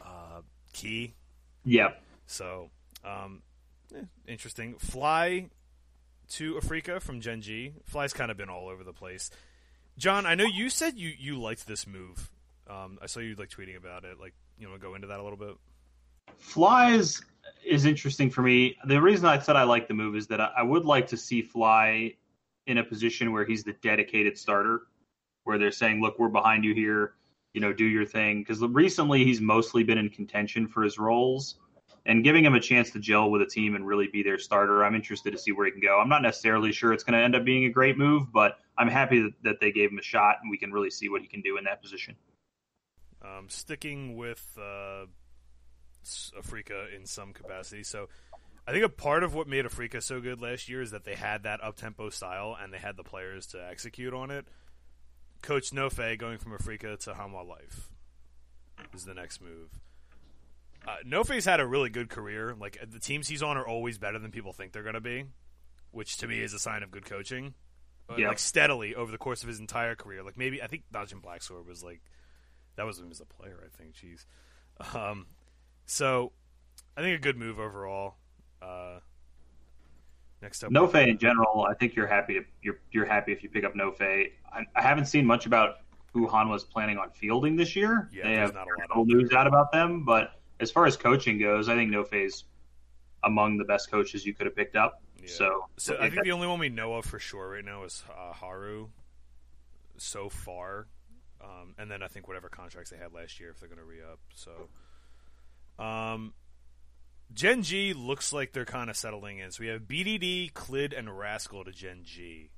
uh, 0.00 0.40
Key. 0.72 1.14
Yep. 1.64 2.02
So, 2.26 2.70
um, 3.04 3.42
eh, 3.94 4.02
interesting. 4.26 4.76
Fly 4.78 5.50
to 6.30 6.54
Afreeca 6.54 7.00
from 7.00 7.20
Gen 7.20 7.42
G. 7.42 7.74
Fly's 7.84 8.12
kind 8.12 8.30
of 8.30 8.36
been 8.36 8.48
all 8.48 8.68
over 8.68 8.84
the 8.84 8.92
place. 8.92 9.30
John, 9.98 10.24
I 10.24 10.34
know 10.34 10.46
you 10.46 10.70
said 10.70 10.96
you, 10.96 11.12
you 11.18 11.38
liked 11.38 11.66
this 11.66 11.86
move. 11.86 12.30
Um, 12.68 12.98
I 13.02 13.06
saw 13.06 13.20
you 13.20 13.34
like 13.34 13.50
tweeting 13.50 13.76
about 13.76 14.04
it. 14.04 14.18
Like, 14.18 14.32
you 14.58 14.68
know, 14.68 14.76
go 14.78 14.94
into 14.94 15.08
that 15.08 15.20
a 15.20 15.22
little 15.22 15.38
bit. 15.38 15.56
Flies 16.38 17.20
is 17.64 17.84
interesting 17.84 18.30
for 18.30 18.42
me. 18.42 18.76
The 18.86 19.00
reason 19.00 19.26
I 19.26 19.38
said 19.38 19.56
I 19.56 19.64
like 19.64 19.88
the 19.88 19.94
move 19.94 20.16
is 20.16 20.28
that 20.28 20.40
I, 20.40 20.50
I 20.58 20.62
would 20.62 20.84
like 20.84 21.08
to 21.08 21.16
see 21.16 21.42
Fly 21.42 22.14
in 22.66 22.78
a 22.78 22.84
position 22.84 23.32
where 23.32 23.44
he's 23.44 23.64
the 23.64 23.74
dedicated 23.82 24.38
starter, 24.38 24.82
where 25.44 25.58
they're 25.58 25.72
saying, 25.72 26.00
"Look, 26.00 26.18
we're 26.18 26.28
behind 26.28 26.64
you 26.64 26.74
here. 26.74 27.14
You 27.54 27.60
know, 27.60 27.72
do 27.72 27.84
your 27.84 28.06
thing." 28.06 28.40
Because 28.40 28.60
recently 28.60 29.24
he's 29.24 29.40
mostly 29.40 29.82
been 29.84 29.98
in 29.98 30.08
contention 30.10 30.68
for 30.68 30.82
his 30.82 30.98
roles, 30.98 31.56
and 32.06 32.24
giving 32.24 32.44
him 32.44 32.54
a 32.54 32.60
chance 32.60 32.90
to 32.90 32.98
gel 32.98 33.30
with 33.30 33.42
a 33.42 33.46
team 33.46 33.74
and 33.74 33.86
really 33.86 34.08
be 34.08 34.22
their 34.22 34.38
starter. 34.38 34.84
I'm 34.84 34.94
interested 34.94 35.32
to 35.32 35.38
see 35.38 35.52
where 35.52 35.66
he 35.66 35.72
can 35.72 35.80
go. 35.80 36.00
I'm 36.00 36.08
not 36.08 36.22
necessarily 36.22 36.72
sure 36.72 36.92
it's 36.92 37.04
going 37.04 37.18
to 37.18 37.24
end 37.24 37.36
up 37.36 37.44
being 37.44 37.64
a 37.66 37.70
great 37.70 37.96
move, 37.96 38.32
but 38.32 38.58
I'm 38.76 38.88
happy 38.88 39.32
that, 39.44 39.60
they 39.60 39.70
gave 39.70 39.90
him 39.90 39.98
a 39.98 40.02
shot 40.02 40.36
and 40.42 40.50
we 40.50 40.58
can 40.58 40.72
really 40.72 40.90
see 40.90 41.08
what 41.08 41.20
he 41.20 41.28
can 41.28 41.40
do 41.42 41.58
in 41.58 41.64
that 41.64 41.80
position. 41.80 42.16
Um, 43.22 43.48
sticking 43.48 44.16
with 44.16 44.58
uh, 44.58 45.06
Afreeca 46.04 46.94
in 46.94 47.06
some 47.06 47.32
capacity. 47.32 47.84
So, 47.84 48.08
I 48.66 48.72
think 48.72 48.84
a 48.84 48.88
part 48.88 49.24
of 49.24 49.34
what 49.34 49.48
made 49.48 49.64
Afreeca 49.64 50.02
so 50.02 50.20
good 50.20 50.40
last 50.40 50.68
year 50.68 50.82
is 50.82 50.92
that 50.92 51.04
they 51.04 51.16
had 51.16 51.42
that 51.42 51.62
up 51.62 51.76
tempo 51.76 52.10
style 52.10 52.56
and 52.60 52.72
they 52.72 52.78
had 52.78 52.96
the 52.96 53.02
players 53.02 53.46
to 53.48 53.64
execute 53.64 54.14
on 54.14 54.30
it. 54.30 54.46
Coach 55.42 55.70
Nofe 55.72 56.16
going 56.18 56.38
from 56.38 56.52
Afreeca 56.52 56.98
to 57.00 57.12
Hanwha 57.12 57.46
Life 57.46 57.90
is 58.94 59.04
the 59.04 59.14
next 59.14 59.40
move. 59.40 59.80
Uh, 60.86 60.96
Nofe's 61.04 61.44
had 61.44 61.60
a 61.60 61.66
really 61.66 61.90
good 61.90 62.08
career. 62.08 62.54
Like 62.58 62.78
the 62.88 63.00
teams 63.00 63.28
he's 63.28 63.42
on 63.42 63.56
are 63.56 63.66
always 63.66 63.98
better 63.98 64.18
than 64.18 64.30
people 64.30 64.52
think 64.52 64.72
they're 64.72 64.82
going 64.82 64.94
to 64.94 65.00
be, 65.00 65.24
which 65.90 66.16
to 66.18 66.28
me 66.28 66.40
is 66.40 66.54
a 66.54 66.58
sign 66.58 66.82
of 66.84 66.90
good 66.90 67.04
coaching. 67.04 67.54
Yeah. 68.16 68.28
Like 68.28 68.38
steadily 68.38 68.94
over 68.94 69.10
the 69.10 69.18
course 69.18 69.42
of 69.42 69.48
his 69.48 69.58
entire 69.58 69.94
career. 69.94 70.22
Like 70.22 70.36
maybe 70.36 70.62
I 70.62 70.66
think 70.66 70.82
Dodging 70.92 71.20
Black 71.20 71.42
Sword 71.42 71.66
was 71.66 71.82
like 71.82 72.00
that 72.76 72.84
was 72.84 72.98
him 72.98 73.10
as 73.10 73.20
a 73.20 73.24
player. 73.24 73.64
I 73.64 73.76
think. 73.76 73.94
Jeez. 73.94 74.96
Um, 74.96 75.26
so 75.86 76.32
I 76.96 77.00
think 77.00 77.16
a 77.16 77.22
good 77.22 77.36
move 77.36 77.58
overall. 77.58 78.16
Uh, 78.62 79.00
next 80.40 80.62
up, 80.62 80.70
Nofe 80.70 81.06
in 81.06 81.18
general, 81.18 81.66
I 81.68 81.74
think 81.74 81.94
you're 81.94 82.06
happy 82.06 82.34
to 82.34 82.44
you're 82.62 82.78
you're 82.90 83.06
happy 83.06 83.32
if 83.32 83.42
you 83.42 83.48
pick 83.48 83.64
up 83.64 83.74
Nofe. 83.74 84.30
I, 84.52 84.66
I 84.76 84.82
haven't 84.82 85.06
seen 85.06 85.26
much 85.26 85.46
about 85.46 85.76
who 86.12 86.26
Han 86.28 86.48
was 86.48 86.62
planning 86.62 86.98
on 86.98 87.10
fielding 87.10 87.56
this 87.56 87.74
year. 87.74 88.08
Yeah, 88.12 88.24
they 88.24 88.34
have 88.34 88.54
not 88.54 88.66
a 88.66 88.98
lot 88.98 89.06
news 89.06 89.32
out 89.32 89.46
about 89.46 89.72
them, 89.72 90.04
but 90.04 90.40
as 90.60 90.70
far 90.70 90.86
as 90.86 90.96
coaching 90.96 91.38
goes, 91.38 91.68
I 91.68 91.74
think 91.74 91.90
Nofe's 91.90 92.44
among 93.24 93.58
the 93.58 93.64
best 93.64 93.90
coaches 93.90 94.24
you 94.26 94.34
could 94.34 94.46
have 94.46 94.56
picked 94.56 94.76
up. 94.76 95.02
Yeah. 95.20 95.28
So, 95.28 95.64
So 95.76 95.96
I 96.00 96.10
think 96.10 96.24
the 96.24 96.32
only 96.32 96.46
one 96.46 96.58
we 96.58 96.68
know 96.68 96.94
of 96.94 97.04
for 97.04 97.18
sure 97.18 97.50
right 97.50 97.64
now 97.64 97.84
is 97.84 98.04
uh, 98.10 98.32
Haru. 98.32 98.88
So 99.98 100.28
far, 100.28 100.88
um, 101.40 101.74
and 101.78 101.88
then 101.88 102.02
I 102.02 102.08
think 102.08 102.26
whatever 102.26 102.48
contracts 102.48 102.90
they 102.90 102.96
had 102.96 103.12
last 103.12 103.38
year, 103.38 103.50
if 103.50 103.60
they're 103.60 103.68
going 103.68 103.78
to 103.78 103.84
re 103.84 104.00
up. 104.00 104.18
So, 104.34 104.68
um, 105.82 106.32
Gen 107.34 107.62
G 107.62 107.92
looks 107.92 108.32
like 108.32 108.52
they're 108.52 108.64
kind 108.64 108.90
of 108.90 108.96
settling 108.96 109.38
in. 109.38 109.50
So 109.50 109.62
we 109.62 109.68
have 109.68 109.82
BDD, 109.82 110.52
Clid, 110.52 110.96
and 110.96 111.16
Rascal 111.16 111.64
to 111.64 111.72
Gen 111.72 112.00
G. 112.04 112.50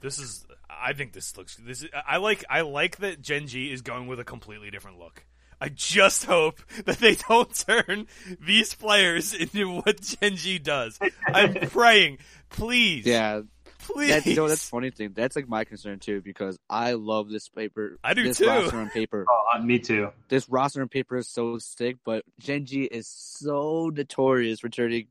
This 0.00 0.18
is, 0.18 0.46
I 0.68 0.92
think 0.92 1.12
this 1.12 1.36
looks. 1.36 1.56
This 1.56 1.82
is, 1.82 1.90
I 2.06 2.18
like. 2.18 2.44
I 2.50 2.62
like 2.62 2.98
that 2.98 3.20
Gen 3.22 3.46
G 3.46 3.72
is 3.72 3.82
going 3.82 4.06
with 4.06 4.20
a 4.20 4.24
completely 4.24 4.70
different 4.70 4.98
look. 4.98 5.24
I 5.60 5.68
just 5.68 6.24
hope 6.24 6.60
that 6.84 6.98
they 6.98 7.14
don't 7.14 7.54
turn 7.66 8.06
these 8.40 8.74
players 8.74 9.32
into 9.32 9.70
what 9.70 10.00
Gen 10.00 10.36
G 10.36 10.58
does. 10.58 10.98
I'm 11.26 11.54
praying, 11.70 12.18
please, 12.50 13.06
Yeah, 13.06 13.42
please. 13.84 14.08
that's 14.10 14.26
you 14.26 14.36
know 14.36 14.48
that's 14.48 14.68
funny 14.68 14.90
thing. 14.90 15.12
That's 15.14 15.36
like 15.36 15.48
my 15.48 15.64
concern 15.64 15.98
too 15.98 16.20
because 16.20 16.58
I 16.68 16.92
love 16.92 17.28
this 17.28 17.48
paper. 17.48 17.98
I 18.02 18.14
do 18.14 18.24
this 18.24 18.38
too. 18.38 18.46
roster 18.46 18.78
on 18.78 18.90
paper. 18.90 19.24
oh, 19.28 19.44
uh, 19.54 19.60
me 19.60 19.78
too. 19.78 20.10
This 20.28 20.48
roster 20.48 20.82
on 20.82 20.88
paper 20.88 21.16
is 21.16 21.28
so 21.28 21.58
sick, 21.58 21.96
but 22.04 22.24
Gen 22.38 22.66
G 22.66 22.82
is 22.82 23.06
so 23.06 23.90
notorious 23.94 24.60
for 24.60 24.68
turning 24.68 25.06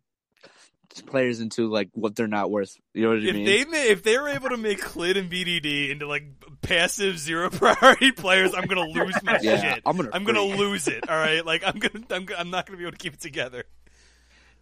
players 1.01 1.39
into 1.39 1.69
like 1.69 1.89
what 1.93 2.15
they're 2.15 2.27
not 2.27 2.51
worth. 2.51 2.77
You 2.93 3.03
know 3.03 3.09
what 3.09 3.19
I 3.19 3.27
if 3.27 3.35
mean? 3.35 3.45
they 3.45 3.65
ma- 3.65 3.71
if 3.77 4.03
they 4.03 4.17
were 4.17 4.29
able 4.29 4.49
to 4.49 4.57
make 4.57 4.81
Clid 4.81 5.17
and 5.17 5.31
BDD 5.31 5.89
into 5.89 6.07
like 6.07 6.25
passive 6.61 7.17
zero 7.17 7.49
priority 7.51 8.11
players, 8.11 8.53
I'm 8.53 8.65
gonna 8.65 8.87
lose 8.87 9.15
my 9.23 9.39
yeah, 9.41 9.73
shit. 9.73 9.83
I'm 9.85 9.97
gonna. 9.97 10.09
I'm 10.13 10.23
gonna 10.23 10.41
lose 10.43 10.87
it. 10.87 11.09
All 11.09 11.17
right, 11.17 11.45
like 11.45 11.63
I'm 11.65 11.79
gonna, 11.79 12.05
I'm, 12.11 12.27
I'm 12.37 12.49
not 12.49 12.65
gonna 12.65 12.77
be 12.77 12.83
able 12.83 12.91
to 12.91 12.97
keep 12.97 13.13
it 13.13 13.21
together. 13.21 13.63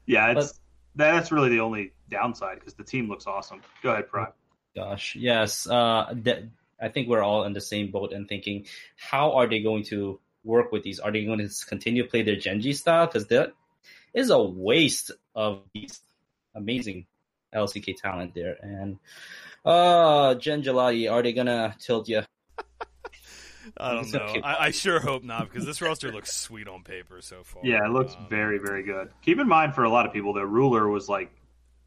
Yeah, 0.05 0.31
it's 0.37 0.59
that's 0.95 1.31
really 1.31 1.49
the 1.49 1.59
only 1.59 1.93
downside 2.09 2.59
because 2.59 2.73
the 2.73 2.83
team 2.83 3.07
looks 3.07 3.27
awesome. 3.27 3.61
Go 3.81 3.91
ahead, 3.91 4.09
Prime. 4.09 4.31
Gosh, 4.75 5.15
yes. 5.15 5.67
Uh, 5.67 6.13
that, 6.23 6.43
I 6.81 6.89
think 6.89 7.07
we're 7.07 7.23
all 7.23 7.43
in 7.43 7.53
the 7.53 7.61
same 7.61 7.91
boat 7.91 8.13
and 8.13 8.27
thinking, 8.27 8.65
how 8.97 9.33
are 9.33 9.47
they 9.47 9.61
going 9.61 9.83
to 9.85 10.19
work 10.43 10.71
with 10.71 10.83
these? 10.83 10.99
Are 10.99 11.11
they 11.11 11.25
going 11.25 11.39
to 11.39 11.49
continue 11.67 12.03
to 12.03 12.09
play 12.09 12.23
their 12.23 12.35
Gen 12.37 12.61
G 12.61 12.73
style? 12.73 13.05
Because 13.05 13.27
that 13.27 13.53
is 14.13 14.29
a 14.29 14.41
waste 14.41 15.11
of 15.35 15.61
these 15.73 15.99
amazing 16.55 17.05
LCK 17.53 17.95
talent 17.97 18.33
there. 18.33 18.57
And 18.61 18.99
uh 19.63 20.35
Jen 20.35 20.63
Gelati, 20.63 21.11
are 21.11 21.21
they 21.21 21.33
gonna 21.33 21.75
tilt 21.79 22.09
you? 22.09 22.21
I 23.77 23.93
don't 23.93 24.11
know. 24.13 24.35
I, 24.43 24.65
I 24.67 24.71
sure 24.71 24.99
hope 24.99 25.23
not 25.23 25.49
because 25.49 25.65
this 25.65 25.81
roster 25.81 26.11
looks 26.11 26.33
sweet 26.33 26.67
on 26.67 26.83
paper 26.83 27.21
so 27.21 27.43
far. 27.43 27.61
Yeah, 27.65 27.85
it 27.85 27.89
looks 27.91 28.15
Um, 28.15 28.27
very, 28.29 28.57
very 28.57 28.83
good. 28.83 29.09
Keep 29.21 29.39
in 29.39 29.47
mind 29.47 29.75
for 29.75 29.83
a 29.83 29.89
lot 29.89 30.05
of 30.05 30.13
people, 30.13 30.33
the 30.33 30.45
ruler 30.45 30.87
was 30.87 31.07
like 31.09 31.31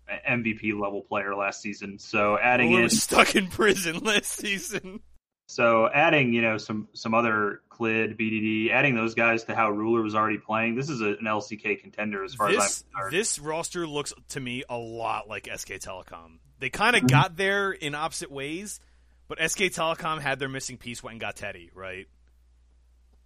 an 0.08 0.44
MVP 0.44 0.78
level 0.78 1.02
player 1.02 1.34
last 1.34 1.60
season. 1.62 1.98
So 1.98 2.38
adding 2.38 2.68
Ruler 2.68 2.80
in, 2.80 2.84
was 2.84 3.02
stuck 3.02 3.34
in 3.36 3.48
prison 3.48 3.98
last 4.04 4.32
season. 4.32 5.00
so 5.46 5.88
adding 5.92 6.32
you 6.32 6.42
know 6.42 6.58
some 6.58 6.88
some 6.94 7.14
other 7.14 7.60
Clid, 7.70 8.16
BDD, 8.18 8.70
adding 8.70 8.94
those 8.94 9.14
guys 9.14 9.44
to 9.44 9.54
how 9.54 9.68
ruler 9.70 10.00
was 10.02 10.14
already 10.14 10.38
playing. 10.38 10.76
This 10.76 10.88
is 10.88 11.00
a, 11.00 11.06
an 11.08 11.24
LCK 11.26 11.80
contender 11.80 12.22
as 12.22 12.34
far 12.34 12.48
as 12.50 12.54
This 12.56 12.84
I'm 12.94 13.00
concerned. 13.02 13.12
this 13.20 13.38
roster 13.40 13.86
looks 13.86 14.12
to 14.30 14.40
me 14.40 14.62
a 14.68 14.76
lot 14.78 15.28
like 15.28 15.48
SK 15.52 15.72
Telecom. 15.80 16.38
They 16.60 16.70
kind 16.70 16.94
of 16.96 17.02
Mhm. 17.02 17.10
got 17.10 17.36
there 17.36 17.72
in 17.72 17.94
opposite 17.96 18.30
ways, 18.30 18.78
but 19.28 19.38
SK 19.38 19.64
Telecom 19.64 20.20
had 20.20 20.38
their 20.38 20.48
missing 20.48 20.76
piece, 20.76 21.02
went 21.02 21.12
and 21.14 21.20
got 21.20 21.36
Teddy, 21.36 21.70
right? 21.74 22.06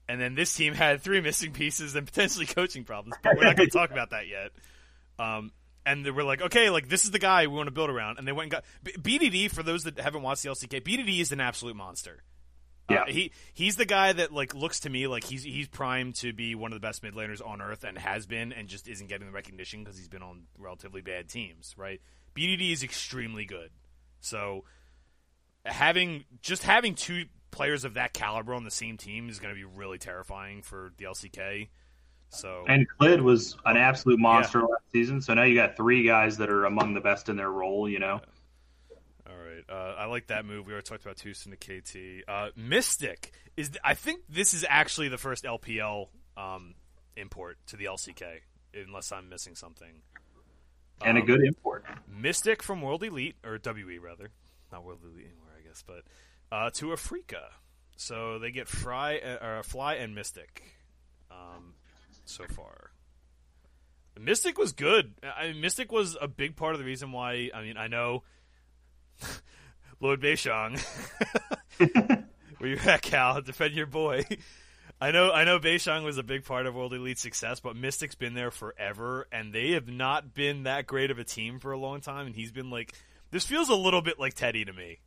And 0.09 0.21
then 0.21 0.35
this 0.35 0.55
team 0.55 0.73
had 0.75 1.03
three 1.03 1.21
missing 1.21 1.53
pieces 1.53 1.95
and 1.95 2.07
potentially 2.07 2.47
coaching 2.47 2.85
problems, 2.85 3.17
but 3.23 3.37
we're 3.37 3.45
not 3.45 3.57
going 3.57 3.69
to 3.69 3.77
talk 3.77 3.91
about 3.91 4.11
that 4.11 4.27
yet. 4.27 4.53
Um, 5.19 5.53
and 5.85 6.05
they 6.05 6.11
were 6.11 6.25
like, 6.25 6.41
okay, 6.41 6.71
like 6.71 6.89
this 6.89 7.05
is 7.05 7.11
the 7.11 7.19
guy 7.19 7.47
we 7.47 7.55
want 7.57 7.67
to 7.67 7.73
build 7.73 7.91
around, 7.91 8.19
and 8.19 8.27
they 8.27 8.33
went 8.33 8.45
and 8.45 8.51
got 8.53 8.65
B- 9.03 9.19
BDD. 9.19 9.51
For 9.51 9.63
those 9.63 9.85
that 9.85 9.99
haven't 9.99 10.23
watched 10.23 10.43
the 10.45 10.51
LCK, 10.51 10.83
BDD 10.83 11.21
is 11.21 11.33
an 11.33 11.41
absolute 11.41 11.77
monster. 11.77 12.23
Uh, 12.91 12.95
Yeah. 12.95 13.05
he 13.13 13.33
he's 13.53 13.77
the 13.77 13.85
guy 13.85 14.13
that 14.15 14.33
like 14.33 14.55
looks 14.55 14.81
to 14.81 14.91
me 14.91 15.07
like 15.07 15.25
he's 15.25 15.43
he's 15.43 15.69
primed 15.69 16.15
to 16.17 16.33
be 16.33 16.55
one 16.55 16.73
of 16.73 16.77
the 16.77 16.87
best 16.87 17.03
mid 17.03 17.13
laners 17.15 17.47
on 17.47 17.61
earth 17.61 17.85
and 17.85 17.99
has 17.99 18.25
been 18.27 18.51
and 18.53 18.67
just 18.69 18.89
isn't 18.89 19.09
getting 19.09 19.27
the 19.27 19.33
recognition 19.33 19.83
because 19.85 19.99
he's 19.99 20.09
been 20.09 20.23
on 20.23 20.45
relatively 20.59 21.03
bad 21.03 21.29
teams, 21.29 21.75
right? 21.77 22.01
BDD 22.35 22.73
is 22.73 22.83
extremely 22.83 23.45
good, 23.45 23.71
so 24.21 24.65
having 25.69 26.25
just 26.43 26.63
having 26.63 26.95
two 26.95 27.25
players 27.51 27.85
of 27.85 27.95
that 27.95 28.13
caliber 28.13 28.55
on 28.55 28.65
the 28.65 28.71
same 28.71 28.97
team 28.97 29.29
is 29.29 29.39
going 29.39 29.55
to 29.55 29.59
be 29.59 29.65
really 29.65 29.99
terrifying 29.99 30.63
for 30.63 30.93
the 30.99 31.05
LCK. 31.05 31.69
So 32.31 32.65
And 32.69 32.87
Clid 32.99 33.23
was 33.23 33.57
an 33.65 33.77
absolute 33.79 34.19
monster 34.21 34.61
last 34.61 34.83
season. 34.93 35.23
So 35.23 35.33
now 35.35 35.45
you 35.45 35.55
got 35.55 35.77
three 35.77 36.05
guys 36.07 36.37
that 36.39 36.51
are 36.51 36.67
among 36.67 36.93
the 36.95 37.01
best 37.01 37.29
in 37.29 37.37
their 37.37 37.51
role. 37.51 37.89
You 37.89 37.99
know, 38.01 38.21
All 39.27 39.35
right, 39.37 39.65
uh, 39.69 39.95
I 39.99 40.05
like 40.07 40.27
that 40.27 40.45
move. 40.45 40.67
We 40.67 40.73
already 40.73 40.85
talked 40.85 41.03
about 41.05 41.17
Tusin 41.17 41.51
to 41.51 41.57
KT. 41.57 42.29
Uh, 42.29 42.49
Mystic 42.55 43.33
is. 43.57 43.71
I 43.83 43.95
think 43.95 44.23
this 44.29 44.53
is 44.55 44.65
actually 44.69 45.09
the 45.09 45.19
first 45.19 45.45
LPL 45.45 46.09
um, 46.37 46.75
import 47.17 47.57
to 47.69 47.77
the 47.77 47.87
LCK, 47.87 48.25
unless 48.75 49.11
I'm 49.11 49.29
missing 49.31 49.55
something. 49.55 50.03
and 51.03 51.17
a 51.17 51.21
Um, 51.23 51.27
good 51.27 51.41
import. 51.43 51.85
Mystic 52.07 52.63
from 52.63 52.83
World 52.83 53.03
Elite 53.05 53.37
or 53.43 53.59
WE 53.65 53.99
rather, 53.99 54.31
not 54.71 54.85
World 54.85 55.01
Elite 55.03 55.27
anymore, 55.27 55.48
Guess, 55.79 55.85
but 55.87 56.57
uh, 56.57 56.71
to 56.75 56.87
Afreeca. 56.87 57.51
So 57.97 58.39
they 58.39 58.51
get 58.51 58.69
Fry 58.69 59.19
uh, 59.19 59.63
Fly 59.63 59.95
and 59.95 60.15
Mystic 60.15 60.63
um, 61.31 61.75
so 62.25 62.45
far. 62.45 62.91
Mystic 64.19 64.59
was 64.59 64.73
good. 64.73 65.15
I 65.23 65.49
mean, 65.49 65.61
Mystic 65.61 65.93
was 65.93 66.17
a 66.21 66.29
big 66.29 66.57
part 66.57 66.75
of 66.75 66.81
the 66.81 66.85
reason 66.85 67.13
why. 67.13 67.51
I 67.55 67.63
mean, 67.63 67.77
I 67.77 67.89
know 67.89 68.23
Lord 70.01 70.21
Beishang. 70.21 70.81
Where 72.59 72.71
you 72.71 72.79
at, 72.85 73.03
Cal? 73.03 73.41
Defend 73.41 73.75
your 73.75 73.87
boy. 73.87 74.25
I 75.01 75.13
know, 75.13 75.31
I 75.31 75.45
know. 75.45 75.61
Beishang 75.61 76.03
was 76.03 76.19
a 76.19 76.25
big 76.25 76.45
part 76.45 76.67
of 76.67 76.75
World 76.75 76.93
Elite's 76.93 77.21
success, 77.21 77.61
but 77.61 77.77
Mystic's 77.77 78.17
been 78.17 78.35
there 78.35 78.51
forever, 78.51 79.29
and 79.31 79.53
they 79.53 79.73
have 79.73 79.87
not 79.87 80.35
been 80.35 80.65
that 80.65 80.89
great 80.89 81.13
of 81.13 81.21
a 81.21 81.25
team 81.25 81.61
for 81.61 81.71
a 81.71 81.79
long 81.79 82.01
time. 82.01 82.27
And 82.27 82.35
he's 82.35 82.51
been 82.51 82.71
like, 82.71 82.95
this 83.31 83.45
feels 83.45 83.69
a 83.69 83.77
little 83.77 84.03
bit 84.03 84.19
like 84.19 84.35
Teddy 84.35 84.65
to 84.65 84.73
me. 84.73 84.99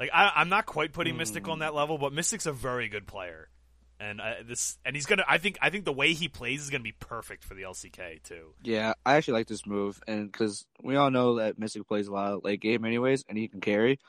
Like 0.00 0.10
I, 0.14 0.32
I'm 0.36 0.48
not 0.48 0.64
quite 0.64 0.94
putting 0.94 1.18
Mystic 1.18 1.46
on 1.46 1.58
hmm. 1.58 1.60
that 1.60 1.74
level, 1.74 1.98
but 1.98 2.14
Mystic's 2.14 2.46
a 2.46 2.52
very 2.52 2.88
good 2.88 3.06
player, 3.06 3.50
and 4.00 4.18
I, 4.18 4.42
this, 4.42 4.78
and 4.82 4.96
he's 4.96 5.04
gonna. 5.04 5.24
I 5.28 5.36
think, 5.36 5.58
I 5.60 5.68
think 5.68 5.84
the 5.84 5.92
way 5.92 6.14
he 6.14 6.26
plays 6.26 6.62
is 6.62 6.70
gonna 6.70 6.82
be 6.82 6.96
perfect 6.98 7.44
for 7.44 7.52
the 7.52 7.62
LCK 7.62 8.22
too. 8.22 8.54
Yeah, 8.64 8.94
I 9.04 9.16
actually 9.16 9.34
like 9.34 9.46
this 9.46 9.66
move, 9.66 10.00
and 10.08 10.32
because 10.32 10.64
we 10.82 10.96
all 10.96 11.10
know 11.10 11.34
that 11.36 11.58
Mystic 11.58 11.86
plays 11.86 12.08
a 12.08 12.12
lot 12.12 12.32
of 12.32 12.44
late 12.44 12.62
game 12.62 12.86
anyways, 12.86 13.26
and 13.28 13.36
he 13.36 13.46
can 13.46 13.60
carry, 13.60 14.00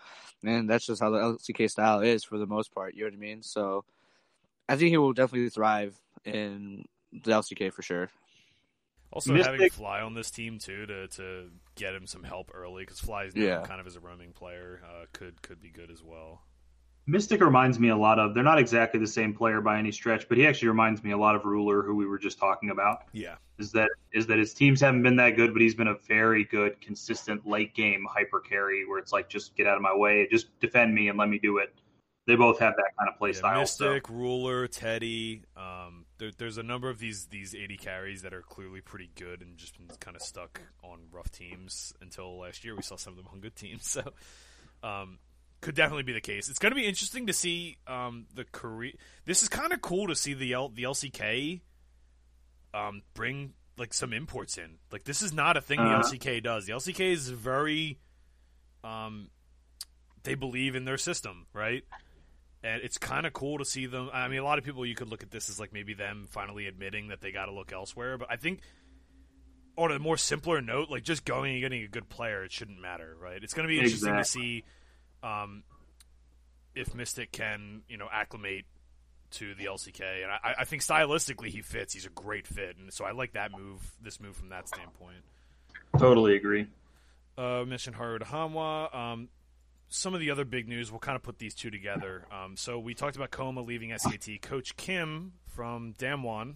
and 0.46 0.70
that's 0.70 0.86
just 0.86 1.02
how 1.02 1.10
the 1.10 1.18
LCK 1.18 1.70
style 1.70 2.00
is 2.00 2.24
for 2.24 2.38
the 2.38 2.48
most 2.48 2.74
part. 2.74 2.96
You 2.96 3.02
know 3.02 3.08
what 3.08 3.16
I 3.16 3.18
mean? 3.18 3.44
So, 3.44 3.84
I 4.70 4.78
think 4.78 4.92
he 4.92 4.98
will 4.98 5.12
definitely 5.12 5.50
thrive 5.50 5.94
in 6.24 6.86
the 7.12 7.32
LCK 7.32 7.74
for 7.74 7.82
sure. 7.82 8.10
Also, 9.14 9.34
Mystic- 9.34 9.54
having 9.54 9.70
Fly 9.70 10.02
on 10.02 10.14
this 10.14 10.32
team 10.32 10.58
too 10.58 10.86
to 10.86 11.08
to 11.10 11.50
get 11.76 11.94
him 11.94 12.08
some 12.08 12.24
help 12.24 12.52
early 12.54 12.84
because 12.84 13.00
Fly 13.00 13.26
is 13.26 13.36
Yeah. 13.36 13.62
kind 13.64 13.82
of 13.82 13.88
as 13.88 13.96
a 13.96 14.00
roaming 14.00 14.32
player 14.32 14.82
uh, 14.86 15.06
could 15.14 15.42
could 15.42 15.60
be 15.62 15.70
good 15.70 15.92
as 15.92 16.02
well. 16.04 16.44
Mystic 17.08 17.42
reminds 17.42 17.80
me 17.80 17.90
a 17.90 17.96
lot 17.98 18.20
of. 18.20 18.34
They're 18.36 18.44
not 18.44 18.60
exactly 18.60 19.00
the 19.00 19.08
same 19.08 19.34
player 19.34 19.60
by 19.60 19.80
any 19.80 19.92
stretch, 19.92 20.30
but 20.30 20.38
he 20.38 20.46
actually 20.46 20.68
reminds 20.70 21.04
me 21.04 21.12
a 21.12 21.18
lot 21.18 21.36
of 21.36 21.44
Ruler, 21.46 21.82
who 21.82 21.96
we 21.96 22.06
were 22.06 22.20
just 22.20 22.38
talking 22.38 22.70
about. 22.70 23.06
Yeah, 23.12 23.36
Is 23.58 23.72
that 23.72 23.90
is 24.14 24.28
that 24.28 24.38
his 24.38 24.54
teams 24.54 24.80
haven't 24.80 25.02
been 25.04 25.16
that 25.18 25.32
good, 25.36 25.52
but 25.52 25.62
he's 25.64 25.74
been 25.76 25.88
a 25.88 25.96
very 26.08 26.44
good, 26.46 26.80
consistent 26.80 27.46
late 27.46 27.74
game 27.74 28.06
hyper 28.08 28.40
carry 28.40 28.86
where 28.88 29.00
it's 29.00 29.12
like 29.12 29.30
just 29.30 29.56
get 29.56 29.66
out 29.68 29.76
of 29.76 29.82
my 29.82 29.94
way, 29.96 30.28
just 30.32 30.58
defend 30.60 30.94
me 30.94 31.10
and 31.10 31.18
let 31.18 31.28
me 31.28 31.40
do 31.40 31.58
it. 31.58 31.74
They 32.28 32.36
both 32.36 32.60
have 32.60 32.76
that 32.76 32.92
kind 32.98 33.10
of 33.10 33.18
play 33.18 33.30
yeah 33.30 33.36
style. 33.38 33.66
so- 33.66 33.86
Mystic, 33.94 34.10
Ruler, 34.10 34.68
Teddy. 34.68 35.42
Um, 35.58 36.06
there, 36.20 36.32
there's 36.38 36.58
a 36.58 36.64
number 36.64 36.90
of 36.90 37.00
these 37.00 37.26
these 37.28 37.56
AD 37.56 37.80
carries 37.80 38.22
that 38.22 38.34
are 38.34 38.44
clearly 38.44 38.80
pretty 38.82 39.10
good 39.16 39.42
and 39.42 39.58
just 39.58 39.78
been 39.78 39.88
kind 40.00 40.16
of 40.16 40.22
stuck 40.22 40.62
on 40.84 41.00
rough 41.12 41.32
teams 41.32 41.94
until 42.02 42.38
last 42.40 42.64
year. 42.64 42.76
We 42.76 42.84
saw 42.84 42.96
some 42.96 43.14
of 43.14 43.18
them 43.18 43.28
on 43.34 43.40
good 43.42 43.56
teams, 43.56 43.90
so 43.90 44.04
um, 44.84 45.18
could 45.62 45.74
definitely 45.76 46.04
be 46.04 46.14
the 46.14 46.22
case. 46.22 46.48
It's 46.48 46.60
going 46.60 46.72
to 46.72 46.76
be 46.76 46.86
interesting 46.86 47.26
to 47.28 47.34
see 47.34 47.78
um, 47.88 48.28
the 48.36 48.44
Korea. 48.46 48.94
This 49.26 49.42
is 49.42 49.50
kind 49.50 49.74
of 49.74 49.82
cool 49.82 50.08
to 50.08 50.16
see 50.16 50.34
the 50.36 50.54
L- 50.54 50.70
the 50.70 50.84
LCK 50.84 51.62
um, 52.76 53.02
bring 53.16 53.54
like 53.78 53.94
some 53.96 54.14
imports 54.14 54.60
in. 54.60 54.78
Like 54.92 55.06
this 55.06 55.24
is 55.24 55.34
not 55.34 55.58
a 55.58 55.62
thing 55.62 55.80
Uh-huh. 55.80 56.04
the 56.08 56.18
LCK 56.18 56.44
does. 56.44 56.68
The 56.68 56.74
LCK 56.74 57.00
is 57.14 57.30
very 57.30 57.98
um, 58.84 59.30
they 60.24 60.36
believe 60.36 60.76
in 60.76 60.86
their 60.86 60.98
system, 61.00 61.48
right? 61.52 61.84
And 62.64 62.82
it's 62.84 62.98
kind 62.98 63.26
of 63.26 63.34
cool 63.34 63.58
to 63.58 63.66
see 63.66 63.88
them. 63.88 64.10
I 64.14 64.28
mean, 64.28 64.40
a 64.40 64.44
lot 64.44 64.60
of 64.60 64.64
people 64.64 64.86
you 64.86 64.96
could 64.96 65.10
look 65.10 65.24
at 65.24 65.32
this 65.32 65.50
as 65.50 65.60
like 65.60 65.74
maybe 65.74 65.94
them 65.94 66.28
finally 66.30 66.68
admitting 66.68 67.08
that 67.08 67.22
they 67.22 67.32
got 67.32 67.46
to 67.48 67.52
look 67.52 67.74
elsewhere. 67.74 68.18
But 68.18 68.30
I 68.30 68.36
think 68.36 68.60
on 69.78 69.92
a 69.92 70.00
more 70.00 70.18
simpler 70.18 70.62
note, 70.62 70.90
like 70.90 71.04
just 71.04 71.26
going 71.26 71.54
and 71.54 71.62
getting 71.62 71.84
a 71.84 71.88
good 71.88 72.08
player, 72.08 72.44
it 72.44 72.52
shouldn't 72.52 72.80
matter, 72.80 73.16
right? 73.20 73.44
It's 73.44 73.54
going 73.54 73.68
to 73.68 73.72
be 73.72 73.80
interesting 73.80 74.16
to 74.16 74.24
see 74.24 74.64
um, 75.24 75.64
if 76.76 76.94
Mystic 76.94 77.32
can, 77.32 77.82
you 77.90 77.98
know, 77.98 78.08
acclimate 78.12 78.66
to 79.32 79.56
the 79.56 79.66
LCK, 79.66 80.02
and 80.02 80.32
I, 80.32 80.56
I 80.60 80.66
think 80.66 80.82
stylistically 80.82 81.48
he 81.48 81.62
fits. 81.62 81.94
He's 81.94 82.06
a 82.06 82.10
great 82.10 82.48
fit, 82.48 82.76
and 82.78 82.92
so 82.92 83.06
I 83.06 83.12
like 83.12 83.34
that 83.34 83.52
move. 83.52 83.80
This 84.02 84.20
move 84.20 84.36
from 84.36 84.50
that 84.50 84.68
standpoint. 84.68 85.24
Totally 85.98 86.36
agree. 86.36 86.68
Uh, 87.38 87.64
mentioned 87.66 87.96
Haru 87.96 88.20
to 88.20 88.26
Hanwha. 88.26 88.94
Um, 88.94 89.30
some 89.94 90.14
of 90.14 90.22
the 90.22 90.32
other 90.32 90.46
big 90.46 90.68
news, 90.68 90.90
we'll 90.90 91.00
kind 91.00 91.18
of 91.18 91.22
put 91.22 91.38
these 91.38 91.54
two 91.54 91.70
together. 91.70 92.26
Um, 92.32 92.56
so 92.56 92.80
we 92.80 92.94
talked 92.96 93.18
about 93.18 93.30
kkOma 93.30 93.66
leaving 93.66 93.90
SKT. 93.90 94.42
Coach 94.42 94.76
Kim 94.78 95.34
from 95.48 95.94
Damwon 96.00 96.56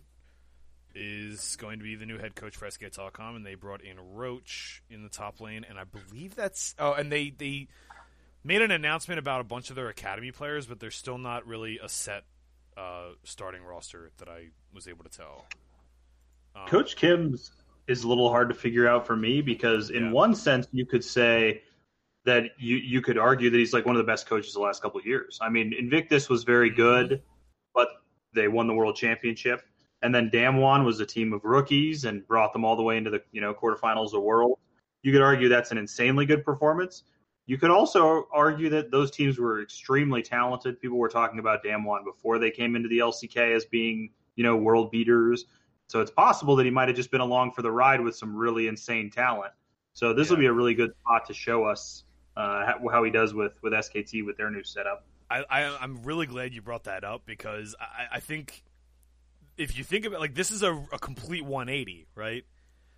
is 0.95 1.57
going 1.57 1.79
to 1.79 1.83
be 1.83 1.95
the 1.95 2.05
new 2.05 2.17
head 2.17 2.33
coach 2.35 2.55
for 2.55 2.69
SK 2.71 2.83
Telecom, 2.83 3.35
and 3.35 3.45
they 3.45 3.55
brought 3.55 3.81
in 3.81 3.97
Roach 4.13 4.81
in 4.89 5.03
the 5.03 5.09
top 5.09 5.41
lane, 5.41 5.65
and 5.69 5.77
I 5.77 5.83
believe 5.83 6.33
that's 6.35 6.73
oh, 6.79 6.93
and 6.93 7.11
they 7.11 7.33
they 7.37 7.67
made 8.43 8.61
an 8.61 8.71
announcement 8.71 9.19
about 9.19 9.41
a 9.41 9.43
bunch 9.43 9.69
of 9.69 9.75
their 9.75 9.89
academy 9.89 10.31
players, 10.31 10.65
but 10.65 10.79
there's 10.79 10.95
still 10.95 11.17
not 11.17 11.45
really 11.45 11.77
a 11.83 11.89
set 11.89 12.23
uh, 12.77 13.09
starting 13.25 13.63
roster 13.63 14.11
that 14.19 14.29
I 14.29 14.47
was 14.73 14.87
able 14.87 15.03
to 15.03 15.09
tell. 15.09 15.45
Um, 16.55 16.67
Coach 16.67 16.95
Kim's 16.95 17.51
is 17.87 18.03
a 18.05 18.07
little 18.07 18.29
hard 18.29 18.47
to 18.47 18.55
figure 18.55 18.87
out 18.87 19.05
for 19.05 19.15
me 19.17 19.41
because, 19.41 19.89
in 19.89 20.05
Yeah. 20.05 20.11
one 20.11 20.33
sense, 20.35 20.67
you 20.71 20.85
could 20.85 21.03
say 21.03 21.61
that 22.25 22.51
you 22.57 22.77
you 22.77 23.01
could 23.01 23.17
argue 23.17 23.49
that 23.49 23.57
he's 23.57 23.73
like 23.73 23.85
one 23.85 23.95
of 23.95 23.99
the 23.99 24.11
best 24.11 24.27
coaches 24.27 24.53
the 24.53 24.59
last 24.59 24.81
couple 24.81 24.99
of 24.99 25.05
years. 25.05 25.39
I 25.41 25.49
mean, 25.49 25.73
Invictus 25.77 26.27
was 26.27 26.43
very 26.43 26.69
mm-hmm. 26.69 26.77
good, 26.81 27.21
but 27.73 27.87
they 28.33 28.47
won 28.47 28.67
the 28.67 28.73
world 28.73 28.95
championship, 28.95 29.61
and 30.01 30.13
then 30.13 30.29
Damwon 30.29 30.83
was 30.83 30.99
a 30.99 31.05
team 31.05 31.33
of 31.33 31.43
rookies 31.43 32.05
and 32.05 32.27
brought 32.27 32.51
them 32.51 32.65
all 32.65 32.75
the 32.75 32.83
way 32.83 32.97
into 32.97 33.11
the 33.11 33.21
you 33.31 33.41
know 33.41 33.53
quarterfinals 33.53 34.13
of 34.13 34.23
world. 34.23 34.59
You 35.03 35.11
could 35.11 35.21
argue 35.21 35.49
that's 35.49 35.71
an 35.71 35.77
insanely 35.77 36.25
good 36.25 36.43
performance. 36.43 37.03
You 37.47 37.59
could 37.59 37.69
also 37.69 38.27
argue 38.33 38.69
that 38.69 38.89
those 38.89 39.11
teams 39.11 39.37
were 39.37 39.61
extremely 39.61 40.23
talented. 40.23 40.81
People 40.81 40.97
were 40.97 41.09
talking 41.09 41.37
about 41.37 41.63
Damwon 41.63 42.03
before 42.03 42.39
they 42.39 42.49
came 42.49 42.75
into 42.75 42.89
the 42.89 42.97
LCK 42.99 43.55
as 43.55 43.65
being, 43.65 44.09
you 44.35 44.43
know, 44.43 44.57
world 44.57 44.89
beaters. 44.89 45.45
So 45.85 46.01
it's 46.01 46.09
possible 46.09 46.55
that 46.55 46.63
he 46.63 46.71
might 46.71 46.87
have 46.87 46.97
just 46.97 47.11
been 47.11 47.21
along 47.21 47.51
for 47.51 47.61
the 47.61 47.71
ride 47.71 48.01
with 48.01 48.15
some 48.15 48.35
really 48.35 48.67
insane 48.67 49.11
talent. 49.11 49.53
So 49.93 50.11
this 50.11 50.31
will 50.31 50.37
be 50.37 50.47
a 50.47 50.53
really 50.53 50.73
good 50.73 50.91
spot 51.01 51.27
to 51.27 51.35
show 51.35 51.65
us 51.65 52.04
uh, 52.37 52.65
how, 52.65 52.87
how 52.91 53.03
he 53.03 53.11
does 53.11 53.33
with 53.33 53.53
with 53.61 53.73
SKT 53.73 54.25
with 54.25 54.37
their 54.37 54.49
new 54.49 54.63
setup. 54.63 55.05
I, 55.29 55.43
I 55.49 55.77
I'm 55.81 56.03
really 56.03 56.27
glad 56.27 56.53
you 56.53 56.61
brought 56.61 56.85
that 56.85 57.03
up 57.03 57.23
because 57.25 57.75
I, 57.79 58.17
I 58.17 58.19
think 58.19 58.63
if 59.57 59.77
you 59.77 59.83
think 59.83 60.05
about 60.05 60.19
like 60.19 60.35
this 60.35 60.51
is 60.51 60.63
a, 60.63 60.73
a 60.91 60.99
complete 60.99 61.43
180, 61.43 62.07
right? 62.15 62.45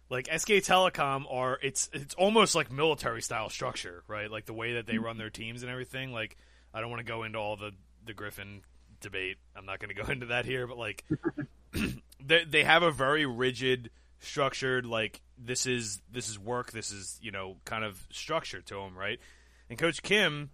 Like 0.09 0.27
SK 0.27 0.49
Telecom 0.49 1.25
are 1.31 1.59
it's 1.61 1.89
it's 1.93 2.15
almost 2.15 2.55
like 2.55 2.71
military 2.71 3.21
style 3.21 3.49
structure, 3.49 4.03
right? 4.07 4.31
Like 4.31 4.45
the 4.45 4.53
way 4.53 4.75
that 4.75 4.87
they 4.87 4.97
run 4.97 5.17
their 5.17 5.29
teams 5.29 5.63
and 5.63 5.71
everything. 5.71 6.11
Like 6.11 6.37
I 6.73 6.81
don't 6.81 6.89
want 6.89 6.99
to 6.99 7.11
go 7.11 7.23
into 7.23 7.37
all 7.39 7.57
the 7.57 7.71
the 8.05 8.13
Griffin 8.13 8.61
debate. 9.01 9.37
I'm 9.55 9.65
not 9.65 9.79
going 9.79 9.95
to 9.95 10.01
go 10.01 10.07
into 10.11 10.27
that 10.27 10.45
here, 10.45 10.67
but 10.67 10.77
like 10.77 11.03
they 12.23 12.43
they 12.45 12.63
have 12.63 12.83
a 12.83 12.91
very 12.91 13.25
rigid, 13.25 13.89
structured 14.19 14.85
like 14.85 15.21
this 15.37 15.65
is 15.65 16.01
this 16.11 16.29
is 16.29 16.39
work. 16.39 16.71
This 16.71 16.91
is 16.91 17.19
you 17.21 17.31
know 17.31 17.57
kind 17.65 17.83
of 17.83 17.99
structure 18.11 18.61
to 18.61 18.79
him 18.79 18.97
right? 18.97 19.19
And 19.69 19.77
Coach 19.77 20.01
Kim 20.01 20.49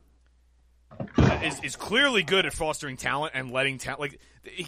is 1.44 1.60
is 1.62 1.76
clearly 1.76 2.24
good 2.24 2.46
at 2.46 2.54
fostering 2.54 2.98
talent 2.98 3.34
and 3.36 3.52
letting 3.52 3.78
talent. 3.78 4.02
Like 4.02 4.20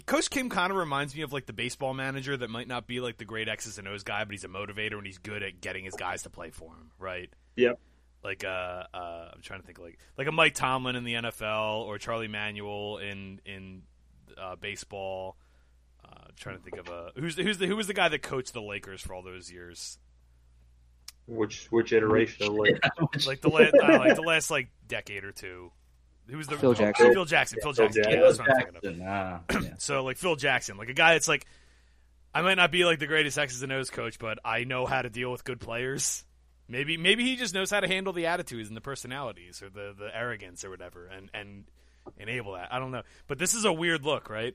Coach 0.06 0.30
Kim 0.30 0.48
kind 0.48 0.70
of 0.70 0.76
reminds 0.76 1.14
me 1.14 1.22
of 1.22 1.32
like 1.32 1.46
the 1.46 1.52
baseball 1.52 1.94
manager 1.94 2.36
that 2.36 2.50
might 2.50 2.68
not 2.68 2.86
be 2.86 3.00
like 3.00 3.18
the 3.18 3.24
great 3.24 3.48
X's 3.48 3.78
and 3.78 3.88
O's 3.88 4.02
guy, 4.02 4.24
but 4.24 4.32
he's 4.32 4.44
a 4.44 4.48
motivator 4.48 4.94
and 4.94 5.06
he's 5.06 5.18
good 5.18 5.42
at 5.42 5.60
getting 5.60 5.84
his 5.84 5.94
guys 5.94 6.22
to 6.22 6.30
play 6.30 6.50
for 6.50 6.70
him, 6.70 6.90
right? 6.98 7.30
Yep. 7.56 7.78
Like 8.24 8.44
uh, 8.44 8.84
uh, 8.92 9.30
I'm 9.34 9.42
trying 9.42 9.60
to 9.60 9.66
think 9.66 9.78
like 9.78 9.98
like 10.16 10.26
a 10.26 10.32
Mike 10.32 10.54
Tomlin 10.54 10.96
in 10.96 11.04
the 11.04 11.14
NFL 11.14 11.82
or 11.82 11.98
Charlie 11.98 12.28
Manuel 12.28 12.98
in 12.98 13.40
in 13.44 13.82
uh, 14.36 14.56
baseball. 14.56 15.36
Uh, 16.10 16.28
trying 16.36 16.58
to 16.58 16.62
think 16.62 16.76
of 16.76 16.88
a 16.88 17.10
who's 17.16 17.36
the, 17.36 17.42
who's 17.42 17.58
the 17.58 17.66
who 17.66 17.76
was 17.76 17.86
the 17.86 17.94
guy 17.94 18.08
that 18.08 18.22
coached 18.22 18.52
the 18.52 18.62
Lakers 18.62 19.00
for 19.00 19.14
all 19.14 19.22
those 19.22 19.50
years. 19.50 19.98
Which 21.26 21.66
which 21.72 21.92
iteration 21.92 22.46
of 22.46 22.54
like 22.54 22.80
like 23.26 23.40
the 23.40 23.48
last 23.48 23.74
like 23.74 24.14
the 24.14 24.22
last 24.22 24.50
like 24.50 24.68
decade 24.86 25.24
or 25.24 25.32
two. 25.32 25.72
Who 26.28 26.36
was 26.36 26.48
the 26.48 26.56
Phil 26.56 26.74
Jackson. 26.74 27.12
Phil 27.12 27.24
Jackson. 27.24 27.58
Phil 27.62 27.72
Phil 27.72 27.86
Jackson. 27.86 28.02
Jackson. 28.02 28.20
Yeah, 28.20 28.26
that's 28.26 28.38
what 28.38 28.50
I'm 28.50 28.80
thinking 28.82 29.02
of. 29.02 29.08
Ah, 29.08 29.40
yeah. 29.62 29.74
So 29.78 30.04
like 30.04 30.16
Phil 30.16 30.36
Jackson, 30.36 30.76
like 30.76 30.88
a 30.88 30.94
guy 30.94 31.12
that's 31.12 31.28
like, 31.28 31.46
I 32.34 32.42
might 32.42 32.56
not 32.56 32.72
be 32.72 32.84
like 32.84 32.98
the 32.98 33.06
greatest 33.06 33.38
X's 33.38 33.62
and 33.62 33.72
O's 33.72 33.90
coach, 33.90 34.18
but 34.18 34.38
I 34.44 34.64
know 34.64 34.86
how 34.86 35.02
to 35.02 35.10
deal 35.10 35.30
with 35.30 35.44
good 35.44 35.60
players. 35.60 36.24
Maybe 36.68 36.96
maybe 36.96 37.24
he 37.24 37.36
just 37.36 37.54
knows 37.54 37.70
how 37.70 37.78
to 37.78 37.86
handle 37.86 38.12
the 38.12 38.26
attitudes 38.26 38.68
and 38.68 38.76
the 38.76 38.80
personalities 38.80 39.62
or 39.62 39.70
the, 39.70 39.94
the 39.96 40.10
arrogance 40.12 40.64
or 40.64 40.70
whatever, 40.70 41.06
and 41.06 41.30
and 41.32 41.64
enable 42.18 42.54
that. 42.54 42.72
I 42.72 42.80
don't 42.80 42.90
know, 42.90 43.02
but 43.28 43.38
this 43.38 43.54
is 43.54 43.64
a 43.64 43.72
weird 43.72 44.04
look, 44.04 44.28
right? 44.28 44.54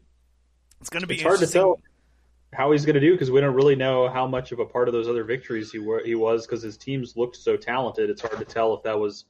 It's 0.82 0.90
going 0.90 1.02
to 1.02 1.08
be 1.08 1.16
it's 1.16 1.24
hard 1.24 1.40
to 1.40 1.48
tell 1.48 1.80
how 2.54 2.72
he's 2.72 2.86
going 2.86 2.96
to 2.96 3.00
do 3.00 3.14
because 3.14 3.32
we 3.32 3.40
don't 3.40 3.56
really 3.56 3.76
know 3.76 4.10
how 4.10 4.28
much 4.28 4.52
of 4.52 4.60
a 4.60 4.66
part 4.66 4.90
of 4.90 4.94
those 4.94 5.08
other 5.08 5.24
victories 5.24 5.72
he 5.72 5.80
were, 5.80 6.02
he 6.04 6.16
was 6.16 6.46
because 6.46 6.62
his 6.62 6.76
teams 6.76 7.16
looked 7.16 7.38
so 7.38 7.56
talented. 7.56 8.10
It's 8.10 8.22
hard 8.22 8.40
to 8.40 8.46
tell 8.46 8.74
if 8.74 8.84
that 8.84 9.00
was 9.00 9.26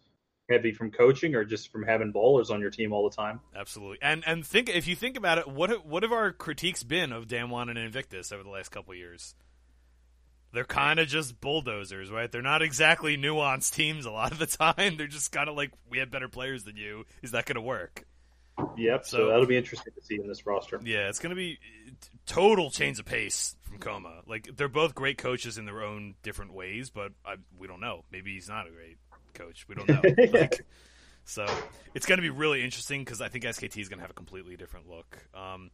heavy 0.49 0.71
from 0.71 0.91
coaching 0.91 1.35
or 1.35 1.45
just 1.45 1.71
from 1.71 1.83
having 1.83 2.11
ballers 2.11 2.49
on 2.49 2.59
your 2.59 2.71
team 2.71 2.93
all 2.93 3.07
the 3.07 3.15
time. 3.15 3.39
Absolutely, 3.55 3.99
and 4.01 4.23
and 4.25 4.45
think 4.45 4.69
if 4.69 4.87
you 4.87 4.95
think 4.95 5.17
about 5.17 5.37
it, 5.37 5.47
what 5.47 5.85
what 5.85 6.03
have 6.03 6.11
our 6.11 6.31
critiques 6.31 6.83
been 6.83 7.11
of 7.11 7.27
DAMWON 7.27 7.69
and 7.69 7.77
Invictus 7.77 8.31
over 8.31 8.43
the 8.43 8.49
last 8.49 8.69
couple 8.69 8.93
of 8.93 8.97
years? 8.97 9.35
They're 10.53 10.65
kind 10.65 10.99
of 10.99 11.07
just 11.07 11.39
bulldozers, 11.39 12.11
right? 12.11 12.29
They're 12.29 12.41
not 12.41 12.61
exactly 12.61 13.17
nuanced 13.17 13.73
teams 13.73 14.05
a 14.05 14.11
lot 14.11 14.33
of 14.33 14.39
the 14.39 14.45
time. 14.75 14.97
They're 14.97 15.07
just 15.07 15.31
kind 15.31 15.47
of 15.47 15.55
like, 15.55 15.71
we 15.89 15.99
have 15.99 16.11
better 16.11 16.27
players 16.27 16.65
than 16.65 16.75
you. 16.75 17.05
Is 17.21 17.31
that 17.31 17.45
going 17.45 17.55
to 17.55 17.61
work? 17.61 18.05
Yep. 18.77 19.05
So, 19.05 19.17
So- 19.17 19.27
that'll 19.27 19.45
be 19.45 19.57
interesting 19.57 19.93
to 19.93 20.01
see 20.03 20.15
in 20.15 20.27
this 20.27 20.45
roster. 20.45 20.79
Yeah, 20.83 21.09
it's 21.09 21.19
going 21.19 21.31
to 21.31 21.35
be 21.35 21.59
total 22.25 22.69
change 22.71 22.99
of 22.99 23.05
pace 23.05 23.55
from 23.61 23.79
kkOma. 23.79 24.27
Like 24.27 24.49
they're 24.55 24.67
both 24.69 24.95
great 24.95 25.17
coaches 25.17 25.57
in 25.57 25.65
their 25.65 25.81
own 25.83 26.15
different 26.23 26.53
ways, 26.53 26.89
but 26.89 27.11
I, 27.25 27.35
we 27.57 27.67
don't 27.67 27.79
know. 27.81 28.03
Maybe 28.11 28.33
he's 28.33 28.49
not 28.49 28.67
a 28.67 28.71
great 28.71 28.97
coach. 29.33 29.67
We 29.67 29.75
don't 29.75 29.87
know. 29.89 30.01
like, 30.39 30.65
so 31.23 31.45
it's 31.93 32.05
going 32.05 32.17
to 32.17 32.23
be 32.23 32.29
really 32.29 32.63
interesting 32.63 33.03
because 33.03 33.21
I 33.21 33.29
think 33.29 33.43
SKT 33.43 33.77
is 33.79 33.89
going 33.89 33.99
to 33.99 34.03
have 34.03 34.11
a 34.11 34.15
completely 34.15 34.55
different 34.57 34.89
look. 34.89 35.17
Um, 35.33 35.71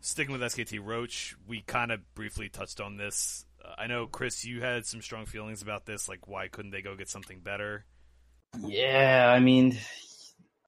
sticking 0.00 0.32
with 0.32 0.42
SKT 0.42 0.84
Roach, 0.84 1.34
we 1.46 1.60
kind 1.62 1.92
of 1.92 2.00
briefly 2.14 2.48
touched 2.48 2.80
on 2.80 2.96
this. 2.96 3.44
Uh, 3.64 3.74
I 3.78 3.86
know 3.86 4.06
Chris, 4.06 4.44
you 4.44 4.60
had 4.60 4.86
some 4.86 5.00
strong 5.02 5.26
feelings 5.26 5.62
about 5.62 5.86
this. 5.86 6.08
Like, 6.08 6.28
why 6.28 6.48
couldn't 6.48 6.70
they 6.70 6.82
go 6.82 6.94
get 6.96 7.08
something 7.08 7.40
better? 7.40 7.84
Yeah, 8.60 9.30
I 9.34 9.40
mean, 9.40 9.76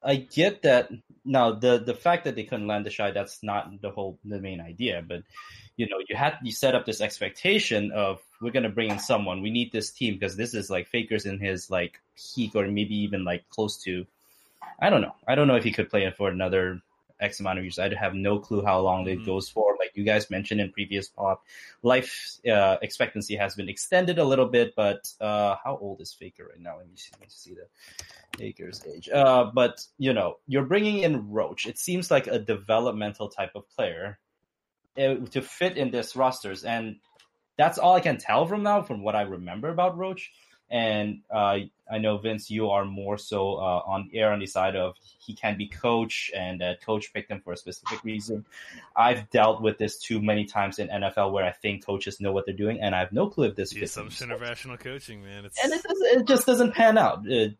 I 0.02 0.16
get 0.16 0.62
that. 0.62 0.90
Now, 1.24 1.52
the 1.52 1.78
the 1.78 1.94
fact 1.94 2.24
that 2.24 2.34
they 2.34 2.44
couldn't 2.44 2.66
land 2.66 2.86
the 2.86 2.90
shot, 2.90 3.14
that's 3.14 3.42
not 3.42 3.80
the 3.80 3.90
whole 3.90 4.18
the 4.24 4.40
main 4.40 4.60
idea. 4.60 5.04
But 5.06 5.22
you 5.76 5.88
know, 5.88 5.98
you 6.08 6.16
had 6.16 6.38
you 6.42 6.52
set 6.52 6.74
up 6.74 6.86
this 6.86 7.00
expectation 7.00 7.92
of 7.92 8.20
we're 8.40 8.52
gonna 8.52 8.70
bring 8.70 8.90
in 8.90 8.98
someone. 8.98 9.42
We 9.42 9.50
need 9.50 9.72
this 9.72 9.90
team 9.90 10.14
because 10.14 10.36
this 10.36 10.54
is 10.54 10.70
like 10.70 10.88
Faker's 10.88 11.26
in 11.26 11.38
his 11.38 11.70
like 11.70 12.00
peak, 12.34 12.54
or 12.54 12.66
maybe 12.66 12.96
even 12.96 13.24
like 13.24 13.48
close 13.50 13.82
to. 13.84 14.06
I 14.80 14.88
don't 14.88 15.02
know. 15.02 15.14
I 15.28 15.34
don't 15.34 15.48
know 15.48 15.56
if 15.56 15.64
he 15.64 15.72
could 15.72 15.90
play 15.90 16.04
it 16.04 16.16
for 16.16 16.28
another 16.28 16.80
X 17.20 17.40
amount 17.40 17.58
of 17.58 17.64
years. 17.64 17.78
I 17.78 17.94
have 17.94 18.14
no 18.14 18.38
clue 18.38 18.64
how 18.64 18.80
long 18.80 19.04
Mhm. 19.04 19.12
it 19.12 19.26
goes 19.26 19.48
for. 19.48 19.76
Like 19.78 19.92
you 19.94 20.04
guys 20.04 20.30
mentioned 20.30 20.60
in 20.60 20.72
previous 20.72 21.08
pop, 21.08 21.44
life 21.82 22.38
uh, 22.50 22.76
expectancy 22.82 23.36
has 23.36 23.54
been 23.54 23.68
extended 23.68 24.18
a 24.18 24.24
little 24.24 24.46
bit. 24.46 24.74
But 24.76 25.08
uh, 25.20 25.56
how 25.62 25.78
old 25.80 26.00
is 26.00 26.12
Faker 26.12 26.46
right 26.48 26.60
now? 26.60 26.78
Let 26.78 26.88
me 26.88 26.96
see, 26.96 27.10
let 27.14 27.20
me 27.20 27.26
see 27.28 27.54
the 27.54 27.66
Faker's 28.38 28.84
age. 28.86 29.08
Uh, 29.08 29.50
but 29.52 29.84
you 29.98 30.12
know, 30.12 30.38
you're 30.46 30.64
bringing 30.64 30.98
in 30.98 31.30
Roach. 31.30 31.66
It 31.66 31.78
seems 31.78 32.10
like 32.10 32.26
a 32.26 32.38
developmental 32.38 33.28
type 33.28 33.52
of 33.54 33.68
player 33.68 34.18
uh, 34.98 35.14
to 35.30 35.42
fit 35.42 35.76
in 35.76 35.90
this 35.90 36.16
rosters, 36.16 36.64
and 36.64 36.96
that's 37.56 37.78
all 37.78 37.94
I 37.94 38.00
can 38.00 38.16
tell 38.16 38.46
from 38.46 38.62
now, 38.62 38.82
from 38.82 39.02
what 39.02 39.14
I 39.14 39.22
remember 39.22 39.68
about 39.68 39.96
Roach. 39.96 40.32
And 40.70 41.22
uh, 41.34 41.58
I 41.90 41.98
know 41.98 42.18
Vince, 42.18 42.50
you 42.50 42.70
are 42.70 42.84
more 42.84 43.18
so 43.18 43.56
uh, 43.56 43.82
on 43.86 44.10
air 44.14 44.32
on 44.32 44.38
the 44.38 44.46
side 44.46 44.76
of 44.76 44.94
he 45.18 45.34
can 45.34 45.56
be 45.56 45.66
coach, 45.66 46.30
and 46.34 46.62
uh, 46.62 46.74
coach 46.84 47.12
picked 47.12 47.30
him 47.30 47.40
for 47.40 47.52
a 47.52 47.56
specific 47.56 48.04
reason. 48.04 48.44
I've 48.94 49.28
dealt 49.30 49.60
with 49.60 49.78
this 49.78 49.98
too 49.98 50.22
many 50.22 50.44
times 50.44 50.78
in 50.78 50.88
NFL 50.88 51.32
where 51.32 51.44
I 51.44 51.50
think 51.50 51.84
coaches 51.84 52.20
know 52.20 52.30
what 52.30 52.46
they're 52.46 52.54
doing, 52.54 52.80
and 52.80 52.94
I 52.94 53.00
have 53.00 53.12
no 53.12 53.28
clue 53.28 53.46
if 53.46 53.56
this 53.56 53.70
The 53.70 53.82
assumption 53.82 54.30
of 54.30 54.40
rational 54.40 54.76
coaching, 54.76 55.22
man. 55.22 55.44
It's 55.44 55.62
and 55.62 55.72
it, 55.72 55.82
does, 55.82 56.00
it 56.00 56.26
just 56.26 56.46
doesn't 56.46 56.72
pan 56.72 56.96
out. 56.96 57.26
It, 57.26 57.56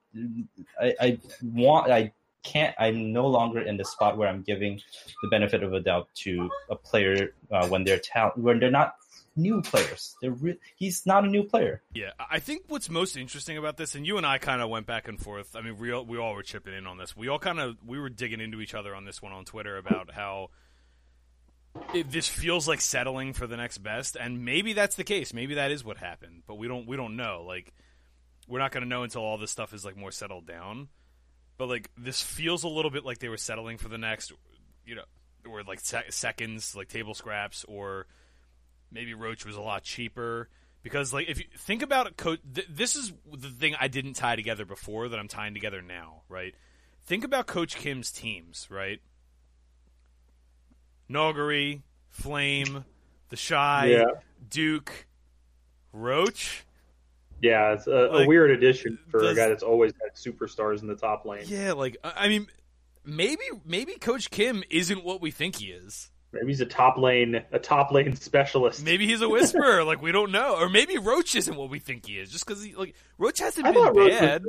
I, 0.80 0.94
I 1.00 1.18
want, 1.42 1.90
I 1.90 2.12
can't. 2.44 2.74
I'm 2.78 3.12
no 3.12 3.26
longer 3.26 3.60
in 3.60 3.76
the 3.76 3.84
spot 3.84 4.16
where 4.16 4.28
I'm 4.28 4.42
giving 4.42 4.80
the 5.22 5.28
benefit 5.28 5.62
of 5.62 5.72
a 5.72 5.80
doubt 5.80 6.08
to 6.22 6.48
a 6.70 6.76
player 6.76 7.34
uh, 7.50 7.66
when 7.68 7.84
they're 7.84 7.98
talent 7.98 8.38
when 8.38 8.60
they're 8.60 8.70
not 8.70 8.94
new 9.36 9.62
players. 9.62 10.16
Re- 10.22 10.58
he's 10.76 11.06
not 11.06 11.24
a 11.24 11.28
new 11.28 11.44
player. 11.44 11.82
Yeah, 11.94 12.10
I 12.18 12.38
think 12.40 12.64
what's 12.68 12.90
most 12.90 13.16
interesting 13.16 13.56
about 13.56 13.76
this, 13.76 13.94
and 13.94 14.06
you 14.06 14.16
and 14.16 14.26
I 14.26 14.38
kind 14.38 14.60
of 14.62 14.68
went 14.68 14.86
back 14.86 15.08
and 15.08 15.20
forth. 15.20 15.56
I 15.56 15.62
mean, 15.62 15.78
we 15.78 15.92
all, 15.92 16.04
we 16.04 16.18
all 16.18 16.34
were 16.34 16.42
chipping 16.42 16.74
in 16.74 16.86
on 16.86 16.98
this. 16.98 17.16
We 17.16 17.28
all 17.28 17.38
kind 17.38 17.60
of 17.60 17.76
we 17.86 17.98
were 17.98 18.08
digging 18.08 18.40
into 18.40 18.60
each 18.60 18.74
other 18.74 18.94
on 18.94 19.04
this 19.04 19.22
one 19.22 19.32
on 19.32 19.44
Twitter 19.44 19.76
about 19.76 20.12
how 20.12 20.50
it, 21.94 22.10
this 22.10 22.28
feels 22.28 22.66
like 22.66 22.80
settling 22.80 23.32
for 23.32 23.46
the 23.46 23.56
next 23.56 23.78
best, 23.78 24.16
and 24.16 24.44
maybe 24.44 24.72
that's 24.72 24.96
the 24.96 25.04
case. 25.04 25.32
Maybe 25.32 25.54
that 25.54 25.70
is 25.70 25.84
what 25.84 25.96
happened, 25.96 26.42
but 26.46 26.56
we 26.56 26.68
don't 26.68 26.86
we 26.86 26.96
don't 26.96 27.16
know. 27.16 27.44
Like, 27.46 27.72
we're 28.48 28.58
not 28.58 28.72
going 28.72 28.82
to 28.82 28.88
know 28.88 29.02
until 29.02 29.22
all 29.22 29.38
this 29.38 29.50
stuff 29.50 29.72
is 29.72 29.84
like 29.84 29.96
more 29.96 30.10
settled 30.10 30.46
down. 30.46 30.88
But 31.56 31.68
like, 31.68 31.90
this 31.96 32.22
feels 32.22 32.64
a 32.64 32.68
little 32.68 32.90
bit 32.90 33.04
like 33.04 33.18
they 33.18 33.28
were 33.28 33.36
settling 33.36 33.76
for 33.76 33.88
the 33.88 33.98
next, 33.98 34.32
you 34.86 34.94
know, 34.94 35.04
or 35.46 35.62
like 35.62 35.80
sec- 35.80 36.12
seconds, 36.12 36.74
like 36.74 36.88
table 36.88 37.14
scraps, 37.14 37.64
or 37.68 38.06
maybe 38.90 39.14
Roach 39.14 39.44
was 39.46 39.56
a 39.56 39.60
lot 39.60 39.82
cheaper 39.82 40.48
because 40.82 41.12
like 41.12 41.28
if 41.28 41.38
you 41.38 41.44
think 41.56 41.82
about 41.82 42.06
it, 42.06 42.16
coach, 42.16 42.40
th- 42.54 42.68
this 42.70 42.96
is 42.96 43.12
the 43.32 43.48
thing 43.48 43.74
I 43.80 43.88
didn't 43.88 44.14
tie 44.14 44.36
together 44.36 44.64
before 44.64 45.08
that 45.08 45.18
I'm 45.18 45.28
tying 45.28 45.54
together 45.54 45.82
now, 45.82 46.22
right? 46.28 46.54
Think 47.04 47.24
about 47.24 47.46
Coach 47.46 47.76
Kim's 47.76 48.10
teams, 48.12 48.66
right? 48.70 49.00
Nuguri, 51.10 51.82
Flame, 52.08 52.84
The 53.30 53.36
Shy, 53.36 53.86
Yeah. 53.86 54.04
Duke, 54.48 55.06
Roach. 55.92 56.64
Yeah, 57.42 57.72
it's 57.72 57.86
a, 57.86 57.90
a 57.92 58.26
weird 58.26 58.50
addition 58.50 58.98
for 59.10 59.20
does- 59.20 59.32
a 59.32 59.40
guy 59.40 59.48
that's 59.48 59.62
always 59.62 59.92
had 60.02 60.14
superstars 60.14 60.82
in 60.82 60.88
the 60.88 60.94
top 60.96 61.24
lane. 61.24 61.44
Yeah, 61.46 61.72
like 61.72 61.96
I 62.04 62.12
I 62.26 62.28
mean, 62.28 62.46
maybe 63.04 63.42
maybe 63.64 63.94
Coach 63.94 64.30
Kim 64.30 64.62
isn't 64.70 65.02
what 65.04 65.20
we 65.22 65.30
think 65.30 65.56
he 65.56 65.66
is. 65.66 66.10
Maybe 66.32 66.46
he's 66.48 66.60
a 66.60 66.66
top 66.66 66.96
lane, 66.96 67.42
a 67.52 67.58
top 67.58 67.90
lane 67.92 68.14
specialist. 68.16 68.84
Maybe 68.84 69.06
he's 69.06 69.20
a 69.20 69.28
whisperer, 69.28 69.82
like 69.90 70.00
we 70.00 70.12
don't 70.12 70.30
know, 70.32 70.56
or 70.56 70.68
maybe 70.68 70.96
Roach 70.98 71.34
isn't 71.34 71.56
what 71.56 71.70
we 71.70 71.78
think 71.80 72.06
he 72.06 72.18
is, 72.18 72.30
just 72.30 72.46
because 72.46 72.62
he 72.62 72.74
like 72.74 72.94
Roach 73.18 73.38
hasn't 73.40 73.66
I 73.66 73.72
been 73.72 73.82
Roach 73.82 73.94
was- 73.96 74.08
bad. 74.20 74.44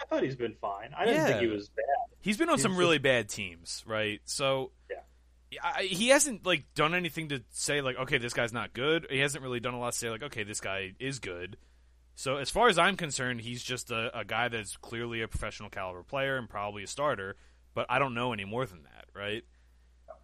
I 0.00 0.04
thought 0.08 0.22
he's 0.22 0.36
been 0.36 0.54
fine. 0.60 0.90
I 0.96 1.04
didn't 1.04 1.26
think 1.26 1.40
he 1.40 1.46
was 1.48 1.68
bad. 1.68 1.84
He's 2.20 2.38
been 2.38 2.48
on 2.48 2.54
He's 2.54 2.62
some 2.62 2.72
just- 2.72 2.78
really 2.78 2.98
bad 2.98 3.28
teams, 3.28 3.82
right? 3.86 4.20
So 4.24 4.70
Yeah. 4.90 5.58
I, 5.62 5.82
he 5.84 6.08
hasn't 6.08 6.46
like 6.46 6.64
done 6.74 6.94
anything 6.94 7.28
to 7.30 7.42
say 7.50 7.80
like, 7.82 7.96
okay, 7.98 8.16
this 8.18 8.32
guy's 8.32 8.52
not 8.52 8.72
good. 8.72 9.06
He 9.10 9.18
hasn't 9.18 9.42
really 9.42 9.60
done 9.60 9.74
a 9.74 9.78
lot 9.80 9.92
to 9.92 9.98
say 9.98 10.08
like, 10.10 10.22
okay, 10.22 10.42
this 10.44 10.60
guy 10.60 10.92
is 11.00 11.18
good. 11.18 11.56
So 12.14 12.36
as 12.36 12.48
far 12.50 12.68
as 12.68 12.78
I'm 12.78 12.96
concerned, 12.96 13.42
he's 13.42 13.62
just 13.62 13.90
a, 13.90 14.16
a 14.18 14.24
guy 14.24 14.48
that's 14.48 14.76
clearly 14.78 15.20
a 15.22 15.28
professional 15.28 15.68
caliber 15.70 16.02
player 16.02 16.36
and 16.36 16.48
probably 16.48 16.82
a 16.82 16.86
starter. 16.86 17.36
But 17.74 17.86
I 17.90 17.98
don't 17.98 18.14
know 18.14 18.32
any 18.32 18.44
more 18.44 18.64
than 18.66 18.82
that, 18.84 19.04
right? 19.14 19.42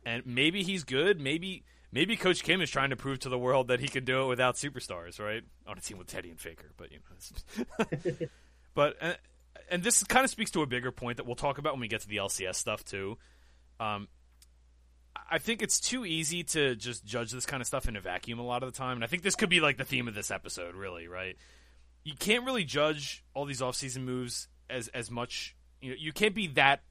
And 0.06 0.24
maybe 0.26 0.62
he's 0.62 0.84
good. 0.84 1.20
Maybe 1.20 1.64
maybe 1.92 2.16
Coach 2.16 2.42
Kim 2.42 2.60
is 2.60 2.70
trying 2.70 2.90
to 2.90 2.96
prove 2.96 3.20
to 3.20 3.28
the 3.28 3.38
world 3.38 3.68
that 3.68 3.80
he 3.80 3.88
can 3.88 4.04
do 4.04 4.22
it 4.22 4.26
without 4.26 4.56
superstars, 4.56 5.18
right? 5.18 5.42
On 5.66 5.78
a 5.78 5.80
team 5.80 5.96
with 5.96 6.08
Teddy 6.08 6.30
and 6.30 6.38
Faker, 6.38 6.70
but 6.76 6.90
you 6.92 6.98
know. 6.98 8.26
but 8.74 8.96
uh, 9.00 9.12
and 9.70 9.82
this 9.82 10.02
kind 10.04 10.24
of 10.24 10.30
speaks 10.30 10.50
to 10.50 10.62
a 10.62 10.66
bigger 10.66 10.92
point 10.92 11.16
that 11.16 11.26
we'll 11.26 11.36
talk 11.36 11.58
about 11.58 11.72
when 11.72 11.80
we 11.80 11.88
get 11.88 12.02
to 12.02 12.08
the 12.08 12.16
LCS 12.16 12.56
stuff 12.56 12.84
too. 12.84 13.16
Um, 13.80 14.08
I 15.30 15.38
think 15.38 15.62
it's 15.62 15.80
too 15.80 16.04
easy 16.04 16.42
to 16.44 16.74
just 16.74 17.04
judge 17.04 17.30
this 17.30 17.46
kind 17.46 17.60
of 17.60 17.66
stuff 17.66 17.88
in 17.88 17.96
a 17.96 18.00
vacuum 18.00 18.38
a 18.38 18.44
lot 18.44 18.62
of 18.62 18.72
the 18.72 18.76
time, 18.76 18.96
and 18.96 19.04
I 19.04 19.06
think 19.06 19.22
this 19.22 19.36
could 19.36 19.48
be 19.48 19.60
like 19.60 19.78
the 19.78 19.84
theme 19.84 20.08
of 20.08 20.14
this 20.14 20.30
episode, 20.30 20.74
really, 20.74 21.08
right? 21.08 21.36
You 22.02 22.14
can't 22.18 22.44
really 22.44 22.64
judge 22.64 23.24
all 23.32 23.46
these 23.46 23.60
offseason 23.60 24.02
moves 24.02 24.48
as 24.68 24.88
as 24.88 25.10
much. 25.10 25.56
You 25.80 25.90
know, 25.90 25.96
you 25.98 26.12
can't 26.12 26.34
be 26.34 26.48
that 26.48 26.82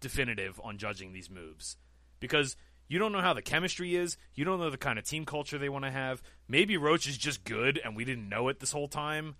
definitive 0.00 0.60
on 0.62 0.78
judging 0.78 1.12
these 1.12 1.30
moves 1.30 1.76
because 2.20 2.56
you 2.88 2.98
don't 2.98 3.12
know 3.12 3.20
how 3.20 3.32
the 3.32 3.42
chemistry 3.42 3.96
is. 3.96 4.16
You 4.34 4.44
don't 4.44 4.60
know 4.60 4.70
the 4.70 4.76
kind 4.76 4.98
of 4.98 5.04
team 5.04 5.24
culture 5.24 5.58
they 5.58 5.68
want 5.68 5.84
to 5.84 5.90
have. 5.90 6.22
Maybe 6.48 6.76
Roach 6.76 7.08
is 7.08 7.18
just 7.18 7.44
good, 7.44 7.80
and 7.84 7.96
we 7.96 8.04
didn't 8.04 8.28
know 8.28 8.48
it 8.48 8.60
this 8.60 8.72
whole 8.72 8.88
time. 8.88 9.36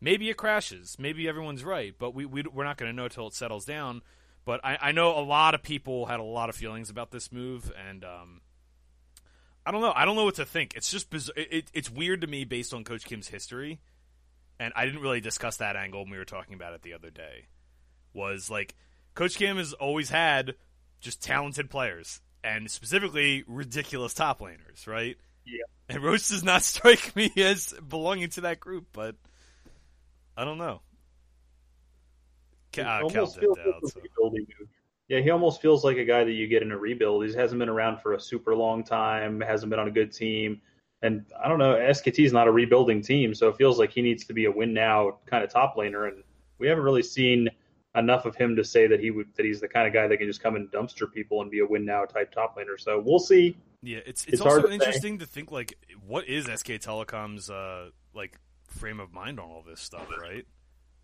Maybe 0.00 0.28
it 0.28 0.36
crashes. 0.36 0.96
Maybe 0.98 1.28
everyone's 1.28 1.64
right, 1.64 1.94
but 1.98 2.14
we, 2.14 2.26
we 2.26 2.42
we're 2.42 2.64
not 2.64 2.76
going 2.76 2.90
to 2.90 2.96
know 2.96 3.08
till 3.08 3.28
it 3.28 3.34
settles 3.34 3.64
down. 3.64 4.02
But 4.44 4.60
I, 4.64 4.76
I 4.80 4.92
know 4.92 5.18
a 5.18 5.24
lot 5.24 5.54
of 5.54 5.62
people 5.62 6.06
had 6.06 6.20
a 6.20 6.24
lot 6.24 6.48
of 6.48 6.56
feelings 6.56 6.90
about 6.90 7.10
this 7.10 7.32
move, 7.32 7.72
and 7.88 8.04
um, 8.04 8.40
I 9.64 9.70
don't 9.70 9.80
know. 9.80 9.92
I 9.94 10.04
don't 10.04 10.16
know 10.16 10.24
what 10.24 10.34
to 10.34 10.44
think. 10.44 10.74
It's 10.74 10.90
just 10.90 11.10
bizarre. 11.10 11.34
It, 11.36 11.48
it, 11.50 11.70
it's 11.72 11.90
weird 11.90 12.20
to 12.22 12.26
me 12.26 12.44
based 12.44 12.74
on 12.74 12.84
Coach 12.84 13.04
Kim's 13.04 13.28
history, 13.28 13.80
and 14.58 14.72
I 14.76 14.84
didn't 14.84 15.00
really 15.00 15.20
discuss 15.20 15.56
that 15.58 15.76
angle 15.76 16.02
when 16.02 16.10
we 16.10 16.18
were 16.18 16.24
talking 16.24 16.54
about 16.54 16.74
it 16.74 16.82
the 16.82 16.92
other 16.92 17.10
day. 17.10 17.46
Was 18.12 18.50
like 18.50 18.74
Coach 19.14 19.36
Kim 19.36 19.56
has 19.56 19.72
always 19.72 20.10
had 20.10 20.56
just 21.04 21.22
talented 21.22 21.70
players, 21.70 22.20
and 22.42 22.68
specifically 22.70 23.44
ridiculous 23.46 24.14
top 24.14 24.40
laners, 24.40 24.86
right? 24.86 25.16
Yeah. 25.46 25.64
And 25.88 26.02
Roach 26.02 26.28
does 26.28 26.42
not 26.42 26.62
strike 26.64 27.14
me 27.14 27.30
as 27.36 27.72
belonging 27.86 28.30
to 28.30 28.40
that 28.42 28.58
group, 28.58 28.86
but 28.92 29.14
I 30.36 30.44
don't 30.44 30.58
know. 30.58 30.80
Uh, 32.76 32.82
Cal 32.82 33.02
almost 33.04 33.38
feels 33.38 33.58
like 33.58 33.66
out, 33.68 33.86
so. 33.86 34.34
Yeah, 35.06 35.20
he 35.20 35.30
almost 35.30 35.60
feels 35.60 35.84
like 35.84 35.98
a 35.98 36.04
guy 36.04 36.24
that 36.24 36.32
you 36.32 36.48
get 36.48 36.62
in 36.62 36.72
a 36.72 36.78
rebuild. 36.78 37.26
He 37.26 37.34
hasn't 37.34 37.58
been 37.58 37.68
around 37.68 38.00
for 38.00 38.14
a 38.14 38.20
super 38.20 38.56
long 38.56 38.82
time, 38.82 39.40
hasn't 39.40 39.70
been 39.70 39.78
on 39.78 39.86
a 39.86 39.92
good 39.92 40.10
team. 40.12 40.60
And 41.02 41.26
I 41.42 41.48
don't 41.48 41.58
know, 41.58 41.74
SKT 41.74 42.24
is 42.24 42.32
not 42.32 42.48
a 42.48 42.50
rebuilding 42.50 43.02
team, 43.02 43.34
so 43.34 43.48
it 43.48 43.56
feels 43.56 43.78
like 43.78 43.92
he 43.92 44.00
needs 44.00 44.24
to 44.24 44.32
be 44.32 44.46
a 44.46 44.50
win 44.50 44.72
now 44.72 45.18
kind 45.26 45.44
of 45.44 45.50
top 45.50 45.76
laner. 45.76 46.08
And 46.08 46.24
we 46.58 46.66
haven't 46.66 46.82
really 46.82 47.02
seen 47.02 47.50
enough 47.96 48.24
of 48.26 48.34
him 48.36 48.56
to 48.56 48.64
say 48.64 48.86
that 48.88 49.00
he 49.00 49.10
would 49.10 49.28
that 49.36 49.44
he's 49.46 49.60
the 49.60 49.68
kind 49.68 49.86
of 49.86 49.92
guy 49.92 50.06
that 50.08 50.16
can 50.16 50.26
just 50.26 50.42
come 50.42 50.56
and 50.56 50.70
dumpster 50.70 51.10
people 51.12 51.42
and 51.42 51.50
be 51.50 51.60
a 51.60 51.66
win 51.66 51.84
now 51.84 52.04
type 52.04 52.32
top 52.32 52.56
laner. 52.56 52.78
So 52.78 53.00
we'll 53.04 53.18
see. 53.18 53.56
Yeah, 53.82 53.98
it's 54.06 54.24
it's, 54.24 54.34
It's 54.34 54.40
also 54.40 54.62
to 54.62 54.68
say. 54.68 54.74
interesting 54.74 55.18
to 55.18 55.26
think 55.26 55.52
like 55.52 55.74
what 56.06 56.26
is 56.28 56.46
SK 56.46 56.72
Telecom's 56.80 57.50
uh 57.50 57.90
like 58.14 58.38
frame 58.68 59.00
of 59.00 59.12
mind 59.12 59.38
on 59.38 59.50
all 59.50 59.62
this 59.62 59.80
stuff, 59.80 60.08
right? 60.20 60.46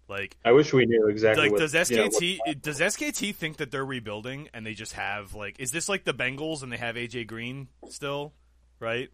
Like 0.09 0.37
I 0.45 0.53
wish 0.53 0.73
we 0.73 0.87
knew 0.87 1.09
exactly 1.09 1.45
like 1.45 1.53
what 1.53 1.59
does 1.59 1.73
you 1.89 1.97
know, 1.97 2.09
SKT 2.09 2.63
does 2.63 2.81
SKT 2.81 3.35
think 3.35 3.59
that 3.59 3.71
they're 3.71 3.85
rebuilding 3.85 4.49
and 4.53 4.67
they 4.67 4.75
just 4.75 4.95
have 4.95 5.35
like 5.35 5.61
is 5.61 5.71
this 5.71 5.89
like 5.89 6.05
the 6.05 6.15
Bengals 6.15 6.63
and 6.63 6.73
they 6.73 6.77
have 6.79 6.97
AJ 6.97 7.27
Green 7.27 7.69
still, 7.85 8.35
right? 8.81 9.11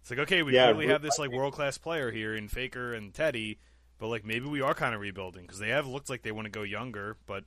It's 0.00 0.10
like 0.10 0.20
okay, 0.20 0.42
we 0.42 0.54
Yeah, 0.54 0.64
clearly 0.66 0.86
have 0.86 1.02
this 1.02 1.18
like 1.18 1.30
world 1.30 1.52
class 1.52 1.76
player 1.78 2.10
here 2.10 2.34
in 2.34 2.48
Faker 2.48 2.94
and 2.94 3.12
Teddy, 3.12 3.58
but 4.00 4.08
like 4.08 4.24
maybe 4.24 4.46
we 4.46 4.60
are 4.62 4.74
kind 4.74 4.94
of 4.94 5.00
rebuilding 5.00 5.42
because 5.42 5.58
they 5.60 5.68
have 5.68 5.86
looked 5.86 6.10
like 6.10 6.22
they 6.22 6.32
want 6.32 6.46
to 6.46 6.50
go 6.50 6.62
younger, 6.62 7.16
but 7.26 7.44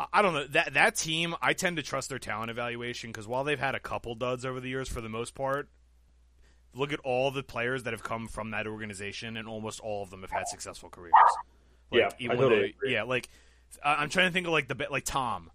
I- 0.00 0.06
I 0.14 0.22
don't 0.22 0.34
know 0.34 0.46
that 0.48 0.74
that 0.74 0.96
team. 0.96 1.34
I 1.40 1.52
tend 1.52 1.76
to 1.76 1.82
trust 1.82 2.08
their 2.08 2.18
talent 2.18 2.50
evaluation 2.50 3.12
because 3.12 3.28
while 3.28 3.44
they've 3.44 3.58
had 3.60 3.74
a 3.74 3.80
couple 3.80 4.14
duds 4.14 4.44
over 4.44 4.58
the 4.60 4.68
years, 4.68 4.88
for 4.88 5.00
the 5.00 5.08
most 5.08 5.34
part, 5.34 5.68
look 6.74 6.92
at 6.92 7.00
all 7.00 7.30
the 7.30 7.42
players 7.42 7.84
that 7.84 7.92
have 7.92 8.02
come 8.02 8.28
from 8.28 8.50
that 8.50 8.66
organization, 8.66 9.36
and 9.36 9.46
almost 9.48 9.80
all 9.80 10.02
of 10.02 10.10
them 10.10 10.22
have 10.22 10.30
had 10.30 10.46
successful 10.48 10.90
careers. 10.90 11.14
Like, 11.90 12.00
Yeah, 12.00 12.08
even 12.18 12.36
I 12.36 12.40
totally 12.40 12.60
they- 12.62 12.68
agree. 12.70 12.92
Yeah, 12.92 13.02
like 13.04 13.28
I- 13.84 13.96
I'm 14.02 14.08
trying 14.10 14.28
to 14.28 14.32
think 14.32 14.46
of 14.46 14.52
like 14.52 14.68
the 14.68 14.86
like 14.90 15.04
Tom, 15.04 15.50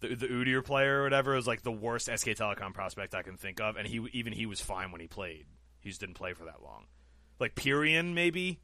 the 0.00 0.14
the 0.14 0.62
player 0.62 1.00
or 1.00 1.04
whatever 1.04 1.36
is 1.36 1.46
like 1.46 1.62
the 1.62 1.72
worst 1.72 2.08
SK 2.08 2.34
Telecom 2.34 2.74
prospect 2.74 3.14
I 3.14 3.22
can 3.22 3.36
think 3.36 3.60
of, 3.60 3.76
and 3.76 3.86
he 3.86 4.06
even 4.12 4.32
he 4.32 4.46
was 4.46 4.60
fine 4.60 4.92
when 4.92 5.00
he 5.00 5.06
played. 5.06 5.46
He 5.80 5.88
just 5.88 6.00
didn't 6.00 6.16
play 6.16 6.32
for 6.34 6.44
that 6.44 6.62
long. 6.62 6.86
Like 7.38 7.54
Pyrian 7.54 8.12
maybe, 8.12 8.60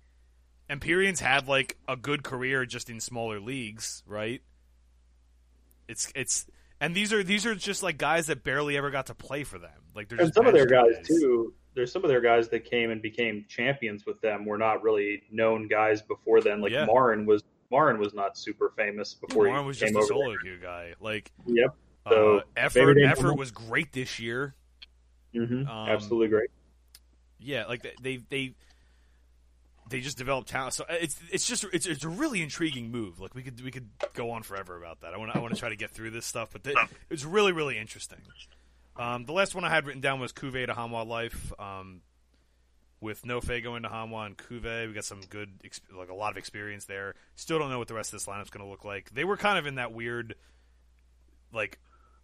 and 0.68 0.80
Pyrian's 0.80 1.20
had 1.20 1.48
like 1.48 1.76
a 1.88 1.96
good 1.96 2.22
career 2.22 2.64
just 2.66 2.90
in 2.90 3.00
smaller 3.00 3.40
leagues, 3.40 4.02
right? 4.06 4.42
It's 5.88 6.10
it's 6.14 6.46
and 6.80 6.94
these 6.94 7.12
are 7.12 7.22
these 7.22 7.46
are 7.46 7.54
just 7.54 7.82
like 7.82 7.98
guys 7.98 8.26
that 8.26 8.42
barely 8.44 8.76
ever 8.76 8.90
got 8.90 9.06
to 9.06 9.14
play 9.14 9.44
for 9.44 9.58
them. 9.58 9.70
Like 9.94 10.08
they're 10.08 10.20
and 10.20 10.34
some 10.34 10.46
of 10.46 10.52
their 10.54 10.66
bench 10.66 10.96
guys 10.96 11.06
too. 11.06 11.54
There's 11.74 11.92
some 11.92 12.04
of 12.04 12.08
their 12.08 12.20
guys 12.22 12.48
that 12.48 12.64
came 12.64 12.90
and 12.90 13.02
became 13.02 13.44
champions 13.48 14.06
with 14.06 14.20
them. 14.20 14.44
Were 14.44 14.58
not 14.58 14.82
really 14.82 15.22
known 15.30 15.68
guys 15.68 16.02
before 16.02 16.40
then. 16.40 16.60
Like 16.60 16.72
Yeah. 16.72 16.86
Marin 16.86 17.26
was. 17.26 17.42
Marin 17.68 17.98
was 17.98 18.14
not 18.14 18.38
super 18.38 18.72
famous 18.76 19.14
before 19.14 19.46
Warren 19.48 19.62
he 19.62 19.66
was 19.66 19.78
just 19.80 19.92
a 19.92 20.02
solo 20.04 20.36
queue 20.40 20.56
guy. 20.62 20.94
Like 21.00 21.32
Yep. 21.46 21.74
So, 22.08 22.36
uh, 22.36 22.42
effort 22.56 22.96
effort 23.02 23.34
was 23.36 23.50
great 23.50 23.92
this 23.92 24.20
year. 24.20 24.54
hmm 25.34 25.66
Um, 25.66 25.88
Absolutely 25.88 26.28
great. 26.28 26.50
Yeah, 27.40 27.66
like 27.66 27.82
they- 28.00 28.18
they 28.28 28.54
they 29.88 30.00
just 30.00 30.18
developed 30.18 30.48
talent. 30.48 30.74
So 30.74 30.84
uh, 30.84 30.94
it's 31.00 31.18
it's 31.30 31.46
just 31.46 31.64
it's 31.72 31.86
it's 31.86 32.04
a 32.04 32.08
really 32.08 32.42
intriguing 32.42 32.90
move. 32.90 33.20
Like 33.20 33.34
we 33.34 33.42
could 33.42 33.62
we 33.62 33.70
could 33.70 33.88
go 34.14 34.30
on 34.32 34.42
forever 34.42 34.76
about 34.76 35.00
that. 35.00 35.14
I 35.14 35.18
want 35.18 35.34
I 35.34 35.38
want 35.38 35.54
to 35.54 35.60
try 35.60 35.68
to 35.68 35.76
get 35.76 35.90
through 35.90 36.10
this 36.10 36.26
stuff, 36.26 36.50
but 36.52 36.64
th- 36.64 36.76
it's 37.10 37.24
really 37.24 37.52
really 37.52 37.78
interesting. 37.78 38.18
Um, 38.96 39.24
the 39.24 39.32
last 39.32 39.54
one 39.54 39.64
I 39.64 39.70
had 39.70 39.86
written 39.86 40.00
down 40.00 40.20
was 40.20 40.32
CuVee 40.32 40.66
to 40.66 40.74
Hanwha 40.74 41.06
Life. 41.06 41.52
Um, 41.58 42.00
with 43.00 43.22
Nofe 43.22 43.62
going 43.62 43.82
to 43.82 43.88
Hanwha 43.88 44.26
and 44.26 44.36
CuVee, 44.36 44.88
we 44.88 44.94
got 44.94 45.04
some 45.04 45.20
good, 45.28 45.50
like 45.96 46.08
a 46.08 46.14
lot 46.14 46.30
of 46.30 46.38
experience 46.38 46.86
there. 46.86 47.14
Still 47.36 47.58
don't 47.58 47.70
know 47.70 47.78
what 47.78 47.88
the 47.88 47.94
rest 47.94 48.12
of 48.12 48.18
this 48.18 48.26
lineup's 48.26 48.50
going 48.50 48.64
to 48.64 48.70
look 48.70 48.84
like. 48.84 49.10
They 49.10 49.24
were 49.24 49.36
kind 49.36 49.58
of 49.58 49.66
in 49.66 49.74
that 49.74 49.92
weird, 49.92 50.34
like, 51.52 51.78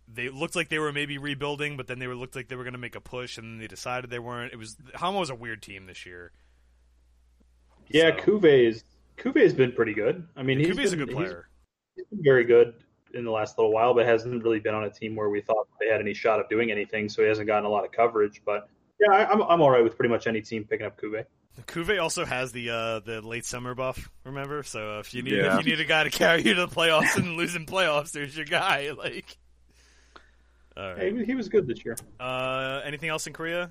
they 0.08 0.30
looked 0.30 0.56
like 0.56 0.70
they 0.70 0.78
were 0.78 0.92
maybe 0.92 1.18
rebuilding, 1.18 1.76
but 1.76 1.86
then 1.86 1.98
they 1.98 2.06
were 2.06 2.14
looked 2.14 2.34
like 2.34 2.48
they 2.48 2.56
were 2.56 2.64
going 2.64 2.72
to 2.72 2.78
make 2.78 2.96
a 2.96 3.00
push, 3.00 3.38
and 3.38 3.60
they 3.60 3.66
decided 3.66 4.10
they 4.10 4.18
weren't. 4.18 4.52
It 4.52 4.56
was 4.56 4.76
Hanwha 4.94 5.20
was 5.20 5.30
a 5.30 5.34
weird 5.34 5.62
team 5.62 5.86
this 5.86 6.04
year. 6.04 6.32
Yeah, 7.92 8.16
So- 8.16 8.22
CuVee's 8.38 8.84
CuVee's 9.18 9.52
been 9.54 9.72
pretty 9.72 9.94
good. 9.94 10.26
I 10.36 10.42
mean, 10.42 10.58
he's 10.58 10.68
CuVee's 10.68 10.92
a 10.92 10.96
been- 10.96 11.06
good 11.06 11.14
he's- 11.16 11.28
player. 11.28 11.48
He's 11.96 12.06
been 12.06 12.22
very 12.22 12.44
good 12.44 12.74
in 13.14 13.24
the 13.24 13.30
last 13.30 13.58
little 13.58 13.72
while, 13.72 13.92
but 13.94 14.06
hasn't 14.06 14.42
really 14.42 14.58
been 14.60 14.74
on 14.74 14.84
a 14.84 14.90
team 14.90 15.14
where 15.14 15.28
we 15.28 15.42
thought 15.42 15.68
they 15.78 15.88
had 15.88 16.00
any 16.00 16.14
shot 16.14 16.40
of 16.40 16.48
doing 16.48 16.70
anything. 16.70 17.08
So 17.10 17.20
he 17.22 17.28
hasn't 17.28 17.46
gotten 17.46 17.66
a 17.66 17.68
lot 17.68 17.84
of 17.84 17.92
coverage. 17.92 18.40
But 18.46 18.68
yeah, 18.98 19.12
I, 19.14 19.30
I'm 19.30 19.42
I'm 19.42 19.60
all 19.60 19.70
right 19.70 19.84
with 19.84 19.96
pretty 19.96 20.08
much 20.12 20.26
any 20.26 20.40
team 20.40 20.64
picking 20.64 20.86
up 20.86 20.98
CuVee. 21.00 21.24
CuVee 21.66 22.00
also 22.02 22.24
has 22.24 22.50
the 22.52 22.70
uh, 22.70 23.00
the 23.00 23.20
late 23.20 23.44
summer 23.44 23.74
buff. 23.74 24.10
Remember, 24.24 24.62
so 24.62 25.00
if 25.00 25.12
you 25.12 25.22
need 25.22 25.34
Yeah. 25.34 25.58
if 25.58 25.66
you 25.66 25.70
need 25.72 25.80
a 25.80 25.84
guy 25.84 26.04
to 26.04 26.10
carry 26.10 26.40
you 26.42 26.54
to 26.54 26.60
the 26.66 26.68
playoffs 26.74 27.16
and 27.16 27.36
losing 27.36 27.66
playoffs, 27.66 28.12
there's 28.12 28.34
your 28.34 28.46
guy. 28.46 28.90
Like, 28.96 29.36
all 30.74 30.94
Hey, 30.96 31.14
he, 31.14 31.24
he 31.26 31.34
was 31.34 31.50
good 31.50 31.66
this 31.66 31.84
year. 31.84 31.96
Uh, 32.18 32.80
anything 32.84 33.10
else 33.10 33.26
in 33.26 33.34
Korea? 33.34 33.70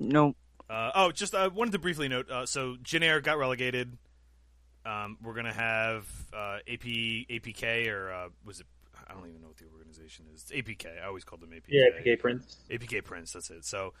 No, 0.00 0.34
Uh, 0.72 0.90
oh, 0.94 1.12
just 1.12 1.34
I 1.34 1.48
wanted 1.48 1.72
to 1.72 1.78
briefly 1.78 2.08
note. 2.08 2.30
Uh, 2.30 2.46
so 2.46 2.76
Jin 2.82 3.02
Air 3.02 3.20
got 3.20 3.36
relegated. 3.36 3.98
Um, 4.86 5.18
we're 5.22 5.34
gonna 5.34 5.52
have 5.52 6.06
uh, 6.32 6.58
AP 6.66 6.84
APK 7.28 7.92
or 7.92 8.10
uh, 8.10 8.28
was 8.46 8.60
it? 8.60 8.66
I 9.06 9.12
don't 9.12 9.28
even 9.28 9.42
know 9.42 9.48
what 9.48 9.58
the 9.58 9.66
organization 9.76 10.24
is. 10.34 10.46
It's 10.48 10.52
APK. 10.52 11.02
I 11.02 11.06
always 11.06 11.24
called 11.24 11.42
them 11.42 11.50
APK. 11.50 11.64
Yeah, 11.68 11.88
PK 12.00 12.18
Prince. 12.18 12.56
APK 12.70 13.04
Prince. 13.04 13.34
That's 13.34 13.50
it. 13.50 13.66
So, 13.66 13.92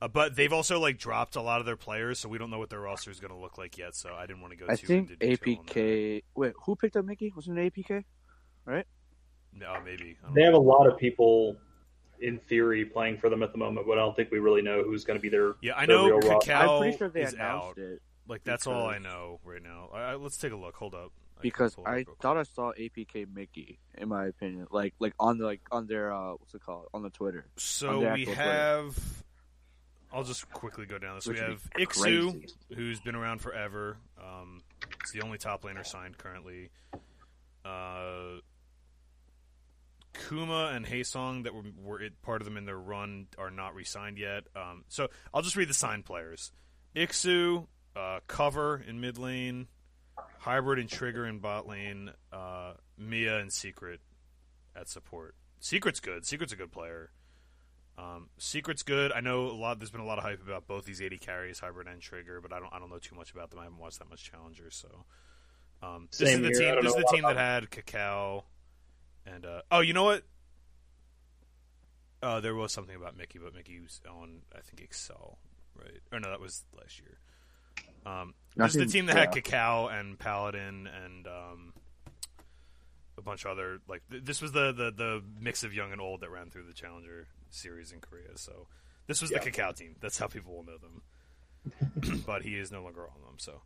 uh, 0.00 0.06
but 0.06 0.36
they've 0.36 0.52
also 0.52 0.78
like 0.78 0.98
dropped 0.98 1.34
a 1.34 1.42
lot 1.42 1.58
of 1.58 1.66
their 1.66 1.76
players, 1.76 2.20
so 2.20 2.28
we 2.28 2.38
don't 2.38 2.50
know 2.50 2.60
what 2.60 2.70
their 2.70 2.80
roster 2.80 3.10
is 3.10 3.18
going 3.18 3.32
to 3.32 3.38
look 3.38 3.58
like 3.58 3.76
yet. 3.76 3.96
So 3.96 4.14
I 4.14 4.26
didn't 4.26 4.40
want 4.40 4.52
to 4.52 4.56
go 4.56 4.66
I 4.70 4.76
too 4.76 4.86
think 4.86 5.10
into 5.10 5.16
detail 5.16 5.58
on 5.58 5.66
that. 5.66 5.74
APK. 5.74 6.22
Wait, 6.36 6.52
who 6.64 6.76
picked 6.76 6.96
up 6.96 7.04
Mickey? 7.04 7.32
Wasn't 7.34 7.58
it 7.58 7.74
APK? 7.74 8.04
Right. 8.64 8.86
No, 9.52 9.74
maybe. 9.84 10.16
They 10.32 10.42
know. 10.42 10.46
have 10.46 10.54
a 10.54 10.62
lot 10.62 10.86
of 10.86 10.96
people 10.96 11.56
in 12.20 12.38
theory 12.38 12.84
playing 12.84 13.18
for 13.18 13.28
them 13.28 13.42
at 13.42 13.52
the 13.52 13.58
moment, 13.58 13.86
but 13.86 13.94
I 13.94 13.96
don't 14.00 14.14
think 14.14 14.30
we 14.30 14.38
really 14.38 14.62
know 14.62 14.82
who's 14.82 15.04
going 15.04 15.18
to 15.18 15.22
be 15.22 15.28
their. 15.28 15.54
Yeah, 15.62 15.72
I 15.76 15.86
their 15.86 15.96
know 15.96 16.06
real 16.06 16.18
roster. 16.20 16.52
Kakao 16.52 16.68
I'm 16.68 16.78
pretty 16.80 16.98
sure 16.98 17.08
they 17.08 17.22
is 17.22 17.34
announced 17.34 17.66
out. 17.66 17.78
it 17.78 18.02
Like 18.28 18.44
that's 18.44 18.66
all 18.66 18.86
I 18.86 18.98
know 18.98 19.40
right 19.44 19.62
now. 19.62 19.88
I, 19.92 20.00
I, 20.00 20.14
let's 20.16 20.36
take 20.36 20.52
a 20.52 20.56
look. 20.56 20.76
Hold 20.76 20.94
up. 20.94 21.12
I 21.38 21.42
because 21.42 21.74
pull 21.74 21.84
it 21.84 21.88
up 21.88 21.94
I 21.94 22.04
thought 22.20 22.36
I 22.36 22.42
saw 22.44 22.72
APK 22.78 23.26
Mickey. 23.34 23.78
In 23.98 24.08
my 24.08 24.26
opinion, 24.26 24.66
like 24.70 24.94
like 24.98 25.14
on 25.18 25.38
the 25.38 25.46
like 25.46 25.62
on 25.70 25.86
their 25.86 26.12
uh 26.12 26.32
what's 26.32 26.54
it 26.54 26.62
called 26.64 26.86
on 26.94 27.02
the 27.02 27.10
Twitter. 27.10 27.46
So 27.56 27.94
the 27.94 27.98
we 28.00 28.06
actual 28.06 28.34
player. 28.34 28.52
have. 28.52 29.22
I'll 30.12 30.24
just 30.24 30.50
quickly 30.50 30.86
go 30.86 30.98
down 30.98 31.14
this. 31.14 31.26
Which 31.26 31.38
we 31.38 31.44
have 31.44 31.62
be 31.76 31.86
Ikssu, 31.86 32.30
crazy. 32.32 32.46
who's 32.74 33.00
been 33.00 33.14
around 33.14 33.40
forever. 33.40 33.96
Um, 34.20 34.62
it's 35.00 35.12
the 35.12 35.22
only 35.22 35.38
top 35.38 35.62
laner 35.62 35.86
signed 35.86 36.18
currently. 36.18 36.70
Uh, 37.64 38.40
Kuma 40.12 40.72
and 40.74 40.86
Haesong 40.86 41.44
that 41.44 41.54
were, 41.54 41.62
were 41.76 42.02
it, 42.02 42.20
part 42.22 42.40
of 42.40 42.44
them 42.44 42.56
in 42.56 42.64
their 42.64 42.78
run 42.78 43.26
are 43.38 43.50
not 43.50 43.74
re-signed 43.74 44.18
yet. 44.18 44.44
Um, 44.56 44.84
so 44.88 45.08
I'll 45.32 45.42
just 45.42 45.56
read 45.56 45.68
the 45.68 45.74
signed 45.74 46.04
players: 46.04 46.52
Ikssu, 46.96 47.66
uh, 47.96 48.20
Cover 48.26 48.82
in 48.86 49.00
mid 49.00 49.18
lane, 49.18 49.68
Hybrid 50.38 50.78
and 50.78 50.88
Trigger 50.88 51.26
in 51.26 51.38
bot 51.38 51.66
lane, 51.66 52.10
uh, 52.32 52.74
Mia 52.98 53.38
and 53.38 53.52
Secret 53.52 54.00
at 54.74 54.88
support. 54.88 55.34
Secret's 55.60 56.00
good. 56.00 56.26
Secret's 56.26 56.52
a 56.52 56.56
good 56.56 56.72
player. 56.72 57.10
Um, 57.98 58.30
Secret's 58.38 58.82
good. 58.82 59.12
I 59.12 59.20
know 59.20 59.46
a 59.46 59.52
lot. 59.52 59.78
There's 59.78 59.90
been 59.90 60.00
a 60.00 60.06
lot 60.06 60.18
of 60.18 60.24
hype 60.24 60.42
about 60.42 60.66
both 60.66 60.86
these 60.86 61.02
AD 61.02 61.20
carries, 61.20 61.58
Hybrid 61.60 61.86
and 61.86 62.00
Trigger, 62.00 62.40
but 62.40 62.52
I 62.52 62.58
don't. 62.58 62.72
I 62.72 62.78
don't 62.78 62.90
know 62.90 62.98
too 62.98 63.14
much 63.14 63.32
about 63.32 63.50
them. 63.50 63.60
I 63.60 63.64
haven't 63.64 63.78
watched 63.78 63.98
that 63.98 64.08
much 64.08 64.24
Challengers, 64.30 64.76
so. 64.76 65.04
Um, 65.82 66.08
this 66.10 66.20
is 66.20 66.40
the 66.40 66.48
here. 66.48 66.74
Team. 66.74 66.84
This 66.84 66.94
is 66.94 67.02
the 67.02 67.08
team 67.12 67.22
that 67.22 67.36
had 67.36 67.70
Kakao, 67.70 68.44
and 69.26 69.44
uh, 69.46 69.62
oh, 69.70 69.80
you 69.80 69.92
know 69.92 70.04
what? 70.04 70.22
Uh, 72.22 72.40
there 72.40 72.54
was 72.54 72.72
something 72.72 72.94
about 72.96 73.16
Mickey, 73.16 73.38
but 73.38 73.54
Mickey 73.54 73.80
was 73.80 74.00
on, 74.08 74.42
I 74.54 74.60
think, 74.60 74.82
Excel, 74.82 75.38
right? 75.74 76.00
Or 76.12 76.20
no, 76.20 76.28
that 76.30 76.40
was 76.40 76.64
last 76.78 77.00
year. 77.00 77.18
Um, 78.04 78.34
this 78.56 78.74
is 78.74 78.86
the 78.86 78.92
team 78.92 79.06
that 79.06 79.16
had 79.16 79.34
yeah. 79.34 79.40
Kakao 79.42 79.98
and 79.98 80.18
Paladin 80.18 80.86
and 80.86 81.26
um, 81.26 81.72
a 83.16 83.22
bunch 83.22 83.44
of 83.44 83.52
other 83.52 83.80
like. 83.88 84.02
Th- 84.10 84.22
this 84.22 84.42
was 84.42 84.52
the, 84.52 84.72
the 84.72 84.90
the 84.90 85.22
mix 85.40 85.64
of 85.64 85.72
young 85.74 85.92
and 85.92 86.00
old 86.00 86.20
that 86.20 86.30
ran 86.30 86.50
through 86.50 86.64
the 86.66 86.72
Challenger 86.74 87.26
series 87.50 87.92
in 87.92 88.00
Korea. 88.00 88.36
So 88.36 88.66
this 89.06 89.22
was 89.22 89.30
Yeah. 89.30 89.38
the 89.38 89.50
Kakao 89.50 89.74
team. 89.74 89.96
That's 90.00 90.18
how 90.18 90.26
people 90.26 90.54
will 90.54 90.64
know 90.64 90.78
them. 90.78 92.22
but 92.26 92.42
he 92.42 92.56
is 92.56 92.70
no 92.72 92.82
longer 92.82 93.02
on 93.02 93.20
them. 93.24 93.34
So. 93.38 93.62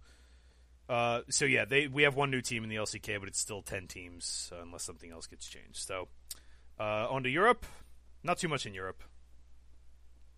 Uh, 0.89 1.23
so 1.31 1.45
yeah, 1.45 1.65
they 1.65 1.87
we 1.87 2.03
have 2.03 2.15
one 2.15 2.31
new 2.31 2.41
team 2.41 2.63
in 2.63 2.69
the 2.69 2.77
LCK, 2.77 3.19
but 3.19 3.29
it's 3.29 3.39
still 3.39 3.63
ten 3.63 3.87
teams 3.87 4.51
uh, 4.53 4.63
unless 4.63 4.83
something 4.83 5.11
else 5.11 5.27
gets 5.27 5.47
changed. 5.49 5.79
So, 5.79 6.09
uh, 6.79 7.09
on 7.09 7.23
to 7.23 7.31
Europe. 7.31 7.65
Not 8.23 8.39
too 8.39 8.49
much 8.49 8.67
in 8.67 8.75
Europe. 8.75 9.03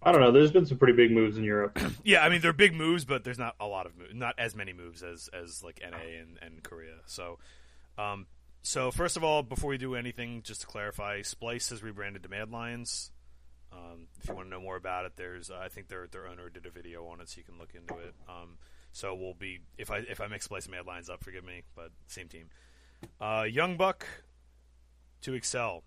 I 0.03 0.13
don't 0.13 0.21
know. 0.21 0.31
There's 0.31 0.53
been 0.53 0.67
some 0.67 0.79
pretty 0.79 0.93
big 0.93 1.11
moves 1.11 1.37
in 1.37 1.45
Europe. 1.45 1.79
Yeah, 2.05 2.25
I 2.25 2.29
mean 2.29 2.41
they're 2.41 2.53
big 2.53 2.75
moves, 2.75 3.05
but 3.05 3.25
there's 3.25 3.39
not 3.39 3.57
a 3.59 3.67
lot 3.67 3.87
of 3.87 3.97
moves, 3.97 4.15
not 4.15 4.37
as 4.39 4.55
many 4.55 4.73
moves 4.73 5.03
as 5.03 5.29
as 5.33 5.65
like 5.65 5.81
NA 5.83 6.21
and, 6.21 6.39
and 6.41 6.63
Korea. 6.63 6.99
So, 7.07 7.39
um, 7.99 8.27
so 8.63 8.93
first 8.93 9.17
of 9.17 9.25
all, 9.25 9.43
before 9.43 9.71
we 9.71 9.79
do 9.79 9.97
anything, 9.97 10.43
just 10.43 10.61
to 10.61 10.67
clarify, 10.69 11.23
Splyce 11.23 11.71
has 11.71 11.83
rebranded 11.83 12.23
to 12.23 12.29
Mad 12.29 12.53
Lions. 12.53 13.11
Um, 13.73 14.07
if 14.23 14.29
you 14.29 14.35
want 14.35 14.47
to 14.47 14.51
know 14.51 14.61
more 14.61 14.77
about 14.77 15.05
it, 15.05 15.13
there's 15.17 15.51
uh, 15.51 15.59
I 15.61 15.69
think 15.69 15.89
their 15.89 16.07
their 16.07 16.29
owner 16.29 16.49
did 16.49 16.67
a 16.67 16.71
video 16.71 17.07
on 17.07 17.21
it, 17.21 17.29
so 17.29 17.39
you 17.39 17.45
can 17.45 17.59
look 17.59 17.75
into 17.75 17.95
it. 17.95 18.15
Um, 18.29 18.59
so 18.97 19.15
we'll 19.15 19.35
be 19.35 19.61
if 19.77 19.91
I 19.91 19.99
if 19.99 20.23
I 20.23 20.25
and 20.25 20.33
Mad 20.71 20.87
Lions 20.87 21.11
up, 21.11 21.23
forgive 21.23 21.45
me, 21.45 21.63
but 21.75 21.91
same 22.07 22.29
team. 22.29 22.49
Uh, 23.21 23.45
Young 23.47 23.77
Buck 23.77 24.07
to 25.21 25.35
Excel. 25.35 25.83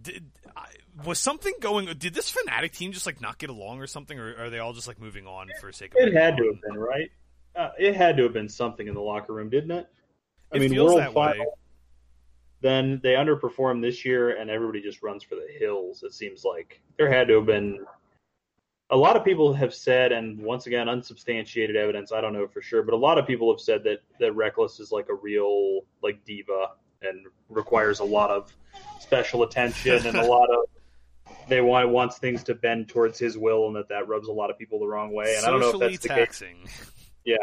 Did 0.00 0.30
I, 0.56 0.68
was 1.04 1.18
something 1.18 1.52
going? 1.60 1.86
Did 1.98 2.14
this 2.14 2.32
Fnatic 2.32 2.72
team 2.72 2.92
just 2.92 3.04
like 3.04 3.20
not 3.20 3.36
get 3.36 3.50
along 3.50 3.82
or 3.82 3.86
something, 3.86 4.18
or 4.18 4.34
are 4.44 4.48
they 4.48 4.60
all 4.60 4.72
just 4.72 4.88
like 4.88 4.98
moving 4.98 5.26
on 5.26 5.48
for 5.60 5.70
sake 5.72 5.92
of? 5.92 6.08
It 6.08 6.14
had 6.14 6.38
to 6.38 6.44
have 6.46 6.62
been 6.62 6.80
right. 6.80 7.10
Uh, 7.54 7.68
it 7.78 7.94
had 7.94 8.16
to 8.16 8.22
have 8.22 8.32
been 8.32 8.48
something 8.48 8.88
in 8.88 8.94
the 8.94 9.00
locker 9.02 9.34
room, 9.34 9.50
didn't 9.50 9.72
it? 9.72 9.86
I 10.50 10.56
It 10.56 10.60
mean, 10.70 10.82
World 10.82 11.00
that 11.00 11.12
way. 11.12 11.32
Final. 11.32 11.58
Then 12.62 13.00
they 13.02 13.12
underperformed 13.12 13.82
this 13.82 14.06
year, 14.06 14.38
and 14.38 14.48
everybody 14.48 14.80
just 14.80 15.02
runs 15.02 15.22
for 15.22 15.34
the 15.34 15.46
hills. 15.58 16.02
It 16.02 16.14
seems 16.14 16.44
like 16.44 16.80
there 16.96 17.12
had 17.12 17.28
to 17.28 17.34
have 17.34 17.46
been. 17.46 17.84
A 18.90 18.96
lot 18.96 19.16
of 19.16 19.24
people 19.24 19.52
have 19.52 19.74
said, 19.74 20.12
and 20.12 20.38
once 20.40 20.66
again, 20.66 20.88
unsubstantiated 20.88 21.74
evidence. 21.74 22.12
I 22.12 22.20
don't 22.20 22.32
know 22.32 22.46
for 22.46 22.62
sure, 22.62 22.82
but 22.82 22.94
a 22.94 22.96
lot 22.96 23.18
of 23.18 23.26
people 23.26 23.52
have 23.52 23.60
said 23.60 23.82
that 23.84 24.00
that 24.20 24.32
Rekkles 24.32 24.80
is 24.80 24.92
like 24.92 25.08
a 25.08 25.14
real 25.14 25.80
like 26.02 26.24
diva 26.24 26.72
and 27.02 27.26
requires 27.48 27.98
a 27.98 28.04
lot 28.04 28.30
of 28.30 28.54
special 29.00 29.42
attention 29.42 30.06
and 30.06 30.16
a 30.16 30.26
lot 30.26 30.48
of 30.50 30.66
they 31.48 31.60
want 31.60 31.88
wants 31.90 32.18
things 32.18 32.42
to 32.44 32.54
bend 32.54 32.88
towards 32.88 33.18
his 33.18 33.36
will, 33.36 33.66
and 33.66 33.76
that 33.76 33.88
that 33.88 34.08
rubs 34.08 34.28
a 34.28 34.32
lot 34.32 34.50
of 34.50 34.58
people 34.58 34.78
the 34.78 34.86
wrong 34.86 35.12
way. 35.12 35.34
And 35.36 35.46
I 35.46 35.50
don't 35.50 35.60
know 35.60 35.66
if 35.66 35.72
Socially 35.72 35.96
that's 35.96 36.38
the 36.38 36.44
case. 36.54 36.92
Yeah, 37.24 37.38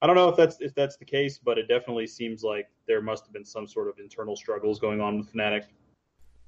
I 0.00 0.06
don't 0.06 0.16
know 0.16 0.30
if 0.30 0.36
that's 0.36 0.56
if 0.60 0.74
that's 0.74 0.96
the 0.96 1.04
case, 1.04 1.38
but 1.38 1.58
it 1.58 1.68
definitely 1.68 2.06
seems 2.06 2.42
like 2.42 2.68
there 2.86 3.02
must 3.02 3.26
have 3.26 3.32
been 3.34 3.44
some 3.44 3.68
sort 3.68 3.88
of 3.88 3.98
internal 3.98 4.36
struggles 4.36 4.80
going 4.80 5.02
on 5.02 5.18
with 5.18 5.32
Fnatic. 5.34 5.64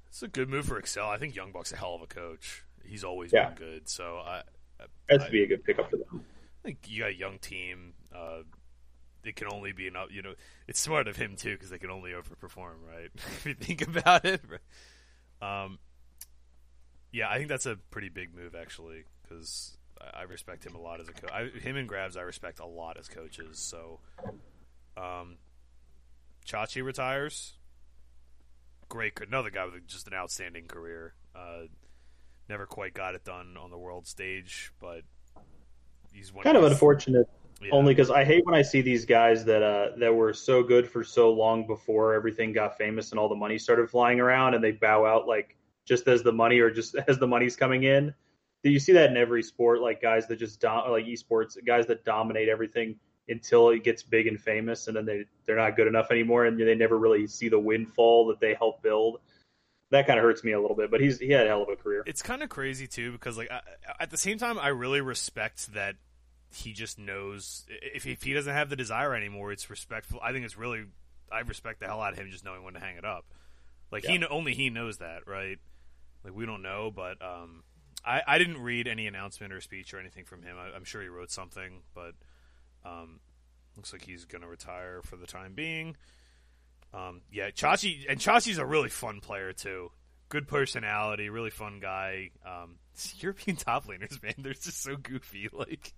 It's 0.07 0.23
a 0.23 0.27
good 0.27 0.49
move 0.49 0.65
for 0.65 0.79
Excel. 0.79 1.07
I 1.07 1.17
think 1.19 1.35
Young 1.35 1.51
Buck's 1.51 1.71
a 1.71 1.77
hell 1.77 1.93
of 1.93 2.01
a 2.01 2.07
coach. 2.07 2.63
He's 2.87 3.03
always 3.03 3.31
Yeah. 3.33 3.49
been 3.49 3.55
good. 3.57 3.89
So 3.89 4.17
I, 4.25 4.43
I, 4.79 4.85
Has 5.09 5.21
I 5.21 5.25
to 5.25 5.31
be 5.31 5.43
a 5.43 5.47
good 5.47 5.63
pickup 5.63 5.89
for 5.89 5.97
them. 5.97 6.25
think 6.63 6.79
you 6.87 6.99
got 7.01 7.09
a 7.11 7.15
young 7.15 7.37
team. 7.39 7.93
Uh, 8.13 8.43
it 9.23 9.35
can 9.35 9.47
only 9.51 9.71
be 9.71 9.87
enough. 9.87 10.07
You 10.11 10.21
know, 10.21 10.33
it's 10.67 10.79
smart 10.79 11.07
of 11.07 11.15
him 11.15 11.35
too 11.35 11.53
because 11.53 11.69
they 11.69 11.79
can 11.79 11.89
only 11.89 12.11
overperform, 12.11 12.75
right? 12.87 13.09
if 13.15 13.45
you 13.45 13.53
think 13.55 13.81
about 13.87 14.23
it. 14.25 14.41
Um, 15.41 15.79
yeah, 17.11 17.29
I 17.29 17.37
think 17.37 17.49
that's 17.49 17.65
a 17.65 17.77
pretty 17.91 18.09
big 18.09 18.35
move 18.35 18.55
actually 18.55 19.03
because 19.23 19.77
I, 20.01 20.21
I 20.21 20.23
respect 20.23 20.65
him 20.65 20.75
a 20.75 20.81
lot 20.81 20.99
as 20.99 21.07
a 21.09 21.13
coach. 21.13 21.53
Him 21.61 21.75
and 21.77 21.89
Grabbz, 21.89 22.17
I 22.17 22.21
respect 22.21 22.59
a 22.59 22.65
lot 22.65 22.97
as 22.97 23.07
coaches. 23.07 23.57
So, 23.59 23.99
um, 24.97 25.37
Chachi 26.45 26.83
retires. 26.83 27.53
Great, 28.87 29.19
another 29.19 29.49
guy 29.49 29.65
with 29.65 29.87
just 29.87 30.07
an 30.07 30.13
outstanding 30.13 30.67
career. 30.67 31.15
Uh, 31.35 31.63
never 32.49 32.65
quite 32.65 32.93
got 32.93 33.15
it 33.15 33.23
done 33.23 33.57
on 33.57 33.71
the 33.71 33.77
world 33.77 34.07
stage, 34.07 34.71
but 34.79 35.01
he's 36.13 36.33
one 36.33 36.43
Kind 36.43 36.57
of 36.57 36.63
he's- 36.63 36.73
unfortunate, 36.73 37.27
yeah. 37.61 37.69
only 37.71 37.93
because 37.93 38.11
I 38.11 38.23
hate 38.23 38.45
when 38.45 38.55
I 38.55 38.61
see 38.61 38.81
these 38.81 39.05
guys 39.05 39.45
that 39.45 39.63
uh, 39.63 39.97
that 39.97 40.13
were 40.13 40.33
so 40.33 40.63
good 40.63 40.87
for 40.89 41.03
so 41.03 41.31
long 41.31 41.65
before 41.67 42.13
everything 42.13 42.53
got 42.53 42.77
famous 42.77 43.11
and 43.11 43.19
all 43.19 43.29
the 43.29 43.35
money 43.35 43.57
started 43.57 43.89
flying 43.89 44.19
around, 44.19 44.53
and 44.53 44.63
they 44.63 44.71
bow 44.71 45.05
out 45.05 45.27
like 45.27 45.55
just 45.85 46.07
as 46.07 46.23
the 46.23 46.31
money 46.33 46.59
or 46.59 46.69
just 46.71 46.95
as 47.07 47.17
the 47.19 47.27
money's 47.27 47.55
coming 47.55 47.83
in. 47.83 48.13
Do 48.63 48.71
you 48.71 48.79
see 48.79 48.93
that 48.93 49.11
in 49.11 49.17
every 49.17 49.43
sport? 49.43 49.81
Like 49.81 50.01
guys 50.01 50.27
that 50.27 50.37
just 50.39 50.59
dom- 50.59 50.89
like 50.91 51.05
esports, 51.05 51.55
guys 51.65 51.85
that 51.87 52.03
dominate 52.03 52.49
everything 52.49 52.95
until 53.29 53.69
it 53.69 53.83
gets 53.83 54.03
big 54.03 54.27
and 54.27 54.39
famous, 54.39 54.87
and 54.87 54.95
then 54.95 55.05
they 55.05 55.25
they're 55.45 55.55
not 55.55 55.75
good 55.75 55.87
enough 55.87 56.11
anymore, 56.11 56.45
and 56.45 56.59
they 56.59 56.75
never 56.75 56.97
really 56.97 57.27
see 57.27 57.47
the 57.49 57.59
windfall 57.59 58.27
that 58.27 58.39
they 58.39 58.53
helped 58.55 58.81
build. 58.83 59.19
That 59.91 60.07
kind 60.07 60.17
of 60.19 60.23
hurts 60.25 60.43
me 60.43 60.51
a 60.51 60.59
little 60.59 60.75
bit, 60.75 60.89
but 60.91 60.99
he's 60.99 61.19
he 61.19 61.29
had 61.31 61.45
a 61.45 61.49
hell 61.49 61.61
of 61.63 61.69
a 61.69 61.75
career. 61.75 62.03
it's 62.05 62.21
kind 62.21 62.41
of 62.43 62.49
crazy 62.49 62.87
too 62.87 63.11
because 63.11 63.37
like 63.37 63.51
I, 63.51 63.61
at 63.99 64.09
the 64.09 64.17
same 64.17 64.37
time 64.37 64.57
i 64.59 64.69
really 64.69 64.99
respect 65.01 65.73
that 65.73 65.95
he 66.53 66.73
just 66.73 66.97
knows 66.97 67.65
if, 67.69 68.05
if 68.07 68.23
he 68.23 68.33
doesn't 68.33 68.53
have 68.53 68.69
the 68.69 68.75
desire 68.75 69.13
anymore 69.13 69.51
it's 69.51 69.69
respectful. 69.69 70.19
I 70.23 70.31
think 70.31 70.45
it's 70.45 70.57
really 70.57 70.85
i 71.31 71.39
respect 71.41 71.79
the 71.81 71.85
hell 71.87 72.01
out 72.01 72.13
of 72.13 72.19
him 72.19 72.29
just 72.31 72.43
knowing 72.45 72.63
when 72.63 72.73
to 72.75 72.79
hang 72.79 72.97
it 72.97 73.05
up. 73.05 73.25
Like 73.91 74.05
he 74.05 74.13
Yeah. 74.13 74.19
kn- 74.19 74.31
only 74.31 74.53
he 74.55 74.69
knows 74.69 74.97
that 74.97 75.27
right? 75.27 75.59
Like 76.23 76.33
we 76.35 76.45
don't 76.45 76.61
know 76.63 76.91
but 76.93 77.21
um 77.21 77.63
i 78.03 78.21
i 78.27 78.37
didn't 78.39 78.57
read 78.61 78.87
any 78.87 79.05
announcement 79.07 79.53
or 79.53 79.61
speech 79.61 79.93
or 79.93 79.99
anything 79.99 80.25
from 80.25 80.41
him. 80.41 80.55
I, 80.57 80.75
i'm 80.75 80.83
sure 80.85 81.01
he 81.01 81.07
wrote 81.09 81.29
something 81.31 81.81
but 81.93 82.13
um 82.83 83.19
looks 83.75 83.93
like 83.93 84.03
he's 84.03 84.25
gonna 84.25 84.47
retire 84.47 85.01
for 85.03 85.15
the 85.17 85.27
time 85.27 85.53
being 85.53 85.95
um, 86.95 87.21
yeah, 87.31 87.49
Chachi 87.49 88.05
and 88.09 88.19
Chachi's 88.19 88.57
a 88.57 88.65
really 88.65 88.89
fun 88.89 89.19
player 89.19 89.51
too. 89.51 89.91
Good 90.29 90.47
personality, 90.47 91.29
really 91.29 91.49
fun 91.49 91.79
guy. 91.81 92.31
Um, 92.45 92.75
European 93.17 93.57
top 93.57 93.85
laners, 93.85 94.21
man, 94.23 94.35
they're 94.37 94.53
just 94.53 94.81
so 94.81 94.95
goofy. 94.95 95.49
Like, 95.53 95.93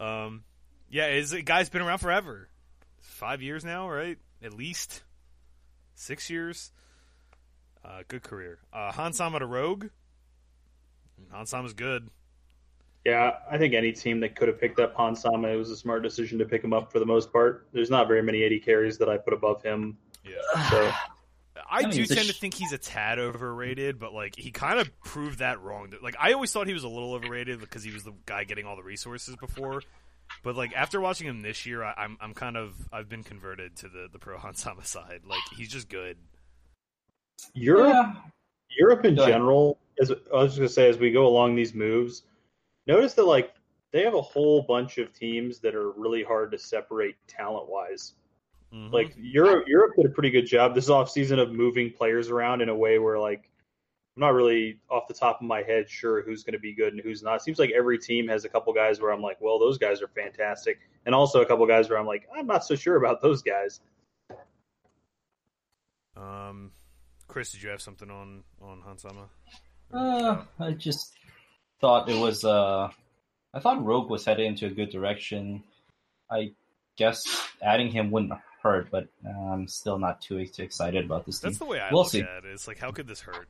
um, 0.00 0.44
yeah, 0.88 1.08
is 1.08 1.34
guy's 1.44 1.68
been 1.68 1.82
around 1.82 1.98
forever, 1.98 2.48
five 3.00 3.42
years 3.42 3.64
now, 3.64 3.88
right? 3.90 4.18
At 4.42 4.54
least 4.54 5.02
six 5.94 6.30
years. 6.30 6.72
Uh, 7.84 8.02
good 8.08 8.22
career. 8.22 8.58
Uh, 8.72 8.92
Hansama 8.92 9.40
to 9.40 9.46
Rogue. 9.46 9.86
Hansama's 11.32 11.74
good. 11.74 12.08
Yeah, 13.04 13.38
I 13.50 13.58
think 13.58 13.74
any 13.74 13.92
team 13.92 14.20
that 14.20 14.36
could 14.36 14.46
have 14.48 14.60
picked 14.60 14.78
up 14.78 14.96
Hansama, 14.96 15.52
it 15.52 15.56
was 15.56 15.70
a 15.70 15.76
smart 15.76 16.04
decision 16.04 16.38
to 16.38 16.44
pick 16.44 16.62
him 16.62 16.72
up 16.72 16.92
for 16.92 17.00
the 17.00 17.06
most 17.06 17.32
part. 17.32 17.66
There's 17.72 17.90
not 17.90 18.06
very 18.06 18.22
many 18.22 18.44
AD 18.44 18.64
carries 18.64 18.96
that 18.98 19.08
I 19.08 19.16
put 19.16 19.32
above 19.32 19.60
him. 19.62 19.98
Yeah. 20.24 20.68
So 20.70 20.92
I, 21.68 21.78
I 21.78 21.82
mean, 21.82 21.90
do 21.90 22.02
it's 22.02 22.12
a 22.12 22.14
tend 22.14 22.28
to 22.28 22.34
think 22.34 22.54
he's 22.54 22.72
a 22.72 22.78
tad 22.78 23.18
overrated, 23.18 23.98
but 23.98 24.14
like 24.14 24.36
he 24.36 24.50
kind 24.50 24.78
of 24.78 24.90
proved 25.00 25.40
that 25.40 25.60
wrong. 25.60 25.92
Like 26.00 26.14
I 26.20 26.32
always 26.32 26.52
thought 26.52 26.66
he 26.66 26.74
was 26.74 26.84
a 26.84 26.88
little 26.88 27.14
overrated 27.14 27.58
because 27.60 27.82
he 27.82 27.90
was 27.90 28.04
the 28.04 28.14
guy 28.24 28.44
getting 28.44 28.66
all 28.66 28.76
the 28.76 28.82
resources 28.82 29.34
before. 29.36 29.82
But 30.44 30.56
like 30.56 30.72
after 30.74 31.00
watching 31.00 31.26
him 31.26 31.42
this 31.42 31.66
year, 31.66 31.82
I, 31.82 31.94
I'm 31.96 32.16
I'm 32.20 32.34
kind 32.34 32.56
of 32.56 32.74
I've 32.92 33.08
been 33.08 33.24
converted 33.24 33.76
to 33.78 33.88
the 33.88 34.08
the 34.12 34.18
pro 34.18 34.38
Hansama 34.38 34.84
side. 34.86 35.22
Like 35.26 35.42
he's 35.56 35.68
just 35.68 35.88
good. 35.88 36.18
Europe, 37.54 37.92
Yeah. 37.92 38.14
Europe 38.78 39.04
in 39.04 39.16
general, 39.16 39.78
as 40.00 40.10
I 40.10 40.14
was 40.36 40.52
just 40.52 40.58
gonna 40.58 40.68
say, 40.68 40.88
as 40.88 40.98
we 40.98 41.10
go 41.10 41.26
along 41.26 41.56
these 41.56 41.74
moves, 41.74 42.22
notice 42.86 43.14
that 43.14 43.24
like 43.24 43.52
they 43.92 44.02
have 44.02 44.14
a 44.14 44.22
whole 44.22 44.62
bunch 44.62 44.98
of 44.98 45.12
teams 45.12 45.58
that 45.60 45.74
are 45.74 45.90
really 45.92 46.22
hard 46.22 46.50
to 46.52 46.58
separate 46.58 47.16
talent 47.28 47.68
wise. 47.68 48.14
Mhm. 48.72 48.92
Like 48.92 49.14
Europe, 49.18 49.64
Europe 49.68 49.92
did 49.96 50.06
a 50.06 50.08
pretty 50.08 50.30
good 50.30 50.46
job 50.46 50.74
this 50.74 50.88
offseason 50.88 51.38
of 51.38 51.52
moving 51.52 51.92
players 51.92 52.30
around 52.30 52.62
in 52.62 52.68
a 52.70 52.74
way 52.74 52.98
where 52.98 53.18
like 53.18 53.50
I'm 54.16 54.20
not 54.20 54.34
really 54.34 54.78
off 54.90 55.08
the 55.08 55.14
top 55.14 55.40
of 55.40 55.46
my 55.46 55.62
head 55.62 55.88
sure 55.88 56.22
who's 56.22 56.42
going 56.42 56.52
to 56.52 56.58
be 56.58 56.74
good 56.74 56.92
and 56.92 57.02
who's 57.02 57.22
not. 57.22 57.36
It 57.36 57.42
seems 57.42 57.58
like 57.58 57.70
every 57.70 57.98
team 57.98 58.28
has 58.28 58.44
a 58.44 58.48
couple 58.48 58.72
guys 58.74 59.00
where 59.00 59.10
I'm 59.10 59.22
like, 59.22 59.38
well, 59.40 59.58
those 59.58 59.78
guys 59.78 60.02
are 60.02 60.08
fantastic, 60.08 60.80
and 61.06 61.14
also 61.14 61.40
a 61.40 61.46
couple 61.46 61.66
guys 61.66 61.88
where 61.88 61.98
I'm 61.98 62.06
like, 62.06 62.28
I'm 62.36 62.46
not 62.46 62.64
so 62.64 62.74
sure 62.74 62.96
about 62.96 63.22
those 63.22 63.42
guys. 63.42 63.80
um, 66.14 66.72
Chris, 67.26 67.52
did 67.52 67.62
you 67.62 67.70
have 67.70 67.80
something 67.80 68.10
on 68.10 68.44
on 68.60 68.82
Hansama? 68.82 69.28
Uh, 69.92 70.44
I 70.58 70.72
just 70.72 71.14
thought 71.82 72.08
it 72.08 72.18
was. 72.18 72.44
Uh, 72.44 72.88
I 73.52 73.60
thought 73.60 73.84
Rogue 73.84 74.08
was 74.08 74.24
headed 74.24 74.46
into 74.46 74.64
a 74.66 74.70
good 74.70 74.88
direction. 74.90 75.62
I 76.30 76.52
guess 76.96 77.24
adding 77.62 77.90
him 77.90 78.10
wouldn't 78.10 78.32
hurt, 78.62 78.90
but 78.90 79.08
uh, 79.26 79.28
I'm 79.52 79.68
still 79.68 79.98
not 79.98 80.22
too 80.22 80.38
ex- 80.38 80.58
excited 80.58 81.04
about 81.04 81.26
this 81.26 81.40
team. 81.40 81.50
That's 81.50 81.58
the 81.58 81.66
way 81.66 81.80
I 81.80 81.90
We'll 81.92 82.02
look 82.04 82.12
see. 82.12 82.20
at 82.22 82.44
it. 82.44 82.52
It's 82.52 82.66
like, 82.66 82.78
how 82.78 82.92
could 82.92 83.06
this 83.06 83.20
hurt, 83.20 83.48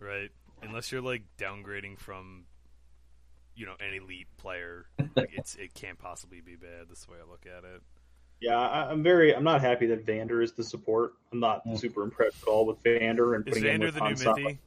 right? 0.00 0.30
Unless 0.62 0.90
you're 0.92 1.02
like 1.02 1.22
downgrading 1.38 1.98
from, 1.98 2.44
you 3.56 3.66
know, 3.66 3.74
an 3.80 3.92
elite 4.00 4.28
player, 4.38 4.86
like 5.16 5.30
it's 5.32 5.56
it 5.56 5.74
can't 5.74 5.98
possibly 5.98 6.40
be 6.40 6.54
bad. 6.56 6.86
That's 6.88 7.04
the 7.04 7.12
way 7.12 7.18
I 7.22 7.28
look 7.28 7.44
at 7.46 7.64
it. 7.64 7.82
Yeah, 8.40 8.56
I, 8.58 8.90
I'm 8.90 9.02
very. 9.02 9.34
I'm 9.36 9.44
not 9.44 9.60
happy 9.60 9.86
that 9.88 10.06
Vander 10.06 10.40
is 10.40 10.52
the 10.52 10.64
support. 10.64 11.12
I'm 11.32 11.40
not 11.40 11.64
Mm. 11.66 11.78
super 11.78 12.02
impressed 12.02 12.42
at 12.42 12.48
all 12.48 12.64
with 12.66 12.78
Vander 12.82 13.34
and 13.34 13.46
Is 13.46 13.54
putting 13.54 13.74
him 13.74 13.80
with 13.82 13.94
the 13.94 14.00
new 14.00 14.14
Hansama. 14.14 14.34
Mithy? 14.38 14.58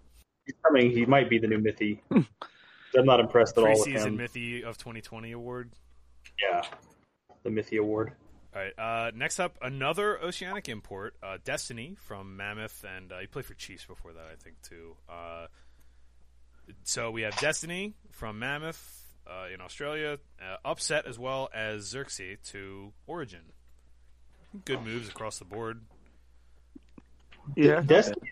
he's 0.46 0.56
coming. 0.66 0.92
He 0.92 1.06
might 1.06 1.30
be 1.30 1.40
the 1.40 1.48
new 1.48 1.60
Mithy. 1.60 2.00
I'm 2.98 3.06
not 3.06 3.20
impressed 3.20 3.58
at 3.58 3.64
all 3.64 3.70
with 3.70 3.88
Preseason 3.88 4.06
him. 4.08 4.18
Mithy 4.18 4.64
of 4.64 4.78
2020 4.78 5.32
award. 5.32 5.72
Yeah, 6.42 6.64
the 7.44 7.50
Mithy 7.50 7.78
Award. 7.80 8.14
All 8.56 8.62
right. 8.62 8.80
Uh, 8.80 9.12
next 9.14 9.40
up, 9.40 9.58
another 9.62 10.18
Oceanic 10.22 10.70
import, 10.70 11.16
uh, 11.22 11.38
Destiny 11.44 11.96
from 12.00 12.38
Mammoth, 12.38 12.86
and 12.96 13.12
uh, 13.12 13.20
he 13.20 13.28
played 13.28 13.46
for 13.46 13.54
Chiefs 13.54 13.86
before 13.86 14.14
that, 14.14 14.26
I 14.32 14.36
think, 14.42 14.62
too. 14.62 14.96
Uh, 15.10 15.48
so 16.84 17.12
we 17.12 17.24
have 17.24 17.38
Destiny 17.38 17.94
from 18.12 18.40
Mammoth 18.40 19.04
uh, 19.28 19.48
in 19.54 19.60
Australia, 19.60 20.20
uh, 20.42 20.56
upset 20.64 21.06
as 21.06 21.20
well 21.20 21.50
as 21.54 21.84
Xerxes 21.84 22.38
to 22.52 22.94
Origin. 23.08 23.42
Good 24.64 24.84
moves 24.84 25.10
across 25.10 25.38
the 25.38 25.46
board. 25.46 25.82
Yeah. 27.56 27.82
Destiny's 27.82 28.32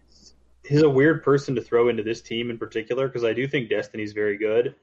he's 0.63 0.81
a 0.81 0.89
weird 0.89 1.23
person 1.23 1.55
to 1.55 1.61
throw 1.61 1.89
into 1.89 2.03
this 2.03 2.21
team 2.21 2.49
in 2.49 2.57
particular 2.57 3.07
because 3.07 3.23
I 3.23 3.33
do 3.33 3.47
think 3.47 3.69
Destiny's 3.69 4.13
very 4.13 4.37
good, 4.37 4.75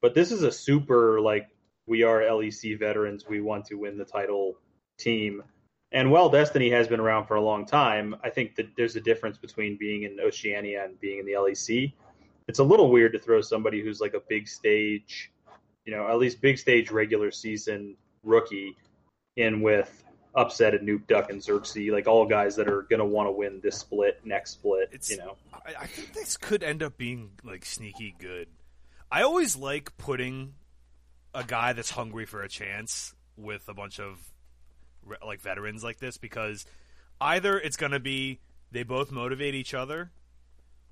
but 0.00 0.14
this 0.14 0.32
is 0.32 0.42
a 0.42 0.52
super 0.52 1.20
like 1.20 1.48
we 1.86 2.02
are 2.02 2.20
LEC 2.20 2.78
veterans. 2.78 3.26
We 3.28 3.40
want 3.40 3.64
to 3.66 3.74
win 3.74 3.98
the 3.98 4.04
title 4.04 4.56
team. 4.98 5.42
And 5.92 6.10
while 6.10 6.28
Destiny 6.28 6.70
has 6.70 6.86
been 6.86 7.00
around 7.00 7.26
for 7.26 7.34
a 7.34 7.40
long 7.40 7.66
time, 7.66 8.14
I 8.22 8.30
think 8.30 8.54
that 8.56 8.68
there's 8.76 8.94
a 8.94 9.00
difference 9.00 9.38
between 9.38 9.76
being 9.76 10.04
in 10.04 10.20
Oceania 10.20 10.84
and 10.84 11.00
being 11.00 11.18
in 11.18 11.26
the 11.26 11.32
LEC. 11.32 11.92
It's 12.46 12.60
a 12.60 12.64
little 12.64 12.90
weird 12.90 13.12
to 13.14 13.18
throw 13.18 13.40
somebody 13.40 13.82
who's 13.82 14.00
like 14.00 14.14
a 14.14 14.22
big 14.28 14.46
stage, 14.46 15.32
you 15.84 15.92
know, 15.92 16.08
at 16.08 16.18
least 16.18 16.40
big 16.40 16.58
stage 16.58 16.92
regular 16.92 17.32
season 17.32 17.96
rookie 18.22 18.76
in 19.36 19.60
with 19.60 20.04
upset 20.34 20.74
at 20.74 20.82
Nukeduck 20.82 21.28
and 21.30 21.42
Xerxes, 21.42 21.90
like 21.90 22.06
all 22.06 22.26
guys 22.26 22.56
that 22.56 22.68
are 22.68 22.82
going 22.82 22.98
to 23.00 23.04
want 23.04 23.26
to 23.28 23.32
win 23.32 23.60
this 23.62 23.78
split, 23.78 24.20
next 24.24 24.52
split, 24.52 24.88
It's- 24.92 25.10
you 25.10 25.16
know. 25.18 25.36
I, 25.52 25.82
I 25.82 25.86
think 25.86 26.12
this 26.14 26.36
could 26.36 26.62
end 26.62 26.82
up 26.82 26.96
being 26.96 27.32
like 27.44 27.64
sneaky 27.64 28.14
good. 28.18 28.48
I 29.12 29.22
always 29.22 29.56
like 29.56 29.96
putting 29.98 30.54
a 31.34 31.44
guy 31.44 31.72
that's 31.72 31.90
hungry 31.90 32.26
for 32.26 32.42
a 32.42 32.48
chance 32.48 33.14
with 33.36 33.68
a 33.68 33.74
bunch 33.74 33.98
of 34.00 34.18
like 35.24 35.40
veterans 35.40 35.82
like 35.82 35.98
this 35.98 36.16
because 36.16 36.64
either 37.20 37.58
it's 37.58 37.76
going 37.76 37.92
to 37.92 38.00
be 38.00 38.38
they 38.72 38.82
both 38.84 39.10
motivate 39.10 39.54
each 39.54 39.74
other, 39.74 40.10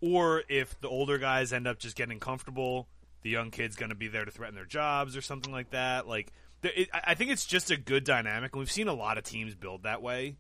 or 0.01 0.43
if 0.49 0.79
the 0.81 0.89
older 0.89 1.19
guys 1.19 1.53
end 1.53 1.67
up 1.67 1.79
just 1.79 1.97
getting 1.97 2.19
comfortable, 2.21 2.89
the 3.23 3.31
young 3.31 3.51
kid's 3.51 3.77
going 3.77 3.91
to 3.91 3.95
be 3.95 4.09
there 4.09 4.25
to 4.25 4.31
threaten 4.31 4.55
their 4.55 4.65
jobs 4.65 5.17
or 5.17 5.21
something 5.21 5.53
like 5.53 5.71
that. 5.71 6.07
Like, 6.09 6.33
it, 6.63 6.89
I 6.93 7.15
think 7.15 7.31
it's 7.31 7.47
just 7.47 7.71
a 7.71 7.77
good 7.77 8.05
dynamic, 8.05 8.53
and 8.53 8.59
we've 8.59 8.71
seen 8.71 8.89
a 8.89 8.95
lot 8.95 9.19
of 9.19 9.25
teams 9.25 9.55
build 9.55 9.85
that 9.85 10.03
way. 10.03 10.37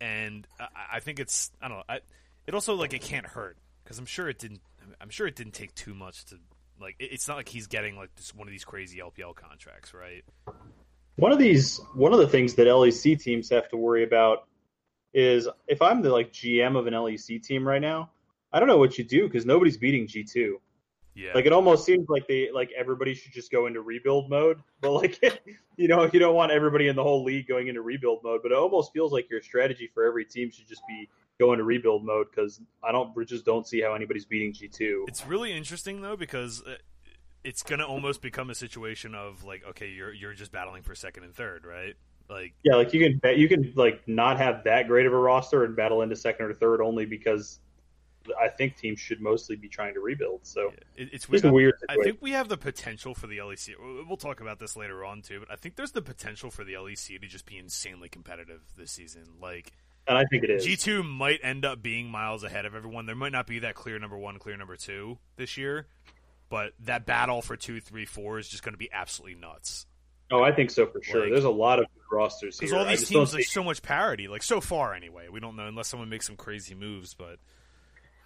And 0.00 0.46
I, 0.60 0.66
I 0.94 1.00
think 1.00 1.20
it's 1.20 1.50
I 1.62 1.68
don't 1.68 1.78
know. 1.78 1.84
I, 1.88 2.00
it 2.46 2.54
also 2.54 2.74
like 2.74 2.92
it 2.92 3.00
can't 3.00 3.26
hurt 3.26 3.56
because 3.82 3.98
I'm 3.98 4.06
sure 4.06 4.28
it 4.28 4.38
didn't. 4.38 4.60
I'm 5.00 5.10
sure 5.10 5.26
it 5.26 5.34
didn't 5.36 5.54
take 5.54 5.74
too 5.74 5.94
much 5.94 6.24
to 6.26 6.36
like. 6.80 6.96
It, 6.98 7.12
it's 7.12 7.28
not 7.28 7.36
like 7.36 7.48
he's 7.48 7.66
getting 7.66 7.96
like 7.96 8.14
just 8.16 8.34
one 8.34 8.46
of 8.46 8.52
these 8.52 8.64
crazy 8.64 8.98
LPL 8.98 9.34
contracts, 9.34 9.94
right? 9.94 10.24
One 11.16 11.32
of 11.32 11.38
these, 11.38 11.80
one 11.94 12.12
of 12.12 12.18
the 12.18 12.26
things 12.26 12.54
that 12.54 12.66
LEC 12.66 13.20
teams 13.20 13.48
have 13.50 13.68
to 13.68 13.76
worry 13.76 14.02
about 14.02 14.48
is 15.12 15.48
if 15.68 15.80
I'm 15.80 16.02
the 16.02 16.10
like 16.10 16.32
GM 16.32 16.76
of 16.76 16.86
an 16.86 16.94
LEC 16.94 17.42
team 17.42 17.66
right 17.66 17.80
now, 17.80 18.10
I 18.52 18.58
don't 18.58 18.68
know 18.68 18.78
what 18.78 18.98
you 18.98 19.04
do 19.04 19.28
because 19.28 19.46
nobody's 19.46 19.78
beating 19.78 20.06
G 20.06 20.24
two. 20.24 20.60
Yeah. 21.14 21.32
Like 21.34 21.46
it 21.46 21.52
almost 21.52 21.84
seems 21.84 22.08
like 22.08 22.26
they 22.26 22.50
like 22.52 22.70
everybody 22.76 23.14
should 23.14 23.32
just 23.32 23.52
go 23.52 23.66
into 23.66 23.80
rebuild 23.80 24.28
mode, 24.28 24.60
but 24.80 24.92
like 24.92 25.20
you 25.76 25.88
know 25.88 26.08
you 26.12 26.18
don't 26.18 26.34
want 26.34 26.52
everybody 26.52 26.88
in 26.88 26.96
the 26.96 27.02
whole 27.02 27.24
league 27.24 27.46
going 27.46 27.68
into 27.68 27.82
rebuild 27.82 28.20
mode. 28.24 28.40
But 28.42 28.52
it 28.52 28.58
almost 28.58 28.92
feels 28.92 29.12
like 29.12 29.30
your 29.30 29.40
strategy 29.40 29.90
for 29.92 30.04
every 30.04 30.24
team 30.24 30.50
should 30.50 30.68
just 30.68 30.82
be 30.88 31.08
go 31.38 31.52
into 31.52 31.64
rebuild 31.64 32.04
mode 32.04 32.26
because 32.30 32.60
I 32.82 32.92
don't 32.92 33.12
just 33.26 33.44
don't 33.44 33.66
see 33.66 33.80
how 33.80 33.94
anybody's 33.94 34.24
beating 34.24 34.52
G 34.52 34.68
two. 34.68 35.04
It's 35.08 35.26
really 35.26 35.52
interesting 35.56 36.00
though 36.00 36.16
because 36.16 36.62
uh, 36.62 36.74
it's 37.44 37.62
gonna 37.62 37.86
almost 37.86 38.20
become 38.20 38.50
a 38.50 38.54
situation 38.54 39.14
of 39.14 39.44
like, 39.44 39.62
okay, 39.70 39.88
you're 39.88 40.12
you're 40.12 40.34
just 40.34 40.50
battling 40.50 40.82
for 40.82 40.94
second 40.94 41.24
and 41.24 41.34
third, 41.34 41.64
right? 41.64 41.94
Like, 42.28 42.54
Yeah, 42.62 42.76
like 42.76 42.94
you 42.94 43.00
can 43.06 43.18
bet 43.18 43.36
you 43.36 43.48
can 43.48 43.72
like 43.76 44.06
not 44.08 44.38
have 44.38 44.64
that 44.64 44.88
great 44.88 45.06
of 45.06 45.12
a 45.12 45.18
roster 45.18 45.64
and 45.64 45.76
battle 45.76 46.02
into 46.02 46.16
second 46.16 46.46
or 46.46 46.54
third 46.54 46.80
only 46.80 47.04
because 47.04 47.60
I 48.40 48.48
think 48.48 48.76
teams 48.76 49.00
should 49.00 49.20
mostly 49.20 49.56
be 49.56 49.68
trying 49.68 49.94
to 49.94 50.00
rebuild. 50.00 50.40
So 50.42 50.72
it, 50.96 51.08
it's 51.12 51.12
it's 51.12 51.28
weird. 51.28 51.44
a 51.44 51.52
weird 51.52 51.74
I 51.88 51.92
situation. 51.92 52.12
think 52.12 52.22
we 52.22 52.30
have 52.32 52.48
the 52.48 52.56
potential 52.56 53.14
for 53.14 53.26
the 53.26 53.38
LEC. 53.38 53.74
We'll 54.06 54.16
talk 54.16 54.40
about 54.40 54.58
this 54.58 54.76
later 54.76 55.04
on 55.04 55.22
too, 55.22 55.40
but 55.40 55.50
I 55.50 55.56
think 55.56 55.76
there's 55.76 55.92
the 55.92 56.02
potential 56.02 56.50
for 56.50 56.64
the 56.64 56.74
LEC 56.74 57.20
to 57.20 57.26
just 57.26 57.46
be 57.46 57.58
insanely 57.58 58.08
competitive 58.08 58.60
this 58.76 58.92
season. 58.92 59.24
Like 59.40 59.72
and 60.06 60.18
I 60.18 60.24
think 60.24 60.44
it 60.44 60.50
is. 60.50 60.64
G 60.64 60.76
two 60.76 61.02
might 61.02 61.40
end 61.42 61.64
up 61.64 61.82
being 61.82 62.08
miles 62.08 62.44
ahead 62.44 62.66
of 62.66 62.74
everyone. 62.74 63.06
There 63.06 63.14
might 63.14 63.32
not 63.32 63.46
be 63.46 63.60
that 63.60 63.74
clear 63.74 63.98
number 63.98 64.18
one, 64.18 64.38
clear 64.38 64.56
number 64.56 64.76
two 64.76 65.18
this 65.36 65.56
year, 65.56 65.86
but 66.48 66.72
that 66.80 67.06
battle 67.06 67.42
for 67.42 67.56
two, 67.56 67.80
three, 67.80 68.04
four 68.04 68.38
is 68.38 68.48
just 68.48 68.62
going 68.62 68.74
to 68.74 68.78
be 68.78 68.90
absolutely 68.92 69.40
nuts. 69.40 69.86
Oh, 70.30 70.42
I 70.42 70.52
think 70.52 70.70
so 70.70 70.86
for 70.86 71.02
sure. 71.02 71.22
Like- 71.22 71.30
There's 71.30 71.44
a 71.44 71.50
lot 71.50 71.78
of 71.78 71.86
good 71.86 72.16
rosters 72.16 72.56
Because 72.58 72.72
all 72.72 72.84
these 72.84 73.08
teams, 73.08 73.32
there's 73.32 73.50
so 73.50 73.62
much 73.62 73.82
parity. 73.82 74.28
Like 74.28 74.42
so 74.42 74.60
far, 74.60 74.94
anyway. 74.94 75.28
We 75.30 75.40
don't 75.40 75.56
know 75.56 75.66
unless 75.66 75.88
someone 75.88 76.08
makes 76.08 76.26
some 76.26 76.36
crazy 76.36 76.74
moves. 76.74 77.14
But 77.14 77.38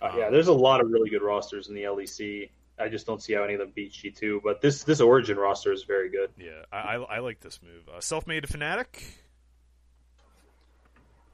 uh, 0.02 0.12
yeah, 0.16 0.30
there's 0.30 0.48
a 0.48 0.52
lot 0.52 0.80
of 0.80 0.90
really 0.90 1.10
good 1.10 1.22
rosters 1.22 1.68
in 1.68 1.74
the 1.74 1.82
LEC. 1.84 2.50
I 2.78 2.88
just 2.88 3.06
don't 3.06 3.20
see 3.22 3.32
how 3.32 3.42
any 3.42 3.54
of 3.54 3.60
them 3.60 3.72
beat 3.74 3.92
G 3.92 4.10
two. 4.10 4.40
But 4.44 4.60
this 4.60 4.84
this 4.84 5.00
Origin 5.00 5.36
roster 5.36 5.72
is 5.72 5.82
very 5.84 6.08
good. 6.10 6.30
yeah, 6.38 6.62
I, 6.72 6.76
I, 6.78 7.16
I 7.16 7.18
like 7.18 7.40
this 7.40 7.58
move. 7.62 7.88
Uh, 7.92 8.00
self-made 8.00 8.44
Fnatic. 8.44 8.86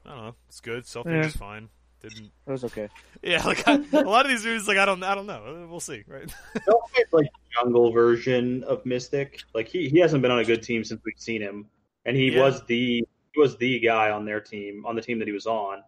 I 0.05 0.09
don't 0.09 0.17
know. 0.25 0.35
It's 0.47 0.61
good. 0.61 0.85
Self-made 0.85 1.15
Yeah. 1.15 1.25
is 1.27 1.35
fine. 1.35 1.69
Didn't. 2.01 2.31
It 2.47 2.51
was 2.51 2.63
okay. 2.65 2.89
Yeah, 3.23 3.43
like 3.45 3.67
I, 3.67 3.75
a 3.93 4.01
lot 4.01 4.25
of 4.25 4.31
these 4.31 4.45
moves, 4.45 4.67
like 4.67 4.77
I 4.77 4.85
don't, 4.85 5.01
I 5.03 5.15
don't 5.15 5.25
know. 5.25 5.67
We'll 5.69 5.79
see, 5.79 6.03
right? 6.07 6.27
Selfmade's 6.57 7.11
like 7.13 7.27
jungle 7.53 7.91
version 7.91 8.63
of 8.65 8.85
Mystic. 8.85 9.41
Like 9.55 9.67
he, 9.67 9.89
he 9.89 9.99
hasn't 9.99 10.21
been 10.21 10.29
on 10.31 10.39
a 10.39 10.45
good 10.45 10.61
team 10.61 10.83
since 10.83 11.01
we've 11.03 11.15
seen 11.17 11.41
him, 11.41 11.65
and 12.05 12.15
he 12.15 12.31
Yeah. 12.31 12.41
was 12.43 12.61
the 12.65 13.07
he 13.33 13.39
was 13.39 13.57
the 13.57 13.79
guy 13.79 14.11
on 14.11 14.25
their 14.25 14.39
team 14.41 14.85
on 14.85 14.95
the 14.95 15.01
team 15.01 15.19
that 15.19 15.27
he 15.27 15.33
was 15.33 15.47
on. 15.47 15.81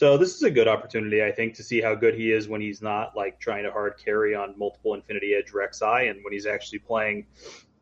So 0.00 0.16
this 0.16 0.34
is 0.34 0.42
a 0.42 0.50
good 0.50 0.66
opportunity, 0.66 1.22
I 1.22 1.30
think, 1.30 1.52
to 1.56 1.62
see 1.62 1.78
how 1.78 1.94
good 1.94 2.14
he 2.14 2.32
is 2.32 2.48
when 2.48 2.62
he's 2.62 2.80
not 2.80 3.14
like 3.14 3.38
trying 3.38 3.64
to 3.64 3.70
hard 3.70 3.98
carry 4.02 4.34
on 4.34 4.54
multiple 4.56 4.94
Infinity 4.94 5.34
Edge 5.34 5.52
Rek'Sai, 5.52 6.08
and 6.08 6.24
when 6.24 6.32
he's 6.32 6.46
actually 6.46 6.78
playing, 6.78 7.26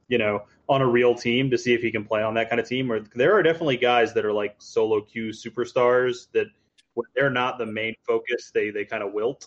you 0.08 0.18
know, 0.18 0.42
on 0.68 0.82
a 0.82 0.86
real 0.88 1.14
team 1.14 1.48
to 1.50 1.56
see 1.56 1.74
if 1.74 1.80
he 1.80 1.92
can 1.92 2.04
play 2.04 2.20
on 2.20 2.34
that 2.34 2.50
kind 2.50 2.58
of 2.58 2.66
team. 2.66 2.90
Or 2.90 2.98
there 3.14 3.36
are 3.36 3.42
definitely 3.44 3.76
guys 3.76 4.14
that 4.14 4.24
are 4.24 4.32
like 4.32 4.56
solo 4.58 5.00
queue 5.00 5.28
superstars 5.28 6.26
that 6.32 6.48
when 6.94 7.06
they're 7.14 7.30
not 7.30 7.56
the 7.56 7.66
main 7.66 7.94
focus, 8.04 8.50
they 8.52 8.70
they 8.70 8.84
kind 8.84 9.04
of 9.04 9.12
wilt. 9.12 9.46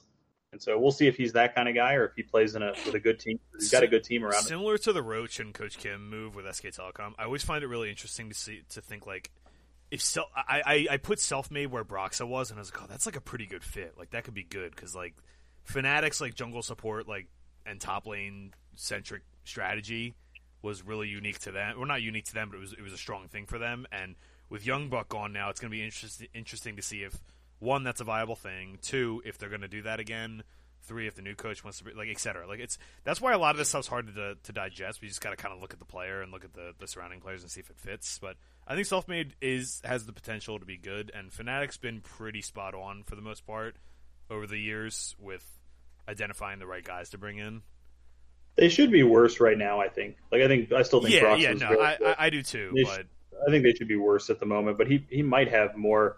And 0.54 0.62
so 0.62 0.80
we'll 0.80 0.92
see 0.92 1.08
if 1.08 1.18
he's 1.18 1.34
that 1.34 1.54
kind 1.54 1.68
of 1.68 1.76
guy 1.76 1.96
or 1.96 2.06
if 2.06 2.14
he 2.16 2.24
plays 2.24 2.56
in 2.56 2.64
a 2.64 2.72
with 2.86 2.96
a 2.96 3.02
good 3.02 3.20
team. 3.20 3.38
He's 3.54 3.70
got 3.70 3.84
a 3.84 3.88
good 3.88 4.06
team 4.06 4.24
around 4.24 4.44
him. 4.44 4.48
Similar 4.48 4.78
to 4.78 4.94
the 4.94 5.04
Roach 5.04 5.42
and 5.42 5.54
Coach 5.54 5.78
Kim 5.78 6.10
move 6.10 6.36
with 6.36 6.46
SK 6.56 6.68
Telecom, 6.68 7.16
I 7.20 7.26
always 7.26 7.44
find 7.44 7.66
it 7.66 7.68
really 7.68 7.90
interesting 7.90 8.30
to 8.30 8.34
see 8.34 8.62
to 8.70 8.80
think 8.80 9.06
like 9.06 9.30
if 9.92 10.02
self, 10.02 10.30
I, 10.36 10.62
I 10.66 10.88
I 10.94 10.98
put 10.98 11.20
self-made 11.20 11.68
where 11.68 11.84
Broxa 11.84 12.28
was, 12.28 12.50
and 12.50 12.58
I 12.58 12.62
was 12.62 12.74
like, 12.74 12.82
oh, 12.82 12.88
that's 12.90 13.06
like 13.06 13.18
a 13.18 13.22
pretty 13.22 13.46
good 13.46 13.64
fit. 13.64 13.96
Like 14.00 14.12
that 14.12 14.24
could 14.24 14.34
be 14.34 14.44
good 14.44 14.74
because 14.74 14.96
like 14.96 15.14
Fnatic's 15.70 16.22
like 16.22 16.34
jungle 16.34 16.64
support 16.64 17.08
like 17.08 17.28
and 17.66 17.80
top 17.80 18.08
lane 18.08 18.54
centric 18.76 19.24
strategy 19.44 20.16
was 20.62 20.84
really 20.84 21.10
unique 21.10 21.40
to 21.40 21.52
them. 21.52 21.78
Well, 21.78 21.88
not 21.88 22.02
unique 22.02 22.26
to 22.26 22.34
them, 22.34 22.50
but 22.50 22.58
it 22.58 22.62
was 22.62 22.74
it 22.74 22.82
was 22.82 22.94
a 22.94 22.98
strong 22.98 23.28
thing 23.28 23.46
for 23.46 23.60
them. 23.60 23.86
And 23.92 24.16
with 24.50 24.66
Young 24.66 24.90
Buck 24.90 25.10
gone 25.10 25.34
now, 25.34 25.50
it's 25.50 25.60
going 25.60 25.72
to 25.72 25.78
be 25.78 25.84
interesting 25.84 26.28
interesting 26.34 26.78
to 26.78 26.82
see 26.82 27.04
if 27.04 27.20
one 27.60 27.84
that's 27.84 28.02
a 28.02 28.06
viable 28.06 28.36
thing. 28.36 28.80
Two, 28.82 29.22
if 29.26 29.38
they're 29.38 29.50
going 29.50 29.62
to 29.62 29.68
do 29.68 29.82
that 29.84 30.00
again. 30.00 30.44
Three, 30.84 31.08
if 31.08 31.16
the 31.16 31.22
new 31.22 31.36
coach 31.36 31.64
wants 31.64 31.78
to 31.78 31.84
be 31.84 31.94
like, 31.94 32.10
etc. 32.10 32.48
Like 32.48 32.60
it's 32.60 32.78
that's 33.04 33.22
why 33.22 33.34
a 33.34 33.38
lot 33.38 33.52
of 33.52 33.58
this 33.58 33.70
stuff's 33.70 33.88
hard 33.88 34.14
to 34.16 34.36
to 34.36 34.52
digest. 34.52 35.02
We 35.02 35.08
just 35.08 35.22
got 35.22 35.30
to 35.30 35.36
kind 35.36 35.54
of 35.54 35.62
look 35.62 35.74
at 35.74 35.80
the 35.80 35.86
player 35.86 36.22
and 36.22 36.32
look 36.32 36.44
at 36.44 36.54
the 36.54 36.74
the 36.80 36.88
surrounding 36.88 37.20
players 37.22 37.42
and 37.44 37.52
see 37.52 37.60
if 37.60 37.70
it 37.70 37.78
fits. 37.78 38.18
But 38.20 38.36
I 38.68 38.76
think 38.76 38.88
self 38.88 39.08
made 39.08 39.36
is 39.42 39.82
has 39.86 40.06
the 40.06 40.14
potential 40.14 40.60
to 40.60 40.66
be 40.66 40.78
good, 40.78 41.12
and 41.14 41.32
Fnatic's 41.32 41.78
been 41.78 42.02
pretty 42.02 42.42
spot 42.42 42.74
on 42.74 43.04
for 43.04 43.16
the 43.16 43.22
most 43.22 43.46
part 43.46 43.76
over 44.30 44.48
the 44.48 44.58
years 44.58 45.16
with 45.20 45.46
identifying 46.10 46.60
the 46.60 46.68
right 46.68 46.84
guys 46.84 47.10
to 47.12 47.18
bring 47.18 47.38
in. 47.38 47.62
They 48.58 48.70
should 48.70 48.92
be 48.92 49.04
worse 49.04 49.40
right 49.40 49.58
now. 49.58 49.80
I 49.80 49.88
think. 49.88 50.18
Like 50.32 50.42
I 50.42 50.48
think 50.48 50.72
I 50.72 50.82
still 50.84 51.02
think. 51.02 51.14
Yeah, 51.16 51.22
Brox 51.22 51.42
yeah, 51.42 51.52
is 51.52 51.62
no, 51.62 51.68
I. 51.80 51.98
I 52.04 52.16
I 52.26 52.30
do 52.30 52.42
too. 52.44 52.72
They 52.76 52.84
But 52.84 52.96
should- 52.96 53.08
I 53.48 53.50
think 53.50 53.64
they 53.64 53.74
should 53.74 53.88
be 53.88 53.96
worse 53.96 54.30
at 54.30 54.40
the 54.40 54.46
moment. 54.46 54.78
But 54.78 54.88
he 54.88 55.06
he 55.10 55.22
might 55.24 55.50
have 55.50 55.76
more. 55.78 56.18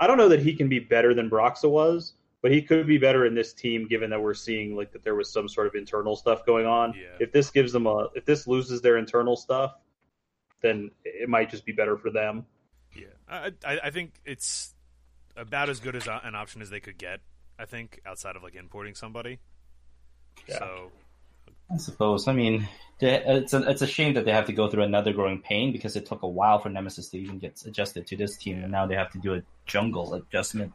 I 0.00 0.06
don't 0.06 0.16
know 0.16 0.28
that 0.28 0.40
he 0.40 0.54
can 0.54 0.68
be 0.68 0.78
better 0.78 1.12
than 1.14 1.28
Broxa 1.28 1.68
was, 1.68 2.12
but 2.42 2.50
he 2.52 2.62
could 2.62 2.86
be 2.86 2.98
better 2.98 3.26
in 3.26 3.34
this 3.34 3.52
team. 3.52 3.86
Given 3.88 4.10
that 4.10 4.20
we're 4.20 4.34
seeing 4.34 4.76
like 4.76 4.92
that 4.92 5.04
there 5.04 5.14
was 5.14 5.32
some 5.32 5.48
sort 5.48 5.66
of 5.66 5.74
internal 5.74 6.16
stuff 6.16 6.44
going 6.46 6.66
on. 6.66 6.94
Yeah. 6.94 7.16
If 7.20 7.32
this 7.32 7.50
gives 7.50 7.72
them 7.72 7.86
a 7.86 8.08
if 8.14 8.24
this 8.24 8.46
loses 8.46 8.80
their 8.80 8.96
internal 8.96 9.36
stuff, 9.36 9.72
then 10.60 10.90
it 11.04 11.28
might 11.28 11.50
just 11.50 11.64
be 11.64 11.72
better 11.72 11.96
for 11.96 12.10
them. 12.10 12.46
yeah, 12.96 13.06
I 13.28 13.52
I, 13.64 13.78
I 13.84 13.90
think 13.90 14.14
it's 14.24 14.74
about 15.36 15.68
as 15.68 15.80
good 15.80 15.94
as 15.96 16.06
a- 16.06 16.20
an 16.24 16.34
option 16.34 16.62
as 16.62 16.70
they 16.70 16.80
could 16.80 16.98
get. 16.98 17.20
I 17.58 17.64
think 17.64 18.00
outside 18.06 18.36
of 18.36 18.42
like 18.42 18.54
importing 18.54 18.94
somebody. 18.94 19.38
Yeah. 20.48 20.58
So 20.58 20.92
I 21.72 21.76
suppose. 21.76 22.28
I 22.28 22.32
mean, 22.32 22.66
it's 23.00 23.52
a, 23.52 23.68
it's 23.68 23.82
a 23.82 23.86
shame 23.86 24.14
that 24.14 24.24
they 24.24 24.32
have 24.32 24.46
to 24.46 24.52
go 24.52 24.68
through 24.70 24.84
another 24.84 25.12
growing 25.12 25.40
pain 25.40 25.72
because 25.72 25.96
it 25.96 26.06
took 26.06 26.22
a 26.22 26.28
while 26.28 26.58
for 26.60 26.70
Nemesis 26.70 27.08
to 27.10 27.18
even 27.18 27.38
get 27.38 27.60
adjusted 27.66 28.06
to 28.06 28.16
this 28.16 28.36
team, 28.38 28.62
and 28.62 28.72
now 28.72 28.86
they 28.86 28.94
have 28.94 29.10
to 29.12 29.18
do 29.18 29.34
a 29.34 29.42
jungle 29.66 30.14
adjustment. 30.14 30.72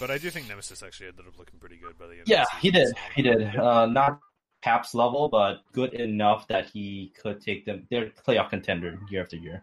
Yeah, 0.00 0.06
But 0.06 0.10
I 0.10 0.18
do 0.18 0.30
think 0.30 0.48
Nemesis 0.48 0.82
actually 0.82 1.08
ended 1.08 1.26
up 1.26 1.38
looking 1.38 1.58
pretty 1.60 1.76
good 1.76 1.98
by 1.98 2.06
the 2.06 2.14
end. 2.14 2.22
Yeah, 2.26 2.42
of 2.42 2.48
the 2.50 2.56
he 2.60 2.70
did. 2.70 2.88
so- 2.88 2.94
He 3.14 3.22
did. 3.22 3.56
Uh, 3.56 3.86
not 3.86 4.20
Caps 4.62 4.94
level, 4.94 5.28
but 5.30 5.60
good 5.72 5.94
enough 5.94 6.46
that 6.48 6.66
he 6.66 7.12
could 7.22 7.40
take 7.40 7.64
them. 7.64 7.86
They're 7.90 8.10
playoff 8.26 8.50
contender 8.50 8.98
year 9.10 9.22
after 9.22 9.36
year. 9.36 9.62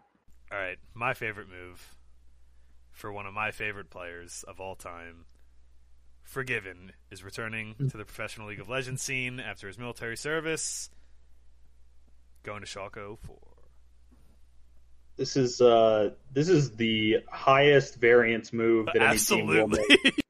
All 0.50 0.58
right, 0.58 0.78
my 0.94 1.14
favorite 1.14 1.46
move 1.48 1.94
for 2.90 3.12
one 3.12 3.26
of 3.26 3.32
my 3.34 3.52
favorite 3.52 3.90
players 3.90 4.44
of 4.48 4.60
all 4.60 4.74
time, 4.74 5.26
Forgiven, 6.24 6.92
is 7.12 7.22
returning 7.22 7.74
to 7.90 7.96
the 7.96 8.04
professional 8.04 8.48
League 8.48 8.58
of 8.60 8.68
Legends 8.68 9.02
scene 9.02 9.38
after 9.40 9.68
his 9.68 9.78
military 9.78 10.16
service, 10.16 10.90
going 12.42 12.60
to 12.60 12.66
Schalke 12.66 13.18
for. 13.20 13.38
This 15.16 15.36
is 15.36 15.60
uh 15.60 16.10
this 16.32 16.48
is 16.48 16.72
the 16.72 17.18
highest 17.30 17.96
variance 18.00 18.52
move 18.52 18.86
that 18.86 18.96
any 19.02 19.18
team 19.18 19.46
will 19.46 19.68
make. 19.68 20.20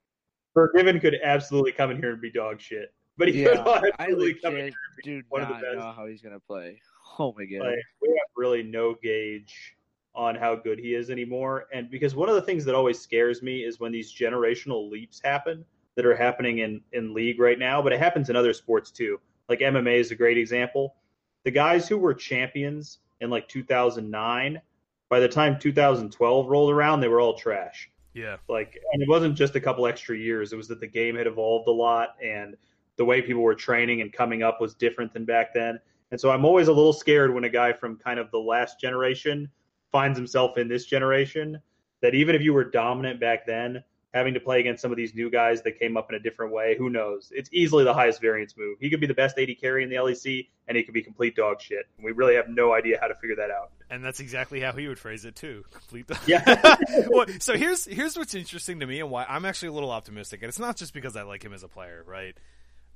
Forgiven 0.58 0.98
could 0.98 1.16
absolutely 1.22 1.70
come 1.72 1.92
in 1.92 1.98
here 1.98 2.12
and 2.12 2.20
be 2.20 2.32
dog 2.32 2.60
shit, 2.60 2.92
but 3.16 3.28
he 3.28 3.42
Yeah, 3.42 3.50
could 3.50 3.92
I 3.98 4.04
absolutely 4.04 4.34
come 4.34 4.56
in 4.56 4.64
legit 4.64 4.74
do 5.04 5.22
one 5.28 5.42
of 5.42 5.48
the 5.48 5.54
best. 5.54 5.76
know 5.76 5.92
how 5.92 6.06
he's 6.06 6.20
gonna 6.20 6.40
play. 6.40 6.80
Oh 7.20 7.34
my 7.36 7.46
god. 7.46 7.66
Like, 7.66 7.78
we 8.02 8.08
have 8.08 8.28
really 8.36 8.62
no 8.62 8.94
gauge 9.02 9.74
on 10.14 10.34
how 10.34 10.54
good 10.54 10.78
he 10.78 10.94
is 10.94 11.10
anymore. 11.10 11.66
And 11.72 11.90
because 11.90 12.14
one 12.14 12.28
of 12.28 12.34
the 12.34 12.42
things 12.42 12.64
that 12.64 12.74
always 12.74 13.00
scares 13.00 13.42
me 13.42 13.64
is 13.64 13.80
when 13.80 13.90
these 13.92 14.12
generational 14.12 14.88
leaps 14.90 15.20
happen 15.24 15.64
that 15.96 16.04
are 16.04 16.14
happening 16.14 16.58
in, 16.58 16.80
in 16.92 17.14
league 17.14 17.40
right 17.40 17.58
now, 17.58 17.80
but 17.80 17.92
it 17.92 17.98
happens 17.98 18.30
in 18.30 18.36
other 18.36 18.52
sports 18.52 18.90
too. 18.90 19.18
Like 19.48 19.60
MMA 19.60 19.94
is 19.94 20.10
a 20.10 20.14
great 20.16 20.38
example. 20.38 20.96
The 21.44 21.50
guys 21.50 21.88
who 21.88 21.98
were 21.98 22.14
champions 22.14 22.98
in 23.20 23.30
like 23.30 23.48
2009, 23.48 24.60
by 25.08 25.18
the 25.20 25.28
time 25.28 25.58
2012 25.58 26.46
rolled 26.48 26.70
around, 26.70 27.00
they 27.00 27.08
were 27.08 27.20
all 27.20 27.34
trash. 27.34 27.90
Yeah, 28.14 28.36
Like, 28.48 28.78
and 28.92 29.02
it 29.02 29.08
wasn't 29.08 29.36
just 29.36 29.54
a 29.54 29.60
couple 29.60 29.86
extra 29.86 30.16
years. 30.16 30.52
It 30.52 30.56
was 30.56 30.68
that 30.68 30.80
the 30.80 30.86
game 30.86 31.16
had 31.16 31.26
evolved 31.26 31.68
a 31.68 31.72
lot 31.72 32.16
and 32.22 32.56
the 32.96 33.04
way 33.04 33.22
people 33.22 33.42
were 33.42 33.54
training 33.54 34.00
and 34.00 34.12
coming 34.12 34.42
up 34.42 34.60
was 34.60 34.74
different 34.74 35.12
than 35.12 35.24
back 35.24 35.54
then. 35.54 35.78
And 36.10 36.20
so 36.20 36.30
I'm 36.30 36.44
always 36.44 36.68
a 36.68 36.72
little 36.72 36.92
scared 36.92 37.32
when 37.32 37.44
a 37.44 37.48
guy 37.48 37.72
from 37.72 37.96
kind 37.96 38.18
of 38.18 38.30
the 38.30 38.38
last 38.38 38.80
generation 38.80 39.48
finds 39.92 40.18
himself 40.18 40.58
in 40.58 40.68
this 40.68 40.86
generation 40.86 41.60
that 42.00 42.14
even 42.14 42.34
if 42.34 42.42
you 42.42 42.52
were 42.52 42.64
dominant 42.64 43.20
back 43.20 43.46
then, 43.46 43.82
having 44.14 44.34
to 44.34 44.40
play 44.40 44.58
against 44.60 44.80
some 44.82 44.90
of 44.90 44.96
these 44.96 45.14
new 45.14 45.30
guys 45.30 45.62
that 45.62 45.78
came 45.78 45.96
up 45.96 46.08
in 46.10 46.16
a 46.16 46.18
different 46.18 46.52
way, 46.52 46.74
who 46.78 46.88
knows? 46.90 47.30
It's 47.34 47.50
easily 47.52 47.84
the 47.84 47.92
highest 47.92 48.20
variance 48.22 48.54
move. 48.56 48.78
He 48.80 48.88
could 48.90 49.00
be 49.00 49.06
the 49.06 49.14
best 49.14 49.38
AD 49.38 49.48
carry 49.60 49.82
in 49.84 49.90
the 49.90 49.96
LEC 49.96 50.48
and 50.66 50.76
he 50.76 50.82
could 50.82 50.94
be 50.94 51.02
complete 51.02 51.36
dog 51.36 51.60
shit. 51.60 51.86
We 52.02 52.12
really 52.12 52.34
have 52.36 52.48
no 52.48 52.72
idea 52.74 52.98
how 53.00 53.08
to 53.08 53.14
figure 53.14 53.36
that 53.36 53.50
out. 53.50 53.70
and 53.90 54.02
that's 54.04 54.20
exactly 54.20 54.60
how 54.60 54.72
he 54.72 54.88
would 54.88 54.98
phrase 54.98 55.24
it 55.24 55.36
too. 55.36 55.64
Complete. 55.72 56.06
The- 56.06 56.18
Yeah. 56.26 56.76
well, 57.08 57.26
so 57.40 57.56
here's 57.56 57.84
here's 57.84 58.16
what's 58.16 58.34
interesting 58.34 58.80
to 58.80 58.86
me 58.86 59.00
and 59.00 59.10
why 59.10 59.24
I'm 59.28 59.44
actually 59.44 59.68
a 59.68 59.72
little 59.72 59.90
optimistic, 59.90 60.42
and 60.42 60.48
it's 60.48 60.58
not 60.58 60.76
just 60.76 60.94
because 60.94 61.14
I 61.16 61.22
like 61.22 61.42
him 61.44 61.52
as 61.52 61.62
a 61.62 61.68
player, 61.68 62.02
right? 62.06 62.34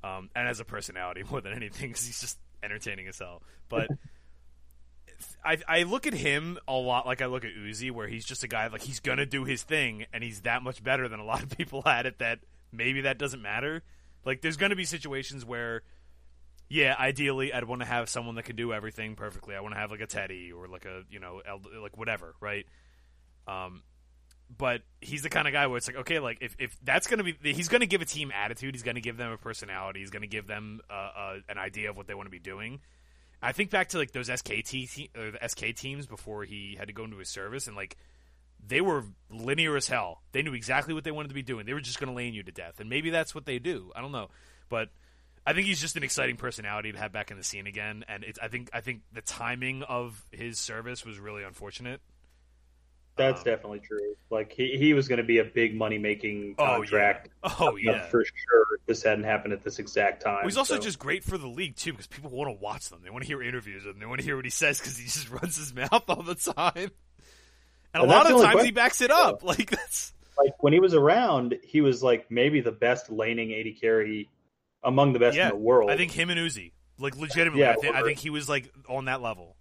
Um, 0.04 0.30
and 0.34 0.48
as 0.48 0.60
a 0.60 0.64
personality 0.64 1.22
more 1.30 1.40
than 1.40 1.52
anything, 1.52 1.88
because 1.90 2.04
he's 2.06 2.20
just 2.20 2.38
entertaining 2.62 3.06
as 3.08 3.18
hell. 3.18 3.42
But 3.68 3.88
I 5.44 5.58
I 5.68 5.82
look 5.84 6.06
at 6.06 6.14
him 6.14 6.58
a 6.66 6.74
lot 6.74 7.06
like 7.06 7.20
I 7.22 7.26
look 7.26 7.44
at 7.44 7.52
Uzi, 7.54 7.90
where 7.90 8.08
he's 8.08 8.24
just 8.24 8.44
a 8.44 8.48
guy 8.48 8.66
like 8.68 8.82
he's 8.82 9.00
gonna 9.00 9.26
do 9.26 9.44
his 9.44 9.62
thing, 9.62 10.06
and 10.12 10.22
he's 10.22 10.42
that 10.42 10.62
much 10.62 10.82
better 10.82 11.08
than 11.08 11.20
a 11.20 11.24
lot 11.24 11.42
of 11.42 11.50
people 11.56 11.82
at 11.86 12.06
it. 12.06 12.18
That 12.18 12.40
maybe 12.72 13.02
that 13.02 13.18
doesn't 13.18 13.42
matter. 13.42 13.82
Like 14.24 14.40
there's 14.40 14.56
gonna 14.56 14.76
be 14.76 14.84
situations 14.84 15.44
where. 15.44 15.82
Yeah, 16.68 16.96
ideally, 16.98 17.52
I'd 17.52 17.64
want 17.64 17.82
to 17.82 17.86
have 17.86 18.08
someone 18.08 18.36
that 18.36 18.44
can 18.44 18.56
do 18.56 18.72
everything 18.72 19.14
perfectly. 19.14 19.54
I 19.54 19.60
want 19.60 19.74
to 19.74 19.78
have 19.78 19.90
like 19.90 20.00
a 20.00 20.06
Teddy 20.06 20.52
or 20.52 20.68
like 20.68 20.86
a 20.86 21.02
you 21.10 21.20
know 21.20 21.42
like 21.82 21.98
whatever, 21.98 22.34
right? 22.40 22.64
Um, 23.46 23.82
but 24.56 24.82
he's 25.00 25.22
the 25.22 25.28
kind 25.28 25.46
of 25.46 25.52
guy 25.52 25.66
where 25.66 25.76
it's 25.76 25.86
like, 25.86 25.96
okay, 25.96 26.18
like 26.18 26.38
if, 26.40 26.56
if 26.58 26.76
that's 26.82 27.06
gonna 27.06 27.24
be, 27.24 27.36
he's 27.42 27.68
gonna 27.68 27.86
give 27.86 28.02
a 28.02 28.06
team 28.06 28.32
attitude. 28.34 28.74
He's 28.74 28.82
gonna 28.82 29.00
give 29.00 29.16
them 29.16 29.32
a 29.32 29.36
personality. 29.36 30.00
He's 30.00 30.10
gonna 30.10 30.26
give 30.26 30.46
them 30.46 30.80
uh, 30.90 30.94
uh, 30.94 31.34
an 31.48 31.58
idea 31.58 31.90
of 31.90 31.96
what 31.96 32.06
they 32.06 32.14
want 32.14 32.26
to 32.26 32.30
be 32.30 32.38
doing. 32.38 32.80
I 33.42 33.52
think 33.52 33.70
back 33.70 33.88
to 33.90 33.98
like 33.98 34.12
those 34.12 34.28
SKT 34.28 34.90
te- 34.90 35.10
the 35.12 35.38
uh, 35.42 35.48
SK 35.48 35.74
teams 35.74 36.06
before 36.06 36.44
he 36.44 36.76
had 36.78 36.88
to 36.88 36.94
go 36.94 37.04
into 37.04 37.16
his 37.18 37.28
service, 37.28 37.66
and 37.66 37.76
like 37.76 37.96
they 38.64 38.80
were 38.80 39.04
linear 39.30 39.76
as 39.76 39.88
hell. 39.88 40.22
They 40.32 40.42
knew 40.42 40.54
exactly 40.54 40.94
what 40.94 41.04
they 41.04 41.10
wanted 41.10 41.28
to 41.28 41.34
be 41.34 41.42
doing. 41.42 41.66
They 41.66 41.74
were 41.74 41.80
just 41.80 41.98
gonna 41.98 42.14
lane 42.14 42.34
you 42.34 42.42
to 42.44 42.52
death, 42.52 42.78
and 42.78 42.88
maybe 42.88 43.10
that's 43.10 43.34
what 43.34 43.44
they 43.44 43.58
do. 43.58 43.90
I 43.96 44.00
don't 44.00 44.12
know, 44.12 44.28
but 44.68 44.90
I 45.44 45.52
think 45.54 45.66
he's 45.66 45.80
just 45.80 45.96
an 45.96 46.04
exciting 46.04 46.36
personality 46.36 46.92
to 46.92 46.98
have 46.98 47.12
back 47.12 47.30
in 47.30 47.36
the 47.36 47.42
scene 47.42 47.66
again. 47.66 48.04
And 48.08 48.24
I 48.40 48.48
think 48.48 48.70
I 48.72 48.80
think 48.80 49.02
the 49.12 49.22
timing 49.22 49.82
of 49.82 50.24
his 50.30 50.60
service 50.60 51.04
was 51.04 51.18
really 51.18 51.42
unfortunate. 51.42 52.00
That's 53.16 53.40
Um, 53.40 53.44
definitely 53.44 53.80
true. 53.80 54.14
Like 54.30 54.52
he, 54.52 54.76
he 54.78 54.94
was 54.94 55.06
going 55.08 55.18
to 55.18 55.24
be 55.24 55.38
a 55.38 55.44
big 55.44 55.74
money 55.76 55.98
making 55.98 56.54
contract. 56.54 57.28
Oh 57.42 57.76
yeah, 57.76 57.92
oh 57.92 57.96
yeah. 57.96 58.06
for 58.06 58.24
sure. 58.24 58.66
If 58.78 58.86
this 58.86 59.02
hadn't 59.02 59.24
happened 59.24 59.52
at 59.52 59.62
this 59.62 59.78
exact 59.78 60.22
time. 60.22 60.36
Well, 60.36 60.44
he's 60.44 60.56
also 60.56 60.76
so- 60.76 60.80
just 60.80 60.98
great 60.98 61.22
for 61.22 61.36
the 61.36 61.48
league 61.48 61.76
too, 61.76 61.92
because 61.92 62.06
people 62.06 62.30
want 62.30 62.48
to 62.48 62.58
watch 62.62 62.88
them. 62.88 63.00
They 63.04 63.10
want 63.10 63.22
to 63.22 63.26
hear 63.26 63.42
interviews 63.42 63.84
and 63.84 64.00
they 64.00 64.06
want 64.06 64.20
to 64.20 64.24
hear 64.24 64.36
what 64.36 64.44
he 64.46 64.50
says 64.50 64.78
because 64.78 64.96
he 64.96 65.04
just 65.04 65.30
runs 65.42 65.56
his 65.56 65.74
mouth 65.74 66.04
all 66.08 66.22
the 66.22 66.34
time. 66.34 66.72
And, 66.74 66.90
And 67.94 68.04
a 68.04 68.06
lot 68.06 68.30
of 68.30 68.40
times 68.40 68.62
he 68.62 68.70
backs 68.70 69.00
it 69.02 69.10
up. 69.10 69.42
Like 69.52 69.70
that's 69.70 70.14
like 70.38 70.54
when 70.62 70.72
he 70.72 70.80
was 70.80 70.94
around, 70.94 71.58
he 71.62 71.82
was 71.82 72.02
like 72.02 72.30
maybe 72.30 72.62
the 72.62 72.72
best 72.72 73.10
laning 73.10 73.52
AD 73.52 73.78
carry 73.80 74.30
among 74.82 75.12
the 75.12 75.18
best 75.18 75.36
yeah. 75.36 75.44
in 75.44 75.50
the 75.50 75.56
world. 75.56 75.90
I 75.90 75.96
think 75.96 76.10
him 76.10 76.30
and 76.30 76.40
Uzi, 76.40 76.72
like 76.98 77.16
legitimately, 77.16 77.60
Yeah, 77.60 77.72
I, 77.72 77.74
think, 77.74 77.94
I 77.94 78.02
think 78.02 78.18
he 78.18 78.30
was 78.30 78.48
like 78.48 78.72
on 78.88 79.04
that 79.04 79.20
level. 79.20 79.56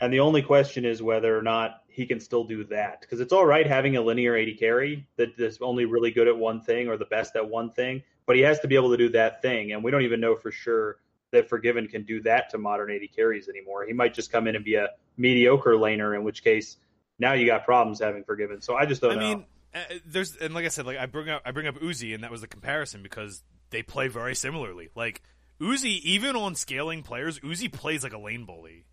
And 0.00 0.12
the 0.12 0.20
only 0.20 0.42
question 0.42 0.84
is 0.84 1.02
whether 1.02 1.36
or 1.36 1.42
not 1.42 1.82
he 1.94 2.06
can 2.06 2.18
still 2.18 2.44
do 2.44 2.64
that. 2.64 3.00
Because 3.00 3.20
it's 3.20 3.32
all 3.32 3.46
right 3.46 3.66
having 3.66 3.96
a 3.96 4.02
linear 4.02 4.36
AD 4.36 4.58
carry 4.58 5.06
that 5.16 5.38
is 5.38 5.58
only 5.60 5.84
really 5.84 6.10
good 6.10 6.26
at 6.26 6.36
one 6.36 6.60
thing 6.60 6.88
or 6.88 6.96
the 6.96 7.04
best 7.04 7.36
at 7.36 7.48
one 7.48 7.70
thing, 7.70 8.02
but 8.26 8.34
he 8.34 8.42
has 8.42 8.58
to 8.60 8.68
be 8.68 8.74
able 8.74 8.90
to 8.90 8.96
do 8.96 9.08
that 9.10 9.40
thing. 9.40 9.72
And 9.72 9.84
we 9.84 9.90
don't 9.90 10.02
even 10.02 10.20
know 10.20 10.34
for 10.34 10.50
sure 10.50 10.96
that 11.30 11.48
Forgiven 11.48 11.86
can 11.86 12.04
do 12.04 12.20
that 12.22 12.50
to 12.50 12.58
modern 12.58 12.90
AD 12.90 13.02
carries 13.14 13.48
anymore. 13.48 13.86
He 13.86 13.92
might 13.92 14.12
just 14.12 14.32
come 14.32 14.48
in 14.48 14.56
and 14.56 14.64
be 14.64 14.74
a 14.74 14.88
mediocre 15.16 15.74
laner, 15.74 16.16
in 16.16 16.24
which 16.24 16.42
case 16.42 16.76
now 17.18 17.34
you 17.34 17.46
got 17.46 17.64
problems 17.64 18.00
having 18.00 18.24
Forgiven. 18.24 18.60
So 18.60 18.74
I 18.74 18.86
just 18.86 19.00
don't 19.00 19.12
I 19.12 19.14
know. 19.14 19.20
mean, 19.20 19.44
uh, 19.72 19.78
there's 20.04 20.36
and 20.36 20.52
like 20.52 20.64
I 20.64 20.68
said, 20.68 20.86
like 20.86 20.98
I 20.98 21.06
bring 21.06 21.28
up 21.28 21.42
I 21.44 21.52
bring 21.52 21.68
up 21.68 21.76
Uzi, 21.76 22.14
and 22.14 22.24
that 22.24 22.30
was 22.30 22.40
the 22.40 22.48
comparison 22.48 23.02
because 23.02 23.44
they 23.70 23.82
play 23.82 24.08
very 24.08 24.34
similarly. 24.34 24.90
Like 24.96 25.22
Uzi, 25.60 26.00
even 26.00 26.34
on 26.34 26.56
scaling 26.56 27.02
players, 27.02 27.38
Uzi 27.40 27.72
plays 27.72 28.02
like 28.02 28.12
a 28.12 28.18
lane 28.18 28.44
bully. 28.44 28.84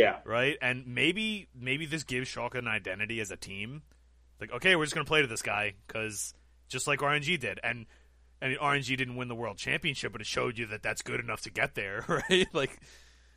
Yeah. 0.00 0.16
right? 0.24 0.56
And 0.62 0.86
maybe 0.86 1.48
maybe 1.54 1.86
this 1.86 2.04
gives 2.04 2.28
Schalke 2.28 2.54
an 2.54 2.66
identity 2.66 3.20
as 3.20 3.30
a 3.30 3.36
team. 3.36 3.82
Like, 4.40 4.52
okay, 4.52 4.74
we're 4.74 4.84
just 4.84 4.94
going 4.94 5.04
to 5.04 5.08
play 5.08 5.20
to 5.20 5.26
this 5.26 5.42
guy 5.42 5.74
because 5.86 6.32
just 6.68 6.86
like 6.86 7.00
RNG 7.00 7.38
did, 7.38 7.60
and 7.62 7.86
and 8.40 8.56
RNG 8.56 8.96
didn't 8.96 9.16
win 9.16 9.28
the 9.28 9.34
world 9.34 9.58
championship, 9.58 10.12
but 10.12 10.22
it 10.22 10.26
showed 10.26 10.56
you 10.56 10.66
that 10.66 10.82
that's 10.82 11.02
good 11.02 11.20
enough 11.20 11.42
to 11.42 11.50
get 11.50 11.74
there, 11.74 12.04
right? 12.30 12.46
Like, 12.54 12.80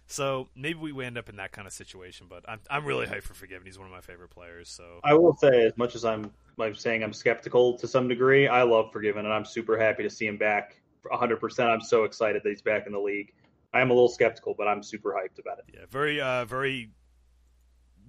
so 0.08 0.48
maybe 0.56 0.92
we 0.92 1.06
end 1.06 1.18
up 1.18 1.28
in 1.28 1.36
that 1.36 1.52
kind 1.52 1.68
of 1.68 1.74
situation. 1.74 2.28
But 2.30 2.46
I'm 2.48 2.62
I'm 2.70 2.86
really 2.86 3.06
hyped 3.06 3.24
for 3.24 3.34
Forgiven. 3.34 3.66
He's 3.66 3.78
one 3.78 3.88
of 3.88 3.94
my 3.94 4.02
favorite 4.02 4.30
players. 4.30 4.70
So 4.70 5.02
I 5.04 5.14
will 5.14 5.36
say, 5.36 5.66
as 5.66 5.78
much 5.78 5.96
as 5.96 6.06
I'm 6.06 6.32
like 6.56 6.78
saying 6.78 7.04
I'm 7.04 7.14
skeptical 7.14 7.78
to 7.80 7.88
some 7.88 8.08
degree, 8.08 8.48
I 8.48 8.64
love 8.64 8.94
Forgiven, 8.94 9.26
and 9.26 9.34
I'm 9.34 9.46
super 9.46 9.78
happy 9.78 10.04
to 10.04 10.10
see 10.10 10.28
him 10.28 10.38
back 10.38 10.78
100. 11.02 11.38
percent 11.42 11.70
I'm 11.70 11.82
so 11.82 12.06
excited 12.06 12.42
that 12.44 12.50
he's 12.50 12.62
back 12.62 12.88
in 12.88 12.94
the 12.94 13.00
league. 13.00 13.34
I 13.74 13.82
am 13.82 13.90
a 13.90 13.94
little 13.94 14.10
skeptical, 14.10 14.54
but 14.58 14.68
I'm 14.68 14.84
super 14.84 15.12
hyped 15.12 15.40
about 15.40 15.60
it. 15.60 15.66
yeah, 15.74 15.86
very 15.90 16.22
uh 16.22 16.46
very 16.46 16.92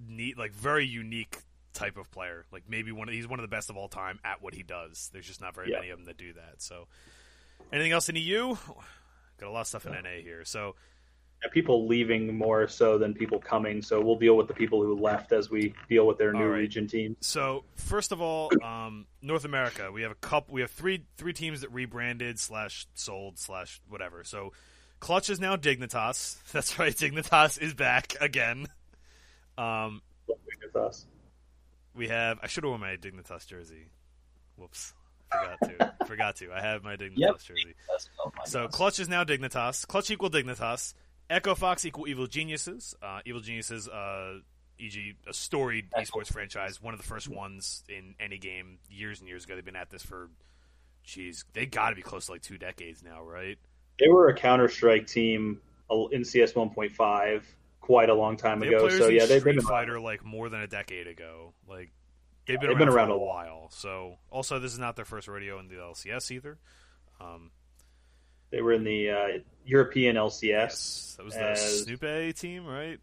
neat, 0.09 0.37
like 0.39 0.53
very 0.53 0.87
unique 0.87 1.39
type 1.73 1.97
of 1.97 2.11
player. 2.11 2.45
Like 2.53 2.65
maybe 2.69 2.93
one 2.93 3.09
of 3.09 3.15
he's 3.15 3.27
one 3.27 3.39
of 3.39 3.43
the 3.45 3.49
best 3.55 3.71
of 3.71 3.77
all 3.77 3.89
time 3.89 4.19
at 4.25 4.43
what 4.43 4.55
he 4.55 4.63
does. 4.63 5.11
There's 5.13 5.27
just 5.27 5.41
not 5.41 5.55
very 5.55 5.71
Yeah. 5.71 5.77
many 5.79 5.91
of 5.91 5.99
them 5.99 6.07
that 6.07 6.17
do 6.17 6.33
that. 6.35 6.63
So 6.63 6.87
anything 7.73 7.93
else 7.93 8.09
in 8.09 8.17
EU? 8.17 8.57
Got 9.39 9.49
a 9.49 9.51
lot 9.51 9.63
of 9.63 9.67
stuff 9.67 9.87
in 9.87 9.93
NA 9.93 10.21
here. 10.23 10.45
So 10.45 10.77
And 11.43 11.51
people 11.53 11.87
leaving 11.89 12.37
more 12.39 12.69
so 12.69 12.97
than 12.99 13.13
people 13.15 13.39
coming, 13.41 13.83
so 13.83 14.01
we'll 14.01 14.17
deal 14.17 14.37
with 14.37 14.47
the 14.49 14.55
people 14.55 14.81
who 14.83 14.95
left 14.99 15.33
as 15.33 15.51
we 15.51 15.75
deal 15.89 16.07
with 16.07 16.17
their 16.19 16.33
new 16.33 16.47
right. 16.47 16.59
region 16.59 16.87
teams. 16.87 17.17
so 17.21 17.65
first 17.77 18.13
of 18.13 18.21
all, 18.21 18.51
um, 18.65 19.07
North 19.21 19.45
America, 19.45 19.91
we 19.93 20.03
have 20.03 20.13
a 20.13 20.17
couple. 20.17 20.55
We 20.55 20.61
have 20.61 20.71
three 20.71 21.05
three 21.17 21.33
teams 21.33 21.63
that 21.63 21.73
rebranded 21.73 22.39
slash 22.39 22.87
sold 22.95 23.39
slash 23.39 23.81
whatever. 23.89 24.23
So 24.25 24.53
Clutch 25.05 25.29
is 25.29 25.39
now 25.39 25.55
Dignitas. 25.57 26.39
That's 26.53 26.79
right, 26.79 26.95
Dignitas 26.97 27.61
is 27.61 27.75
back 27.75 28.15
again. 28.23 28.69
Um, 29.59 30.01
us. 30.75 31.05
we 31.95 32.09
have. 32.09 32.39
I 32.43 32.47
should 32.47 32.65
have 32.65 32.71
worn 32.71 32.81
my 32.81 32.97
Dignitas 32.97 33.47
jersey. 33.47 33.91
Whoops, 34.57 34.95
forgot 35.31 35.59
to. 35.69 35.95
forgot 36.07 36.37
to. 36.37 36.51
I 36.55 36.63
have 36.63 36.83
my 36.85 36.97
Dignitas 36.97 37.19
Yep. 37.19 37.39
jersey. 37.41 37.75
Oh 38.25 38.33
my 38.35 38.45
So 38.47 38.63
gosh. 38.65 38.73
Clutch 38.73 38.99
is 38.99 39.11
now 39.11 39.25
Dignitas. 39.25 39.87
Clutch 39.87 40.11
equal 40.11 40.31
Dignitas. 40.31 40.95
Echo 41.29 41.55
Fox 41.55 41.85
equal 41.85 42.09
Evil 42.09 42.27
Geniuses. 42.27 42.95
Uh, 43.03 43.21
Evil 43.27 43.43
Geniuses, 43.43 43.87
uh, 43.89 44.39
e.g., 44.79 45.17
a 45.29 45.35
storied 45.35 45.91
esports 45.91 46.33
franchise, 46.33 46.81
one 46.81 46.95
of 46.95 46.99
the 47.01 47.07
first 47.07 47.29
ones 47.29 47.85
in 47.91 48.15
any 48.19 48.39
game 48.39 48.79
years 48.89 49.21
and 49.21 49.29
years 49.29 49.45
ago. 49.45 49.55
They've 49.55 49.65
been 49.65 49.77
at 49.77 49.91
this 49.91 50.03
for, 50.03 50.31
jeez, 51.07 51.45
they 51.53 51.67
got 51.67 51.91
to 51.91 51.97
be 51.97 52.01
close 52.03 52.25
to 52.27 52.33
like 52.33 52.43
two 52.43 52.57
decades 52.57 53.03
now, 53.03 53.23
right? 53.23 53.59
They 53.99 54.09
were 54.09 54.29
a 54.29 54.35
Counter 54.35 54.69
Strike 54.69 55.07
team 55.07 55.61
in 56.13 56.25
CS 56.25 56.53
1.5 56.53 57.43
quite 57.81 58.09
a 58.09 58.15
long 58.15 58.37
time 58.37 58.61
They 58.61 58.69
ago. 58.69 58.89
So 58.89 59.09
yeah, 59.09 59.27
they've 59.27 59.45
been 59.45 59.61
Fighter 59.61 60.01
like 60.01 60.25
more 60.25 60.49
than 60.49 60.61
a 60.61 60.67
decade 60.67 61.07
ago. 61.07 61.53
Like, 61.69 61.93
they've 62.47 62.59
been, 62.59 62.71
They've 62.71 62.79
around, 62.79 62.87
been 62.87 62.89
around 62.97 63.11
a 63.11 63.19
while. 63.19 63.27
while. 63.61 63.71
So 63.71 64.19
also, 64.31 64.59
this 64.59 64.73
is 64.73 64.79
not 64.79 64.97
their 64.97 65.05
first 65.05 65.29
rodeo 65.29 65.59
in 65.59 65.69
the 65.69 65.77
LCS 65.77 66.31
either. 66.31 66.59
Um, 67.21 67.51
They 68.51 68.63
were 68.63 68.73
in 68.73 68.85
the 68.85 69.11
uh, 69.11 69.27
European 69.65 70.17
LCS. 70.17 70.43
yes, 70.43 71.15
that 71.17 71.25
was 71.25 71.35
the 71.35 71.51
as- 71.51 71.87
Snoopeh 71.87 72.39
team, 72.39 72.67
right? 72.67 72.99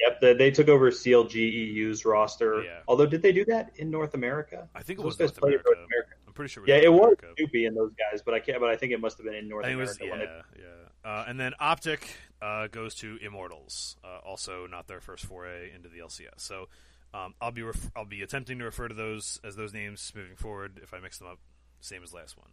Yep, 0.00 0.20
they, 0.20 0.34
they 0.34 0.50
took 0.52 0.68
over 0.68 0.92
CLG 0.92 1.34
EU's 1.34 2.04
roster. 2.04 2.62
Yeah. 2.62 2.78
Although, 2.86 3.06
did 3.06 3.20
they 3.20 3.32
do 3.32 3.44
that 3.46 3.72
in 3.76 3.90
North 3.90 4.14
America? 4.14 4.68
I 4.72 4.82
think 4.82 5.00
it 5.00 5.04
was 5.04 5.18
North 5.18 5.36
America. 5.42 5.64
North 5.66 5.78
America. 5.78 6.10
Pretty 6.38 6.52
sure. 6.52 6.62
Yeah, 6.68 6.76
North 6.76 6.84
it 6.84 6.88
was 6.90 7.00
America. 7.00 7.26
Snoopeh 7.36 7.66
and 7.66 7.76
those 7.76 7.90
guys, 7.98 8.22
but 8.22 8.32
I 8.32 8.38
can't. 8.38 8.60
But 8.60 8.70
I 8.70 8.76
think 8.76 8.92
it 8.92 9.00
must 9.00 9.16
have 9.18 9.26
been 9.26 9.34
in 9.34 9.48
North 9.48 9.66
it 9.66 9.74
was 9.74 9.98
America. 10.00 10.44
yeah, 10.56 10.62
they- 10.62 10.62
yeah. 10.62 11.10
Uh, 11.10 11.24
and 11.26 11.40
then 11.40 11.52
Optic 11.58 12.16
uh, 12.40 12.68
goes 12.68 12.94
to 12.96 13.18
Immortals, 13.20 13.96
uh, 14.04 14.18
also 14.24 14.68
not 14.68 14.86
their 14.86 15.00
first 15.00 15.24
foray 15.26 15.72
into 15.74 15.88
the 15.88 15.98
LCS. 15.98 16.38
So 16.38 16.68
um, 17.12 17.34
I'll 17.40 17.50
be 17.50 17.62
ref- 17.62 17.90
I'll 17.96 18.04
be 18.04 18.22
attempting 18.22 18.60
to 18.60 18.64
refer 18.66 18.86
to 18.86 18.94
those 18.94 19.40
as 19.42 19.56
those 19.56 19.72
names 19.74 20.12
moving 20.14 20.36
forward. 20.36 20.78
If 20.80 20.94
I 20.94 21.00
mix 21.00 21.18
them 21.18 21.26
up, 21.26 21.38
same 21.80 22.04
as 22.04 22.14
last 22.14 22.36
one. 22.38 22.50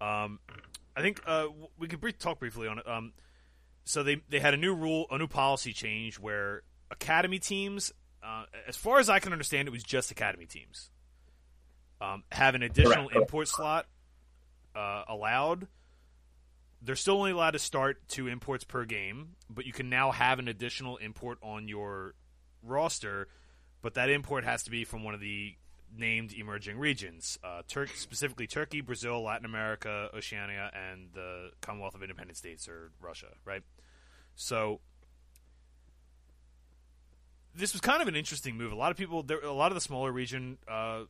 Um, 0.00 0.40
I 0.96 1.00
think 1.02 1.20
uh, 1.24 1.46
we 1.78 1.86
could 1.86 2.00
brief- 2.00 2.18
talk 2.18 2.40
briefly 2.40 2.66
on 2.66 2.80
it. 2.80 2.88
Um, 2.88 3.12
so 3.84 4.02
they 4.02 4.20
they 4.28 4.40
had 4.40 4.52
a 4.54 4.56
new 4.58 4.74
rule, 4.74 5.06
a 5.12 5.18
new 5.18 5.28
policy 5.28 5.72
change 5.72 6.18
where 6.18 6.62
academy 6.90 7.38
teams, 7.38 7.92
uh, 8.20 8.46
as 8.66 8.76
far 8.76 8.98
as 8.98 9.08
I 9.08 9.20
can 9.20 9.32
understand, 9.32 9.68
it 9.68 9.70
was 9.70 9.84
just 9.84 10.10
academy 10.10 10.46
teams, 10.46 10.90
um, 12.00 12.24
have 12.30 12.54
an 12.54 12.62
additional 12.62 13.08
Correct. 13.08 13.16
import 13.16 13.48
slot 13.48 13.86
uh, 14.74 15.04
allowed. 15.08 15.66
They're 16.80 16.96
still 16.96 17.16
only 17.16 17.32
allowed 17.32 17.52
to 17.52 17.58
start 17.58 18.08
two 18.08 18.28
imports 18.28 18.64
per 18.64 18.84
game, 18.84 19.30
but 19.50 19.66
you 19.66 19.72
can 19.72 19.90
now 19.90 20.12
have 20.12 20.38
an 20.38 20.46
additional 20.46 20.96
import 20.98 21.38
on 21.42 21.66
your 21.66 22.14
roster. 22.62 23.28
But 23.82 23.94
that 23.94 24.10
import 24.10 24.44
has 24.44 24.62
to 24.64 24.70
be 24.70 24.84
from 24.84 25.02
one 25.02 25.14
of 25.14 25.20
the 25.20 25.54
named 25.96 26.32
emerging 26.32 26.78
regions, 26.78 27.38
uh, 27.42 27.62
Tur- 27.66 27.86
specifically 27.86 28.46
Turkey, 28.46 28.80
Brazil, 28.80 29.22
Latin 29.22 29.44
America, 29.44 30.10
Oceania, 30.14 30.70
and 30.74 31.08
the 31.14 31.50
Commonwealth 31.60 31.94
of 31.94 32.02
Independent 32.02 32.36
States 32.36 32.68
or 32.68 32.90
Russia, 33.00 33.28
right? 33.44 33.62
So 34.34 34.80
this 37.54 37.72
was 37.72 37.80
kind 37.80 38.02
of 38.02 38.08
an 38.08 38.16
interesting 38.16 38.56
move. 38.56 38.72
A 38.72 38.76
lot 38.76 38.90
of 38.90 38.96
people, 38.96 39.22
there, 39.22 39.40
a 39.40 39.52
lot 39.52 39.72
of 39.72 39.74
the 39.74 39.80
smaller 39.80 40.12
region 40.12 40.58
uh, 40.68 41.02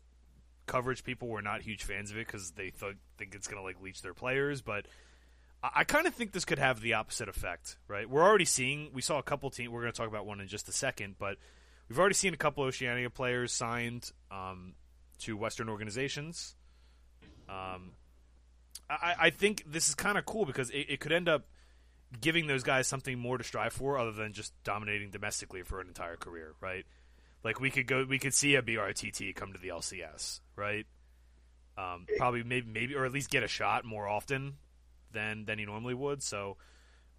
coverage 0.69 1.03
people 1.03 1.27
were 1.27 1.43
not 1.43 1.63
huge 1.63 1.83
fans 1.83 2.13
of 2.13 2.17
it 2.17 2.27
because 2.27 2.53
they 2.53 2.71
thought 2.71 2.95
think 3.17 3.35
it's 3.35 3.49
going 3.49 3.61
to 3.61 3.65
like 3.65 3.83
leech 3.83 4.03
their 4.03 4.15
players, 4.15 4.63
but. 4.63 4.87
I, 5.61 5.71
I 5.81 5.85
kind 5.85 6.07
of 6.07 6.15
think 6.15 6.31
this 6.31 6.45
could 6.45 6.61
have 6.61 6.81
the 6.81 6.95
opposite 6.95 7.29
effect, 7.29 7.79
right? 7.89 8.09
We're 8.09 8.23
already 8.23 8.45
seeing. 8.45 8.91
We 8.95 9.03
saw 9.03 9.19
a 9.19 9.25
couple 9.25 9.51
teams. 9.51 9.71
We're 9.71 9.81
going 9.81 9.93
to 9.93 9.99
talk 9.99 10.07
about 10.07 10.25
one 10.25 10.41
in 10.41 10.47
just 10.47 10.69
a 10.69 10.73
second, 10.73 11.17
but 11.19 11.37
we've 11.89 11.99
already 11.99 12.15
seen 12.15 12.33
a 12.33 12.37
couple 12.37 12.63
Oceania 12.63 13.11
players 13.11 13.53
signed 13.53 14.13
um, 14.31 14.75
to 15.21 15.37
Western 15.37 15.69
organizations. 15.69 16.55
Um, 17.49 17.93
I, 18.89 19.15
I 19.19 19.31
think 19.31 19.65
this 19.67 19.89
is 19.89 19.95
kind 19.95 20.19
of 20.19 20.25
cool 20.25 20.45
because 20.47 20.71
it, 20.71 20.87
it 20.89 21.01
could 21.01 21.13
end 21.13 21.29
up 21.29 21.47
giving 22.21 22.47
those 22.47 22.63
guys 22.63 22.87
something 22.87 23.19
more 23.19 23.39
to 23.39 23.45
strive 23.45 23.73
for, 23.73 23.99
other 23.99 24.13
than 24.13 24.33
just 24.33 24.53
dominating 24.65 25.11
domestically 25.11 25.63
for 25.63 25.81
an 25.81 25.89
entire 25.89 26.17
career, 26.17 26.55
right? 26.61 26.85
Like 27.45 27.61
we 27.61 27.71
could 27.71 27.87
go, 27.87 28.05
we 28.09 28.19
could 28.19 28.35
see 28.35 28.55
a 28.55 28.63
BRTT 28.63 29.35
come 29.35 29.53
to 29.53 29.59
the 29.59 29.69
LCS, 29.69 30.41
right? 30.59 30.87
Um, 31.79 32.07
probably, 32.17 32.43
maybe, 32.43 32.67
maybe, 32.69 32.95
or 32.97 33.05
at 33.05 33.13
least 33.13 33.31
get 33.31 33.45
a 33.45 33.49
shot 33.49 33.85
more 33.85 34.09
often 34.09 34.57
than 35.13 35.45
than 35.45 35.59
he 35.59 35.65
normally 35.65 35.95
would. 35.95 36.23
So, 36.23 36.57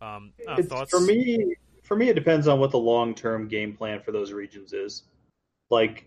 um, 0.02 0.34
uh, 0.48 0.62
thoughts 0.64 0.92
for 0.92 1.00
me, 1.00 1.56
for 1.84 1.96
me, 1.96 2.10
it 2.10 2.16
depends 2.16 2.48
on 2.48 2.60
what 2.60 2.72
the 2.72 2.78
long 2.78 3.16
term 3.16 3.48
game 3.48 3.76
plan 3.76 4.02
for 4.02 4.12
those 4.12 4.34
regions 4.34 4.74
is. 4.74 5.04
Like, 5.70 6.06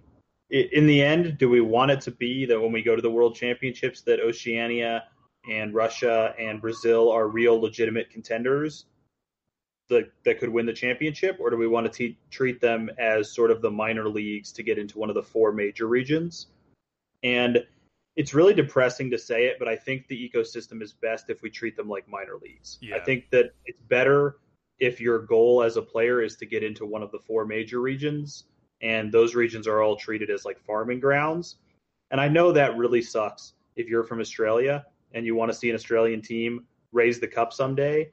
in 0.50 0.86
the 0.86 1.02
end, 1.02 1.38
do 1.38 1.48
we 1.48 1.62
want 1.62 1.90
it 1.90 2.00
to 2.02 2.10
be 2.10 2.44
that 2.46 2.60
when 2.60 2.72
we 2.72 2.82
go 2.82 2.94
to 2.94 3.02
the 3.02 3.10
World 3.10 3.34
Championships, 3.34 4.02
that 4.02 4.20
Oceania 4.20 5.04
and 5.50 5.74
Russia 5.74 6.34
and 6.38 6.60
Brazil 6.60 7.10
are 7.10 7.26
real 7.28 7.60
legitimate 7.60 8.10
contenders 8.10 8.84
that 9.88 10.10
that 10.24 10.38
could 10.38 10.48
win 10.48 10.66
the 10.66 10.72
championship, 10.72 11.38
or 11.40 11.50
do 11.50 11.56
we 11.56 11.66
want 11.66 11.86
to 11.86 11.92
te- 11.92 12.18
treat 12.30 12.60
them 12.60 12.90
as 12.98 13.32
sort 13.32 13.50
of 13.50 13.62
the 13.62 13.70
minor 13.70 14.08
leagues 14.08 14.52
to 14.52 14.62
get 14.62 14.78
into 14.78 14.98
one 14.98 15.08
of 15.08 15.14
the 15.14 15.22
four 15.22 15.52
major 15.52 15.86
regions? 15.86 16.48
And 17.22 17.64
it's 18.16 18.34
really 18.34 18.52
depressing 18.52 19.10
to 19.10 19.18
say 19.18 19.46
it, 19.46 19.56
but 19.58 19.68
I 19.68 19.76
think 19.76 20.06
the 20.08 20.30
ecosystem 20.30 20.82
is 20.82 20.92
best 20.92 21.30
if 21.30 21.42
we 21.42 21.50
treat 21.50 21.76
them 21.76 21.88
like 21.88 22.08
minor 22.08 22.36
leagues. 22.42 22.78
Yeah. 22.80 22.96
I 22.96 23.00
think 23.00 23.30
that 23.30 23.54
it's 23.64 23.80
better 23.88 24.36
if 24.78 25.00
your 25.00 25.20
goal 25.20 25.62
as 25.62 25.76
a 25.76 25.82
player 25.82 26.20
is 26.20 26.36
to 26.36 26.46
get 26.46 26.62
into 26.62 26.84
one 26.84 27.02
of 27.02 27.10
the 27.10 27.18
four 27.18 27.46
major 27.46 27.80
regions, 27.80 28.44
and 28.82 29.12
those 29.12 29.34
regions 29.34 29.66
are 29.66 29.80
all 29.80 29.96
treated 29.96 30.28
as 30.28 30.44
like 30.44 30.58
farming 30.60 31.00
grounds. 31.00 31.56
And 32.10 32.20
I 32.20 32.28
know 32.28 32.52
that 32.52 32.76
really 32.76 33.00
sucks 33.00 33.54
if 33.76 33.88
you're 33.88 34.04
from 34.04 34.20
Australia 34.20 34.84
and 35.14 35.24
you 35.24 35.34
want 35.34 35.50
to 35.50 35.56
see 35.56 35.70
an 35.70 35.76
Australian 35.76 36.20
team 36.20 36.66
raise 36.92 37.20
the 37.20 37.28
cup 37.28 37.52
someday. 37.52 38.10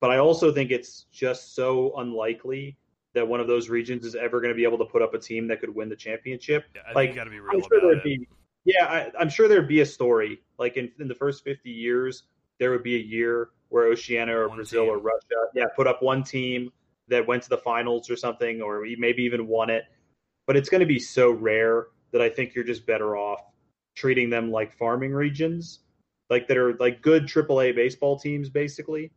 But 0.00 0.10
I 0.10 0.18
also 0.18 0.52
think 0.52 0.70
it's 0.70 1.06
just 1.10 1.54
so 1.54 1.96
unlikely 1.96 2.76
that 3.16 3.26
one 3.26 3.40
of 3.40 3.46
those 3.46 3.70
regions 3.70 4.04
is 4.04 4.14
ever 4.14 4.42
going 4.42 4.52
to 4.52 4.54
be 4.54 4.62
able 4.64 4.76
to 4.76 4.84
put 4.84 5.00
up 5.00 5.14
a 5.14 5.18
team 5.18 5.48
that 5.48 5.58
could 5.58 5.74
win 5.74 5.88
the 5.88 5.96
championship. 5.96 6.66
Yeah, 6.74 6.82
like, 6.94 7.14
got 7.14 7.24
to 7.24 7.30
be 7.30 7.38
I'm 7.38 7.60
sure 7.60 7.80
there'd 7.80 7.98
it. 7.98 8.04
be, 8.04 8.28
yeah, 8.66 8.84
I, 8.84 9.10
I'm 9.18 9.30
sure 9.30 9.48
there'd 9.48 9.66
be 9.66 9.80
a 9.80 9.86
story. 9.86 10.42
Like 10.58 10.76
in, 10.76 10.92
in 11.00 11.08
the 11.08 11.14
first 11.14 11.42
50 11.42 11.70
years, 11.70 12.24
there 12.60 12.70
would 12.70 12.82
be 12.82 12.94
a 12.96 13.00
year 13.00 13.48
where 13.70 13.86
Oceania 13.86 14.36
or 14.36 14.48
One 14.48 14.58
Brazil 14.58 14.84
team. 14.84 14.92
or 14.92 14.98
Russia, 14.98 15.48
yeah, 15.54 15.64
put 15.74 15.86
up 15.86 16.02
one 16.02 16.22
team 16.22 16.70
that 17.08 17.26
went 17.26 17.42
to 17.44 17.48
the 17.48 17.56
finals 17.56 18.10
or 18.10 18.16
something, 18.16 18.60
or 18.60 18.84
maybe 18.98 19.22
even 19.22 19.46
won 19.46 19.70
it. 19.70 19.84
But 20.46 20.56
it's 20.56 20.68
going 20.68 20.80
to 20.80 20.86
be 20.86 20.98
so 20.98 21.30
rare 21.30 21.86
that 22.12 22.20
I 22.20 22.28
think 22.28 22.54
you're 22.54 22.64
just 22.64 22.86
better 22.86 23.16
off 23.16 23.40
treating 23.94 24.28
them 24.28 24.50
like 24.50 24.74
farming 24.74 25.12
regions, 25.12 25.80
like 26.28 26.46
that 26.48 26.58
are 26.58 26.74
like 26.74 27.00
good 27.00 27.26
AAA 27.26 27.74
baseball 27.74 28.18
teams, 28.18 28.50
basically. 28.50 29.10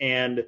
And 0.00 0.44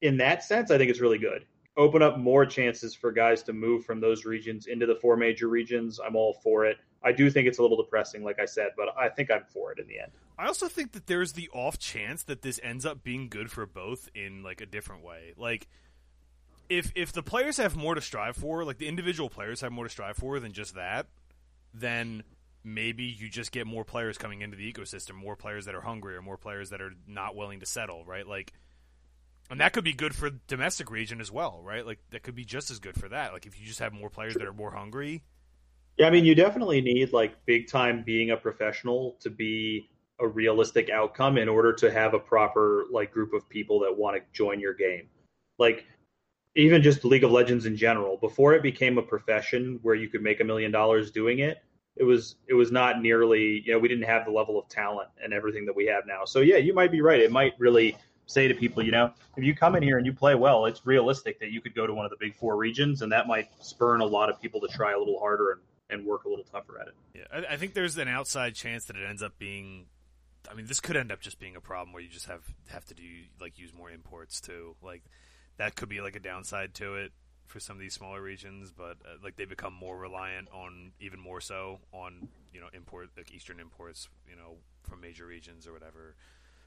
in 0.00 0.16
that 0.16 0.42
sense, 0.42 0.72
I 0.72 0.78
think 0.78 0.90
it's 0.90 1.00
really 1.00 1.18
good. 1.18 1.44
Open 1.76 2.02
up 2.02 2.18
more 2.18 2.44
chances 2.44 2.94
for 2.94 3.12
guys 3.12 3.42
to 3.44 3.52
move 3.52 3.84
from 3.84 4.00
those 4.00 4.24
regions 4.24 4.66
into 4.66 4.84
the 4.84 4.94
four 4.96 5.16
major 5.16 5.48
regions. 5.48 5.98
I'm 6.04 6.16
all 6.16 6.34
for 6.34 6.66
it. 6.66 6.76
I 7.02 7.12
do 7.12 7.30
think 7.30 7.48
it's 7.48 7.58
a 7.58 7.62
little 7.62 7.76
depressing, 7.76 8.22
like 8.22 8.38
I 8.38 8.44
said, 8.44 8.70
but 8.76 8.88
I 8.96 9.08
think 9.08 9.30
I'm 9.30 9.44
for 9.44 9.72
it 9.72 9.78
in 9.78 9.86
the 9.86 9.98
end. 9.98 10.12
I 10.38 10.46
also 10.46 10.68
think 10.68 10.92
that 10.92 11.06
there's 11.06 11.32
the 11.32 11.48
off 11.52 11.78
chance 11.78 12.24
that 12.24 12.42
this 12.42 12.60
ends 12.62 12.84
up 12.84 13.02
being 13.02 13.28
good 13.28 13.50
for 13.50 13.66
both 13.66 14.08
in 14.14 14.42
like 14.42 14.60
a 14.60 14.66
different 14.66 15.02
way. 15.02 15.32
Like 15.36 15.66
if 16.68 16.92
if 16.94 17.12
the 17.12 17.22
players 17.22 17.56
have 17.56 17.76
more 17.76 17.94
to 17.94 18.00
strive 18.00 18.36
for, 18.36 18.64
like 18.64 18.78
the 18.78 18.88
individual 18.88 19.28
players 19.28 19.60
have 19.60 19.72
more 19.72 19.84
to 19.84 19.90
strive 19.90 20.16
for 20.16 20.38
than 20.40 20.52
just 20.52 20.74
that, 20.74 21.06
then 21.74 22.22
maybe 22.64 23.04
you 23.04 23.28
just 23.28 23.52
get 23.52 23.66
more 23.66 23.84
players 23.84 24.18
coming 24.18 24.40
into 24.40 24.56
the 24.56 24.72
ecosystem, 24.72 25.14
more 25.14 25.36
players 25.36 25.64
that 25.64 25.74
are 25.74 25.80
hungry 25.80 26.16
or 26.16 26.22
more 26.22 26.36
players 26.36 26.70
that 26.70 26.80
are 26.80 26.92
not 27.06 27.34
willing 27.34 27.60
to 27.60 27.66
settle, 27.66 28.04
right? 28.04 28.26
Like 28.26 28.52
and 29.52 29.60
that 29.60 29.74
could 29.74 29.84
be 29.84 29.92
good 29.92 30.14
for 30.14 30.30
domestic 30.48 30.90
region 30.90 31.20
as 31.20 31.30
well, 31.30 31.60
right? 31.62 31.86
Like 31.86 31.98
that 32.10 32.22
could 32.22 32.34
be 32.34 32.44
just 32.44 32.70
as 32.70 32.78
good 32.78 32.98
for 32.98 33.08
that. 33.10 33.34
Like 33.34 33.44
if 33.44 33.60
you 33.60 33.66
just 33.66 33.80
have 33.80 33.92
more 33.92 34.08
players 34.08 34.32
that 34.34 34.46
are 34.46 34.52
more 34.52 34.70
hungry. 34.70 35.22
Yeah, 35.98 36.06
I 36.06 36.10
mean, 36.10 36.24
you 36.24 36.34
definitely 36.34 36.80
need 36.80 37.12
like 37.12 37.44
big 37.44 37.68
time 37.68 38.02
being 38.02 38.30
a 38.30 38.36
professional 38.36 39.18
to 39.20 39.28
be 39.28 39.90
a 40.18 40.26
realistic 40.26 40.88
outcome 40.88 41.36
in 41.36 41.50
order 41.50 41.74
to 41.74 41.92
have 41.92 42.14
a 42.14 42.18
proper 42.18 42.86
like 42.90 43.12
group 43.12 43.34
of 43.34 43.46
people 43.46 43.80
that 43.80 43.94
want 43.94 44.16
to 44.16 44.22
join 44.32 44.58
your 44.58 44.72
game. 44.72 45.08
Like 45.58 45.84
even 46.56 46.82
just 46.82 47.04
League 47.04 47.24
of 47.24 47.30
Legends 47.30 47.66
in 47.66 47.76
general, 47.76 48.16
before 48.16 48.54
it 48.54 48.62
became 48.62 48.96
a 48.96 49.02
profession 49.02 49.78
where 49.82 49.94
you 49.94 50.08
could 50.08 50.22
make 50.22 50.40
a 50.40 50.44
million 50.44 50.72
dollars 50.72 51.10
doing 51.10 51.40
it, 51.40 51.58
it 51.96 52.04
was 52.04 52.36
it 52.48 52.54
was 52.54 52.72
not 52.72 53.02
nearly, 53.02 53.62
you 53.66 53.74
know, 53.74 53.78
we 53.78 53.88
didn't 53.88 54.04
have 54.04 54.24
the 54.24 54.30
level 54.30 54.58
of 54.58 54.66
talent 54.70 55.10
and 55.22 55.34
everything 55.34 55.66
that 55.66 55.76
we 55.76 55.84
have 55.86 56.04
now. 56.06 56.24
So 56.24 56.40
yeah, 56.40 56.56
you 56.56 56.72
might 56.72 56.90
be 56.90 57.02
right. 57.02 57.20
It 57.20 57.30
might 57.30 57.52
really 57.58 57.98
say 58.26 58.48
to 58.48 58.54
people, 58.54 58.82
you 58.82 58.92
know, 58.92 59.12
if 59.36 59.44
you 59.44 59.54
come 59.54 59.74
in 59.76 59.82
here 59.82 59.98
and 59.98 60.06
you 60.06 60.12
play 60.12 60.34
well, 60.34 60.66
it's 60.66 60.86
realistic 60.86 61.40
that 61.40 61.50
you 61.50 61.60
could 61.60 61.74
go 61.74 61.86
to 61.86 61.92
one 61.94 62.04
of 62.04 62.10
the 62.10 62.16
big 62.18 62.34
four 62.36 62.56
regions 62.56 63.02
and 63.02 63.12
that 63.12 63.26
might 63.26 63.48
spurn 63.60 64.00
a 64.00 64.06
lot 64.06 64.30
of 64.30 64.40
people 64.40 64.60
to 64.60 64.68
try 64.68 64.92
a 64.92 64.98
little 64.98 65.18
harder 65.18 65.52
and 65.52 65.60
and 65.92 66.04
work 66.04 66.24
a 66.24 66.28
little 66.28 66.44
tougher 66.44 66.80
at 66.80 66.88
it. 66.88 66.94
Yeah, 67.14 67.22
I, 67.30 67.54
I 67.54 67.56
think 67.56 67.74
there's 67.74 67.96
an 67.98 68.08
outside 68.08 68.54
chance 68.54 68.86
that 68.86 68.96
it 68.96 69.06
ends 69.08 69.22
up 69.22 69.38
being. 69.38 69.86
I 70.50 70.54
mean, 70.54 70.66
this 70.66 70.80
could 70.80 70.96
end 70.96 71.12
up 71.12 71.20
just 71.20 71.38
being 71.38 71.54
a 71.54 71.60
problem 71.60 71.92
where 71.92 72.02
you 72.02 72.08
just 72.08 72.26
have 72.26 72.42
have 72.68 72.84
to 72.86 72.94
do 72.94 73.04
like 73.40 73.58
use 73.58 73.72
more 73.72 73.90
imports 73.90 74.40
too. 74.40 74.74
Like 74.82 75.04
that 75.58 75.76
could 75.76 75.88
be 75.88 76.00
like 76.00 76.16
a 76.16 76.20
downside 76.20 76.74
to 76.74 76.96
it 76.96 77.12
for 77.46 77.60
some 77.60 77.76
of 77.76 77.80
these 77.80 77.94
smaller 77.94 78.20
regions, 78.20 78.72
but 78.72 78.96
uh, 79.04 79.18
like 79.22 79.36
they 79.36 79.44
become 79.44 79.74
more 79.74 79.96
reliant 79.96 80.48
on 80.52 80.92
even 80.98 81.20
more 81.20 81.40
so 81.40 81.80
on 81.92 82.28
you 82.52 82.60
know 82.60 82.68
import 82.72 83.10
like 83.16 83.32
Eastern 83.32 83.60
imports, 83.60 84.08
you 84.28 84.34
know, 84.34 84.56
from 84.82 85.00
major 85.00 85.26
regions 85.26 85.66
or 85.66 85.72
whatever. 85.72 86.16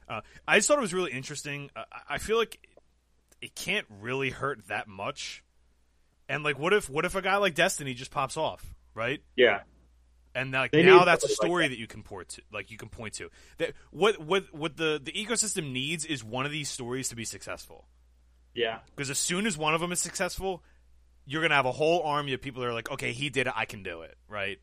Uh, 0.08 0.20
I 0.46 0.56
just 0.58 0.68
thought 0.68 0.78
it 0.78 0.82
was 0.82 0.94
really 0.94 1.12
interesting. 1.12 1.70
Uh, 1.74 1.84
I- 2.08 2.18
feel 2.18 2.36
like 2.38 2.58
it 3.40 3.54
can't 3.54 3.86
really 4.00 4.30
hurt 4.30 4.66
that 4.68 4.88
much. 4.88 5.42
And 6.28 6.42
like, 6.42 6.58
what 6.58 6.72
if 6.72 6.88
what 6.90 7.04
if 7.04 7.14
a 7.14 7.22
guy 7.22 7.36
like 7.36 7.54
Destiny 7.54 7.94
just 7.94 8.10
pops 8.10 8.36
off, 8.36 8.64
right? 8.94 9.20
Yeah. 9.36 9.60
and 10.34 10.50
like 10.52 10.72
They 10.72 10.82
now 10.82 11.04
that's 11.04 11.24
a 11.24 11.28
somebody 11.28 11.32
like 11.32 11.48
story 11.48 11.64
that. 11.64 11.68
that. 11.74 11.78
you 11.78 11.86
can 11.86 12.02
port 12.02 12.28
to, 12.30 12.42
like 12.52 12.70
you 12.70 12.76
can 12.76 12.88
point 12.88 13.14
to. 13.14 13.30
That 13.58 13.72
what 13.90 14.18
what 14.20 14.52
what 14.54 14.76
the 14.76 15.00
the 15.02 15.12
ecosystem 15.12 15.72
needs 15.72 16.04
is 16.04 16.24
one 16.24 16.46
of 16.46 16.52
these 16.52 16.68
stories 16.68 17.08
to 17.10 17.16
be 17.16 17.24
successful. 17.24 17.86
Yeah. 18.54 18.78
Because 18.94 19.10
as 19.10 19.18
soon 19.18 19.46
as 19.46 19.56
one 19.58 19.74
of 19.74 19.80
them 19.80 19.92
is 19.92 20.00
successful, 20.00 20.62
you're 21.26 21.42
gonna 21.42 21.54
have 21.54 21.66
a 21.66 21.72
whole 21.72 22.02
army 22.02 22.32
of 22.32 22.40
people 22.40 22.62
that 22.62 22.68
are 22.68 22.74
like, 22.74 22.90
okay, 22.90 23.12
he 23.12 23.28
did 23.30 23.46
it, 23.46 23.52
I 23.54 23.64
can 23.66 23.82
do 23.82 24.02
it, 24.02 24.16
right? 24.28 24.58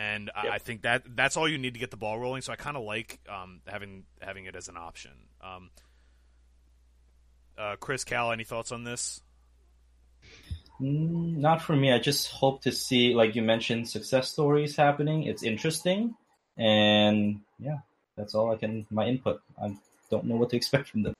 And 0.00 0.30
I, 0.34 0.44
Yep. 0.44 0.52
I 0.52 0.58
think 0.58 0.82
that 0.82 1.02
that's 1.14 1.36
all 1.36 1.46
you 1.46 1.58
need 1.58 1.74
to 1.74 1.80
get 1.80 1.90
the 1.90 1.96
ball 1.98 2.18
rolling. 2.18 2.40
So 2.40 2.52
I 2.52 2.56
kind 2.56 2.76
of 2.76 2.84
like 2.84 3.20
um, 3.28 3.60
having 3.66 4.04
having 4.22 4.46
it 4.46 4.56
as 4.56 4.68
an 4.68 4.78
option. 4.78 5.12
Um, 5.42 5.70
uh, 7.58 7.76
Chris 7.78 8.04
Cal, 8.04 8.32
any 8.32 8.44
thoughts 8.44 8.72
on 8.72 8.84
this? 8.84 9.20
Mm, 10.80 11.36
Not 11.36 11.60
for 11.60 11.76
me. 11.76 11.92
I 11.92 11.98
just 11.98 12.30
hope 12.30 12.62
to 12.62 12.72
see, 12.72 13.12
like 13.12 13.34
you 13.36 13.42
mentioned, 13.42 13.88
success 13.90 14.30
stories 14.30 14.74
happening. 14.74 15.24
It's 15.24 15.42
interesting, 15.42 16.14
and 16.56 17.40
yeah, 17.58 17.78
that's 18.16 18.34
all 18.34 18.50
I 18.50 18.56
can. 18.56 18.86
My 18.90 19.06
input. 19.06 19.42
I 19.62 19.76
don't 20.10 20.24
know 20.24 20.36
what 20.36 20.48
to 20.50 20.56
expect 20.62 20.88
from 20.88 21.02
them. 21.02 21.14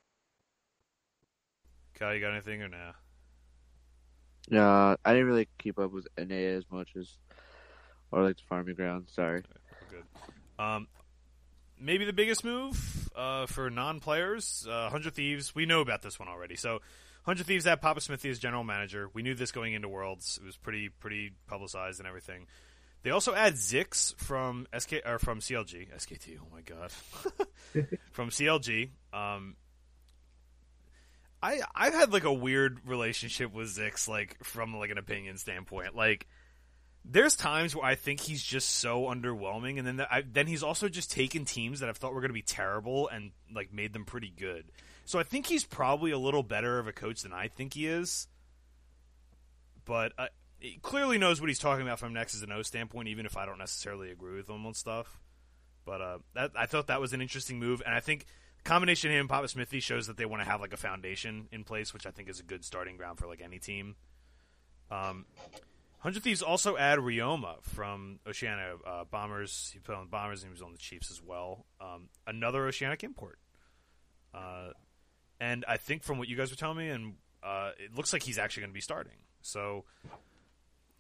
Cal, 1.98 2.14
you 2.14 2.20
got 2.22 2.32
anything 2.32 2.62
or 2.62 2.68
nah? 2.68 2.92
Yeah, 4.48 4.96
I 5.04 5.12
didn't 5.12 5.26
really 5.26 5.48
keep 5.58 5.78
up 5.78 5.92
with 5.92 6.08
NA 6.18 6.34
as 6.34 6.64
much 6.72 6.96
as, 6.98 7.18
or 8.10 8.22
like 8.22 8.36
the 8.36 8.42
farming 8.48 8.74
ground. 8.74 9.06
Sorry. 9.08 9.42
Good. 9.90 10.04
Um, 10.58 10.88
maybe 11.78 12.04
the 12.04 12.12
biggest 12.12 12.44
move 12.44 13.10
uh, 13.16 13.46
for 13.46 13.70
non-players, 13.70 14.66
uh, 14.70 14.90
Hundred 14.90 15.14
Thieves. 15.14 15.54
We 15.54 15.66
know 15.66 15.80
about 15.80 16.02
this 16.02 16.18
one 16.18 16.28
already. 16.28 16.56
So, 16.56 16.80
Hundred 17.24 17.46
Thieves 17.46 17.64
had 17.64 17.80
Papa 17.80 18.00
Smithy 18.00 18.30
as 18.30 18.38
general 18.38 18.64
manager. 18.64 19.08
We 19.12 19.22
knew 19.22 19.34
this 19.34 19.52
going 19.52 19.74
into 19.74 19.88
Worlds. 19.88 20.38
It 20.42 20.46
was 20.46 20.56
pretty 20.56 20.88
pretty 20.88 21.32
publicized 21.46 22.00
and 22.00 22.08
everything. 22.08 22.46
They 23.02 23.10
also 23.10 23.34
add 23.34 23.54
Zix 23.54 24.14
from 24.16 24.66
SK 24.78 24.96
or 25.06 25.18
from 25.18 25.40
CLG, 25.40 25.88
SKT. 25.94 26.38
Oh 26.40 26.48
my 26.52 26.60
god, 26.60 26.90
from 28.12 28.28
CLG. 28.30 28.90
Um, 29.12 29.56
I 31.42 31.60
I've 31.74 31.94
had 31.94 32.12
like 32.12 32.24
a 32.24 32.32
weird 32.32 32.80
relationship 32.86 33.52
with 33.54 33.68
Zix, 33.74 34.06
like 34.08 34.42
from 34.44 34.76
like 34.76 34.90
an 34.90 34.98
opinion 34.98 35.38
standpoint. 35.38 35.96
Like, 35.96 36.26
there's 37.04 37.34
times 37.34 37.74
where 37.74 37.84
I 37.84 37.94
think 37.94 38.20
he's 38.20 38.42
just 38.42 38.68
so 38.68 39.04
underwhelming, 39.04 39.78
and 39.78 39.86
then 39.86 39.96
the, 39.96 40.12
I, 40.12 40.22
then 40.22 40.46
he's 40.46 40.62
also 40.62 40.88
just 40.88 41.10
taken 41.10 41.44
teams 41.44 41.80
that 41.80 41.88
I've 41.88 41.96
thought 41.96 42.12
were 42.14 42.20
going 42.20 42.30
to 42.30 42.34
be 42.34 42.42
terrible 42.42 43.08
and 43.08 43.32
like 43.54 43.72
made 43.72 43.92
them 43.92 44.04
pretty 44.04 44.32
good. 44.36 44.66
So 45.04 45.18
I 45.18 45.22
think 45.22 45.46
he's 45.46 45.64
probably 45.64 46.10
a 46.10 46.18
little 46.18 46.42
better 46.42 46.78
of 46.78 46.86
a 46.86 46.92
coach 46.92 47.22
than 47.22 47.32
I 47.32 47.48
think 47.48 47.74
he 47.74 47.86
is. 47.86 48.28
But 49.84 50.12
uh, 50.18 50.28
he 50.60 50.78
clearly 50.82 51.18
knows 51.18 51.40
what 51.40 51.48
he's 51.48 51.58
talking 51.58 51.82
about 51.82 51.98
from 51.98 52.10
an 52.10 52.16
X's 52.18 52.42
and 52.42 52.52
O 52.52 52.62
standpoint, 52.62 53.08
even 53.08 53.26
if 53.26 53.36
I 53.36 53.46
don't 53.46 53.58
necessarily 53.58 54.10
agree 54.10 54.36
with 54.36 54.48
him 54.48 54.64
on 54.66 54.74
stuff. 54.74 55.18
But 55.84 56.00
uh, 56.00 56.18
that, 56.34 56.52
I 56.54 56.66
thought 56.66 56.88
that 56.88 57.00
was 57.00 57.12
an 57.12 57.22
interesting 57.22 57.58
move, 57.58 57.82
and 57.84 57.94
I 57.94 58.00
think 58.00 58.26
combination 58.62 59.10
of 59.10 59.14
him 59.14 59.20
and 59.20 59.28
Papa 59.28 59.48
Smithy 59.48 59.80
shows 59.80 60.06
that 60.06 60.16
they 60.16 60.26
want 60.26 60.42
to 60.42 60.48
have 60.48 60.60
like 60.60 60.74
a 60.74 60.76
foundation 60.76 61.48
in 61.50 61.64
place, 61.64 61.94
which 61.94 62.06
I 62.06 62.10
think 62.10 62.28
is 62.28 62.38
a 62.38 62.42
good 62.42 62.64
starting 62.64 62.96
ground 62.96 63.18
for 63.18 63.26
like 63.26 63.40
any 63.40 63.58
team. 63.58 63.96
Um, 64.90 65.24
Hundred 66.00 66.22
Thieves 66.22 66.40
also 66.40 66.78
add 66.78 66.98
Ryoma 66.98 67.62
from 67.62 68.20
Oceania 68.26 68.74
uh, 68.86 69.04
Bombers. 69.04 69.70
He 69.72 69.80
played 69.80 69.96
on 69.96 70.04
the 70.04 70.10
Bombers 70.10 70.42
and 70.42 70.48
he 70.48 70.52
was 70.52 70.62
on 70.62 70.72
the 70.72 70.78
Chiefs 70.78 71.10
as 71.10 71.22
well. 71.22 71.66
Um, 71.80 72.08
another 72.26 72.66
Oceanic 72.66 73.04
import. 73.04 73.38
Uh, 74.32 74.70
and 75.38 75.64
I 75.68 75.76
think 75.76 76.02
from 76.02 76.18
what 76.18 76.28
you 76.28 76.36
guys 76.36 76.50
were 76.50 76.56
telling 76.56 76.78
me, 76.78 76.88
and 76.88 77.14
uh, 77.42 77.72
it 77.78 77.94
looks 77.94 78.12
like 78.12 78.22
he's 78.22 78.38
actually 78.38 78.62
going 78.62 78.70
to 78.70 78.74
be 78.74 78.80
starting. 78.80 79.16
So 79.42 79.84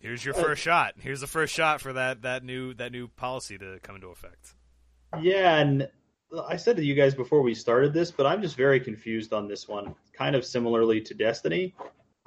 here's 0.00 0.22
your 0.24 0.34
first 0.34 0.62
shot. 0.62 0.94
Here's 0.98 1.20
the 1.20 1.26
first 1.26 1.54
shot 1.54 1.80
for 1.80 1.94
that 1.94 2.22
that 2.22 2.44
new 2.44 2.74
that 2.74 2.92
new 2.92 3.08
policy 3.08 3.56
to 3.56 3.78
come 3.82 3.94
into 3.94 4.08
effect. 4.08 4.54
Yeah, 5.20 5.56
and 5.56 5.88
I 6.46 6.56
said 6.56 6.76
to 6.76 6.84
you 6.84 6.94
guys 6.94 7.14
before 7.14 7.42
we 7.42 7.54
started 7.54 7.92
this, 7.92 8.10
but 8.10 8.26
I'm 8.26 8.40
just 8.40 8.56
very 8.56 8.80
confused 8.80 9.32
on 9.32 9.48
this 9.48 9.66
one. 9.66 9.94
Kind 10.12 10.36
of 10.36 10.44
similarly 10.44 11.00
to 11.02 11.14
Destiny, 11.14 11.74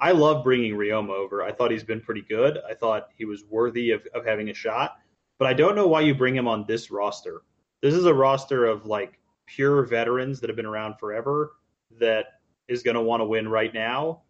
I 0.04 0.12
love 0.12 0.44
bringing 0.44 0.74
Ryoma 0.74 1.12
over. 1.12 1.42
I 1.42 1.50
thought 1.50 1.70
he's 1.70 1.82
been 1.82 2.02
pretty 2.02 2.20
good. 2.20 2.58
I 2.68 2.74
thought 2.74 3.08
he 3.16 3.24
was 3.24 3.44
worthy 3.48 3.90
of, 3.90 4.06
of 4.14 4.26
having 4.26 4.50
a 4.50 4.54
shot, 4.54 4.98
but 5.38 5.48
I 5.48 5.54
don't 5.54 5.74
know 5.74 5.86
why 5.86 6.02
you 6.02 6.14
bring 6.14 6.36
him 6.36 6.46
on 6.46 6.66
this 6.68 6.90
roster. 6.90 7.40
This 7.80 7.94
is 7.94 8.04
a 8.04 8.12
roster 8.12 8.66
of 8.66 8.84
like 8.84 9.18
pure 9.46 9.82
veterans 9.86 10.40
that 10.40 10.50
have 10.50 10.56
been 10.56 10.66
around 10.66 10.96
forever 11.00 11.52
that 11.98 12.26
is 12.68 12.82
going 12.82 12.96
to 12.96 13.00
want 13.00 13.22
to 13.22 13.24
win 13.24 13.48
right 13.48 13.72
now. 13.72 14.20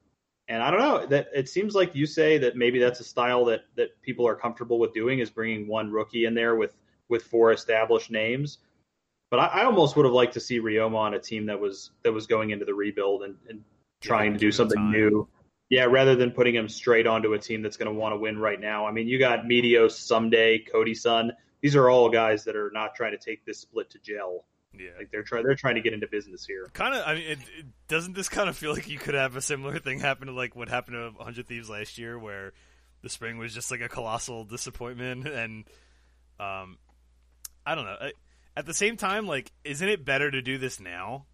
And 0.47 0.63
I 0.63 0.71
don't 0.71 0.79
know 0.79 1.07
that 1.07 1.27
it 1.35 1.49
seems 1.49 1.75
like 1.75 1.93
you 1.93 2.07
say 2.07 2.39
that 2.39 2.55
maybe 2.55 2.79
that's 2.79 3.01
a 3.01 3.05
style 3.05 3.45
that 3.47 3.63
that 3.75 4.01
people 4.01 4.29
are 4.29 4.37
comfortable 4.37 4.79
with 4.79 4.95
doing 4.95 5.19
is 5.19 5.29
bringing 5.29 5.67
one 5.67 5.91
rookie 5.91 6.27
in 6.27 6.35
there 6.35 6.55
with 6.55 6.77
with 7.09 7.25
four 7.25 7.51
established 7.51 8.13
names. 8.13 8.59
But 9.29 9.41
I, 9.41 9.47
I 9.47 9.65
almost 9.65 9.97
would 9.97 10.05
have 10.05 10.15
liked 10.15 10.35
to 10.35 10.41
see 10.41 10.61
Ryoma 10.61 10.95
on 10.95 11.15
a 11.15 11.19
team 11.19 11.47
that 11.47 11.59
was 11.59 11.91
that 12.05 12.13
was 12.13 12.29
going 12.29 12.51
into 12.51 12.65
the 12.65 12.75
rebuild 12.75 13.25
and, 13.25 13.35
and 13.49 13.65
trying 14.01 14.35
to 14.35 14.39
do 14.39 14.53
something 14.53 14.79
time. 14.79 14.93
new. 14.93 15.29
Yeah, 15.71 15.85
rather 15.85 16.15
than 16.15 16.31
putting 16.31 16.55
him 16.55 16.69
straight 16.69 17.07
onto 17.07 17.33
a 17.33 17.39
team 17.39 17.63
that's 17.63 17.77
going 17.77 17.93
to 17.93 17.99
want 17.99 18.13
to 18.13 18.19
win 18.19 18.39
right 18.39 18.61
now. 18.61 18.87
I 18.87 18.93
mean, 18.93 19.09
you 19.09 19.19
got 19.19 19.45
Meteos 19.45 19.93
Ssumday, 19.93 20.71
Cody 20.71 20.95
Sun. 20.95 21.33
These 21.63 21.75
are 21.75 21.89
all 21.89 22.11
guys 22.11 22.45
that 22.45 22.55
are 22.55 22.71
not 22.73 22.95
trying 22.95 23.13
to 23.13 23.19
take 23.19 23.47
this 23.47 23.61
split 23.61 23.91
to 23.91 23.99
jail. 23.99 24.45
Yeah. 24.79 24.91
Like 24.99 25.11
they're 25.11 25.23
trying 25.23 25.45
they're 25.45 25.55
trying 25.55 25.77
to 25.77 25.81
get 25.81 25.93
into 25.93 26.07
business 26.07 26.45
here. 26.45 26.69
Kind 26.73 26.95
of. 26.95 27.07
I 27.07 27.15
mean, 27.15 27.25
it, 27.25 27.39
it, 27.59 27.67
doesn't 27.89 28.15
this 28.15 28.29
kind 28.29 28.49
of 28.49 28.57
feel 28.57 28.73
like 28.73 28.89
you 28.89 28.99
could 28.99 29.15
have 29.15 29.37
a 29.37 29.41
similar 29.41 29.79
thing 29.79 30.01
happen 30.01 30.27
to 30.27 30.33
like 30.33 30.57
what 30.57 30.69
happened 30.69 30.97
to 31.17 31.23
Hundred 31.23 31.47
Thieves 31.47 31.71
last 31.71 31.97
year, 31.97 32.19
where 32.19 32.53
the 33.03 33.09
spring 33.09 33.39
was 33.39 33.55
just 33.55 33.71
like 33.71 33.81
a 33.81 33.89
colossal 33.89 34.45
disappointment, 34.45 35.27
and 35.29 35.65
um, 36.41 36.79
I 37.65 37.75
don't 37.75 37.85
know. 37.85 37.97
I, 38.01 38.13
at 38.57 38.67
the 38.67 38.75
same 38.75 38.97
time, 38.97 39.27
like, 39.27 39.53
isn't 39.65 39.89
it 39.89 40.05
better 40.05 40.31
to 40.31 40.43
do 40.43 40.59
this 40.59 40.81
now? 40.81 41.27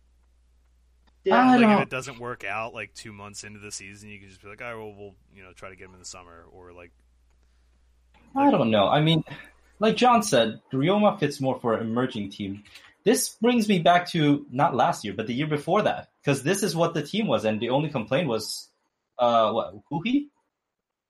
I 1.30 1.56
like, 1.56 1.56
if 1.56 1.60
don't- 1.68 1.82
it 1.82 1.90
doesn't 1.90 2.18
work 2.18 2.44
out, 2.44 2.72
like 2.74 2.94
two 2.94 3.12
months 3.12 3.44
into 3.44 3.58
the 3.58 3.70
season, 3.70 4.08
you 4.08 4.18
can 4.18 4.28
just 4.28 4.40
be 4.42 4.48
like, 4.48 4.62
"Oh, 4.62 4.78
well, 4.78 4.94
we'll 4.96 5.14
you 5.34 5.42
know 5.42 5.52
try 5.52 5.68
to 5.68 5.76
get 5.76 5.86
him 5.86 5.94
in 5.94 5.98
the 6.00 6.04
summer," 6.06 6.44
or 6.52 6.72
like, 6.72 6.92
I 8.34 8.50
don't 8.50 8.70
know. 8.70 8.88
I 8.88 9.00
mean, 9.00 9.24
like 9.78 9.96
John 9.96 10.22
said, 10.22 10.60
Ryoma 10.72 11.18
fits 11.18 11.40
more 11.40 11.58
for 11.60 11.74
an 11.74 11.80
emerging 11.86 12.30
team. 12.30 12.64
This 13.04 13.30
brings 13.40 13.68
me 13.68 13.78
back 13.78 14.08
to 14.10 14.46
not 14.50 14.74
last 14.74 15.04
year, 15.04 15.14
but 15.14 15.26
the 15.26 15.34
year 15.34 15.46
before 15.46 15.82
that, 15.82 16.08
because 16.22 16.42
this 16.42 16.62
is 16.62 16.76
what 16.76 16.94
the 16.94 17.02
team 17.02 17.26
was, 17.26 17.44
and 17.44 17.58
the 17.60 17.70
only 17.70 17.88
complaint 17.90 18.28
was, 18.28 18.70
uh, 19.18 19.50
what 19.52 19.74
Huhi, 19.90 20.28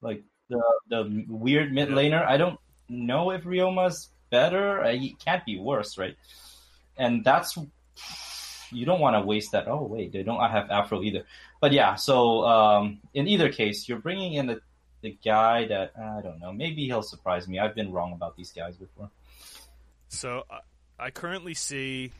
like 0.00 0.22
the 0.48 0.62
the 0.88 1.24
weird 1.28 1.72
mid 1.72 1.88
Yeah. 1.88 1.94
laner. 1.96 2.26
I 2.26 2.36
don't 2.36 2.58
know 2.88 3.30
if 3.30 3.44
Ryoma's 3.44 4.10
better. 4.30 4.88
He 4.92 5.14
can't 5.14 5.44
be 5.44 5.58
worse, 5.58 5.98
right? 5.98 6.16
And 6.96 7.24
that's 7.24 7.56
you 8.70 8.86
don't 8.86 9.00
want 9.00 9.16
to 9.16 9.22
waste 9.22 9.52
that. 9.52 9.68
Oh 9.68 9.82
wait, 9.82 10.12
they 10.12 10.22
don't 10.22 10.40
have 10.40 10.70
Afro 10.70 11.02
either. 11.02 11.24
But 11.60 11.72
yeah, 11.72 11.94
so 11.94 12.44
um, 12.44 13.00
in 13.14 13.28
either 13.28 13.50
case, 13.50 13.88
you're 13.88 13.98
bringing 13.98 14.34
in 14.34 14.46
the 14.46 14.60
the 15.02 15.16
guy 15.24 15.66
that 15.66 15.92
I 15.98 16.20
don't 16.22 16.40
know. 16.40 16.52
Maybe 16.52 16.86
he'll 16.86 17.02
surprise 17.02 17.48
me. 17.48 17.58
I've 17.58 17.74
been 17.74 17.92
wrong 17.92 18.12
about 18.12 18.36
these 18.36 18.52
guys 18.52 18.76
before. 18.76 19.10
So 20.08 20.44
I, 20.50 21.06
I 21.06 21.10
currently 21.10 21.54
see, 21.54 22.12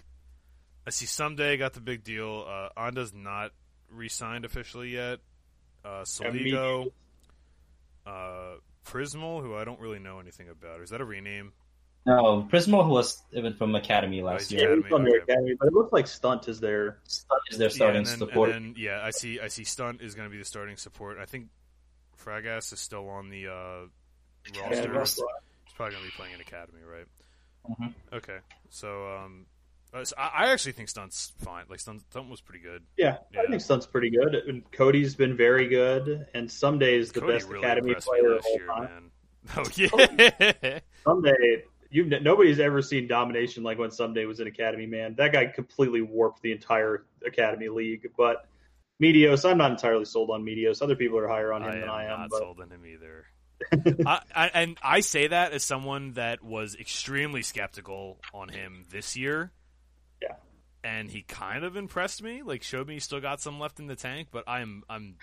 I 0.87 0.91
see 0.91 1.07
Ssumday 1.07 1.59
got 1.59 1.75
the 1.75 1.81
big 1.81 2.05
deal. 2.05 2.47
Uh, 2.49 2.69
Anda's 2.81 3.13
not 3.13 3.51
re-signed 3.91 4.45
officially 4.45 4.91
yet. 4.91 5.19
Uh, 5.85 6.03
Soligo, 6.03 6.93
uh, 8.07 8.55
Prismal, 8.87 9.43
who 9.43 9.55
I 9.55 9.65
don't 9.65 9.81
really 9.81 9.99
know 9.99 10.21
anything 10.21 10.49
about. 10.49 10.81
Is 10.81 10.91
that 10.91 11.01
a 11.01 11.05
rename? 11.05 11.53
No, 12.07 12.49
Prismo 12.51 12.83
who 12.85 12.91
was 12.91 13.23
even 13.33 13.53
from 13.55 13.75
Academy 13.75 14.23
last 14.23 14.51
he's 14.51 14.53
Yeah, 14.53 14.61
year. 14.69 14.73
Academy, 14.81 14.85
he's 14.85 14.93
on 14.95 15.09
okay. 15.09 15.17
academy, 15.33 15.55
but 15.59 15.67
it 15.69 15.75
looks 15.75 15.93
like 15.93 16.07
Stunt 16.07 16.49
is 16.49 16.59
their 16.61 16.99
Stunt 17.05 17.41
is 17.51 17.59
their 17.59 17.69
yeah, 17.69 17.75
starting 17.75 17.97
and 17.99 18.07
then, 18.07 18.19
support. 18.19 18.51
and 18.51 18.75
then 18.75 18.75
yeah, 18.79 19.01
I 19.05 19.11
see. 19.11 19.39
I 19.39 19.49
see. 19.49 19.65
Stunt 19.65 20.01
is 20.01 20.15
going 20.15 20.27
to 20.27 20.33
be 20.33 20.39
the 20.39 20.45
starting 20.45 20.77
support. 20.77 21.19
I 21.21 21.27
think 21.27 21.49
Fragas 22.25 22.73
is 22.73 22.81
still 22.81 23.09
on 23.09 23.29
the 23.29 23.49
uh, 23.49 24.61
roster. 24.61 24.91
Russell. 24.93 25.27
He's 25.65 25.75
probably 25.75 25.95
going 25.95 26.05
to 26.07 26.11
be 26.11 26.17
playing 26.17 26.35
in 26.35 26.41
Academy, 26.41 26.81
right? 26.91 27.07
Mhm. 27.71 27.95
Okay, 28.15 28.39
so 28.71 29.17
um, 29.19 29.45
uh, 29.93 30.03
so 30.03 30.15
I, 30.19 30.47
I 30.47 30.53
actually 30.53 30.73
think 30.73 30.89
Stunt's 30.89 31.35
fine. 31.45 31.65
Like 31.69 31.81
Stunt, 31.81 32.01
Stunt 32.11 32.31
was 32.31 32.41
pretty 32.41 32.65
good. 32.65 32.83
Yeah, 32.97 33.19
Yeah. 33.33 33.43
I 33.43 33.47
think 33.51 33.61
Stunt's 33.61 33.87
pretty 33.87 34.09
good. 34.11 34.35
And 34.35 34.63
Cody's 34.73 35.15
been 35.15 35.37
very 35.37 35.69
good, 35.69 36.27
and 36.33 36.51
some 36.51 36.79
days 36.79 37.13
the 37.13 37.21
Cody 37.21 37.33
best 37.35 37.49
really 37.49 37.63
academy 37.65 37.95
player 37.95 38.37
of 38.37 38.37
last 38.37 38.47
all 38.47 38.57
year, 38.59 38.67
time. 38.67 38.83
man. 38.85 39.11
Oh 39.57 39.65
yeah. 39.77 40.79
Ssumday, 41.07 41.63
you 41.91 42.05
nobody's 42.05 42.61
ever 42.61 42.83
seen 42.83 43.09
domination 43.09 43.63
like 43.63 43.79
when 43.79 43.91
Ssumday 43.91 44.27
was 44.27 44.41
in 44.41 44.47
Academy. 44.47 44.87
Man, 44.87 45.15
that 45.17 45.33
guy 45.33 45.47
completely 45.47 46.03
warped 46.03 46.41
the 46.43 46.53
entire 46.53 47.05
Academy 47.27 47.69
league. 47.69 48.11
But 48.17 48.47
Meteos, 49.03 49.49
I'm 49.49 49.59
not 49.59 49.73
entirely 49.73 50.05
sold 50.05 50.31
on 50.31 50.45
Meteos. 50.45 50.83
Other 50.83 50.95
people 50.95 51.19
are 51.19 51.29
higher 51.29 51.53
on 51.53 51.63
him 51.63 51.81
than 51.81 51.89
I 51.89 52.05
am 52.05 52.11
I 52.11 52.13
am. 52.13 52.21
not 52.21 52.31
But 52.31 52.39
sold 52.39 52.61
on 52.61 52.71
him 52.71 52.87
either. 52.87 53.27
I, 54.07 54.21
I, 54.35 54.47
and 54.55 54.79
I 54.83 55.01
say 55.01 55.27
that 55.27 55.53
as 55.53 55.65
someone 55.65 56.13
that 56.13 56.43
was 56.43 56.77
extremely 56.77 57.43
skeptical 57.43 58.19
on 58.33 58.49
him 58.49 58.85
this 58.91 59.17
year. 59.17 59.53
Yeah. 60.23 60.37
And 60.83 61.11
he 61.11 61.23
kind 61.23 61.65
of 61.65 61.77
impressed 61.77 62.23
me. 62.23 62.43
Like 62.43 62.63
showed 62.63 62.89
me 62.89 62.95
he 62.95 63.01
still 63.01 63.21
got 63.21 63.41
some 63.41 63.59
left 63.59 63.81
in 63.81 63.87
the 63.87 63.97
tank, 63.97 64.29
but 64.31 64.45
I'm 64.47 64.83
I'm 64.89 65.17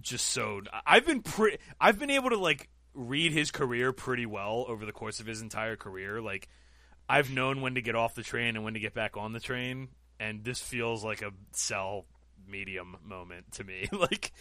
just 0.00 0.26
so 0.26 0.62
I've 0.86 1.06
been 1.06 1.22
pre- 1.22 1.58
I've 1.80 1.98
been 1.98 2.10
able 2.10 2.30
to 2.30 2.38
like 2.38 2.68
read 2.94 3.32
his 3.32 3.50
career 3.50 3.92
pretty 3.92 4.26
well 4.26 4.64
over 4.68 4.84
the 4.84 4.92
course 4.92 5.20
of 5.20 5.26
his 5.26 5.40
entire 5.40 5.76
career. 5.76 6.20
Like 6.20 6.48
I've 7.08 7.30
known 7.30 7.60
when 7.60 7.74
to 7.74 7.82
get 7.82 7.94
off 7.94 8.14
the 8.14 8.22
train 8.22 8.56
and 8.56 8.64
when 8.64 8.74
to 8.74 8.80
get 8.80 8.94
back 8.94 9.16
on 9.16 9.32
the 9.32 9.40
train, 9.40 9.88
and 10.20 10.44
this 10.44 10.60
feels 10.60 11.04
like 11.04 11.22
a 11.22 11.32
sell 11.52 12.06
medium 12.48 12.96
moment 13.04 13.52
to 13.52 13.64
me. 13.64 13.88
like 13.92 14.32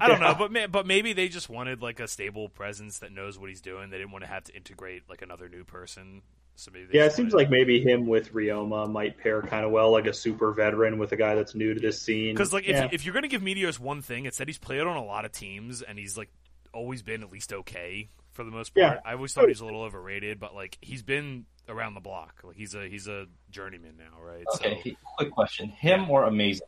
I 0.00 0.08
don't 0.08 0.20
know, 0.20 0.34
but 0.38 0.50
ma- 0.50 0.66
but 0.66 0.86
maybe 0.86 1.12
they 1.12 1.28
just 1.28 1.48
wanted 1.48 1.82
like 1.82 2.00
a 2.00 2.08
stable 2.08 2.48
presence 2.48 3.00
that 3.00 3.12
knows 3.12 3.38
what 3.38 3.48
he's 3.48 3.60
doing. 3.60 3.90
They 3.90 3.98
didn't 3.98 4.12
want 4.12 4.24
to 4.24 4.30
have 4.30 4.44
to 4.44 4.54
integrate 4.54 5.02
like 5.08 5.22
another 5.22 5.48
new 5.48 5.64
person. 5.64 6.22
So 6.56 6.70
maybe 6.72 6.90
Yeah, 6.92 7.06
it 7.06 7.12
seems 7.12 7.34
like 7.34 7.50
maybe 7.50 7.80
him 7.80 8.06
with 8.06 8.32
Ryoma 8.32 8.88
might 8.90 9.18
pair 9.18 9.42
kind 9.42 9.64
of 9.64 9.72
well, 9.72 9.90
like 9.90 10.06
a 10.06 10.14
super 10.14 10.52
veteran 10.52 10.98
with 10.98 11.10
a 11.12 11.16
guy 11.16 11.34
that's 11.34 11.54
new 11.54 11.74
to 11.74 11.80
this 11.80 12.00
scene. 12.00 12.34
Because 12.34 12.52
like 12.52 12.66
if 12.66 12.92
if 12.92 13.04
you're 13.04 13.14
gonna 13.14 13.28
give 13.28 13.42
Meteos 13.42 13.78
one 13.78 14.02
thing, 14.02 14.24
it's 14.24 14.38
that 14.38 14.48
he's 14.48 14.58
played 14.58 14.80
on 14.80 14.96
a 14.96 15.04
lot 15.04 15.24
of 15.24 15.32
teams 15.32 15.82
and 15.82 15.98
he's 15.98 16.16
like 16.16 16.30
always 16.74 17.02
been 17.02 17.22
at 17.22 17.30
least 17.32 17.52
okay 17.52 18.08
for 18.32 18.44
the 18.44 18.50
most 18.50 18.74
part. 18.74 18.94
Yeah. 18.96 19.00
I 19.10 19.14
always 19.14 19.32
thought 19.32 19.44
he 19.44 19.48
was 19.50 19.60
a 19.60 19.64
little 19.64 19.82
overrated, 19.82 20.38
but 20.40 20.54
like 20.54 20.76
he's 20.82 21.02
been 21.02 21.46
around 21.68 21.94
the 21.94 22.00
block. 22.00 22.40
Like 22.44 22.56
he's 22.56 22.74
a 22.74 22.86
he's 22.88 23.08
a 23.08 23.26
journeyman 23.50 23.94
now, 23.96 24.20
right? 24.22 24.44
Okay, 24.56 24.74
So 24.74 24.80
he- 24.82 24.96
quick 25.16 25.30
question: 25.30 25.68
him 25.68 26.10
or 26.10 26.24
amazing? 26.24 26.66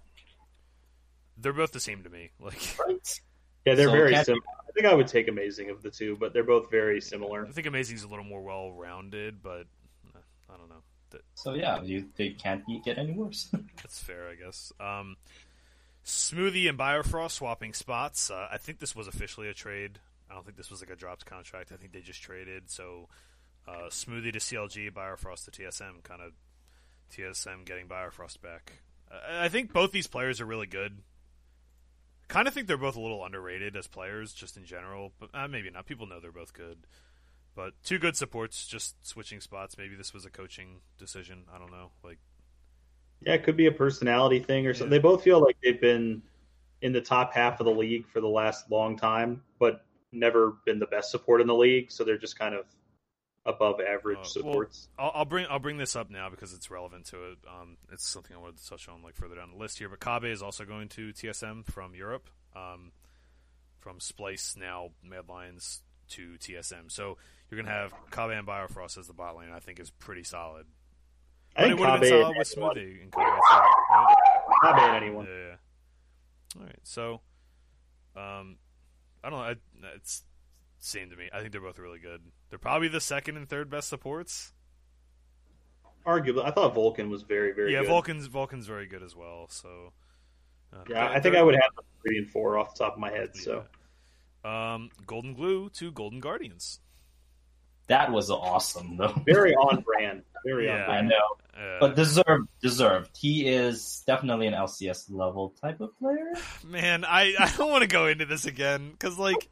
they're 1.39 1.53
both 1.53 1.73
the 1.73 1.81
same 1.81 2.03
to 2.03 2.09
me. 2.11 2.31
Like 2.41 2.59
Right. 2.87 3.21
yeah, 3.65 3.75
they're 3.75 3.87
so 3.89 3.93
very 3.93 4.13
can't- 4.15 4.27
similar. 4.27 4.43
I 4.69 4.73
think 4.73 4.87
I 4.93 4.95
would 4.95 5.07
take 5.07 5.29
Amazing 5.29 5.71
of 5.71 5.81
the 5.83 5.91
two, 5.91 6.17
but 6.21 6.35
they're 6.35 6.45
both 6.45 6.71
very 6.71 7.01
similar. 7.01 7.47
I 7.47 7.51
think 7.51 7.67
Amazing's 7.67 8.03
a 8.03 8.09
little 8.09 8.27
more 8.27 8.43
well 8.43 8.73
rounded, 8.73 9.43
but 9.43 9.67
uh, 10.15 10.19
I 10.53 10.57
don't 10.59 10.69
know. 10.69 10.83
That, 11.11 11.23
So 11.35 11.55
yeah, 11.55 11.81
you, 11.83 12.09
they 12.17 12.31
can't 12.31 12.63
get 12.85 12.99
any 12.99 13.13
worse. 13.13 13.49
that's 13.77 13.99
fair, 14.03 14.29
I 14.29 14.35
guess. 14.35 14.73
Um, 14.79 15.17
Smoothie 16.07 16.69
and 16.69 16.79
Biofrost 16.79 17.33
swapping 17.33 17.75
spots. 17.75 18.31
Uh, 18.31 18.47
I 18.51 18.59
think 18.59 18.79
this 18.79 18.95
was 18.95 19.09
officially 19.09 19.49
a 19.49 19.55
trade. 19.55 19.99
I 20.31 20.35
don't 20.35 20.45
think 20.45 20.57
this 20.57 20.71
was 20.71 20.81
like 20.81 20.91
a 20.91 20.97
dropped 20.97 21.27
contract. 21.27 21.73
I 21.73 21.77
think 21.77 21.93
they 21.93 22.01
just 22.01 22.23
traded. 22.23 22.71
So 22.71 23.09
uh, 23.67 23.89
Smoothie 23.91 24.33
to 24.33 24.39
CLG, 24.39 24.93
Biofrost 24.93 25.45
to 25.47 25.51
TSM. 25.51 26.05
Kind 26.05 26.23
of 26.23 26.33
TSM 27.13 27.65
getting 27.65 27.89
Biofrost 27.89 28.41
back. 28.41 28.73
I 29.11 29.47
I 29.47 29.49
think 29.49 29.73
both 29.73 29.91
these 29.91 30.07
players 30.07 30.41
are 30.41 30.47
really 30.47 30.69
good. 30.69 30.99
Kind 32.29 32.47
of 32.47 32.55
think 32.55 32.69
they're 32.69 32.77
both 32.77 32.97
a 32.97 33.01
little 33.01 33.25
underrated 33.25 33.77
as 33.77 33.89
players, 33.89 34.33
just 34.33 34.57
in 34.57 34.65
general. 34.65 35.13
But 35.19 35.31
uh, 35.35 35.49
maybe 35.49 35.71
not. 35.71 35.87
People 35.87 36.07
know 36.07 36.21
they're 36.21 36.31
both 36.31 36.53
good. 36.53 36.87
But 37.57 37.73
two 37.83 37.99
good 37.99 38.17
supports, 38.17 38.67
just 38.67 39.05
switching 39.05 39.41
spots. 39.41 39.77
Maybe 39.79 39.97
this 39.97 40.15
was 40.15 40.25
a 40.25 40.31
coaching 40.31 40.83
decision. 40.99 41.45
I 41.53 41.59
don't 41.59 41.71
know. 41.73 41.91
Like, 42.05 42.19
Yeah, 43.21 43.35
it 43.35 43.45
could 43.45 43.57
be 43.57 43.67
a 43.67 43.73
personality 43.73 44.41
thing 44.41 44.67
or 44.67 44.75
something. 44.75 44.93
Yeah. 44.93 44.99
They 44.99 45.03
both 45.03 45.23
feel 45.23 45.41
like 45.41 45.57
they've 45.63 45.81
been 45.81 46.23
in 46.83 46.93
the 46.93 47.01
top 47.01 47.33
half 47.33 47.61
of 47.61 47.67
the 47.67 47.73
league 47.73 48.07
for 48.07 48.21
the 48.21 48.29
last 48.29 48.71
long 48.71 48.97
time, 48.97 49.43
but 49.59 49.85
never 50.13 50.57
been 50.65 50.79
the 50.79 50.87
best 50.87 51.11
support 51.11 51.41
in 51.41 51.47
the 51.47 51.55
league. 51.55 51.91
So 51.91 52.05
they're 52.05 52.19
just 52.19 52.39
kind 52.39 52.55
of 52.55 52.67
above 53.47 53.81
average 53.81 54.17
Uh, 54.17 54.21
well, 54.21 54.31
supports. 54.31 54.89
I'll, 54.99 55.13
I'll 55.15 55.25
bring 55.25 55.47
I'll 55.49 55.59
bring 55.59 55.79
this 55.79 55.97
up 55.97 56.11
now 56.11 56.29
because 56.29 56.53
it's 56.53 56.71
relevant 56.71 57.07
to 57.07 57.33
it. 57.33 57.39
Um, 57.49 57.77
it's 57.93 58.07
something 58.07 58.37
I 58.37 58.39
wanted 58.39 58.59
to 58.59 58.69
touch 58.69 58.89
on 58.89 59.03
like 59.03 59.15
further 59.15 59.37
down 59.37 59.51
the 59.53 59.59
list 59.59 59.79
here. 59.79 59.89
But 59.89 60.01
Kobbe 60.01 60.31
is 60.31 60.43
also 60.43 60.65
going 60.65 60.89
to 60.91 61.13
TSM 61.13 61.65
from 61.65 61.95
Europe, 61.95 62.29
um, 62.55 62.93
from 63.79 63.99
Splyce 63.99 64.57
now 64.57 64.91
Mad 65.03 65.29
Lions 65.29 65.83
to 66.11 66.37
TSM. 66.39 66.91
So 66.91 67.17
you're 67.51 67.63
gonna 67.63 67.75
have 67.75 67.95
Kobbe 68.11 68.37
and 68.37 68.47
Biofrost 68.47 68.99
as 68.99 69.07
the 69.07 69.15
bot 69.15 69.37
lane. 69.37 69.51
I 69.55 69.61
think 69.61 69.81
is 69.81 69.91
pretty 69.91 70.25
solid. 70.25 70.67
I 71.57 71.63
But 71.63 71.71
it 71.71 71.79
would 71.79 71.89
have 71.89 72.01
been 72.01 72.11
solid 72.11 72.37
with 72.37 72.55
Smoothie 72.55 73.03
and 73.03 73.13
too, 73.13 73.19
right? 73.19 74.15
Kobbe 74.63 74.79
and 74.79 74.97
anyone. 74.97 75.27
Yeah, 75.27 75.33
yeah. 75.33 76.61
All 76.61 76.67
right. 76.67 76.79
So, 76.83 77.21
um, 78.17 78.57
I 79.25 79.31
don't 79.31 79.39
know. 79.39 79.45
I, 79.45 79.55
it's 79.95 80.25
same 80.79 81.11
to 81.11 81.17
me. 81.17 81.29
I 81.33 81.41
think 81.41 81.53
they're 81.53 81.61
both 81.61 81.79
really 81.79 81.99
good. 81.99 82.23
They're 82.51 82.59
probably 82.59 82.89
the 82.89 83.01
second 83.01 83.37
and 83.37 83.49
third 83.49 83.71
best 83.71 83.89
supports. 83.89 84.53
Arguably, 86.07 86.45
I 86.45 86.51
thought 86.53 86.75
Vulcan 86.75 87.11
was 87.11 87.23
very, 87.23 87.53
very 87.53 87.73
yeah, 87.73 87.81
good. 87.81 87.89
Vulcan's 87.89 88.27
Vulcan's 88.27 88.67
very 88.67 88.87
good 88.87 89.03
as 89.03 89.17
well. 89.17 89.47
So, 89.49 89.93
uh, 90.73 90.85
Yeah, 90.89 91.09
I 91.09 91.19
think 91.21 91.35
I 91.35 91.43
would 91.43 91.55
have 91.55 91.71
three 92.03 92.19
and 92.19 92.31
four 92.31 92.59
off 92.59 92.75
the 92.75 92.85
top 92.85 92.95
of 92.95 93.01
my 93.01 93.11
head. 93.11 93.35
So. 93.35 93.65
Um, 94.45 94.91
Goldenglue 95.07 95.73
to 95.73 95.91
Golden 95.91 96.21
Guardians. 96.21 96.81
That 97.89 98.11
was 98.11 98.31
awesome, 98.31 98.97
though. 98.97 99.15
very 99.27 99.55
on 99.55 99.81
brand. 99.83 100.23
Very 100.45 100.67
Yeah. 100.67 100.75
on 100.75 100.81
I 100.83 100.87
brand. 100.87 101.09
know, 101.09 101.61
Uh, 101.61 101.79
but 101.81 101.97
deserved. 101.97 102.49
Deserved. 102.61 103.11
He 103.17 103.47
is 103.49 104.03
definitely 104.07 104.47
an 104.49 104.55
LCS 104.55 105.11
level 105.11 105.55
type 105.61 105.81
of 105.81 105.97
player. 105.99 106.33
man, 106.65 107.05
I 107.05 107.35
I 107.39 107.53
don't 107.57 107.71
want 107.71 107.83
to 107.83 107.89
go 107.89 108.07
into 108.07 108.27
this 108.27 108.45
again 108.47 108.91
because 108.91 109.19
like. 109.19 109.49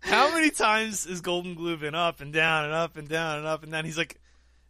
How 0.00 0.32
many 0.32 0.50
times 0.50 1.04
has 1.06 1.20
Goldenglue 1.20 1.80
been 1.80 1.96
up 1.96 2.20
and 2.20 2.32
down 2.32 2.66
and 2.66 2.72
up 2.74 2.96
and 2.96 3.08
down 3.08 3.38
and 3.38 3.46
up 3.46 3.64
and 3.64 3.72
down? 3.72 3.84
He's 3.84 3.98
like 3.98 4.20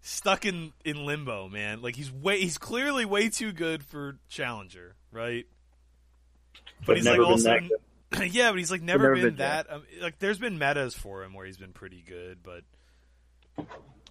stuck 0.00 0.46
in, 0.46 0.72
in 0.82 1.04
limbo, 1.04 1.48
man. 1.48 1.82
Like 1.82 1.94
he's 1.94 2.10
way 2.10 2.40
he's 2.40 2.56
clearly 2.56 3.04
way 3.04 3.28
too 3.28 3.52
good 3.52 3.82
for 3.84 4.16
Challenger, 4.30 4.94
right? 5.12 5.44
But 6.86 6.96
he's 6.96 7.04
never 7.04 7.18
like 7.18 7.26
been 7.26 7.32
also 7.32 7.50
that 7.50 7.62
yeah, 8.30 8.50
but 8.50 8.58
he's 8.58 8.70
like 8.70 8.82
never, 8.82 9.02
never 9.04 9.14
been, 9.14 9.24
been 9.24 9.36
that. 9.36 9.72
Um, 9.72 9.82
like 10.00 10.18
there's 10.18 10.38
been 10.38 10.58
metas 10.58 10.94
for 10.94 11.22
him 11.24 11.34
where 11.34 11.46
he's 11.46 11.56
been 11.56 11.72
pretty 11.72 12.02
good, 12.06 12.38
but 12.42 12.62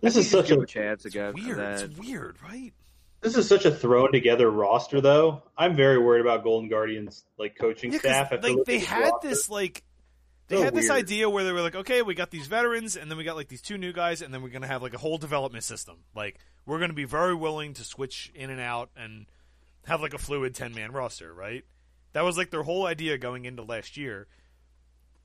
This 0.02 0.16
is 0.18 0.30
such 0.30 0.52
a 0.52 0.56
him 0.56 0.62
a 0.62 0.66
chance 0.66 1.06
it's 1.06 1.16
again. 1.16 1.34
weird. 1.34 1.60
and 1.60 1.82
It's 1.92 1.98
weird, 2.00 2.38
right? 2.44 2.74
this 3.22 3.36
is 3.38 3.48
such 3.48 3.66
a 3.66 3.72
thrown 3.72 4.12
together 4.12 4.50
roster, 4.52 5.02
though. 5.02 5.42
I'm 5.58 5.76
very 5.76 5.98
worried 5.98 6.22
about 6.22 6.44
Golden 6.44 6.70
Guardians 6.70 7.26
like 7.40 7.56
coaching 7.58 7.92
Yeah, 7.92 8.00
'cause, 8.00 8.12
staff. 8.12 8.32
After 8.34 8.48
like 8.54 8.66
they 8.66 8.80
had 8.80 9.10
roster. 9.12 9.28
this 9.30 9.50
like 9.50 9.84
they 10.48 10.58
So 10.58 10.64
had 10.64 10.76
this 10.76 10.90
weird. 10.90 11.04
idea 11.04 11.28
where 11.30 11.44
they 11.44 11.52
were 11.52 11.62
like, 11.62 11.76
okay, 11.76 12.04
we 12.04 12.14
got 12.14 12.30
these 12.30 12.46
veterans, 12.46 12.96
and 12.98 13.10
then 13.10 13.18
we 13.18 13.24
got 13.24 13.36
like 13.36 13.48
these 13.48 13.64
two 13.64 13.80
new 13.80 13.94
guys, 13.94 14.22
and 14.22 14.32
then 14.34 14.44
we're 14.44 14.50
gonna 14.50 14.68
have 14.68 14.84
like 14.84 14.94
a 14.94 14.98
whole 15.00 15.18
development 15.18 15.64
system. 15.64 15.96
Like 16.16 16.38
we're 16.68 16.80
gonna 16.80 16.94
be 16.94 17.06
very 17.06 17.34
willing 17.34 17.74
to 17.76 17.84
switch 17.84 18.32
in 18.36 18.52
and 18.52 18.62
out 18.62 18.92
and 18.96 19.26
have 19.86 20.02
like 20.02 20.14
a 20.14 20.20
fluid 20.20 20.54
ten 20.54 20.76
man 20.76 20.92
roster, 20.92 21.34
right? 21.34 21.64
That 22.16 22.24
was 22.24 22.38
like 22.38 22.50
their 22.50 22.64
whole 22.64 22.86
idea 22.86 23.18
going 23.18 23.44
into 23.44 23.62
last 23.62 23.98
year. 23.98 24.28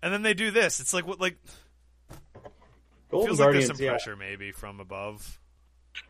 And 0.02 0.12
then 0.12 0.22
they 0.22 0.34
do 0.34 0.50
this. 0.50 0.80
It's 0.80 0.92
like 0.92 1.06
what 1.06 1.20
like 1.20 1.36
Golden 3.12 3.28
feels 3.28 3.38
like 3.38 3.52
there's 3.52 3.68
some 3.68 3.76
yeah. 3.78 3.90
pressure 3.90 4.16
maybe 4.16 4.50
from 4.50 4.80
above. 4.80 5.38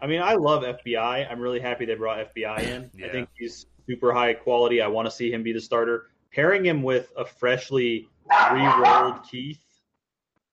I 0.00 0.06
mean, 0.06 0.22
I 0.22 0.36
love 0.36 0.62
FBI. 0.62 1.30
I'm 1.30 1.38
really 1.38 1.60
happy 1.60 1.84
they 1.84 1.96
brought 1.96 2.34
FBI 2.34 2.62
in. 2.62 2.90
Yeah. 2.98 3.08
I 3.08 3.10
think 3.10 3.28
he's 3.38 3.66
super 3.86 4.14
high 4.14 4.32
quality. 4.32 4.80
I 4.80 4.86
want 4.86 5.04
to 5.04 5.10
see 5.10 5.30
him 5.30 5.42
be 5.42 5.52
the 5.52 5.60
starter. 5.60 6.06
Pairing 6.32 6.64
him 6.64 6.82
with 6.82 7.12
a 7.14 7.26
freshly 7.26 8.08
re-rolled 8.50 9.22
Keith. 9.30 9.60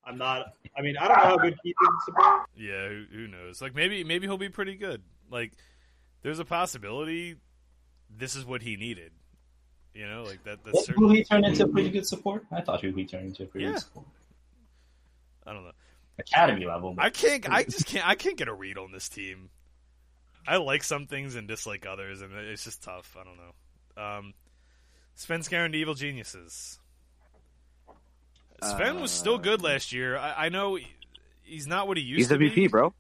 I'm 0.04 0.18
not. 0.18 0.48
I 0.78 0.82
mean, 0.82 0.98
I 0.98 1.08
don't 1.08 1.20
know 1.20 1.24
how 1.24 1.38
good 1.38 1.58
Keith 1.64 1.76
is. 1.82 2.16
Yeah, 2.58 2.90
who, 2.90 3.06
who 3.14 3.28
knows? 3.30 3.62
Like 3.62 3.74
maybe 3.74 4.04
maybe 4.04 4.28
he'll 4.28 4.38
be 4.38 4.50
pretty 4.50 4.76
good. 4.76 5.04
Like 5.32 5.54
there's 6.22 6.40
a 6.40 6.46
possibility 6.46 7.38
this 8.10 8.36
is 8.36 8.46
what 8.46 8.62
he 8.62 8.76
needed. 8.76 9.14
You 9.98 10.08
know, 10.08 10.24
like 10.24 10.44
that. 10.44 10.60
That's 10.64 10.90
Will 10.96 11.10
he 11.10 11.24
turn 11.24 11.44
into 11.44 11.64
a 11.64 11.68
pretty 11.68 11.90
good 11.90 12.06
support? 12.06 12.46
I 12.52 12.62
thought 12.62 12.82
he 12.82 12.90
would 12.90 13.10
turn 13.10 13.26
into 13.26 13.44
a 13.44 13.46
pretty 13.48 13.66
Yeah. 13.66 13.72
good 13.74 13.82
support. 13.82 14.06
I 15.48 15.54
don't 15.54 15.64
know. 15.64 15.72
Academy 16.20 16.66
level. 16.66 16.94
but- 16.94 17.04
I 17.06 17.10
can't. 17.10 17.50
I 17.50 17.64
just 17.64 17.88
can't. 17.88 18.08
I 18.08 18.14
can't 18.16 18.38
get 18.38 18.48
a 18.48 18.54
read 18.54 18.78
on 18.78 18.92
this 18.92 19.10
team. 19.10 19.50
I 20.48 20.58
like 20.58 20.84
some 20.84 21.08
things 21.08 21.36
and 21.36 21.48
dislike 21.48 21.86
others, 21.88 22.22
and 22.22 22.32
it's 22.34 22.64
just 22.64 22.84
tough. 22.84 23.18
I 23.20 23.24
don't 23.24 23.38
know. 23.38 24.02
Um, 24.04 24.34
Svenskeren 25.18 25.72
to 25.72 25.78
Evil 25.78 25.96
Geniuses. 25.96 26.80
Sven 28.64 29.02
was 29.02 29.12
still 29.12 29.38
good 29.40 29.62
last 29.62 29.92
year. 29.94 30.18
I, 30.18 30.46
I 30.46 30.50
know 30.50 30.78
he's 31.44 31.68
not 31.68 31.88
what 31.88 31.98
he 31.98 32.04
used 32.04 32.18
He's 32.20 32.28
to 32.30 32.38
be. 32.38 32.50
He's 32.50 32.68
MVP, 32.68 32.72
bro. 32.72 32.94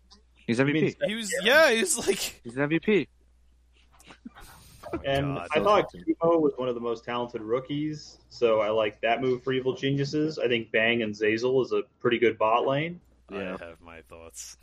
He's 0.48 0.60
mean, 0.60 0.76
MVP. 0.76 0.95
He 1.07 1.15
was. 1.15 1.34
Yeah, 1.44 1.72
he 1.72 1.80
was 1.80 1.98
like. 2.07 2.41
He's 2.44 2.57
an 2.57 2.69
MVP. 2.69 3.07
Oh 4.93 4.99
and 5.05 5.35
God. 5.35 5.47
I 5.51 5.59
thought 5.59 5.91
Kimo 5.91 6.38
was 6.39 6.53
one 6.55 6.69
of 6.69 6.76
the 6.76 6.81
most 6.81 7.03
talented 7.03 7.41
rookies, 7.41 8.19
so 8.30 8.61
I 8.61 8.69
like 8.69 9.01
that 9.01 9.22
move 9.22 9.43
for 9.43 9.51
Evil 9.53 9.73
Geniuses. 9.73 10.39
I 10.39 10.47
think 10.47 10.72
Bang 10.72 11.01
and 11.01 11.14
Zeyzal 11.14 11.64
is 11.65 11.72
a 11.72 11.81
pretty 11.99 12.19
good 12.19 12.38
bot 12.38 12.65
lane. 12.65 13.01
Yeah. 13.31 13.57
I 13.59 13.65
have 13.65 13.81
my 13.81 14.01
thoughts. 14.09 14.57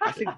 I 0.00 0.12
think 0.12 0.30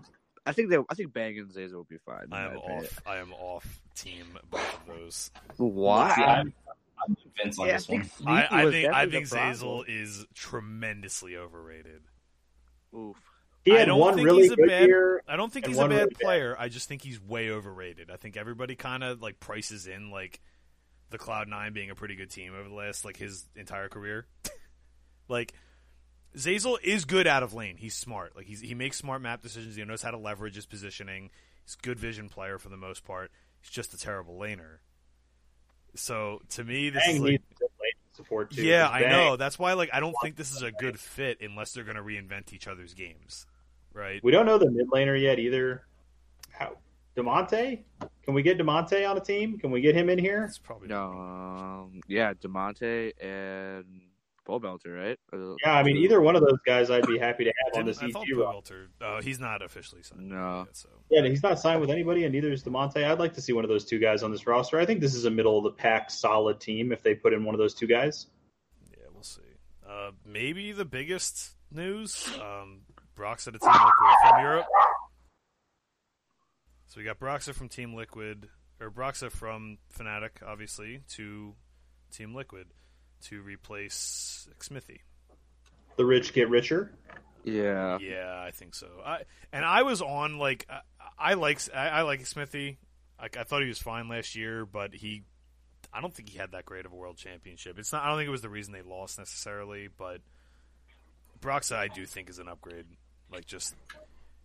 I 0.44 0.52
think 0.52 0.70
they 0.70 0.78
I 0.88 0.94
think 0.94 1.12
Bang 1.12 1.38
and 1.38 1.50
Zeyzal 1.50 1.72
will 1.74 1.84
be 1.84 1.98
fine. 1.98 2.28
I 2.32 2.46
am 2.46 2.56
off. 2.58 3.00
I 3.06 3.16
am 3.18 3.32
off 3.32 3.80
team 3.94 4.38
both 4.50 4.74
of 4.74 4.86
those. 4.86 5.30
Why? 5.56 6.14
See, 6.14 6.22
I'm, 6.22 6.52
I'm 7.08 7.16
convinced 7.16 7.58
on 7.60 7.66
Yeah, 7.66 7.72
I 7.72 7.76
this 7.76 7.88
one. 7.88 8.02
think 8.02 8.28
I, 8.28 8.48
I 8.50 8.70
think 8.70 8.94
I 8.94 9.06
think 9.08 9.28
the 9.28 9.36
problem. 9.36 9.54
Zeyzal 9.54 9.84
is 9.88 10.26
tremendously 10.34 11.36
overrated. 11.36 12.02
Oof. 12.96 13.16
He 13.66 13.76
I 13.76 13.84
don't 13.84 13.98
one 13.98 14.14
think 14.14 14.26
really 14.26 14.42
he's 14.44 14.52
a 14.52 14.56
good 14.56 14.68
bad- 14.68 14.86
year. 14.86 15.22
I 15.28 15.36
don't 15.36 15.52
think 15.52 15.66
he's 15.66 15.76
a 15.76 15.82
bad 15.82 15.90
really 15.90 16.06
bad. 16.06 16.18
player. 16.20 16.56
I 16.58 16.68
just 16.68 16.88
think 16.88 17.02
he's 17.02 17.20
way 17.20 17.50
overrated. 17.50 18.10
I 18.10 18.16
think 18.16 18.36
everybody 18.36 18.76
kind 18.76 19.02
of 19.04 19.20
like 19.20 19.38
prices 19.40 19.86
in 19.86 20.10
like 20.10 20.40
the 21.10 21.18
Cloud 21.18 21.48
Nine 21.48 21.72
being 21.72 21.90
a 21.90 21.94
pretty 21.94 22.14
good 22.16 22.30
team 22.30 22.54
over 22.58 22.68
the 22.68 22.74
last 22.74 23.04
like 23.04 23.16
his 23.16 23.44
entire 23.56 23.88
career. 23.88 24.26
like 25.28 25.52
Zeyzal 26.36 26.76
is 26.82 27.04
good 27.04 27.26
out 27.26 27.42
of 27.42 27.54
lane. 27.54 27.76
He's 27.76 27.94
smart. 27.94 28.36
Like 28.36 28.46
he's 28.46 28.60
he 28.60 28.74
makes 28.74 28.96
smart 28.98 29.20
map 29.20 29.42
decisions. 29.42 29.74
He 29.76 29.84
knows 29.84 30.02
how 30.02 30.12
to 30.12 30.18
leverage 30.18 30.54
his 30.54 30.66
positioning. 30.66 31.30
He's 31.64 31.76
a 31.82 31.84
good 31.84 31.98
vision 31.98 32.28
player 32.28 32.58
for 32.58 32.68
the 32.68 32.76
most 32.76 33.04
part. 33.04 33.30
He's 33.60 33.70
just 33.70 33.92
a 33.94 33.98
terrible 33.98 34.38
laner. 34.38 34.78
So 35.94 36.40
to 36.50 36.62
me, 36.64 36.90
this 36.90 37.02
Bang 37.04 37.16
is 37.16 37.20
like, 37.22 37.42
support 38.12 38.50
too. 38.50 38.62
yeah, 38.64 38.88
I 38.88 39.00
know. 39.00 39.36
That's 39.36 39.58
why 39.58 39.72
like 39.72 39.90
I 39.92 40.00
don't 40.00 40.14
think 40.22 40.36
this 40.36 40.52
is 40.54 40.62
a 40.62 40.70
good 40.70 40.98
fit 40.98 41.38
unless 41.40 41.72
they're 41.72 41.84
going 41.84 41.96
to 41.96 42.02
reinvent 42.02 42.52
each 42.52 42.68
other's 42.68 42.94
games, 42.94 43.46
right? 43.96 44.22
We 44.22 44.30
don't 44.30 44.46
know 44.46 44.58
the 44.58 44.70
mid 44.70 44.88
laner 44.90 45.20
yet 45.20 45.38
either. 45.38 45.86
How 46.50 46.76
Damonte? 47.16 47.80
Can 48.24 48.34
we 48.34 48.42
get 48.42 48.58
Damonte 48.58 49.08
on 49.08 49.16
a 49.16 49.20
team? 49.20 49.58
Can 49.58 49.70
we 49.70 49.80
get 49.80 49.94
him 49.94 50.10
in 50.10 50.18
here? 50.18 50.44
It's 50.44 50.58
probably 50.58 50.88
No, 50.88 51.12
um, 51.12 52.00
yeah, 52.06 52.34
Damonte 52.34 53.12
and 53.20 53.84
Paul 54.44 54.60
Belter, 54.60 54.96
right? 54.96 55.18
Yeah, 55.64 55.72
I 55.72 55.82
mean, 55.82 55.96
either 55.96 56.20
one 56.20 56.36
of 56.36 56.42
those 56.42 56.58
guys, 56.64 56.90
I'd 56.90 57.06
be 57.06 57.18
happy 57.18 57.44
to 57.44 57.52
have 57.64 57.80
on 57.80 57.86
this 57.86 57.98
I 58.02 58.10
thought 58.10 58.26
EG 58.30 58.36
roster. 58.36 58.88
Uh, 59.00 59.20
he's 59.20 59.40
not 59.40 59.62
officially 59.62 60.02
signed. 60.02 60.28
No. 60.28 60.64
yet, 60.66 60.76
so 60.76 60.88
Yeah, 61.10 61.26
he's 61.26 61.42
not 61.42 61.58
signed 61.58 61.80
with 61.80 61.90
anybody, 61.90 62.24
and 62.24 62.32
neither 62.32 62.52
is 62.52 62.62
Damonte. 62.62 63.04
I'd 63.04 63.18
like 63.18 63.34
to 63.34 63.40
see 63.40 63.52
one 63.52 63.64
of 63.64 63.68
those 63.68 63.84
two 63.84 63.98
guys 63.98 64.22
on 64.22 64.30
this 64.30 64.46
roster. 64.46 64.78
I 64.78 64.86
think 64.86 65.00
this 65.00 65.14
is 65.14 65.24
a 65.24 65.30
middle 65.30 65.58
of 65.58 65.64
the 65.64 65.72
pack, 65.72 66.10
solid 66.10 66.60
team 66.60 66.92
if 66.92 67.02
they 67.02 67.14
put 67.14 67.32
in 67.32 67.44
one 67.44 67.54
of 67.54 67.58
those 67.58 67.74
two 67.74 67.86
guys. 67.86 68.26
yeah, 68.90 69.04
we'll 69.12 69.22
see. 69.22 69.42
Uh, 69.88 70.10
maybe 70.24 70.72
the 70.72 70.84
biggest 70.84 71.50
news: 71.72 72.28
um, 72.40 72.82
Broxah 73.16 73.52
to 73.52 73.58
Team 73.58 73.72
Liquid 73.72 74.16
from 74.22 74.42
Europe. 74.42 74.66
So 76.88 76.98
we 76.98 77.04
got 77.04 77.18
Broxah 77.18 77.54
from 77.54 77.68
Team 77.68 77.94
Liquid, 77.94 78.48
or 78.80 78.90
Broxah 78.90 79.30
from 79.30 79.78
Fnatic, 79.98 80.42
obviously, 80.46 81.00
to 81.14 81.54
Team 82.12 82.34
Liquid 82.34 82.68
to 83.24 83.42
replace 83.42 84.48
Xmithie. 84.58 85.00
The 85.96 86.04
rich 86.04 86.32
get 86.32 86.48
richer. 86.50 86.92
yeah, 87.44 87.98
Yeah, 88.00 88.42
I 88.46 88.50
think 88.50 88.74
so. 88.74 88.88
I 89.04 89.22
and 89.52 89.64
I 89.64 89.82
was 89.82 90.02
on 90.02 90.38
like 90.38 90.66
I, 90.68 90.80
I 91.18 91.34
like 91.34 91.60
I, 91.74 91.88
I 91.88 92.02
like 92.02 92.20
Xmithie. 92.22 92.76
I, 93.18 93.28
I 93.38 93.44
thought 93.44 93.62
he 93.62 93.68
was 93.68 93.78
fine 93.78 94.08
last 94.08 94.36
year, 94.36 94.66
but 94.66 94.94
he 94.94 95.22
I 95.92 96.00
don't 96.00 96.12
think 96.12 96.28
he 96.28 96.38
had 96.38 96.52
that 96.52 96.66
great 96.66 96.84
of 96.84 96.92
a 96.92 96.96
world 96.96 97.16
championship. 97.16 97.78
It's 97.78 97.92
not. 97.92 98.04
I 98.04 98.08
don't 98.08 98.18
think 98.18 98.28
it 98.28 98.32
was 98.32 98.42
the 98.42 98.50
reason 98.50 98.72
they 98.72 98.82
lost 98.82 99.18
necessarily, 99.18 99.88
but 99.88 100.20
Broxah 101.40 101.76
I 101.76 101.88
do 101.88 102.04
think 102.04 102.28
is 102.28 102.38
an 102.38 102.48
upgrade. 102.48 102.86
Like 103.32 103.46
just 103.46 103.74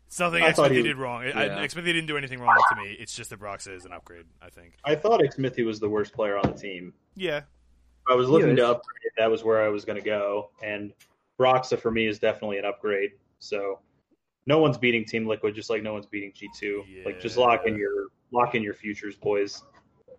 it's 0.08 0.20
nothing 0.20 0.44
I 0.44 0.52
thought 0.52 0.72
Xmithie 0.72 0.76
he- 0.78 0.84
did 0.84 0.98
wrong. 0.98 1.24
Yeah. 1.24 1.40
I, 1.40 1.48
Xmithie 1.68 1.86
didn't 1.86 2.08
do 2.08 2.18
anything 2.18 2.40
wrong 2.40 2.58
to 2.70 2.76
me. 2.76 2.98
It's 3.00 3.16
just 3.16 3.30
that 3.30 3.40
Broxah 3.40 3.76
is 3.76 3.86
an 3.86 3.94
upgrade. 3.94 4.26
I 4.42 4.50
think. 4.50 4.74
I 4.84 4.96
thought 4.96 5.22
Xmithie 5.22 5.66
was 5.66 5.80
the 5.80 5.88
worst 5.90 6.14
player 6.14 6.38
on 6.38 6.52
the 6.52 6.58
team. 6.58 6.94
Yeah, 7.16 7.42
I 8.10 8.16
was 8.16 8.28
looking 8.28 8.56
to 8.56 8.68
upgrade. 8.68 9.12
That 9.18 9.32
was 9.32 9.44
where 9.44 9.62
I 9.64 9.70
was 9.70 9.86
going 9.86 9.98
to 9.98 10.04
go, 10.04 10.50
and 10.64 10.92
Broxah 11.40 11.80
for 11.80 11.92
me 11.92 12.08
is 12.08 12.20
definitely 12.20 12.58
an 12.58 12.66
upgrade. 12.66 13.12
So 13.40 13.80
no 14.48 14.58
one's 14.60 14.78
beating 14.78 15.06
Team 15.06 15.28
Liquid, 15.28 15.56
just 15.56 15.70
like 15.70 15.82
no 15.84 15.94
one's 15.94 16.08
beating 16.08 16.32
G 16.36 16.50
two. 16.60 16.84
Like 17.06 17.22
just 17.22 17.38
lock 17.38 17.66
in 17.66 17.78
your 17.78 18.08
lock 18.32 18.54
in 18.56 18.64
your 18.64 18.74
futures, 18.74 19.16
boys. 19.16 19.64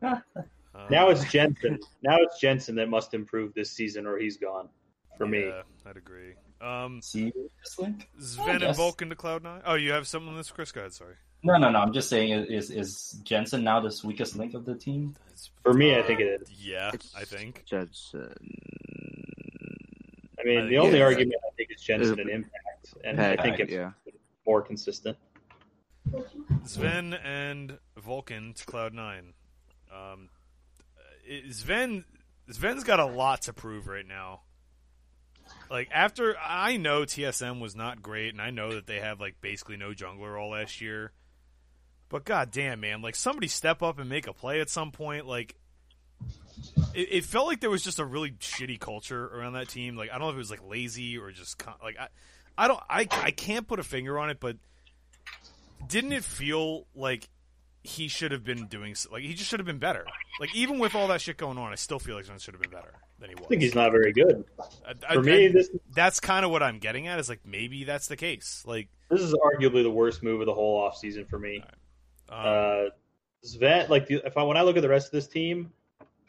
Um, 0.02 0.22
Now 0.90 1.10
it's 1.10 1.30
Jensen. 1.30 1.78
now 2.02 2.16
it's 2.18 2.40
Jensen 2.40 2.74
that 2.76 2.88
must 2.88 3.12
improve 3.12 3.52
this 3.52 3.70
season, 3.70 4.06
or 4.06 4.16
he's 4.16 4.38
gone. 4.38 4.70
For 5.18 5.26
me, 5.26 5.52
I'd 5.84 5.98
agree. 5.98 6.32
Um, 6.62 7.02
See 7.02 7.32
this 7.60 7.78
link? 7.78 8.08
Zven 8.20 8.62
and. 8.66 8.76
Vulcan 8.76 9.08
to 9.10 9.16
Cloud 9.16 9.42
Nine. 9.42 9.62
Oh, 9.64 9.74
you 9.74 9.92
have 9.92 10.06
something 10.06 10.28
on 10.30 10.36
this, 10.36 10.50
Chris? 10.50 10.70
Go 10.72 10.80
ahead. 10.80 10.92
Sorry. 10.92 11.14
No, 11.42 11.56
no, 11.56 11.70
no. 11.70 11.78
I'm 11.80 11.92
just 11.92 12.08
saying, 12.08 12.30
is 12.48 12.70
is 12.70 13.20
Jensen 13.24 13.64
now 13.64 13.80
the 13.80 13.92
weakest 14.04 14.36
link 14.36 14.54
of 14.54 14.64
the 14.64 14.76
team? 14.76 15.16
It's- 15.26 15.50
For 15.64 15.72
me, 15.74 15.94
I 15.94 16.00
uh, 16.00 16.06
think 16.06 16.20
it 16.20 16.40
is. 16.40 16.50
Yeah, 16.52 16.90
It's 16.94 17.12
I 17.16 17.24
think. 17.24 17.64
Jensen. 17.66 18.32
I 20.38 20.44
mean, 20.44 20.58
I 20.58 20.62
the 20.62 20.68
think 20.70 20.80
only 20.84 20.98
yeah. 20.98 21.04
argument 21.04 21.34
I 21.44 21.54
think 21.56 21.70
is 21.74 21.82
Jensen 21.82 22.18
Uh, 22.18 22.22
and 22.22 22.30
Impact, 22.30 22.94
and 23.04 23.18
Impact, 23.18 23.40
I 23.40 23.42
think 23.42 23.60
it's 23.60 23.72
yeah. 23.72 23.90
more 24.46 24.62
consistent. 24.62 25.16
Zven 26.64 27.18
and 27.24 27.78
Vulcan 27.96 28.54
to 28.54 28.64
Cloud 28.64 28.92
Nine. 28.94 29.34
Um, 29.92 30.28
Zven 31.50 32.04
Zven's 32.50 32.84
got 32.84 33.00
a 33.00 33.06
lot 33.06 33.42
to 33.42 33.52
prove 33.52 33.86
right 33.88 34.06
now. 34.06 34.42
Like 35.70 35.88
after 35.90 36.36
I 36.38 36.76
know 36.76 37.02
TSM 37.02 37.60
was 37.60 37.74
not 37.74 38.02
great, 38.02 38.32
and 38.32 38.42
I 38.42 38.50
know 38.50 38.74
that 38.74 38.86
they 38.86 39.00
have 39.00 39.20
like 39.20 39.36
basically 39.40 39.76
no 39.78 39.92
jungler 39.92 40.38
all 40.38 40.50
last 40.50 40.80
year. 40.80 41.12
But 42.10 42.24
god 42.24 42.50
damn, 42.50 42.80
man, 42.80 43.00
like 43.00 43.16
somebody 43.16 43.48
step 43.48 43.82
up 43.82 43.98
and 43.98 44.08
make 44.08 44.26
a 44.26 44.34
play 44.34 44.60
at 44.60 44.68
some 44.68 44.92
point. 44.92 45.26
Like 45.26 45.54
it, 46.94 47.08
it 47.10 47.24
felt 47.24 47.46
like 47.46 47.60
there 47.60 47.70
was 47.70 47.82
just 47.82 47.98
a 47.98 48.04
really 48.04 48.32
shitty 48.32 48.78
culture 48.78 49.26
around 49.28 49.54
that 49.54 49.70
team. 49.70 49.96
Like 49.96 50.10
I 50.10 50.18
don't 50.18 50.22
know 50.22 50.28
if 50.28 50.34
it 50.34 50.38
was 50.38 50.50
like 50.50 50.62
lazy 50.68 51.16
or 51.16 51.30
just 51.30 51.56
con- 51.56 51.74
like 51.82 51.98
I, 51.98 52.08
I 52.58 52.68
don't 52.68 52.80
I 52.90 53.08
I 53.10 53.30
can't 53.30 53.66
put 53.66 53.78
a 53.78 53.82
finger 53.82 54.18
on 54.18 54.28
it, 54.28 54.40
but 54.40 54.58
didn't 55.86 56.12
it 56.12 56.22
feel 56.24 56.86
like 56.94 57.30
he 57.82 58.08
should 58.08 58.30
have 58.30 58.44
been 58.44 58.66
doing 58.66 58.94
like 59.10 59.22
he 59.22 59.32
just 59.32 59.48
should 59.48 59.58
have 59.58 59.66
been 59.66 59.78
better? 59.78 60.04
Like 60.38 60.54
even 60.54 60.78
with 60.78 60.94
all 60.94 61.08
that 61.08 61.22
shit 61.22 61.38
going 61.38 61.56
on, 61.56 61.72
I 61.72 61.76
still 61.76 61.98
feel 61.98 62.16
like 62.16 62.26
Zven 62.26 62.40
should 62.40 62.52
have 62.52 62.60
been 62.60 62.70
better 62.70 62.92
than 63.22 63.30
he 63.30 63.36
was. 63.36 63.44
I 63.46 63.48
think 63.48 63.62
he's 63.62 63.74
not 63.74 63.90
very 63.92 64.12
good. 64.12 64.44
I- 64.86 64.94
I- 65.08 65.14
For 65.14 65.22
me, 65.22 65.46
I- 65.46 65.52
this 65.52 65.70
that's 65.94 66.20
kind 66.20 66.44
of 66.44 66.50
what 66.50 66.62
I'm 66.62 66.78
getting 66.78 67.06
at. 67.08 67.18
Is 67.18 67.28
like 67.30 67.40
maybe 67.46 67.84
that's 67.84 68.08
the 68.08 68.16
case. 68.16 68.62
Like 68.66 68.88
this 69.08 69.20
is 69.22 69.32
arguably 69.34 69.82
the 69.82 69.90
worst 69.90 70.22
move 70.22 70.40
of 70.40 70.46
the 70.46 70.54
whole 70.54 70.80
offseason 70.82 71.26
for 71.28 71.38
me. 71.38 71.64
um, 72.28 72.38
Uh, 72.46 72.84
Zven, 73.44 73.88
like 73.88 74.06
the, 74.06 74.22
if 74.26 74.36
I 74.36 74.42
when 74.42 74.56
I 74.56 74.62
look 74.62 74.76
at 74.76 74.82
the 74.82 74.88
rest 74.88 75.06
of 75.06 75.12
this 75.12 75.26
team, 75.26 75.72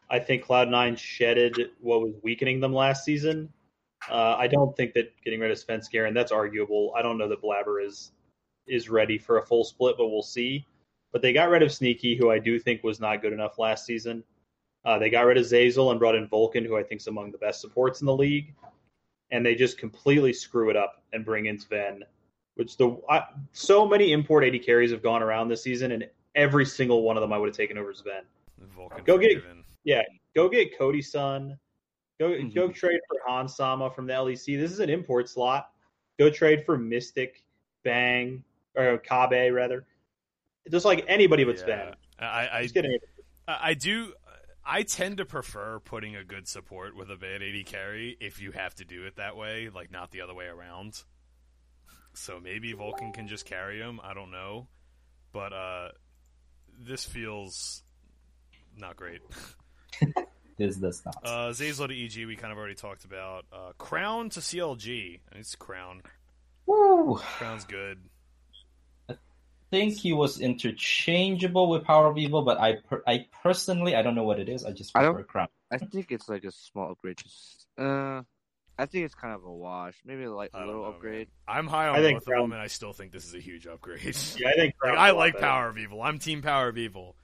I 0.09 0.19
think 0.19 0.43
Cloud 0.43 0.69
Nine 0.69 0.95
shedded 0.95 1.71
what 1.81 2.01
was 2.01 2.13
weakening 2.23 2.59
them 2.59 2.73
last 2.73 3.03
season. 3.03 3.51
Uh, 4.09 4.35
I 4.37 4.47
don't 4.47 4.75
think 4.75 4.93
that 4.93 5.13
getting 5.23 5.39
rid 5.39 5.51
of 5.51 5.57
Svenskeren, 5.57 6.13
that's 6.13 6.31
arguable. 6.31 6.93
I 6.95 7.01
don't 7.01 7.17
know 7.17 7.27
that 7.29 7.41
Blaber 7.41 7.85
is 7.85 8.11
is 8.67 8.89
ready 8.89 9.17
for 9.17 9.37
a 9.39 9.45
full 9.45 9.63
split, 9.63 9.95
but 9.97 10.07
we'll 10.07 10.21
see. 10.21 10.65
But 11.11 11.21
they 11.21 11.31
got 11.33 11.49
rid 11.49 11.61
of 11.63 11.71
Sneaky, 11.71 12.15
who 12.15 12.31
I 12.31 12.39
do 12.39 12.57
think 12.59 12.83
was 12.83 12.99
not 12.99 13.21
good 13.21 13.33
enough 13.33 13.59
last 13.59 13.85
season. 13.85 14.23
Uh, 14.85 14.99
they 14.99 15.09
got 15.09 15.25
rid 15.25 15.37
of 15.37 15.45
Zeyzal 15.45 15.91
and 15.91 15.99
brought 15.99 16.15
in 16.15 16.27
Vulcan, 16.27 16.65
who 16.65 16.77
I 16.77 16.83
think 16.83 17.01
is 17.01 17.07
among 17.07 17.31
the 17.31 17.37
best 17.37 17.61
supports 17.61 18.01
in 18.01 18.05
the 18.05 18.15
league. 18.15 18.53
And 19.31 19.45
they 19.45 19.55
just 19.55 19.77
completely 19.77 20.33
screw 20.33 20.69
it 20.69 20.75
up 20.75 21.01
and 21.13 21.23
bring 21.25 21.45
in 21.47 21.57
Zven, 21.57 22.01
which 22.55 22.77
the 22.77 22.97
I, 23.09 23.23
so 23.53 23.87
many 23.87 24.11
import 24.11 24.43
AD 24.43 24.61
carries 24.63 24.91
have 24.91 25.01
gone 25.01 25.23
around 25.23 25.47
this 25.47 25.63
season, 25.63 25.91
and 25.93 26.07
every 26.35 26.65
single 26.65 27.01
one 27.01 27.17
of 27.17 27.21
them 27.21 27.33
I 27.33 27.37
would 27.37 27.47
have 27.47 27.55
taken 27.55 27.77
over 27.77 27.93
Zven. 27.93 28.21
Vulcan 28.75 29.03
Go 29.05 29.17
get- 29.17 29.41
yeah, 29.83 30.03
Go 30.35 30.49
get 30.49 30.77
Cody 30.77 31.01
Sun. 31.01 31.57
Go 32.19 32.29
Mhm. 32.29 32.53
go 32.53 32.69
trade 32.71 32.99
for 33.07 33.17
Hans 33.25 33.55
sama 33.55 33.89
from 33.91 34.05
the 34.05 34.13
LEC. 34.13 34.55
This 34.55 34.71
is 34.71 34.79
an 34.79 34.89
import 34.89 35.27
slot. 35.29 35.71
Go 36.19 36.29
trade 36.29 36.63
for 36.65 36.77
Mystic, 36.77 37.43
Bang, 37.83 38.43
or 38.75 38.97
Kobbe 38.99 39.53
rather. 39.53 39.85
Just 40.69 40.85
like 40.85 41.03
anybody 41.07 41.43
but 41.43 41.57
Yeah. 41.57 41.65
Zven. 41.65 41.95
I 42.19 42.49
I, 42.59 42.61
Just. 42.67 42.77
I 42.77 43.59
I 43.69 43.73
do. 43.73 44.13
I 44.65 44.83
tend 44.83 45.17
to 45.17 45.25
prefer 45.25 45.79
putting 45.79 46.15
a 46.15 46.23
good 46.23 46.47
support 46.47 46.95
with 46.95 47.11
a 47.11 47.17
bad 47.17 47.41
AD 47.41 47.65
carry 47.65 48.17
if 48.19 48.41
you 48.41 48.51
have 48.51 48.73
to 48.75 48.85
do 48.85 49.05
it 49.05 49.17
that 49.17 49.35
way, 49.35 49.69
like 49.73 49.91
not 49.91 50.11
the 50.11 50.21
other 50.21 50.33
way 50.33 50.45
around. 50.45 51.03
So 52.13 52.39
maybe 52.39 52.73
Vulcan 52.73 53.11
can 53.11 53.27
just 53.27 53.45
carry 53.45 53.79
him. 53.79 53.99
I 54.03 54.13
don't 54.13 54.31
know, 54.31 54.67
but 55.33 55.51
uh, 55.51 55.89
this 56.79 57.03
feels 57.03 57.83
not 58.77 58.95
great. 58.95 59.21
Is 60.57 60.79
This 60.79 61.03
not. 61.05 61.17
Uh, 61.23 61.49
Zeyzal 61.49 61.87
to 61.87 62.05
EG, 62.05 62.27
we 62.27 62.35
kind 62.35 62.51
of 62.51 62.57
already 62.57 62.75
talked 62.75 63.03
about. 63.05 63.45
Uh, 63.51 63.71
Crown 63.77 64.29
to 64.29 64.39
CLG. 64.39 65.19
It's 65.33 65.55
Crown. 65.55 66.03
Woo! 66.65 67.17
Crown's 67.17 67.65
good. 67.65 67.99
Think 69.73 69.93
he 69.97 70.13
was 70.13 70.39
interchangeable 70.39 71.67
with 71.69 71.83
Power 71.83 72.05
of 72.07 72.17
Evil, 72.17 72.43
but 72.43 72.59
I 72.59 72.75
per- 72.87 73.01
I 73.07 73.25
personally 73.41 73.95
I 73.95 74.01
don't 74.03 74.13
know 74.15 74.23
what 74.23 74.39
it 74.39 74.47
is. 74.47 74.63
I 74.63 74.71
just 74.71 74.91
I 74.95 75.01
don't- 75.01 75.27
Crown. 75.27 75.47
I 75.71 75.77
think 75.79 76.11
it's 76.11 76.29
like 76.29 76.43
a 76.43 76.51
small 76.51 76.91
upgrade. 76.91 77.17
Just, 77.17 77.65
uh, 77.79 78.21
I 78.77 78.85
think 78.85 79.05
it's 79.05 79.15
kind 79.15 79.33
of 79.33 79.43
a 79.43 79.51
wash. 79.51 79.95
Maybe 80.05 80.27
like 80.27 80.51
I 80.53 80.57
a 80.57 80.59
don't 80.61 80.67
little 80.67 80.83
know, 80.83 80.89
upgrade. 80.89 81.29
man. 81.47 81.57
I'm 81.57 81.67
high 81.67 81.87
on 81.87 81.95
I 81.95 82.01
think 82.01 82.17
both 82.17 82.23
of 82.23 82.27
Crown- 82.27 82.41
them, 82.43 82.51
and 82.53 82.61
I 82.61 82.67
still 82.67 82.93
think 82.93 83.11
this 83.11 83.25
is 83.25 83.33
a 83.33 83.39
huge 83.39 83.65
upgrade. 83.67 84.01
Yeah, 84.37 84.49
I 84.49 84.53
think 84.55 84.57
like, 84.57 84.77
Crown's 84.77 84.99
I 84.99 85.09
a 85.09 85.13
lot 85.13 85.17
like 85.19 85.33
better. 85.33 85.45
Power 85.47 85.67
of 85.69 85.77
Evil. 85.79 86.01
I'm 86.01 86.19
Team 86.19 86.41
Power 86.43 86.67
of 86.69 86.77
Evil. 86.77 87.15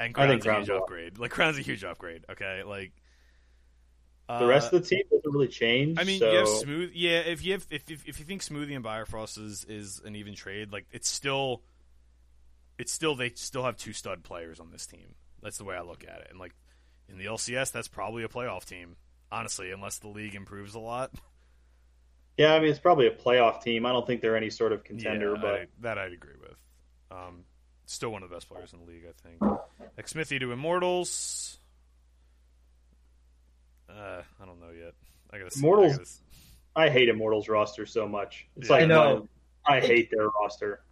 And 0.00 0.16
I 0.16 0.26
think 0.26 0.26
Crown's 0.26 0.30
a 0.30 0.34
huge 0.34 0.44
Crown's 0.44 0.68
a 0.68 0.72
lot. 0.74 0.82
upgrade. 0.82 1.18
Like 1.18 1.30
Crown's 1.32 1.58
a 1.58 1.62
huge 1.62 1.84
upgrade. 1.84 2.24
Okay, 2.30 2.62
like 2.64 2.92
The 4.28 4.46
rest 4.46 4.72
of 4.72 4.82
the 4.82 4.88
team 4.88 5.02
doesn't 5.10 5.30
really 5.30 5.48
change. 5.48 5.98
I 5.98 6.04
mean, 6.04 6.18
so 6.18 6.30
you 6.30 6.38
have 6.38 6.48
smooth. 6.48 6.92
Yeah, 6.94 7.18
if 7.18 7.44
you 7.44 7.52
have, 7.52 7.66
if, 7.70 7.90
if 7.90 8.08
if 8.08 8.18
you 8.18 8.24
think 8.24 8.42
Smoothie 8.42 8.74
and 8.74 8.84
Biofrost 8.84 9.38
is 9.38 9.64
is 9.64 10.00
an 10.04 10.16
even 10.16 10.34
trade, 10.34 10.72
like 10.72 10.86
it's 10.90 11.08
still, 11.08 11.62
it's 12.78 12.92
still 12.92 13.14
they 13.14 13.30
still 13.30 13.64
have 13.64 13.76
two 13.76 13.92
stud 13.92 14.22
players 14.22 14.60
on 14.60 14.70
this 14.70 14.86
team. 14.86 15.16
That's 15.42 15.58
the 15.58 15.64
way 15.64 15.76
I 15.76 15.82
look 15.82 16.04
at 16.04 16.20
it. 16.20 16.28
And 16.30 16.38
like 16.38 16.54
in 17.08 17.18
the 17.18 17.26
LCS, 17.26 17.72
that's 17.72 17.88
probably 17.88 18.22
a 18.22 18.28
playoff 18.28 18.64
team. 18.64 18.96
Honestly, 19.30 19.70
unless 19.70 19.98
the 19.98 20.08
league 20.08 20.34
improves 20.34 20.74
a 20.74 20.78
lot. 20.78 21.10
yeah, 22.36 22.54
I 22.54 22.60
mean 22.60 22.70
it's 22.70 22.78
probably 22.78 23.08
a 23.08 23.14
playoff 23.14 23.62
team. 23.62 23.84
I 23.84 23.92
don't 23.92 24.06
think 24.06 24.22
they're 24.22 24.36
any 24.36 24.50
sort 24.50 24.72
of 24.72 24.84
contender, 24.84 25.34
Yeah, 25.34 25.40
but 25.40 25.54
I, 25.54 25.66
that 25.80 25.98
I'd 25.98 26.12
agree 26.12 26.36
with. 26.40 26.56
Um, 27.10 27.44
still 27.86 28.10
one 28.10 28.22
of 28.22 28.30
the 28.30 28.36
best 28.36 28.48
players 28.48 28.72
in 28.72 28.80
the 28.80 28.86
league, 28.86 29.04
I 29.06 29.28
think. 29.28 29.58
Xmithie 29.98 30.40
to 30.40 30.52
Immortals. 30.52 31.58
Uh, 33.92 34.22
I 34.40 34.46
don't 34.46 34.60
know 34.60 34.70
yet. 34.70 34.94
I 35.30 35.38
gotta 35.38 35.50
see. 35.50 35.60
Immortals- 35.60 36.20
I 36.74 36.80
gotta, 36.84 36.90
I 36.90 36.92
hate 36.92 37.08
Immortals 37.08 37.48
roster 37.48 37.86
so 37.86 38.08
much. 38.08 38.46
It's 38.56 38.68
Yeah. 38.68 38.74
like 38.76 38.82
I 38.84 38.86
know. 38.86 39.28
I 39.66 39.80
hate 39.80 40.10
their 40.10 40.28
roster. 40.28 40.82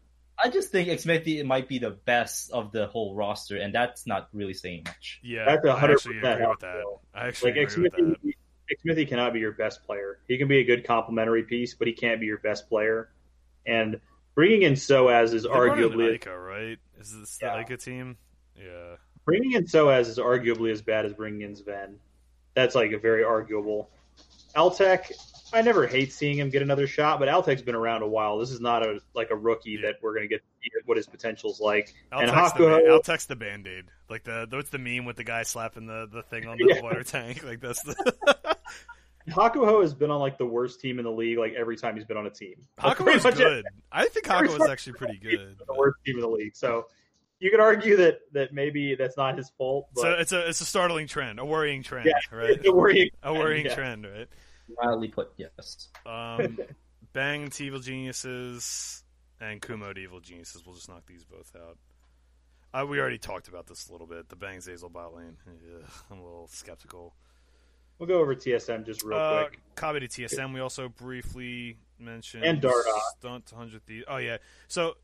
I 0.42 0.48
just 0.48 0.70
think 0.70 0.88
Xmithie 0.88 1.44
might 1.44 1.68
be 1.68 1.78
the 1.78 1.90
best 1.90 2.50
of 2.52 2.72
the 2.72 2.86
whole 2.86 3.14
roster, 3.14 3.56
and 3.58 3.74
that's 3.74 4.06
not 4.06 4.28
really 4.32 4.54
saying 4.54 4.84
much. 4.86 5.20
yeah, 5.22 5.44
That's 5.44 5.64
a 5.66 5.70
I 5.72 5.78
hundred 5.78 5.94
actually 5.96 6.18
agree 6.18 6.30
with 6.30 6.40
I 6.40 6.54
that. 6.60 6.72
feel. 6.80 7.02
I 7.14 7.26
actually 7.28 7.52
Like 7.52 7.60
agree 7.70 7.82
with 7.82 7.92
that. 7.92 8.00
Xmithie, 8.00 8.34
Xmithie 9.04 9.08
cannot 9.08 9.32
be 9.34 9.40
your 9.40 9.52
best 9.52 9.84
player. 9.84 10.20
He 10.28 10.38
can 10.38 10.48
be 10.48 10.58
a 10.60 10.64
good 10.64 10.84
complementary 10.84 11.42
piece, 11.42 11.74
but 11.74 11.88
he 11.88 11.92
can't 11.92 12.20
be 12.20 12.26
your 12.26 12.38
best 12.38 12.68
player. 12.68 13.10
And 13.66 14.00
bringing 14.34 14.62
in 14.62 14.74
Soaz 14.74 15.34
is 15.34 15.42
They 15.42 15.48
brought 15.50 15.78
in 15.78 15.84
arguably 15.90 16.18
Eika, 16.18 16.46
right? 16.46 16.78
Is 16.98 17.18
this 17.18 17.38
Yeah. 17.42 17.54
like 17.54 17.68
a 17.70 17.76
team? 17.76 18.16
Yeah. 18.56 18.96
Bringing 19.26 19.52
in 19.52 19.64
Soaz 19.64 20.06
is 20.08 20.18
arguably 20.18 20.70
as 20.72 20.80
bad 20.80 21.04
as 21.04 21.12
bringing 21.12 21.42
in 21.42 21.54
Zven. 21.54 21.96
That's 22.54 22.74
like 22.74 22.92
a 22.92 22.98
very 22.98 23.24
arguable. 23.24 23.90
Altec, 24.56 25.12
I 25.52 25.62
never 25.62 25.86
hate 25.86 26.12
seeing 26.12 26.36
him 26.38 26.50
get 26.50 26.62
another 26.62 26.86
shot, 26.86 27.18
but 27.20 27.28
Altec's 27.28 27.62
been 27.62 27.74
around 27.74 28.02
a 28.02 28.08
while. 28.08 28.38
This 28.38 28.50
is 28.50 28.60
not 28.60 28.84
a 28.84 29.00
like 29.14 29.30
a 29.30 29.36
rookie 29.36 29.72
Yeah. 29.72 29.82
that 29.88 29.96
we're 30.02 30.12
going 30.14 30.24
to 30.24 30.28
get 30.28 30.38
to 30.42 30.46
see 30.62 30.70
what 30.86 30.96
his 30.96 31.06
potential's 31.06 31.60
like. 31.60 31.94
I'll 32.12 32.20
and 32.20 32.30
text, 32.30 32.56
the, 32.56 32.64
Hakuho, 32.64 32.90
I'll 32.90 33.00
text 33.02 33.28
the 33.28 33.36
band 33.36 33.66
aid. 33.66 33.84
Like 34.08 34.24
the 34.24 34.46
what's 34.50 34.70
the 34.70 34.78
meme 34.78 35.04
with 35.04 35.16
the 35.16 35.24
guy 35.24 35.42
slapping 35.44 35.86
the, 35.86 36.08
the 36.12 36.22
thing 36.22 36.46
on 36.46 36.58
the 36.58 36.66
Yeah. 36.74 36.82
water 36.82 37.02
tank? 37.04 37.44
Like 37.44 37.60
that's 37.60 37.82
the 37.82 37.94
Hakuho 39.28 39.82
has 39.82 39.94
been 39.94 40.10
on 40.10 40.20
like 40.20 40.38
the 40.38 40.46
worst 40.46 40.80
team 40.80 40.98
in 40.98 41.04
the 41.04 41.10
league 41.12 41.38
like 41.38 41.52
every 41.54 41.76
time 41.76 41.94
he's 41.94 42.04
been 42.04 42.16
on 42.16 42.26
a 42.26 42.30
team. 42.30 42.54
Like, 42.82 42.96
Hakuho 42.96 43.04
pretty 43.20 43.28
is 43.28 43.34
good. 43.36 43.64
I 43.92 44.06
think 44.08 44.28
every 44.28 44.48
Hakuho 44.48 44.62
is 44.64 44.68
actually 44.68 44.94
pretty 44.94 45.18
good. 45.18 45.56
The 45.66 45.74
worst 45.74 45.98
team 46.04 46.16
in 46.16 46.22
the 46.22 46.28
league. 46.28 46.56
So 46.56 46.86
you 47.40 47.50
could 47.50 47.60
argue 47.60 47.96
that 47.96 48.20
that 48.32 48.52
maybe 48.54 48.94
that's 48.94 49.16
not 49.16 49.36
his 49.36 49.50
fault, 49.58 49.88
So 49.96 50.12
it's 50.12 50.32
a 50.32 50.48
it's 50.48 50.60
a 50.60 50.64
startling 50.64 51.06
trend, 51.08 51.38
a 51.40 51.44
worrying 51.44 51.82
trend, 51.82 52.06
Yeah. 52.06 52.36
right? 52.36 52.50
it's 52.50 52.66
a 52.68 52.72
worrying. 52.72 53.10
A 53.22 53.32
worrying 53.34 53.66
yeah. 53.66 53.74
trend, 53.74 54.06
right? 54.06 54.28
Mildly 54.80 55.08
put, 55.08 55.32
yes. 55.36 55.88
Um, 56.06 56.58
Bang 57.12 57.50
to 57.50 57.64
Evil 57.64 57.80
Geniuses 57.80 59.02
and 59.40 59.60
Kumo 59.60 59.92
to 59.92 60.00
Evil 60.00 60.20
Geniuses. 60.20 60.64
We'll 60.64 60.76
just 60.76 60.88
knock 60.88 61.06
these 61.06 61.24
both 61.24 61.50
out. 61.56 61.76
Uh, 62.72 62.86
we 62.86 63.00
already 63.00 63.18
talked 63.18 63.48
about 63.48 63.66
this 63.66 63.88
a 63.88 63.92
little 63.92 64.06
bit. 64.06 64.28
The 64.28 64.36
Bang 64.36 64.58
Zeyzal 64.58 64.92
bot 64.92 65.12
lane. 65.16 65.36
Ugh, 65.48 65.90
I'm 66.10 66.20
a 66.20 66.22
little 66.24 66.46
skeptical. 66.46 67.14
We'll 67.98 68.06
go 68.06 68.20
over 68.20 68.34
TSM 68.36 68.86
just 68.86 69.02
real 69.02 69.18
Uh, 69.18 69.46
quick. 69.48 69.58
Kobbe 69.74 70.00
to 70.00 70.08
TSM. 70.08 70.54
We 70.54 70.60
also 70.60 70.88
briefly 70.88 71.78
mentioned 71.98 72.44
And 72.44 72.62
Dardoch. 72.62 73.00
Stunt 73.18 73.46
to 73.46 73.56
hundred 73.56 73.84
Thieves. 73.86 74.04
Oh 74.08 74.18
yeah. 74.18 74.36
So 74.68 74.94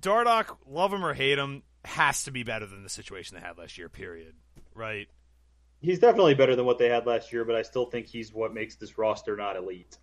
Dardoch, 0.00 0.56
love 0.66 0.92
him 0.92 1.04
or 1.04 1.14
hate 1.14 1.38
him, 1.38 1.62
has 1.84 2.24
to 2.24 2.30
be 2.30 2.42
better 2.42 2.66
than 2.66 2.82
the 2.82 2.88
situation 2.88 3.36
they 3.36 3.46
had 3.46 3.58
last 3.58 3.78
year. 3.78 3.88
Period. 3.88 4.34
Right. 4.74 5.08
He's 5.80 5.98
definitely 5.98 6.34
better 6.34 6.56
than 6.56 6.64
what 6.64 6.78
they 6.78 6.88
had 6.88 7.06
last 7.06 7.32
year, 7.32 7.44
but 7.44 7.54
I 7.56 7.62
still 7.62 7.86
think 7.86 8.06
he's 8.06 8.32
what 8.32 8.54
makes 8.54 8.76
this 8.76 8.96
roster 8.96 9.36
not 9.36 9.56
elite. 9.56 9.98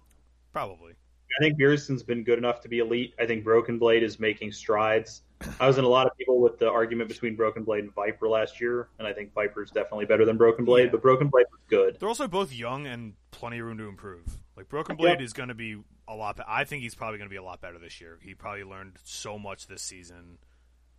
Probably. 0.53 0.93
I 0.93 1.43
think 1.43 1.57
Bjergsen's 1.57 2.03
been 2.03 2.23
good 2.23 2.37
enough 2.37 2.59
to 2.61 2.69
be 2.69 2.79
elite. 2.79 3.13
I 3.19 3.25
think 3.25 3.43
Broken 3.43 3.79
Blade 3.79 4.03
is 4.03 4.19
making 4.19 4.51
strides. 4.51 5.23
I 5.59 5.65
was 5.65 5.77
in 5.77 5.85
a 5.85 5.87
lot 5.87 6.05
of 6.05 6.15
people 6.17 6.39
with 6.41 6.59
the 6.59 6.69
argument 6.69 7.07
between 7.09 7.35
Broken 7.35 7.63
Blade 7.63 7.83
and 7.85 7.93
Viper 7.95 8.27
last 8.27 8.59
year, 8.61 8.89
and 8.99 9.07
I 9.07 9.13
think 9.13 9.33
Viper's 9.33 9.71
definitely 9.71 10.05
better 10.05 10.25
than 10.25 10.37
Broken 10.37 10.65
Blade, 10.65 10.85
Yeah. 10.85 10.91
but 10.91 11.01
Broken 11.01 11.29
Blade 11.29 11.45
was 11.51 11.61
good. 11.69 11.97
They're 11.99 12.09
also 12.09 12.27
both 12.27 12.53
young 12.53 12.85
and 12.85 13.13
plenty 13.31 13.59
of 13.59 13.65
room 13.65 13.77
to 13.77 13.87
improve. 13.87 14.25
Like 14.57 14.67
Broken 14.69 14.97
Yep. 14.97 14.99
Blade 14.99 15.21
is 15.21 15.31
going 15.33 15.49
to 15.49 15.55
be 15.55 15.77
a 16.11 16.15
lot. 16.15 16.39
I 16.47 16.63
think 16.63 16.83
he's 16.83 16.95
probably 16.95 17.17
going 17.17 17.29
to 17.29 17.33
be 17.33 17.37
a 17.37 17.43
lot 17.43 17.61
better 17.61 17.79
this 17.79 18.01
year. 18.01 18.19
He 18.21 18.35
probably 18.35 18.63
learned 18.63 18.97
so 19.03 19.39
much 19.39 19.67
this 19.67 19.81
season. 19.81 20.37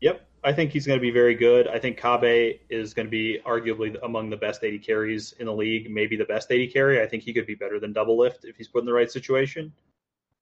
Yep, 0.01 0.27
I 0.43 0.53
think 0.53 0.73
he's 0.73 0.85
going 0.85 0.99
to 0.99 1.03
be 1.03 1.13
very 1.13 1.37
good. 1.37 1.69
I 1.69 1.79
think 1.79 2.01
Kobbe 2.01 2.59
is 2.69 2.93
going 2.93 3.07
to 3.07 3.11
be 3.11 3.39
arguably 3.47 3.97
among 4.03 4.31
the 4.31 4.37
best 4.37 4.65
AD 4.65 4.83
carries 4.83 5.33
in 5.39 5.47
the 5.47 5.55
league, 5.55 5.89
maybe 5.91 6.17
the 6.17 6.25
best 6.25 6.51
AD 6.51 6.73
carry. 6.73 7.01
I 7.01 7.07
think 7.07 7.23
he 7.23 7.33
could 7.33 7.47
be 7.47 7.55
better 7.55 7.79
than 7.79 7.95
Doublelift 7.95 8.45
if 8.45 8.57
he's 8.57 8.67
put 8.67 8.81
in 8.81 8.87
the 8.87 8.93
right 8.93 9.11
situation. 9.11 9.73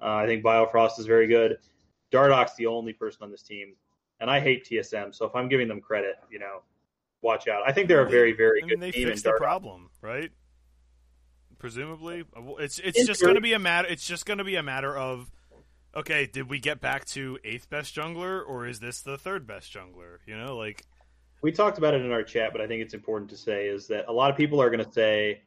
Uh, 0.01 0.15
I 0.15 0.27
think 0.27 0.43
Biofrost 0.43 0.99
is 0.99 1.05
very 1.05 1.27
good. 1.27 1.59
Dardoch's 2.11 2.57
the 2.57 2.67
only 2.67 2.95
person 2.95 3.23
on 3.23 3.31
this 3.31 3.43
team, 3.43 3.75
and 4.21 4.31
I 4.31 4.41
hate 4.41 4.65
TSM. 4.65 5.15
So 5.15 5.27
if 5.27 5.35
I'm 5.35 5.49
giving 5.49 5.69
them 5.69 5.83
credit, 5.83 6.17
you 6.31 6.39
know, 6.39 6.63
watch 7.21 7.47
out. 7.47 7.63
I 7.67 7.73
think 7.73 7.87
they're 7.89 8.07
a 8.07 8.09
very, 8.09 8.33
very 8.33 8.63
I 8.65 8.67
good 8.67 8.79
mean, 8.79 8.81
they 8.81 8.93
team. 8.93 9.09
fixed 9.09 9.25
the 9.25 9.33
problem, 9.33 9.91
right? 10.01 10.31
Presumably, 11.61 12.25
Uh, 12.35 12.55
it's 12.59 12.79
it's 12.79 12.99
In 12.99 13.07
just 13.07 13.21
going 13.23 13.37
to 13.37 13.41
be 13.41 13.53
a 13.53 13.59
matter. 13.59 13.87
It's 13.87 14.07
just 14.07 14.27
going 14.27 14.39
to 14.39 14.45
be 14.45 14.57
a 14.57 14.63
matter 14.63 14.97
of, 14.97 15.31
okay, 15.95 16.27
did 16.27 16.49
we 16.49 16.59
get 16.59 16.81
back 16.81 17.05
to 17.09 17.39
eighth 17.45 17.69
best 17.69 17.95
jungler, 17.95 18.43
or 18.45 18.67
is 18.67 18.81
this 18.81 19.03
the 19.03 19.19
third 19.19 19.47
best 19.47 19.73
jungler? 19.73 20.19
You 20.27 20.37
know, 20.37 20.57
like 20.57 20.87
we 21.43 21.53
talked 21.53 21.77
about 21.79 21.93
it 21.95 22.01
in 22.01 22.11
our 22.11 22.23
chat, 22.23 22.53
but 22.53 22.63
I 22.63 22.67
think 22.67 22.83
it's 22.83 22.95
important 22.95 23.31
to 23.31 23.37
say 23.37 23.69
is 23.69 23.87
that 23.89 24.07
a 24.09 24.13
lot 24.13 24.31
of 24.31 24.37
people 24.39 24.61
are 24.61 24.71
going 24.71 24.85
to 24.85 24.93
say 24.93 25.43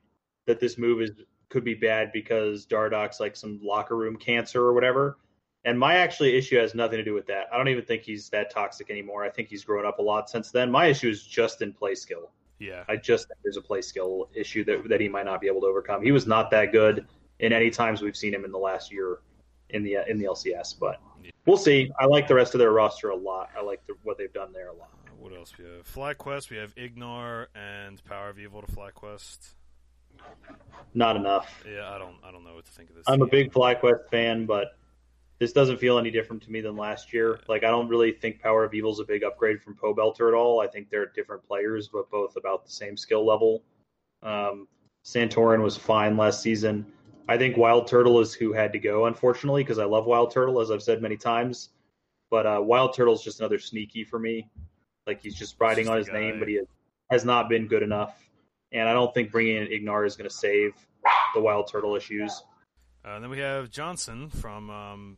that 0.45 0.59
this 0.59 0.77
move 0.77 1.01
is 1.01 1.11
could 1.49 1.63
be 1.63 1.73
bad 1.73 2.11
because 2.13 2.65
Dardoch's 2.65 3.19
like 3.19 3.35
some 3.35 3.59
locker 3.63 3.97
room 3.97 4.15
cancer 4.15 4.61
or 4.61 4.73
whatever. 4.73 5.17
And 5.65 5.79
my 5.79 5.95
actually 5.95 6.35
issue 6.35 6.57
has 6.57 6.75
nothing 6.75 6.97
to 6.97 7.03
do 7.03 7.13
with 7.13 7.25
that. 7.27 7.47
I 7.51 7.57
don't 7.57 7.69
even 7.69 7.85
think 7.85 8.03
he's 8.03 8.29
that 8.29 8.51
toxic 8.51 8.89
anymore. 8.89 9.23
I 9.23 9.29
think 9.29 9.49
he's 9.49 9.63
grown 9.63 9.85
up 9.85 9.99
a 9.99 10.01
lot 10.01 10.29
since 10.29 10.51
then. 10.51 10.69
My 10.69 10.87
issue 10.87 11.09
is 11.09 11.23
just 11.23 11.61
in 11.61 11.73
play 11.73 11.95
skill. 11.95 12.31
Yeah, 12.63 12.83
I 12.87 12.95
just 12.95 13.27
think 13.27 13.39
there's 13.43 13.57
a 13.57 13.61
play 13.61 13.81
skill 13.81 14.29
issue 14.33 14.63
that 14.65 14.87
that 14.89 15.01
he 15.01 15.09
might 15.09 15.25
not 15.25 15.41
be 15.41 15.47
able 15.47 15.61
to 15.61 15.67
overcome. 15.67 16.01
He 16.03 16.11
was 16.11 16.25
not 16.25 16.49
that 16.51 16.71
good 16.71 17.05
in 17.39 17.51
any 17.51 17.69
times 17.69 18.01
we've 18.01 18.15
seen 18.15 18.33
him 18.33 18.45
in 18.45 18.51
the 18.51 18.57
last 18.57 18.91
year 18.91 19.19
in 19.69 19.83
the 19.83 19.97
in 20.07 20.17
the 20.17 20.25
LCS, 20.25 20.79
but 20.79 21.01
we'll 21.45 21.57
see. 21.57 21.91
I 21.99 22.05
like 22.05 22.27
the 22.27 22.35
rest 22.35 22.53
of 22.53 22.59
their 22.59 22.71
roster 22.71 23.09
a 23.09 23.15
lot. 23.15 23.49
I 23.57 23.61
like 23.61 23.85
the, 23.87 23.95
what 24.03 24.17
they've 24.17 24.33
done 24.33 24.53
there 24.53 24.69
a 24.69 24.73
lot. 24.73 24.91
what 25.19 25.33
else 25.33 25.53
we 25.57 25.65
have? 25.65 25.85
FlyQuest. 25.93 26.49
We 26.49 26.57
have 26.57 26.73
Ignar 26.75 27.47
and 27.55 28.03
Power 28.05 28.29
of 28.29 28.39
Evil 28.39 28.61
to 28.61 28.71
FlyQuest. 28.71 29.53
Not 30.93 31.15
enough. 31.15 31.63
Yeah, 31.69 31.89
I 31.89 31.97
don't 31.97 32.15
I 32.23 32.31
don't 32.31 32.43
know 32.43 32.55
what 32.55 32.65
to 32.65 32.71
think 32.71 32.89
of 32.89 32.95
this. 32.95 33.03
I'm 33.07 33.21
a 33.21 33.25
team. 33.25 33.31
big 33.31 33.53
FlyQuest 33.53 34.09
fan, 34.09 34.45
but 34.45 34.77
this 35.43 35.51
doesn't 35.51 35.77
feel 35.77 35.97
any 35.97 36.09
different 36.09 36.41
to 36.41 36.49
me 36.49 36.61
than 36.61 36.77
last 36.77 37.11
year. 37.11 37.37
Like 37.49 37.65
I 37.65 37.69
don't 37.69 37.89
really 37.89 38.13
think 38.13 38.39
Power 38.39 38.63
of 38.63 38.73
Evil 38.73 38.93
is 38.93 38.99
a 38.99 39.03
big 39.03 39.25
upgrade 39.25 39.61
from 39.61 39.75
Pobelter 39.75 40.29
at 40.29 40.33
all. 40.33 40.61
I 40.61 40.67
think 40.67 40.89
they're 40.89 41.07
different 41.07 41.43
players, 41.43 41.89
but 41.89 42.09
both 42.09 42.37
about 42.37 42.63
the 42.63 42.71
same 42.71 42.95
skill 42.95 43.25
level. 43.25 43.61
Um, 44.21 44.69
Santorin 45.03 45.61
was 45.61 45.75
fine 45.75 46.15
last 46.15 46.41
season. 46.41 46.85
I 47.27 47.37
think 47.37 47.57
Wild 47.57 47.87
Turtle 47.87 48.21
is 48.21 48.33
who 48.33 48.53
had 48.53 48.71
to 48.71 48.79
go, 48.79 49.07
unfortunately, 49.07 49.63
because 49.65 49.79
I 49.79 49.83
love 49.83 50.05
Wild 50.05 50.31
Turtle, 50.31 50.61
as 50.61 50.71
I've 50.71 50.81
said 50.81 51.01
many 51.01 51.17
times. 51.17 51.71
But 52.31 52.45
uh, 52.45 52.61
Wild 52.61 52.95
Turtle 52.95 53.13
is 53.13 53.21
just 53.21 53.41
another 53.41 53.59
sneaky 53.59 54.05
for 54.05 54.19
me. 54.19 54.49
Like 55.05 55.21
he's 55.21 55.35
just 55.35 55.57
riding 55.59 55.87
Just 55.87 55.91
on 55.91 55.97
his 55.97 56.07
guy. 56.07 56.19
name, 56.21 56.39
but 56.39 56.47
he 56.47 56.61
has 57.11 57.25
not 57.25 57.49
been 57.49 57.67
good 57.67 57.83
enough. 57.83 58.17
And 58.71 58.87
I 58.87 58.93
don't 58.93 59.13
think 59.13 59.29
bringing 59.29 59.57
in 59.57 59.67
Ignar 59.67 60.07
is 60.07 60.15
going 60.15 60.29
to 60.29 60.33
save 60.33 60.71
the 61.35 61.41
Wild 61.41 61.67
Turtle 61.67 61.97
issues. 61.97 62.31
Uh, 63.03 63.15
and 63.15 63.23
then 63.25 63.29
we 63.29 63.39
have 63.39 63.69
Johnson 63.69 64.29
from, 64.29 64.69
um, 64.69 65.17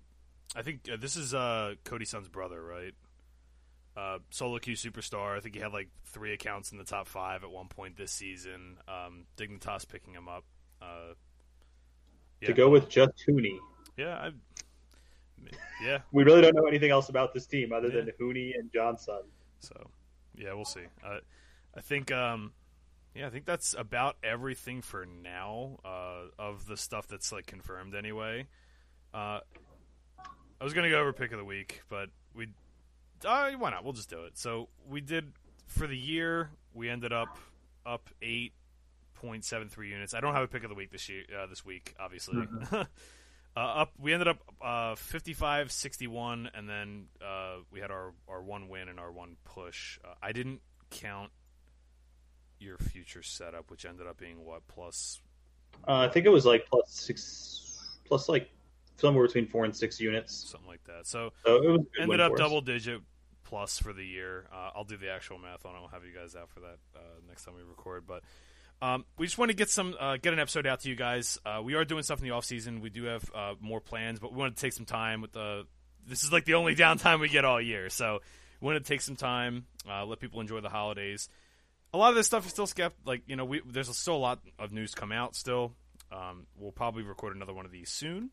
I 0.56 0.62
think 0.62 0.82
uh, 0.92 0.98
this 1.00 1.16
is 1.16 1.34
uh, 1.34 1.76
Cody 1.84 2.06
Sun's 2.06 2.28
brother, 2.28 2.62
right? 2.62 2.94
Uh, 3.98 4.20
solo 4.30 4.60
queue 4.60 4.76
superstar. 4.76 5.38
I 5.38 5.40
think 5.40 5.56
he 5.56 5.62
had 5.62 5.72
like 5.72 5.90
three 6.06 6.34
accounts 6.34 6.72
in 6.72 6.78
the 6.78 6.84
top 6.84 7.08
five 7.08 7.44
at 7.44 7.50
one 7.50 7.68
point 7.68 7.96
this 7.98 8.12
season. 8.12 8.78
Um, 8.88 9.26
Dignitas 9.38 9.88
picking 9.88 10.14
him 10.14 10.28
up. 10.28 10.44
Uh, 10.82 11.14
yeah. 12.42 12.48
to 12.48 12.54
go 12.54 12.70
with 12.70 12.90
just 12.90 13.14
Huni. 13.28 13.58
Yeah, 13.98 14.16
I, 14.18 14.32
yeah. 15.82 16.00
We 16.12 16.24
really 16.24 16.42
don't 16.42 16.56
know 16.56 16.66
anything 16.66 16.92
else 16.92 17.10
about 17.10 17.34
this 17.34 17.46
team 17.46 17.72
other 17.72 17.90
than 17.90 18.08
Yeah. 18.08 18.14
Huni 18.20 18.58
and 18.58 18.72
Johnsun. 18.72 19.24
So, 19.60 19.90
yeah, 20.36 20.54
we'll 20.54 20.66
see. 20.66 20.84
Uh, 21.04 21.20
I 21.76 21.82
think, 21.82 22.12
um, 22.12 22.52
yeah, 23.14 23.28
I 23.28 23.30
think 23.30 23.46
that's 23.46 23.74
about 23.78 24.18
everything 24.24 24.82
for 24.82 25.06
now 25.06 25.80
uh, 25.86 26.26
of 26.38 26.68
the 26.68 26.76
stuff 26.76 27.08
that's 27.08 27.32
like 27.32 27.46
confirmed 27.46 27.96
anyway. 27.96 28.48
Uh, 29.14 29.40
I 30.60 30.64
was 30.64 30.74
gonna 30.74 30.90
go 30.90 31.00
over 31.00 31.14
pick 31.14 31.32
of 31.32 31.38
the 31.38 31.46
week, 31.46 31.82
but 31.90 32.10
we, 32.34 32.48
uh, 33.26 33.52
why 33.52 33.72
not? 33.72 33.84
We'll 33.84 33.94
just 33.94 34.10
do 34.10 34.26
it. 34.26 34.38
So 34.38 34.70
we 34.88 35.02
did 35.02 35.32
for 35.68 35.88
the 35.88 35.98
year. 35.98 36.50
We 36.74 36.90
ended 36.90 37.14
up 37.14 37.38
up 37.86 38.10
eight 38.22 38.54
point 39.14 39.44
seven 39.44 39.70
three 39.70 39.90
units. 39.90 40.14
I 40.14 40.22
don't 40.22 40.34
have 40.34 40.44
a 40.44 40.48
pick 40.48 40.64
of 40.64 40.70
the 40.70 40.76
week 40.76 40.92
this 40.92 41.10
year. 41.10 41.24
Uh, 41.38 41.48
this 41.48 41.66
week, 41.66 41.96
obviously. 42.00 42.48
uh, 42.72 42.86
up, 43.56 43.94
we 44.00 44.14
ended 44.14 44.28
up 44.28 44.38
uh, 44.62 44.96
55 44.96 45.72
61, 45.72 46.50
and 46.54 46.70
then 46.70 47.06
uh, 47.22 47.58
we 47.72 47.80
had 47.80 47.92
our, 47.92 48.14
our 48.28 48.42
one 48.42 48.70
win 48.70 48.90
and 48.90 49.00
our 49.00 49.12
one 49.12 49.38
push. 49.44 50.00
Uh, 50.04 50.14
I 50.22 50.32
didn't 50.32 50.62
count 50.90 51.32
your 52.60 52.78
future 52.78 53.24
setup, 53.24 53.70
which 53.72 53.86
ended 53.86 54.08
up 54.08 54.18
being 54.18 54.44
what 54.44 54.68
plus 54.68 55.20
Uh, 55.88 56.00
I 56.00 56.10
think 56.10 56.26
it 56.26 56.30
was 56.30 56.46
like 56.46 56.68
plus 56.68 56.90
six, 56.90 57.98
plus 58.08 58.30
like 58.30 58.50
somewhere 58.98 59.26
between 59.26 59.48
four 59.48 59.66
and 59.66 59.76
six 59.76 60.00
units. 60.00 60.50
something 60.50 60.70
like 60.70 60.84
that. 60.86 61.06
So 61.08 61.32
So 61.46 61.56
it 61.64 61.70
was 61.70 61.82
ended 62.00 62.20
up 62.20 62.36
double 62.36 62.62
digit 62.62 63.02
plus 63.44 63.80
for 63.80 63.94
the 63.94 64.06
year. 64.06 64.48
Uh, 64.52 64.72
I'll 64.76 64.84
do 64.84 64.98
the 64.98 65.12
actual 65.12 65.38
math 65.38 65.66
on 65.66 65.76
it. 65.76 65.78
I'll 65.78 65.88
have 65.88 66.04
you 66.04 66.14
guys 66.14 66.36
out 66.36 66.50
for 66.50 66.62
that 66.62 66.78
uh, 66.96 67.00
next 67.28 67.46
time 67.46 67.56
we 67.56 67.64
record. 67.64 68.06
But 68.08 68.24
um, 68.82 69.06
we 69.18 69.26
just 69.26 69.38
want 69.38 69.52
to 69.52 69.56
get 69.56 69.70
some 69.70 69.96
uh, 70.00 70.18
get 70.18 70.34
an 70.34 70.40
episode 70.40 70.68
out 70.68 70.82
to 70.82 70.90
you 70.90 70.96
guys. 70.96 71.40
Uh, 71.46 71.62
we 71.64 71.76
are 71.76 71.86
doing 71.86 72.04
stuff 72.04 72.20
in 72.20 72.26
the 72.26 72.32
off 72.32 72.46
season. 72.46 72.82
We 72.82 72.90
do 72.90 73.06
have 73.06 73.24
uh, 73.34 73.54
more 73.62 73.80
plans, 73.80 74.20
but 74.20 74.34
we 74.34 74.38
want 74.38 74.56
to 74.56 74.62
take 74.62 74.74
some 74.74 74.86
time 74.86 75.22
with 75.22 75.32
the. 75.32 75.66
This 76.08 76.24
is 76.24 76.32
like 76.32 76.46
the 76.46 76.56
only 76.56 76.76
downtime 76.76 77.20
we 77.20 77.30
get 77.30 77.46
all 77.46 77.62
year, 77.62 77.90
so 77.90 78.20
we 78.60 78.66
want 78.66 78.84
to 78.84 78.88
take 78.88 79.02
some 79.02 79.16
time, 79.16 79.66
uh, 79.90 80.06
let 80.06 80.20
people 80.20 80.42
enjoy 80.42 80.62
the 80.62 80.70
holidays. 80.70 81.30
A 81.94 81.98
lot 81.98 82.10
of 82.10 82.16
this 82.16 82.28
stuff 82.28 82.46
is 82.46 82.52
still 82.52 82.68
skept. 82.68 82.92
Like 83.06 83.24
you 83.28 83.36
know, 83.36 83.46
we 83.46 83.62
there's 83.66 83.96
still 83.96 84.16
a 84.16 84.18
lot 84.18 84.40
of 84.60 84.72
news 84.72 84.94
come 84.94 85.12
out. 85.12 85.36
Still, 85.36 85.74
um, 86.12 86.48
we'll 86.58 86.72
probably 86.72 87.04
record 87.04 87.36
another 87.36 87.54
one 87.54 87.66
of 87.66 87.72
these 87.72 87.90
soon, 87.90 88.32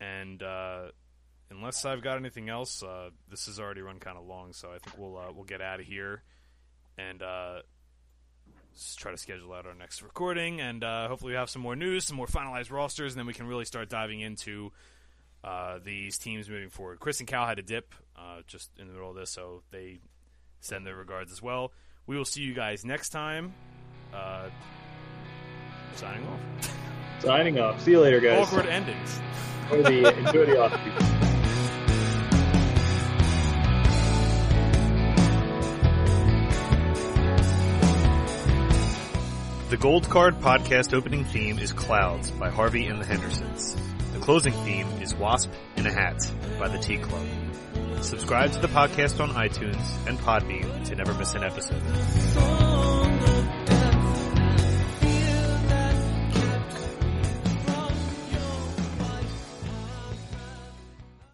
and 0.00 0.42
uh, 0.42 0.88
unless 1.50 1.84
I've 1.84 2.02
got 2.02 2.16
anything 2.16 2.48
else, 2.48 2.82
uh, 2.82 3.10
this 3.30 3.46
has 3.46 3.58
already 3.58 3.80
run 3.80 3.98
kind 3.98 4.16
of 4.16 4.26
long, 4.26 4.52
so 4.52 4.68
I 4.68 4.78
think 4.78 4.98
we'll 4.98 5.16
uh, 5.16 5.32
we'll 5.32 5.44
get 5.44 5.60
out 5.60 5.80
of 5.80 5.86
here 5.86 6.22
and 6.96 7.22
uh, 7.22 7.60
try 8.96 9.12
to 9.12 9.18
schedule 9.18 9.52
out 9.52 9.66
our 9.66 9.74
next 9.74 10.02
recording, 10.02 10.60
and 10.60 10.82
uh, 10.82 11.08
hopefully 11.08 11.32
we 11.32 11.36
have 11.36 11.50
some 11.50 11.62
more 11.62 11.76
news, 11.76 12.04
some 12.04 12.16
more 12.16 12.26
finalized 12.26 12.70
rosters, 12.70 13.12
and 13.12 13.18
then 13.18 13.26
we 13.26 13.34
can 13.34 13.46
really 13.46 13.64
start 13.64 13.88
diving 13.88 14.20
into 14.20 14.72
uh, 15.44 15.78
these 15.84 16.18
teams 16.18 16.48
moving 16.48 16.70
forward. 16.70 16.98
Chris 16.98 17.20
and 17.20 17.28
Cal 17.28 17.46
had 17.46 17.58
a 17.58 17.62
dip 17.62 17.94
just 18.46 18.70
in 18.78 18.86
the 18.86 18.92
middle 18.92 19.10
of 19.10 19.16
this, 19.16 19.30
so 19.30 19.62
they 19.70 19.98
send 20.60 20.86
their 20.86 20.96
regards 20.96 21.32
as 21.32 21.42
well. 21.42 21.72
We 22.06 22.16
will 22.16 22.24
see 22.24 22.42
you 22.42 22.54
guys 22.54 22.84
next 22.84 23.10
time. 23.10 23.52
Signing 25.98 26.28
off. 26.28 26.40
Signing 27.18 27.58
off. 27.58 27.82
See 27.82 27.90
you 27.90 28.00
later, 28.00 28.20
guys. 28.20 28.46
Awkward 28.46 28.66
endings. 28.66 29.20
Enjoy 29.72 29.82
the, 29.82 30.18
enjoy 30.18 30.46
the 30.46 30.60
off 30.60 30.72
season. 30.72 31.18
The 39.70 39.76
Gold 39.76 40.08
Card 40.08 40.36
podcast 40.40 40.94
opening 40.94 41.24
theme 41.24 41.58
is 41.58 41.72
Clouds 41.72 42.30
by 42.30 42.48
Harvey 42.48 42.86
and 42.86 43.02
the 43.02 43.04
Hendersons. 43.04 43.76
The 44.12 44.20
closing 44.20 44.52
theme 44.64 44.86
is 45.02 45.16
Wasp 45.16 45.50
in 45.76 45.84
a 45.84 45.92
Hat 45.92 46.18
by 46.60 46.68
the 46.68 46.78
Tea 46.78 46.98
Club. 46.98 47.26
Subscribe 48.02 48.52
to 48.52 48.60
the 48.60 48.68
podcast 48.68 49.20
on 49.20 49.30
iTunes 49.30 50.06
and 50.06 50.16
Podbean 50.20 50.84
to 50.84 50.94
never 50.94 51.12
miss 51.14 51.34
an 51.34 51.42
episode. 51.42 52.67